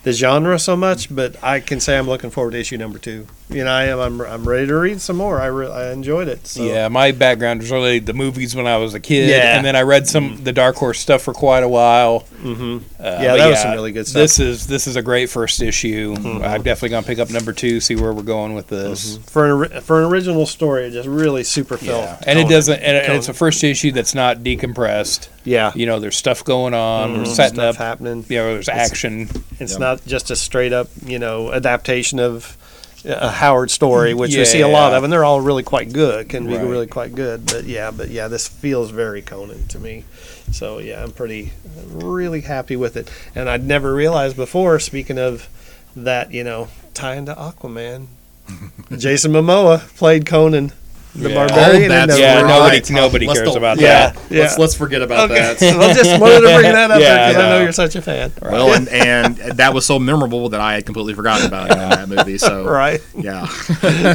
the 0.03 0.13
genre 0.13 0.59
so 0.59 0.77
much, 0.77 1.15
but 1.15 1.43
I 1.43 1.61
can 1.61 1.81
say 1.81 1.99
I'm 1.99 2.07
looking 2.07 2.31
forward 2.31 2.53
to 2.53 2.59
issue 2.59 2.77
number 2.77 2.99
two. 2.99 3.27
You 3.51 3.65
know, 3.65 3.71
I 3.73 3.85
am. 3.87 3.99
I'm, 3.99 4.21
I'm 4.21 4.49
ready 4.49 4.67
to 4.69 4.77
read 4.77 5.01
some 5.01 5.17
more. 5.17 5.41
I 5.41 5.47
re- 5.47 5.71
I 5.71 5.91
enjoyed 5.93 6.29
it. 6.29 6.47
So. 6.47 6.63
Yeah, 6.63 6.87
my 6.89 7.11
background 7.11 7.61
was 7.61 7.71
really 7.71 7.99
the 7.99 8.13
movies 8.13 8.55
when 8.55 8.67
I 8.69 8.77
was 8.77 8.95
a 8.95 9.01
kid, 9.01 9.29
Yeah. 9.29 9.57
and 9.57 9.67
then 9.67 9.75
I 9.75 9.83
read 9.83 10.07
some 10.07 10.45
the 10.45 10.53
Dark 10.53 10.77
Horse 10.77 11.01
stuff 11.01 11.23
for 11.23 11.33
quite 11.35 11.65
a 11.65 11.69
while. 11.69 12.21
hmm 12.41 12.79
Uh, 12.99 13.03
Yeah, 13.03 13.33
but 13.33 13.37
that 13.39 13.49
was 13.51 13.59
some 13.61 13.73
really 13.73 13.91
good 13.93 14.07
stuff. 14.07 14.19
Mm-hmm. 14.21 14.23
This 14.23 14.39
is 14.39 14.67
this 14.69 14.87
is 14.87 14.95
a 14.97 15.03
great 15.03 15.31
first 15.31 15.61
issue. 15.63 16.15
I'm 16.17 16.63
definitely 16.63 16.91
gonna 16.91 17.07
pick 17.07 17.19
up 17.19 17.31
number 17.31 17.53
two, 17.53 17.81
see 17.81 17.97
where 17.97 18.13
we're 18.13 18.23
going 18.23 18.55
with 18.55 18.69
this. 18.69 19.17
For 19.27 19.65
an 19.65 19.81
for 19.81 19.99
an 20.01 20.05
original 20.13 20.47
story, 20.47 20.85
it 20.87 20.93
just 20.93 21.09
really 21.09 21.43
super 21.43 21.77
felt. 21.77 22.05
Yeah, 22.05 22.19
and 22.27 22.39
it 22.39 22.49
doesn't, 22.49 22.79
and, 22.81 22.97
and 22.97 23.13
it's 23.15 23.29
a 23.29 23.35
first 23.35 23.65
issue 23.65 23.91
that's 23.91 24.15
not 24.15 24.39
decompressed. 24.45 25.29
Yeah, 25.43 25.73
You 25.75 25.87
know, 25.87 25.99
there's 25.99 26.17
stuff 26.17 26.45
going 26.45 26.75
on. 26.75 27.15
We're 27.15 27.25
Mhm. 27.25 27.35
setting 27.35 27.55
Stuff 27.57 27.75
up. 27.75 27.77
happening. 27.83 28.25
You 28.29 28.37
know, 28.37 28.53
there's 28.55 28.69
action. 28.69 29.29
It's 29.59 29.73
Yep. 29.73 29.81
not 29.81 30.07
just 30.07 30.31
a 30.31 30.37
straight 30.37 30.73
up, 30.73 30.89
you 31.05 31.19
know, 31.19 31.53
adaptation 31.53 32.21
of 32.21 32.57
a 33.05 33.31
Howard 33.31 33.71
story, 33.71 34.15
which 34.15 34.35
we 34.37 34.45
see 34.45 34.61
a 34.61 34.69
lot 34.69 34.93
of, 34.93 35.05
and 35.05 35.13
they're 35.13 35.25
all 35.25 35.41
really 35.41 35.63
quite 35.63 35.93
good. 35.93 36.29
Can 36.29 36.47
be 36.47 36.57
Right. 36.57 36.67
really 36.67 36.87
quite 36.87 37.15
good, 37.15 37.47
but 37.47 37.65
yeah, 37.65 37.91
but 37.91 38.11
yeah, 38.11 38.29
this 38.29 38.47
feels 38.49 38.91
very 38.91 39.23
Conan 39.23 39.67
to 39.69 39.79
me. 39.79 40.05
So 40.53 40.79
yeah, 40.79 41.03
I'm 41.03 41.13
pretty, 41.13 41.53
really 41.89 42.41
happy 42.43 42.77
with 42.77 42.97
it. 42.97 43.11
And 43.35 43.49
I'd 43.49 43.65
never 43.65 43.95
realized 43.95 44.37
before. 44.37 44.79
Speaking 44.81 45.19
of 45.19 45.49
that 45.97 46.33
you 46.33 46.45
know 46.45 46.69
tie 46.95 47.15
into 47.17 47.35
Aquaman. 47.35 48.07
Jason 48.99 49.33
Momoa 49.33 49.79
played 49.97 50.27
Conan 50.27 50.73
the 51.15 51.29
Yeah. 51.31 51.35
Barbarian. 51.35 51.91
Oh, 51.93 51.95
that's 52.07 52.19
Yeah, 52.19 52.35
movie. 52.37 52.49
nobody- 52.49 52.77
right. 52.77 52.91
nobody 52.91 53.27
Let's 53.27 53.39
cares 53.41 53.49
don't- 53.49 53.57
about 53.59 53.81
Yeah. 53.81 54.11
that. 54.11 54.17
Yeah. 54.31 54.41
Let's 54.43 54.59
let's 54.59 54.75
forget 54.75 55.03
about 55.03 55.31
Okay. 55.31 55.41
that. 55.41 55.77
well, 55.79 55.95
just 55.95 56.21
wanted 56.21 56.41
to 56.41 56.55
bring 56.55 56.73
that 56.73 56.91
up 56.91 57.01
Yeah, 57.01 57.29
because 57.29 57.37
I 57.37 57.47
I 57.47 57.51
know 57.51 57.57
know. 57.59 57.63
you're 57.65 57.73
such 57.73 57.97
a 57.97 58.03
fan. 58.03 58.33
Well, 58.43 58.73
and, 58.75 58.89
and 58.89 59.37
that 59.59 59.75
was 59.75 59.85
so 59.87 59.99
memorable 59.99 60.49
that 60.51 60.61
I 60.61 60.75
had 60.75 60.87
completely 60.87 61.15
forgotten 61.15 61.47
about 61.47 61.71
it 61.71 61.73
in 61.73 61.79
that 61.91 62.09
movie. 62.09 62.39
So 62.39 62.65
Right. 62.81 63.01
yeah, 63.19 63.47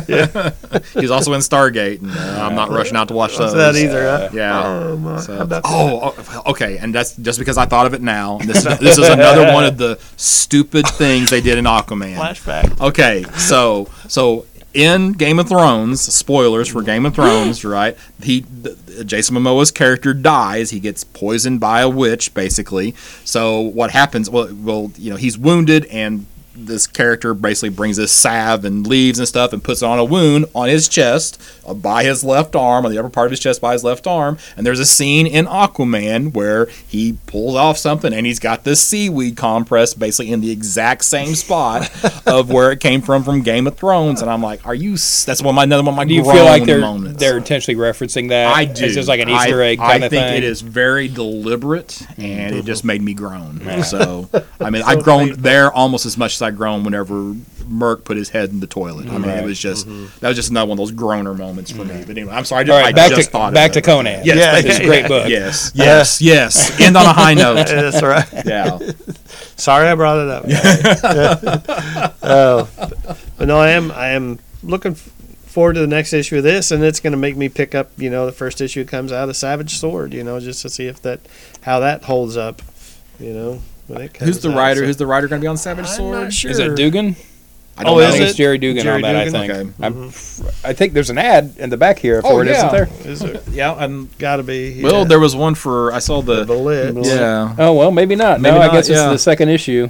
yeah. 0.08 0.52
he's 0.94 1.12
also 1.12 1.34
in 1.34 1.42
Stargate, 1.42 2.02
and 2.02 2.12
uh, 2.12 2.46
I'm 2.46 2.56
not 2.56 2.70
rushing 2.72 2.96
out 2.96 3.08
to 3.10 3.14
watch 3.14 3.38
those. 3.38 3.54
that 3.54 3.76
either. 3.76 4.04
Huh? 4.06 4.30
Yeah. 4.34 4.66
Oh, 4.66 4.98
my. 4.98 5.20
So- 5.20 5.38
How 5.38 5.44
that? 5.46 5.62
oh, 5.66 6.14
oh, 6.18 6.52
okay, 6.52 6.78
and 6.78 6.94
that's 6.96 7.16
just 7.16 7.40
because 7.40 7.58
I 7.58 7.66
thought 7.66 7.86
of 7.86 7.94
it 7.94 8.02
now. 8.02 8.40
This 8.44 8.66
is 8.66 8.78
this 8.80 8.98
is 8.98 9.08
another 9.10 9.52
one 9.54 9.66
of 9.66 9.78
the 9.78 10.00
stupid 10.18 10.88
things 10.88 11.30
they 11.30 11.42
did 11.42 11.58
in 11.58 11.66
Aquaman. 11.66 12.16
Flashback. 12.16 12.80
Okay, 12.82 13.26
so 13.38 13.88
so 14.08 14.46
in 14.76 15.14
Game 15.14 15.40
of 15.40 15.48
Thrones, 15.48 16.02
spoilers 16.02 16.68
for 16.68 16.84
Game 16.84 17.06
of 17.06 17.16
Thrones, 17.16 17.64
right? 17.66 17.98
He 18.22 18.46
Jason 19.06 19.36
Momoa's 19.36 19.72
character 19.72 20.14
dies. 20.14 20.70
He 20.70 20.80
gets 20.80 21.04
poisoned 21.04 21.60
by 21.60 21.82
a 21.82 21.90
witch, 21.90 22.34
basically. 22.34 22.94
So 23.24 23.60
what 23.60 23.92
happens? 23.92 24.30
Well, 24.30 24.54
well, 24.54 24.92
you 24.98 25.10
know, 25.10 25.18
he's 25.18 25.38
wounded, 25.38 25.86
and 25.86 26.26
this 26.56 26.88
character 26.88 27.34
basically 27.34 27.70
brings 27.70 27.98
this 27.98 28.12
salve 28.12 28.64
and 28.66 28.88
leaves 28.88 29.20
and 29.20 29.28
stuff 29.28 29.52
and 29.54 29.64
puts 29.64 29.82
it 29.82 29.86
on 29.86 30.00
a 30.00 30.04
wound 30.06 30.46
on 30.56 30.70
his 30.70 30.88
chest 30.88 31.42
uh, 31.68 31.74
by 31.74 32.04
his 32.04 32.24
left 32.24 32.56
arm, 32.56 32.86
on 32.86 32.92
the 32.92 32.98
upper 32.98 33.10
part 33.10 33.28
of 33.28 33.32
his 33.32 33.40
chest 33.40 33.60
by 33.62 33.74
his 33.74 33.84
left 33.84 34.08
arm. 34.08 34.38
And 34.56 34.66
there's 34.66 34.80
a 34.80 34.86
scene 34.86 35.28
in 35.28 35.46
Aquaman 35.46 36.34
where 36.34 36.68
he 36.88 37.18
pulls 37.28 37.56
off 37.56 37.78
something 37.78 38.14
and 38.14 38.26
he's 38.26 38.40
got 38.40 38.64
this 38.64 38.82
seaweed 38.82 39.36
compress 39.38 39.94
basically 39.94 40.32
in 40.32 40.42
the 40.42 40.52
exact 40.52 41.04
same 41.04 41.36
spot 41.36 41.90
of 42.28 42.50
where 42.52 42.72
it 42.72 42.80
came 42.80 43.02
from 43.02 43.24
from 43.24 43.42
Game 43.42 43.68
of 43.68 43.76
Thrones. 43.78 44.22
And 44.22 44.32
I'm 44.32 44.42
like, 44.42 44.66
are 44.66 44.76
you? 44.76 44.94
s- 44.94 45.26
That's 45.26 45.42
one 45.42 45.50
of 45.50 45.56
my 45.56 45.64
another 45.64 45.84
one 45.84 45.94
of 45.94 45.98
my 45.98 46.06
Do 46.06 46.14
you 46.14 46.24
feel 46.24 46.46
like 46.46 46.64
they're 46.66 46.80
moments. 46.80 47.20
they're 47.20 47.38
intentionally 47.38 47.80
referencing 47.80 48.30
that? 48.30 48.56
I 48.56 48.66
do. 48.66 48.86
It's 48.86 48.94
just 48.96 49.08
like 49.10 49.20
an 49.20 49.30
Easter 49.30 49.62
I, 49.62 49.68
egg 49.68 49.78
kind 49.80 50.04
I 50.04 50.06
of 50.06 50.10
think 50.10 50.24
thing. 50.26 50.38
it 50.38 50.44
is 50.44 50.62
very 50.62 51.08
deliberate, 51.08 52.02
and 52.18 52.56
it 52.56 52.66
just 52.66 52.84
made 52.86 53.02
me 53.02 53.14
groan. 53.14 53.60
So, 53.84 54.30
I 54.60 54.70
mean, 54.70 54.82
So 54.86 54.88
I've 54.90 55.04
grown 55.04 55.26
painful. 55.28 55.42
there 55.44 55.72
almost 55.72 56.06
as 56.06 56.18
much 56.18 56.36
as 56.36 56.42
I 56.46 56.52
grown 56.52 56.84
whenever 56.84 57.34
Murk 57.68 58.06
put 58.06 58.16
his 58.16 58.30
head 58.30 58.52
in 58.52 58.60
the 58.60 58.68
toilet. 58.68 59.08
I 59.08 59.14
mean, 59.18 59.24
Right. 59.24 59.40
it 59.40 59.46
was 59.46 59.58
just 59.60 59.88
Mm-hmm. 59.88 60.20
that 60.20 60.28
was 60.28 60.38
just 60.38 60.50
another 60.52 60.70
one 60.70 60.76
of 60.76 60.80
those 60.80 60.92
groaner 60.92 61.34
moments 61.34 61.72
for 61.72 61.84
me. 61.84 62.04
But 62.06 62.12
anyway, 62.18 62.32
I'm 62.34 62.46
sorry. 62.46 62.62
I 62.62 62.64
just, 62.64 62.74
All 62.74 62.80
right, 62.82 62.88
I 62.88 62.92
back 62.92 63.10
just 63.10 63.26
to 63.26 63.32
thought 63.32 63.54
back 63.54 63.70
of 63.72 63.74
to. 63.76 63.82
Conan. 63.82 64.22
Yes, 64.24 64.38
Yeah, 64.38 64.52
thank 64.54 64.66
it's 64.68 64.80
a 64.80 64.84
great 64.86 65.08
book. 65.08 65.28
Yes, 65.30 65.72
yes, 65.74 66.22
yes. 66.22 66.80
End 66.80 66.96
on 66.96 67.06
a 67.06 67.14
high 67.14 67.34
note. 67.34 67.56
That's 67.68 68.02
right. 68.04 68.28
Yeah. 68.46 68.78
Sorry, 69.58 69.88
I 69.88 69.96
brought 69.96 70.20
it 70.20 70.30
up. 70.30 70.46
oh, 72.24 72.70
but 73.38 73.48
no, 73.48 73.58
I 73.58 73.70
am. 73.72 73.92
I 73.92 74.10
am 74.10 74.40
looking 74.64 74.92
f- 74.94 74.98
forward 75.46 75.74
to 75.74 75.80
the 75.80 75.88
next 75.88 76.14
issue 76.14 76.38
of 76.38 76.44
this, 76.44 76.72
and 76.72 76.84
it's 76.84 77.00
going 77.00 77.12
to 77.12 77.18
make 77.18 77.36
me 77.38 77.50
pick 77.50 77.74
up. 77.76 77.90
You 77.98 78.10
know, 78.10 78.26
the 78.26 78.32
first 78.32 78.62
issue 78.62 78.86
comes 78.86 79.12
out 79.12 79.30
of 79.30 79.36
Savage 79.36 79.78
Sword. 79.78 80.14
You 80.14 80.24
know, 80.24 80.40
just 80.40 80.62
to 80.64 80.70
see 80.70 80.88
if 80.88 81.02
that 81.04 81.22
how 81.62 81.80
that 81.80 82.04
holds 82.04 82.38
up. 82.38 82.62
You 83.20 83.34
know, 83.34 83.62
when 83.88 84.02
it 84.02 84.14
comes 84.14 84.28
Who's 84.30 84.40
the 84.42 84.52
out, 84.52 84.58
writer? 84.58 84.80
so- 84.82 84.86
Who's 84.88 84.98
the 84.98 85.08
writer 85.08 85.28
going 85.28 85.42
to 85.42 85.44
be 85.44 85.48
on 85.48 85.58
Savage 85.58 85.86
I'm 85.88 85.92
Sword? 85.96 86.24
not 86.24 86.34
sure. 86.34 86.52
Is 86.52 86.60
it 86.60 86.76
Duggan? 86.76 87.16
I 87.78 87.82
oh, 87.82 87.84
don't 87.84 87.94
Oh, 87.94 87.98
know. 88.00 88.04
I 88.06 88.08
is 88.08 88.12
think 88.14 88.22
it? 88.24 88.28
it's 88.30 88.38
Gerry 88.38 88.58
Duggan 88.58 88.84
Gerry 88.84 88.96
on 88.96 89.02
that. 89.02 89.16
I 89.18 89.30
think. 89.30 89.52
Okay. 89.54 89.70
I'm, 89.82 89.94
mm-hmm. 90.12 90.68
I 90.68 90.72
think 90.74 90.94
there's 90.94 91.10
an 91.10 91.18
ad 91.18 91.56
in 91.58 91.70
the 91.70 91.76
back 91.76 92.00
here 92.00 92.22
for 92.22 92.28
Oh, 92.32 92.40
it, 92.40 92.48
yeah. 92.48 92.62
not 92.62 92.72
there? 92.72 92.88
Is 93.04 93.22
it 93.22 93.44
Yeah, 93.50 93.74
and 93.84 94.18
got 94.18 94.38
to 94.38 94.44
be? 94.44 94.82
well, 94.82 95.00
yeah. 95.00 95.04
there 95.04 95.20
was 95.20 95.36
one 95.36 95.56
for 95.56 95.92
I 95.92 96.00
saw 96.00 96.22
the 96.22 96.46
the 96.46 96.54
lit. 96.54 96.96
yeah. 97.06 97.54
Oh 97.60 97.74
well, 97.74 97.92
maybe 97.92 98.16
not. 98.16 98.40
Maybe 98.40 98.56
no, 98.56 98.62
I 98.62 98.68
not, 98.68 98.74
guess 98.74 98.88
yeah. 98.88 99.12
it's 99.12 99.14
the 99.16 99.20
second 99.32 99.50
issue, 99.50 99.90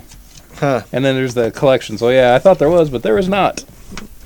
Huh. 0.56 0.82
and 0.92 1.06
then 1.06 1.14
there's 1.16 1.36
the 1.36 1.52
collection. 1.52 2.00
So 2.00 2.10
yeah, 2.10 2.34
I 2.34 2.40
thought 2.40 2.58
there 2.58 2.72
was, 2.72 2.90
but 2.90 3.04
there 3.04 3.14
was 3.14 3.30
not. 3.30 3.58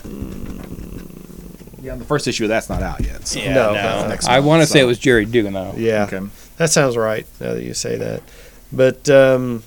Mm. 0.03 1.83
Yeah, 1.83 1.95
the 1.95 2.05
first 2.05 2.27
issue 2.27 2.45
of 2.45 2.49
that's 2.49 2.69
not 2.69 2.81
out 2.81 3.01
yet. 3.05 3.27
So. 3.27 3.39
Yeah, 3.39 3.53
No, 3.55 3.73
no. 3.73 4.01
no. 4.03 4.07
Next 4.07 4.27
I 4.27 4.35
month, 4.37 4.45
want 4.45 4.61
to 4.63 4.67
say 4.67 4.79
it 4.79 4.85
was 4.85 4.99
Gerry 4.99 5.25
Duggan 5.25 5.51
though. 5.53 5.73
Yeah, 5.75 6.03
Okay. 6.11 6.25
that 6.57 6.69
sounds 6.69 6.95
right. 6.95 7.25
Now 7.41 7.53
that 7.55 7.63
you 7.63 7.73
say 7.73 7.97
that, 7.97 8.21
but 8.71 9.09
um, 9.09 9.63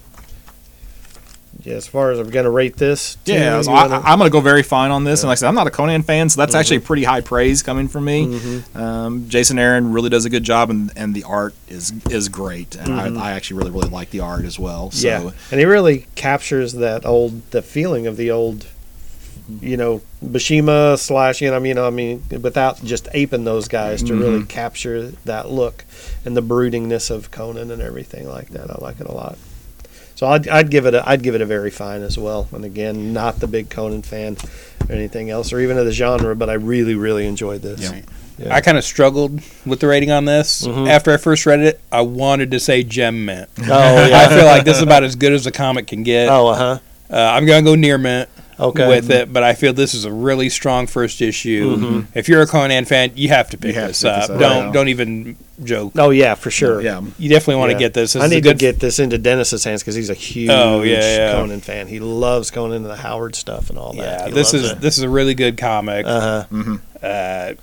yeah, 1.62 1.74
as 1.74 1.86
far 1.86 2.10
as 2.10 2.18
I'm 2.18 2.28
going 2.30 2.44
to 2.44 2.50
rate 2.50 2.76
this, 2.76 3.16
Yeah, 3.24 3.60
so 3.62 3.70
I, 3.72 3.84
I'm 4.12 4.18
going 4.18 4.28
to 4.28 4.32
go 4.32 4.40
very 4.40 4.64
fine 4.64 4.90
on 4.90 5.04
this. 5.04 5.22
And 5.22 5.28
like 5.28 5.36
I 5.36 5.40
said, 5.40 5.48
I'm 5.48 5.54
not 5.54 5.68
a 5.68 5.70
Conan 5.70 6.02
fan, 6.02 6.28
so 6.28 6.40
that's 6.40 6.54
actually 6.56 6.78
Mm-hmm. 6.78 6.86
pretty 6.86 7.04
high 7.04 7.20
praise 7.20 7.62
coming 7.62 7.86
from 7.86 8.04
me. 8.04 8.62
Um, 8.74 9.28
Jason 9.28 9.58
Aaron 9.60 9.92
really 9.92 10.08
does 10.10 10.24
a 10.24 10.30
good 10.30 10.42
job, 10.42 10.70
and, 10.70 10.90
and 10.96 11.14
the 11.14 11.22
art 11.24 11.54
is 11.68 11.92
is 12.10 12.28
great. 12.28 12.74
And 12.74 12.92
I, 12.92 13.28
I 13.28 13.32
actually 13.32 13.58
really 13.58 13.70
really 13.70 13.90
like 13.90 14.10
the 14.10 14.20
art 14.20 14.44
as 14.44 14.58
well. 14.58 14.90
So 14.90 15.06
Mm-hmm. 15.08 15.26
yeah, 15.26 15.32
and 15.52 15.60
he 15.60 15.66
really 15.66 16.06
captures 16.16 16.72
that 16.74 17.06
old 17.06 17.48
the 17.52 17.62
feeling 17.62 18.06
of 18.08 18.16
the 18.16 18.30
old, 18.30 18.66
you 19.60 19.76
know, 19.76 20.00
Buscema 20.24 20.98
slash 20.98 21.40
you 21.40 21.50
know 21.50 21.56
I 21.56 21.60
mean 21.60 21.78
I 21.78 21.90
mean 21.90 22.22
without 22.40 22.82
just 22.84 23.08
aping 23.12 23.44
those 23.44 23.68
guys 23.68 24.02
to 24.04 24.14
really 24.14 24.44
capture 24.44 25.08
that 25.24 25.50
look 25.50 25.84
and 26.24 26.36
the 26.36 26.42
broodingness 26.42 27.10
of 27.10 27.30
Conan 27.30 27.70
and 27.70 27.82
everything 27.82 28.28
like 28.28 28.48
that. 28.50 28.70
I 28.70 28.76
like 28.80 29.00
it 29.00 29.06
a 29.06 29.12
lot. 29.12 29.36
So 30.14 30.28
I'd, 30.28 30.46
I'd 30.48 30.70
give 30.70 30.86
it 30.86 30.94
a 30.94 31.08
I'd 31.08 31.22
give 31.22 31.34
it 31.34 31.40
a 31.40 31.46
very 31.46 31.70
fine 31.70 32.02
as 32.02 32.16
well. 32.16 32.48
And 32.52 32.64
again, 32.64 33.12
not 33.12 33.40
the 33.40 33.48
big 33.48 33.70
Conan 33.70 34.02
fan 34.02 34.36
or 34.88 34.94
anything 34.94 35.30
else 35.30 35.52
or 35.52 35.60
even 35.60 35.76
of 35.78 35.84
the 35.86 35.92
genre, 35.92 36.36
but 36.36 36.48
I 36.48 36.54
really 36.54 36.94
really 36.94 37.26
enjoyed 37.26 37.62
this. 37.62 37.80
Yeah. 37.80 38.00
Yeah. 38.38 38.54
I 38.54 38.60
kind 38.62 38.78
of 38.78 38.84
struggled 38.84 39.40
with 39.66 39.80
the 39.80 39.86
rating 39.88 40.10
on 40.10 40.24
this. 40.24 40.66
Mhm. 40.66 40.88
After 40.88 41.12
I 41.12 41.16
first 41.18 41.44
read 41.44 41.60
it, 41.60 41.80
I 41.92 42.00
wanted 42.00 42.50
to 42.52 42.60
say 42.60 42.82
gem 42.82 43.24
mint. 43.24 43.48
Oh 43.58 43.62
yeah. 44.08 44.20
I 44.20 44.28
feel 44.28 44.46
like 44.46 44.64
this 44.64 44.78
is 44.78 44.82
about 44.82 45.02
as 45.04 45.16
good 45.16 45.32
as 45.32 45.46
a 45.46 45.52
comic 45.52 45.88
can 45.88 46.02
get. 46.02 46.28
oh 46.28 46.48
uh 46.48 46.54
huh. 46.54 46.78
Uh, 47.10 47.16
I'm 47.16 47.44
gonna 47.44 47.62
go 47.62 47.74
near 47.74 47.98
mint 47.98 48.28
Okay. 48.62 48.88
with 48.88 49.10
it, 49.10 49.32
but 49.32 49.42
I 49.42 49.54
feel 49.54 49.72
this 49.72 49.92
is 49.94 50.04
a 50.04 50.12
really 50.12 50.48
strong 50.48 50.86
first 50.86 51.20
issue. 51.20 51.76
Mhm. 51.76 52.06
If 52.14 52.28
you're 52.28 52.42
a 52.42 52.46
Conan 52.46 52.84
fan, 52.84 53.12
you 53.16 53.28
have 53.28 53.50
to 53.50 53.58
pick 53.58 53.74
have 53.74 53.84
to 53.84 53.88
this 53.88 54.02
pick 54.02 54.10
up. 54.12 54.20
this 54.22 54.30
up, 54.30 54.38
Don't 54.40 54.66
yeah. 54.66 54.72
don't 54.72 54.88
even 54.88 55.36
joke. 55.64 55.92
Oh 55.98 56.10
yeah, 56.10 56.34
for 56.34 56.50
sure. 56.50 56.80
yeah, 56.80 57.00
You 57.18 57.28
definitely 57.28 57.56
want 57.60 57.72
to 57.72 57.78
get 57.78 57.94
this. 57.94 58.12
this 58.14 58.22
I 58.22 58.26
is 58.26 58.32
a 58.32 58.34
need 58.36 58.44
to 58.44 58.54
get 58.54 58.80
this 58.80 58.98
into 58.98 59.18
Dennis's 59.18 59.64
hands 59.64 59.82
because 59.82 59.94
he's 59.94 60.10
a 60.10 60.14
huge 60.14 60.50
Oh, 60.50 60.82
yeah, 60.82 61.00
yeah. 61.00 61.32
Conan 61.32 61.60
fan. 61.60 61.86
He 61.88 61.98
loves 62.00 62.50
Conan 62.50 62.76
and 62.76 62.84
the 62.86 62.96
Howard 62.96 63.34
stuff 63.34 63.68
and 63.70 63.78
all 63.78 63.92
that. 63.94 63.98
Yeah, 64.20 64.26
He 64.26 64.32
this 64.32 64.54
is 64.54 64.72
it. 64.72 64.80
this 64.80 64.96
is 64.98 65.04
a 65.04 65.08
really 65.08 65.34
good 65.34 65.56
comic. 65.58 66.06
Uh-huh. 66.06 66.76
Uh, 67.02 67.54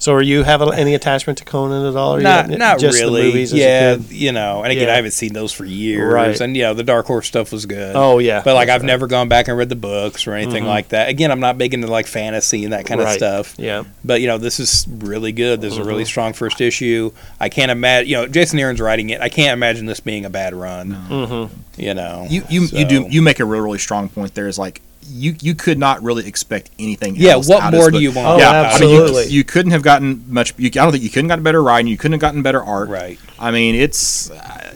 So, 0.00 0.12
are 0.14 0.22
you 0.22 0.42
have 0.42 0.62
a- 0.62 0.70
any 0.74 0.94
attachment 0.94 1.38
to 1.38 1.44
Conan 1.44 1.86
at 1.86 1.94
all? 1.94 2.16
Or 2.16 2.20
not 2.20 2.48
got- 2.48 2.58
not 2.58 2.78
just 2.80 2.98
really. 2.98 3.20
The 3.20 3.26
movies 3.28 3.52
yeah, 3.52 3.96
you 4.08 4.32
know, 4.32 4.62
and 4.62 4.72
again, 4.72 4.86
Yeah. 4.88 4.94
I 4.94 4.96
haven't 4.96 5.10
seen 5.12 5.32
those 5.34 5.52
for 5.52 5.64
years. 5.64 6.12
Right. 6.12 6.40
And 6.40 6.56
you 6.56 6.62
know, 6.64 6.74
the 6.74 6.82
Dark 6.82 7.06
Horse 7.06 7.26
stuff 7.28 7.52
was 7.52 7.66
good. 7.66 7.94
Oh 7.94 8.18
yeah. 8.18 8.40
But 8.44 8.54
like 8.54 8.66
That's 8.66 8.76
I've 8.76 8.82
right. 8.82 8.86
never 8.86 9.06
gone 9.06 9.28
back 9.28 9.46
and 9.48 9.56
read 9.56 9.68
the 9.68 9.76
books 9.76 10.26
or 10.26 10.32
anything 10.34 10.64
Mhm. 10.64 10.68
like 10.68 10.88
that. 10.88 11.08
Again, 11.10 11.30
I'm 11.30 11.38
not 11.40 11.58
big 11.58 11.74
into 11.74 11.86
like 11.86 12.06
fantasy 12.06 12.64
and 12.64 12.72
that 12.72 12.86
kind 12.86 13.00
of 13.00 13.08
stuff. 13.10 13.54
Yeah. 13.58 13.82
But 14.04 14.20
you 14.22 14.26
know, 14.26 14.38
this 14.38 14.58
is 14.58 14.86
really 14.90 15.32
good. 15.32 15.60
This 15.60 15.74
is 15.74 15.78
a 15.78 15.84
really 15.84 16.04
Mhm. 16.04 16.08
strong 16.08 16.32
first 16.32 16.60
issue. 16.60 17.12
I 17.38 17.48
can't 17.50 17.70
imagine. 17.70 18.08
You 18.08 18.16
know, 18.16 18.26
Jason 18.26 18.58
Aaron's 18.58 18.80
writing 18.80 19.10
it. 19.10 19.20
I 19.20 19.28
can't 19.28 19.52
imagine 19.52 19.84
this 19.86 20.00
being 20.00 20.24
a 20.24 20.30
bad 20.30 20.54
run. 20.54 20.96
Mm-hmm. 21.10 21.54
You 21.80 21.94
know, 21.94 22.26
you 22.30 22.42
you, 22.48 22.62
you 22.72 22.84
do 22.86 23.06
you 23.08 23.20
make 23.22 23.38
a 23.38 23.44
really 23.44 23.60
really 23.64 23.78
strong 23.78 24.08
point. 24.08 24.34
There 24.34 24.48
is 24.48 24.58
like 24.58 24.80
you 25.10 25.36
you 25.40 25.54
could 25.54 25.78
not 25.78 26.02
really 26.02 26.26
expect 26.26 26.70
anything. 26.78 27.16
Yeah, 27.16 27.32
else 27.32 27.48
what 27.48 27.62
out 27.62 27.72
more 27.72 27.90
this 27.90 27.98
do 27.98 28.02
you 28.02 28.12
want? 28.12 28.28
Oh, 28.28 28.38
yeah, 28.38 28.50
I 28.50 28.52
mean, 28.52 28.66
absolutely. 28.66 29.24
you, 29.24 29.38
you 29.38 29.44
couldn't 29.44 29.72
have 29.72 29.82
gotten 29.82 30.24
much. 30.32 30.54
You, 30.56 30.68
I 30.68 30.70
don't 30.70 30.92
think 30.92 31.04
you 31.04 31.10
couldn't 31.10 31.30
have 31.30 31.36
gotten 31.36 31.44
better 31.44 31.62
writing. 31.62 31.88
You 31.88 31.96
couldn't 31.96 32.12
have 32.12 32.20
gotten 32.20 32.42
better 32.42 32.62
art. 32.62 32.88
Right. 32.88 33.18
I 33.38 33.50
mean, 33.50 33.74
it's. 33.74 34.30
Uh, 34.30 34.74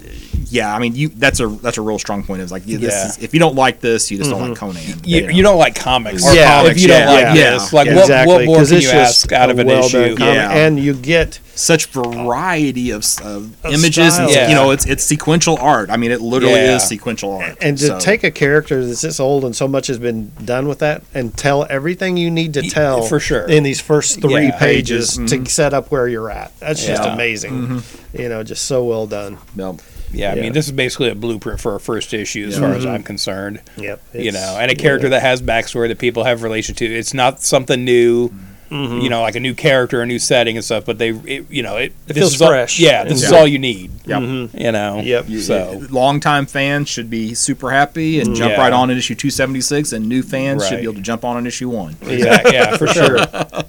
yeah, 0.50 0.74
I 0.74 0.78
mean, 0.78 0.94
you. 0.94 1.08
That's 1.08 1.40
a 1.40 1.48
that's 1.48 1.78
a 1.78 1.82
real 1.82 1.98
strong 1.98 2.22
point. 2.24 2.42
It's 2.42 2.52
like 2.52 2.62
yeah, 2.66 2.78
this 2.78 2.92
Yeah. 2.94 3.08
is, 3.08 3.18
if 3.22 3.34
you 3.34 3.40
don't 3.40 3.54
like 3.54 3.80
this, 3.80 4.10
you 4.10 4.18
just 4.18 4.30
don't 4.30 4.40
mm-hmm. 4.40 4.50
like 4.50 4.58
Conan. 4.58 5.00
You, 5.04 5.28
you 5.30 5.42
don't 5.42 5.58
like 5.58 5.74
comics. 5.74 6.26
Or 6.26 6.34
Yeah, 6.34 6.60
comics, 6.60 6.76
if 6.76 6.82
you 6.82 6.88
don't 6.88 7.06
like 7.06 7.36
yeah, 7.36 7.50
this, 7.52 7.72
like 7.72 7.86
yeah. 7.86 7.94
what, 7.94 8.00
exactly. 8.02 8.34
what 8.34 8.44
more 8.46 8.56
'cause 8.58 8.68
can 8.68 8.76
it's 8.78 8.86
you 8.86 8.92
ask 8.92 9.32
out 9.32 9.50
of 9.50 9.58
an 9.58 9.66
well-done 9.66 10.00
issue? 10.12 10.22
Yeah. 10.22 10.50
And 10.52 10.78
you 10.78 10.94
get 10.94 11.40
such 11.56 11.86
variety 11.86 12.90
of, 12.90 13.04
of 13.22 13.64
Of 13.64 13.72
images. 13.74 14.18
And. 14.18 14.30
Yeah. 14.30 14.48
You 14.48 14.54
know, 14.54 14.70
it's 14.72 14.86
it's 14.86 15.04
sequential 15.04 15.56
art. 15.60 15.90
I 15.90 15.96
mean, 15.96 16.10
it 16.10 16.20
literally 16.20 16.54
Yeah. 16.56 16.76
is 16.76 16.84
sequential 16.88 17.32
art. 17.36 17.56
and 17.60 17.78
to 17.78 17.86
So- 17.86 17.98
take 18.00 18.24
a 18.24 18.30
character 18.30 18.84
that's 18.84 19.02
this 19.02 19.20
old 19.20 19.44
and 19.44 19.54
so 19.54 19.68
much 19.68 19.86
has 19.86 19.98
been 19.98 20.32
done 20.44 20.66
with 20.68 20.80
that 20.80 21.02
and 21.14 21.36
tell 21.36 21.66
everything 21.70 22.16
you 22.16 22.30
need 22.30 22.54
to 22.54 22.60
Y- 22.62 22.68
tell 22.68 23.02
for 23.02 23.20
sure. 23.20 23.44
in 23.44 23.62
these 23.62 23.80
first 23.80 24.20
three 24.20 24.46
Yeah. 24.46 24.58
pages 24.58 24.74
Pages, 24.74 25.14
to 25.30 25.36
mm-hmm. 25.36 25.44
set 25.46 25.72
up 25.72 25.90
where 25.90 26.08
you're 26.08 26.30
at. 26.30 26.52
That's 26.60 26.84
just 26.84 27.02
Yeah. 27.04 27.14
amazing. 27.14 27.52
Mm-hmm. 27.52 28.20
You 28.22 28.28
know, 28.28 28.42
just 28.42 28.64
so 28.64 28.82
well 28.84 29.06
done. 29.06 29.38
no. 29.54 29.76
Yeah, 30.14 30.32
I 30.32 30.34
Yeah. 30.36 30.42
mean, 30.42 30.52
this 30.52 30.66
is 30.66 30.72
basically 30.72 31.10
a 31.10 31.14
blueprint 31.14 31.60
for 31.60 31.74
a 31.74 31.80
first 31.80 32.12
issue, 32.14 32.46
as 32.48 32.58
far 32.58 32.72
as 32.72 32.84
mm-hmm. 32.84 32.94
I'm 32.94 33.02
concerned. 33.02 33.60
Yep. 33.76 34.00
you 34.14 34.32
know, 34.32 34.56
and 34.60 34.70
a 34.70 34.74
character 34.74 35.08
that 35.10 35.22
has 35.22 35.42
backstory 35.42 35.88
that 35.88 35.98
people 35.98 36.24
have 36.24 36.42
relation 36.42 36.74
to. 36.76 36.84
It's 36.86 37.14
not 37.14 37.40
something 37.40 37.84
new, 37.84 38.30
Mm-hmm. 38.70 39.00
you 39.00 39.10
know, 39.10 39.20
like 39.20 39.36
a 39.36 39.40
new 39.40 39.54
character, 39.54 40.00
a 40.00 40.06
new 40.06 40.18
setting 40.18 40.56
and 40.56 40.64
stuff. 40.64 40.84
But 40.86 40.98
they, 40.98 41.10
it, 41.10 41.48
you 41.50 41.62
know, 41.62 41.76
it, 41.76 41.92
It 41.92 41.94
this 42.08 42.16
feels 42.16 42.34
is 42.34 42.42
all- 42.42 42.48
fresh. 42.48 42.80
yeah, 42.80 43.04
this 43.04 43.22
is 43.22 43.30
all 43.30 43.46
you 43.46 43.58
need. 43.58 43.92
Yep. 44.06 44.20
Mm-hmm. 44.22 44.58
You 44.58 44.72
know. 44.72 45.00
Yep. 45.00 45.28
You- 45.28 45.40
So 45.40 45.82
longtime 45.90 46.46
fans 46.46 46.88
should 46.88 47.08
be 47.08 47.34
super 47.34 47.70
happy 47.70 48.18
and 48.18 48.28
mm-hmm. 48.30 48.36
jump 48.36 48.52
Yeah. 48.52 48.60
right 48.60 48.72
on 48.72 48.90
in 48.90 48.96
issue 48.96 49.14
276, 49.14 49.92
and 49.92 50.08
new 50.08 50.22
fans 50.22 50.66
should 50.66 50.78
be 50.78 50.84
able 50.84 50.94
to 50.94 51.02
jump 51.02 51.24
on 51.24 51.36
in 51.36 51.46
issue 51.46 51.68
one. 51.68 51.94
Yeah, 52.04 52.40
yeah, 52.50 52.76
for 52.76 52.86
sure. 52.98 53.18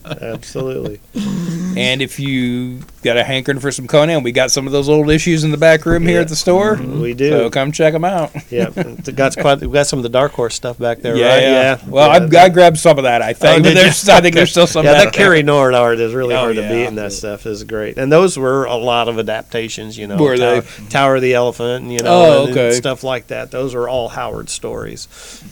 absolutely. 0.06 1.02
And 1.78 2.02
if 2.02 2.20
you 2.20 2.80
got 3.06 3.16
a 3.18 3.24
hankering 3.24 3.60
for 3.60 3.72
some 3.72 3.88
Conan, 3.88 4.24
we 4.24 4.34
got 4.34 4.52
some 4.52 4.66
of 4.68 4.74
those 4.74 4.90
old 4.90 5.10
issues 5.10 5.44
in 5.46 5.52
the 5.52 5.58
back 5.58 5.86
room 5.86 6.06
here 6.06 6.20
at 6.20 6.28
the 6.28 6.36
store. 6.36 6.76
Mm-hmm. 6.76 7.00
We 7.02 7.14
do. 7.14 7.30
So 7.30 7.50
come 7.50 7.72
check 7.72 7.94
them 7.94 8.04
out. 8.04 8.32
yeah, 8.52 8.70
we 8.76 9.14
got 9.14 9.38
quite. 9.38 9.62
We 9.62 9.68
got 9.68 9.88
some 9.88 10.00
of 10.00 10.04
the 10.04 10.10
Dark 10.10 10.34
Horse 10.34 10.56
stuff 10.56 10.78
back 10.78 11.00
there, 11.00 11.16
yeah, 11.16 11.28
right? 11.34 11.42
yeah. 11.44 11.80
Well, 11.88 12.08
yeah. 12.32 12.40
I, 12.42 12.44
I 12.46 12.50
grabbed 12.50 12.78
some 12.80 12.98
of 12.98 13.04
that. 13.06 13.22
I 13.22 13.32
think, 13.34 13.60
Oh, 13.60 13.64
but 13.64 13.74
there's. 13.76 14.10
I 14.10 14.20
think 14.20 14.36
there's 14.36 14.52
still 14.52 14.68
some. 14.76 14.84
yeah, 14.86 14.94
that 14.94 15.04
there. 15.04 15.12
Cary 15.12 15.44
Nord 15.44 15.74
art 15.74 16.00
is 16.00 16.14
really 16.14 16.36
Oh, 16.36 16.40
hard 16.40 16.56
to 16.58 16.62
beat, 16.64 16.86
and 16.86 16.98
that 16.98 17.14
stuff 17.14 17.46
is 17.46 17.64
great. 17.64 17.98
And 17.98 18.12
those 18.12 18.38
were 18.38 18.66
a 18.66 18.76
lot 18.76 19.08
of 19.08 19.18
adaptations, 19.20 19.98
you 19.98 20.08
know. 20.08 20.18
Were 20.18 20.36
Tower, 20.36 20.62
they? 20.62 20.86
Tower 20.90 21.16
of 21.18 21.22
the 21.22 21.34
Elephant, 21.36 21.86
you 21.92 22.00
know, 22.00 22.10
Oh, 22.10 22.40
and- 22.42 22.50
and 22.50 22.58
okay. 22.58 22.72
stuff 22.76 23.04
like 23.04 23.28
that. 23.28 23.52
Those 23.52 23.74
are 23.76 23.88
all 23.88 24.10
Howard 24.10 24.50
stories, 24.50 25.08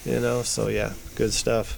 you 0.06 0.20
know. 0.20 0.42
So 0.42 0.68
yeah, 0.70 0.94
good 1.16 1.32
stuff. 1.34 1.78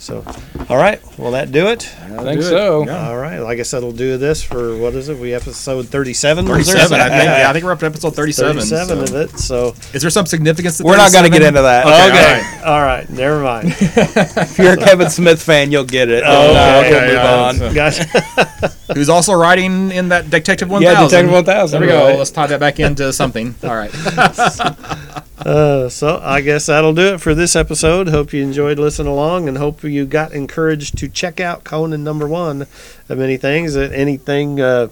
So, 0.00 0.24
all 0.68 0.76
right, 0.76 1.00
will 1.16 1.30
that 1.30 1.52
do 1.52 1.68
it? 1.68 1.88
I 2.02 2.24
think 2.24 2.42
so. 2.42 2.80
All 2.90 3.16
right, 3.16 3.38
well, 3.38 3.46
I 3.46 3.54
guess 3.54 3.70
that'll 3.70 3.92
do 3.92 4.16
this 4.18 4.42
for 4.42 4.76
what 4.76 4.89
is 4.94 5.08
it? 5.08 5.18
We 5.18 5.34
episode 5.34 5.88
thirty-seven. 5.88 6.44
was 6.46 6.66
there? 6.66 6.76
37, 6.76 7.00
I 7.00 7.08
think. 7.08 7.24
Yeah, 7.24 7.50
I 7.50 7.52
think 7.52 7.64
we're 7.64 7.72
up 7.72 7.78
to 7.80 7.86
episode 7.86 8.14
37. 8.16 8.54
Thirty-seven 8.56 9.06
so- 9.06 9.14
of 9.16 9.20
it. 9.22 9.38
So 9.38 9.74
Is 9.94 10.02
there 10.02 10.10
some 10.10 10.26
significance 10.26 10.78
to 10.78 10.84
We're 10.84 10.96
not 10.96 11.12
going 11.12 11.24
to 11.24 11.30
get 11.30 11.42
into 11.42 11.62
that. 11.62 11.84
Okay, 11.86 12.08
okay, 12.08 12.64
all 12.64 12.80
right, 12.82 13.08
never 13.10 13.40
mind. 13.42 13.68
If 13.80 14.58
you're 14.58 14.72
a 14.72 14.76
Kevin 14.76 15.10
Smith 15.10 15.42
fan, 15.42 15.70
you'll 15.72 15.84
get 15.84 16.08
it. 16.08 16.22
Oh, 16.26 16.50
And, 16.50 16.56
uh, 16.56 16.86
okay, 16.86 16.90
we'll 16.90 17.06
move 17.06 17.12
yeah, 17.14 17.34
on. 17.34 17.54
so- 17.56 17.74
Gotcha. 17.74 18.76
Who's 18.94 19.08
also 19.08 19.32
writing 19.34 19.90
in 19.90 20.08
that 20.08 20.30
Detective 20.30 20.68
1000? 20.68 20.82
Yeah, 20.82 21.04
Detective 21.04 21.32
1000, 21.32 21.80
There 21.80 21.88
we 21.88 21.92
go. 21.92 22.08
right. 22.08 22.18
Let's 22.18 22.30
tie 22.30 22.46
that 22.46 22.60
back 22.60 22.80
into 22.80 23.12
something. 23.12 23.54
All 23.62 23.76
right. 23.76 23.90
Uh, 25.40 25.88
so 25.88 26.20
I 26.22 26.42
guess 26.42 26.66
that'll 26.66 26.92
do 26.92 27.14
it 27.14 27.20
for 27.22 27.34
this 27.34 27.56
episode. 27.56 28.08
Hope 28.08 28.34
you 28.34 28.42
enjoyed 28.42 28.78
listening 28.78 29.10
along, 29.10 29.48
and 29.48 29.56
hope 29.56 29.82
you 29.82 30.04
got 30.04 30.32
encouraged 30.32 30.98
to 30.98 31.08
check 31.08 31.40
out 31.40 31.64
Conan 31.64 32.04
number 32.04 32.28
one 32.28 32.66
of 33.08 33.16
many 33.16 33.38
things. 33.38 33.72
That 33.72 33.90
anything, 33.92 34.60
uh, 34.60 34.88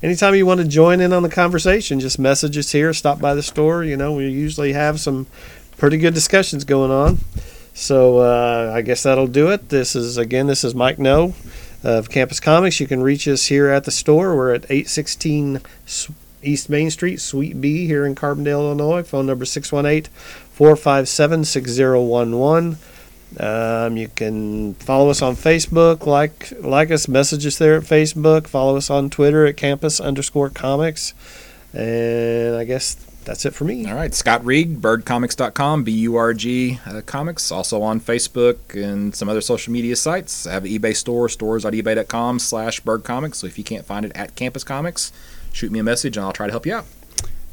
anytime 0.00 0.36
you 0.36 0.46
want 0.46 0.60
to 0.60 0.68
join 0.68 1.00
in 1.00 1.12
on 1.12 1.24
the 1.24 1.28
conversation, 1.28 1.98
just 1.98 2.16
message 2.16 2.56
us 2.56 2.70
here. 2.70 2.92
Stop 2.94 3.18
by 3.18 3.34
the 3.34 3.42
store. 3.42 3.82
You 3.82 3.96
know, 3.96 4.12
we 4.12 4.28
usually 4.28 4.72
have 4.72 5.00
some 5.00 5.26
pretty 5.78 5.98
good 5.98 6.14
discussions 6.14 6.62
going 6.64 6.92
on. 6.92 7.18
So 7.74 8.18
uh, 8.18 8.72
I 8.72 8.82
guess 8.82 9.02
that'll 9.02 9.26
do 9.26 9.50
it. 9.50 9.68
This 9.68 9.96
is 9.96 10.16
again, 10.16 10.46
this 10.46 10.62
is 10.62 10.76
Mike 10.76 11.00
No 11.00 11.34
of 11.82 12.10
Campus 12.10 12.40
Comics. 12.40 12.80
You 12.80 12.86
can 12.86 13.02
reach 13.02 13.26
us 13.28 13.46
here 13.46 13.68
at 13.68 13.84
the 13.84 13.90
store. 13.90 14.36
We're 14.36 14.54
at 14.54 14.66
eight 14.70 14.88
sixteen. 14.88 15.60
East 16.40 16.70
Main 16.70 16.88
Street, 16.90 17.20
Suite 17.20 17.60
B, 17.60 17.86
here 17.86 18.06
in 18.06 18.14
Carbondale, 18.14 18.60
Illinois. 18.60 19.02
Phone 19.02 19.26
number 19.26 19.44
618 19.44 20.12
457 20.52 21.44
6011. 21.44 22.78
Um, 23.38 23.96
you 23.96 24.08
can 24.08 24.74
follow 24.74 25.10
us 25.10 25.20
on 25.20 25.36
Facebook, 25.36 26.06
like 26.06 26.52
like 26.60 26.90
us, 26.90 27.08
message 27.08 27.44
us 27.44 27.58
there 27.58 27.76
at 27.76 27.82
Facebook. 27.82 28.46
Follow 28.46 28.76
us 28.76 28.88
on 28.88 29.10
Twitter 29.10 29.46
at 29.46 29.56
campus 29.56 30.00
underscore 30.00 30.48
comics. 30.48 31.12
And 31.74 32.56
I 32.56 32.64
guess 32.64 32.94
that's 33.28 33.44
it 33.44 33.54
for 33.54 33.64
me. 33.64 33.86
All 33.86 33.94
right. 33.94 34.14
Scott 34.14 34.42
Reed, 34.42 34.80
burgcomics.com, 34.80 35.84
B 35.84 35.92
U 35.92 36.16
R 36.16 36.32
G 36.32 36.80
uh, 36.86 37.02
comics. 37.04 37.52
Also 37.52 37.82
on 37.82 38.00
Facebook 38.00 38.56
and 38.74 39.14
some 39.14 39.28
other 39.28 39.42
social 39.42 39.70
media 39.70 39.96
sites. 39.96 40.46
I 40.46 40.54
have 40.54 40.64
an 40.64 40.70
eBay 40.70 40.96
store, 40.96 41.28
stores.ebay.com 41.28 42.38
slash 42.38 42.80
birdcomics. 42.80 43.36
So 43.36 43.46
if 43.46 43.58
you 43.58 43.64
can't 43.64 43.84
find 43.84 44.06
it 44.06 44.12
at 44.14 44.34
Campus 44.34 44.64
Comics, 44.64 45.12
shoot 45.52 45.70
me 45.70 45.78
a 45.78 45.82
message 45.82 46.16
and 46.16 46.24
I'll 46.24 46.32
try 46.32 46.46
to 46.46 46.52
help 46.52 46.64
you 46.64 46.74
out. 46.74 46.86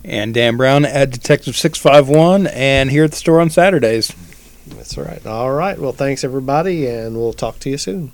And 0.05 0.33
Dan 0.33 0.55
Brown 0.55 0.85
at 0.85 1.11
Detective 1.11 1.57
Six 1.57 1.77
Five 1.77 2.07
One, 2.07 2.47
and 2.47 2.89
here 2.89 3.03
at 3.03 3.11
the 3.11 3.17
store 3.17 3.41
on 3.41 3.49
Saturdays. 3.49 4.15
That's 4.67 4.97
all 4.97 5.03
right. 5.03 5.25
All 5.25 5.51
right. 5.51 5.77
Well, 5.77 5.91
thanks, 5.91 6.23
everybody, 6.23 6.87
and 6.87 7.17
we'll 7.17 7.33
talk 7.33 7.59
to 7.59 7.69
you 7.69 7.77
soon. 7.77 8.11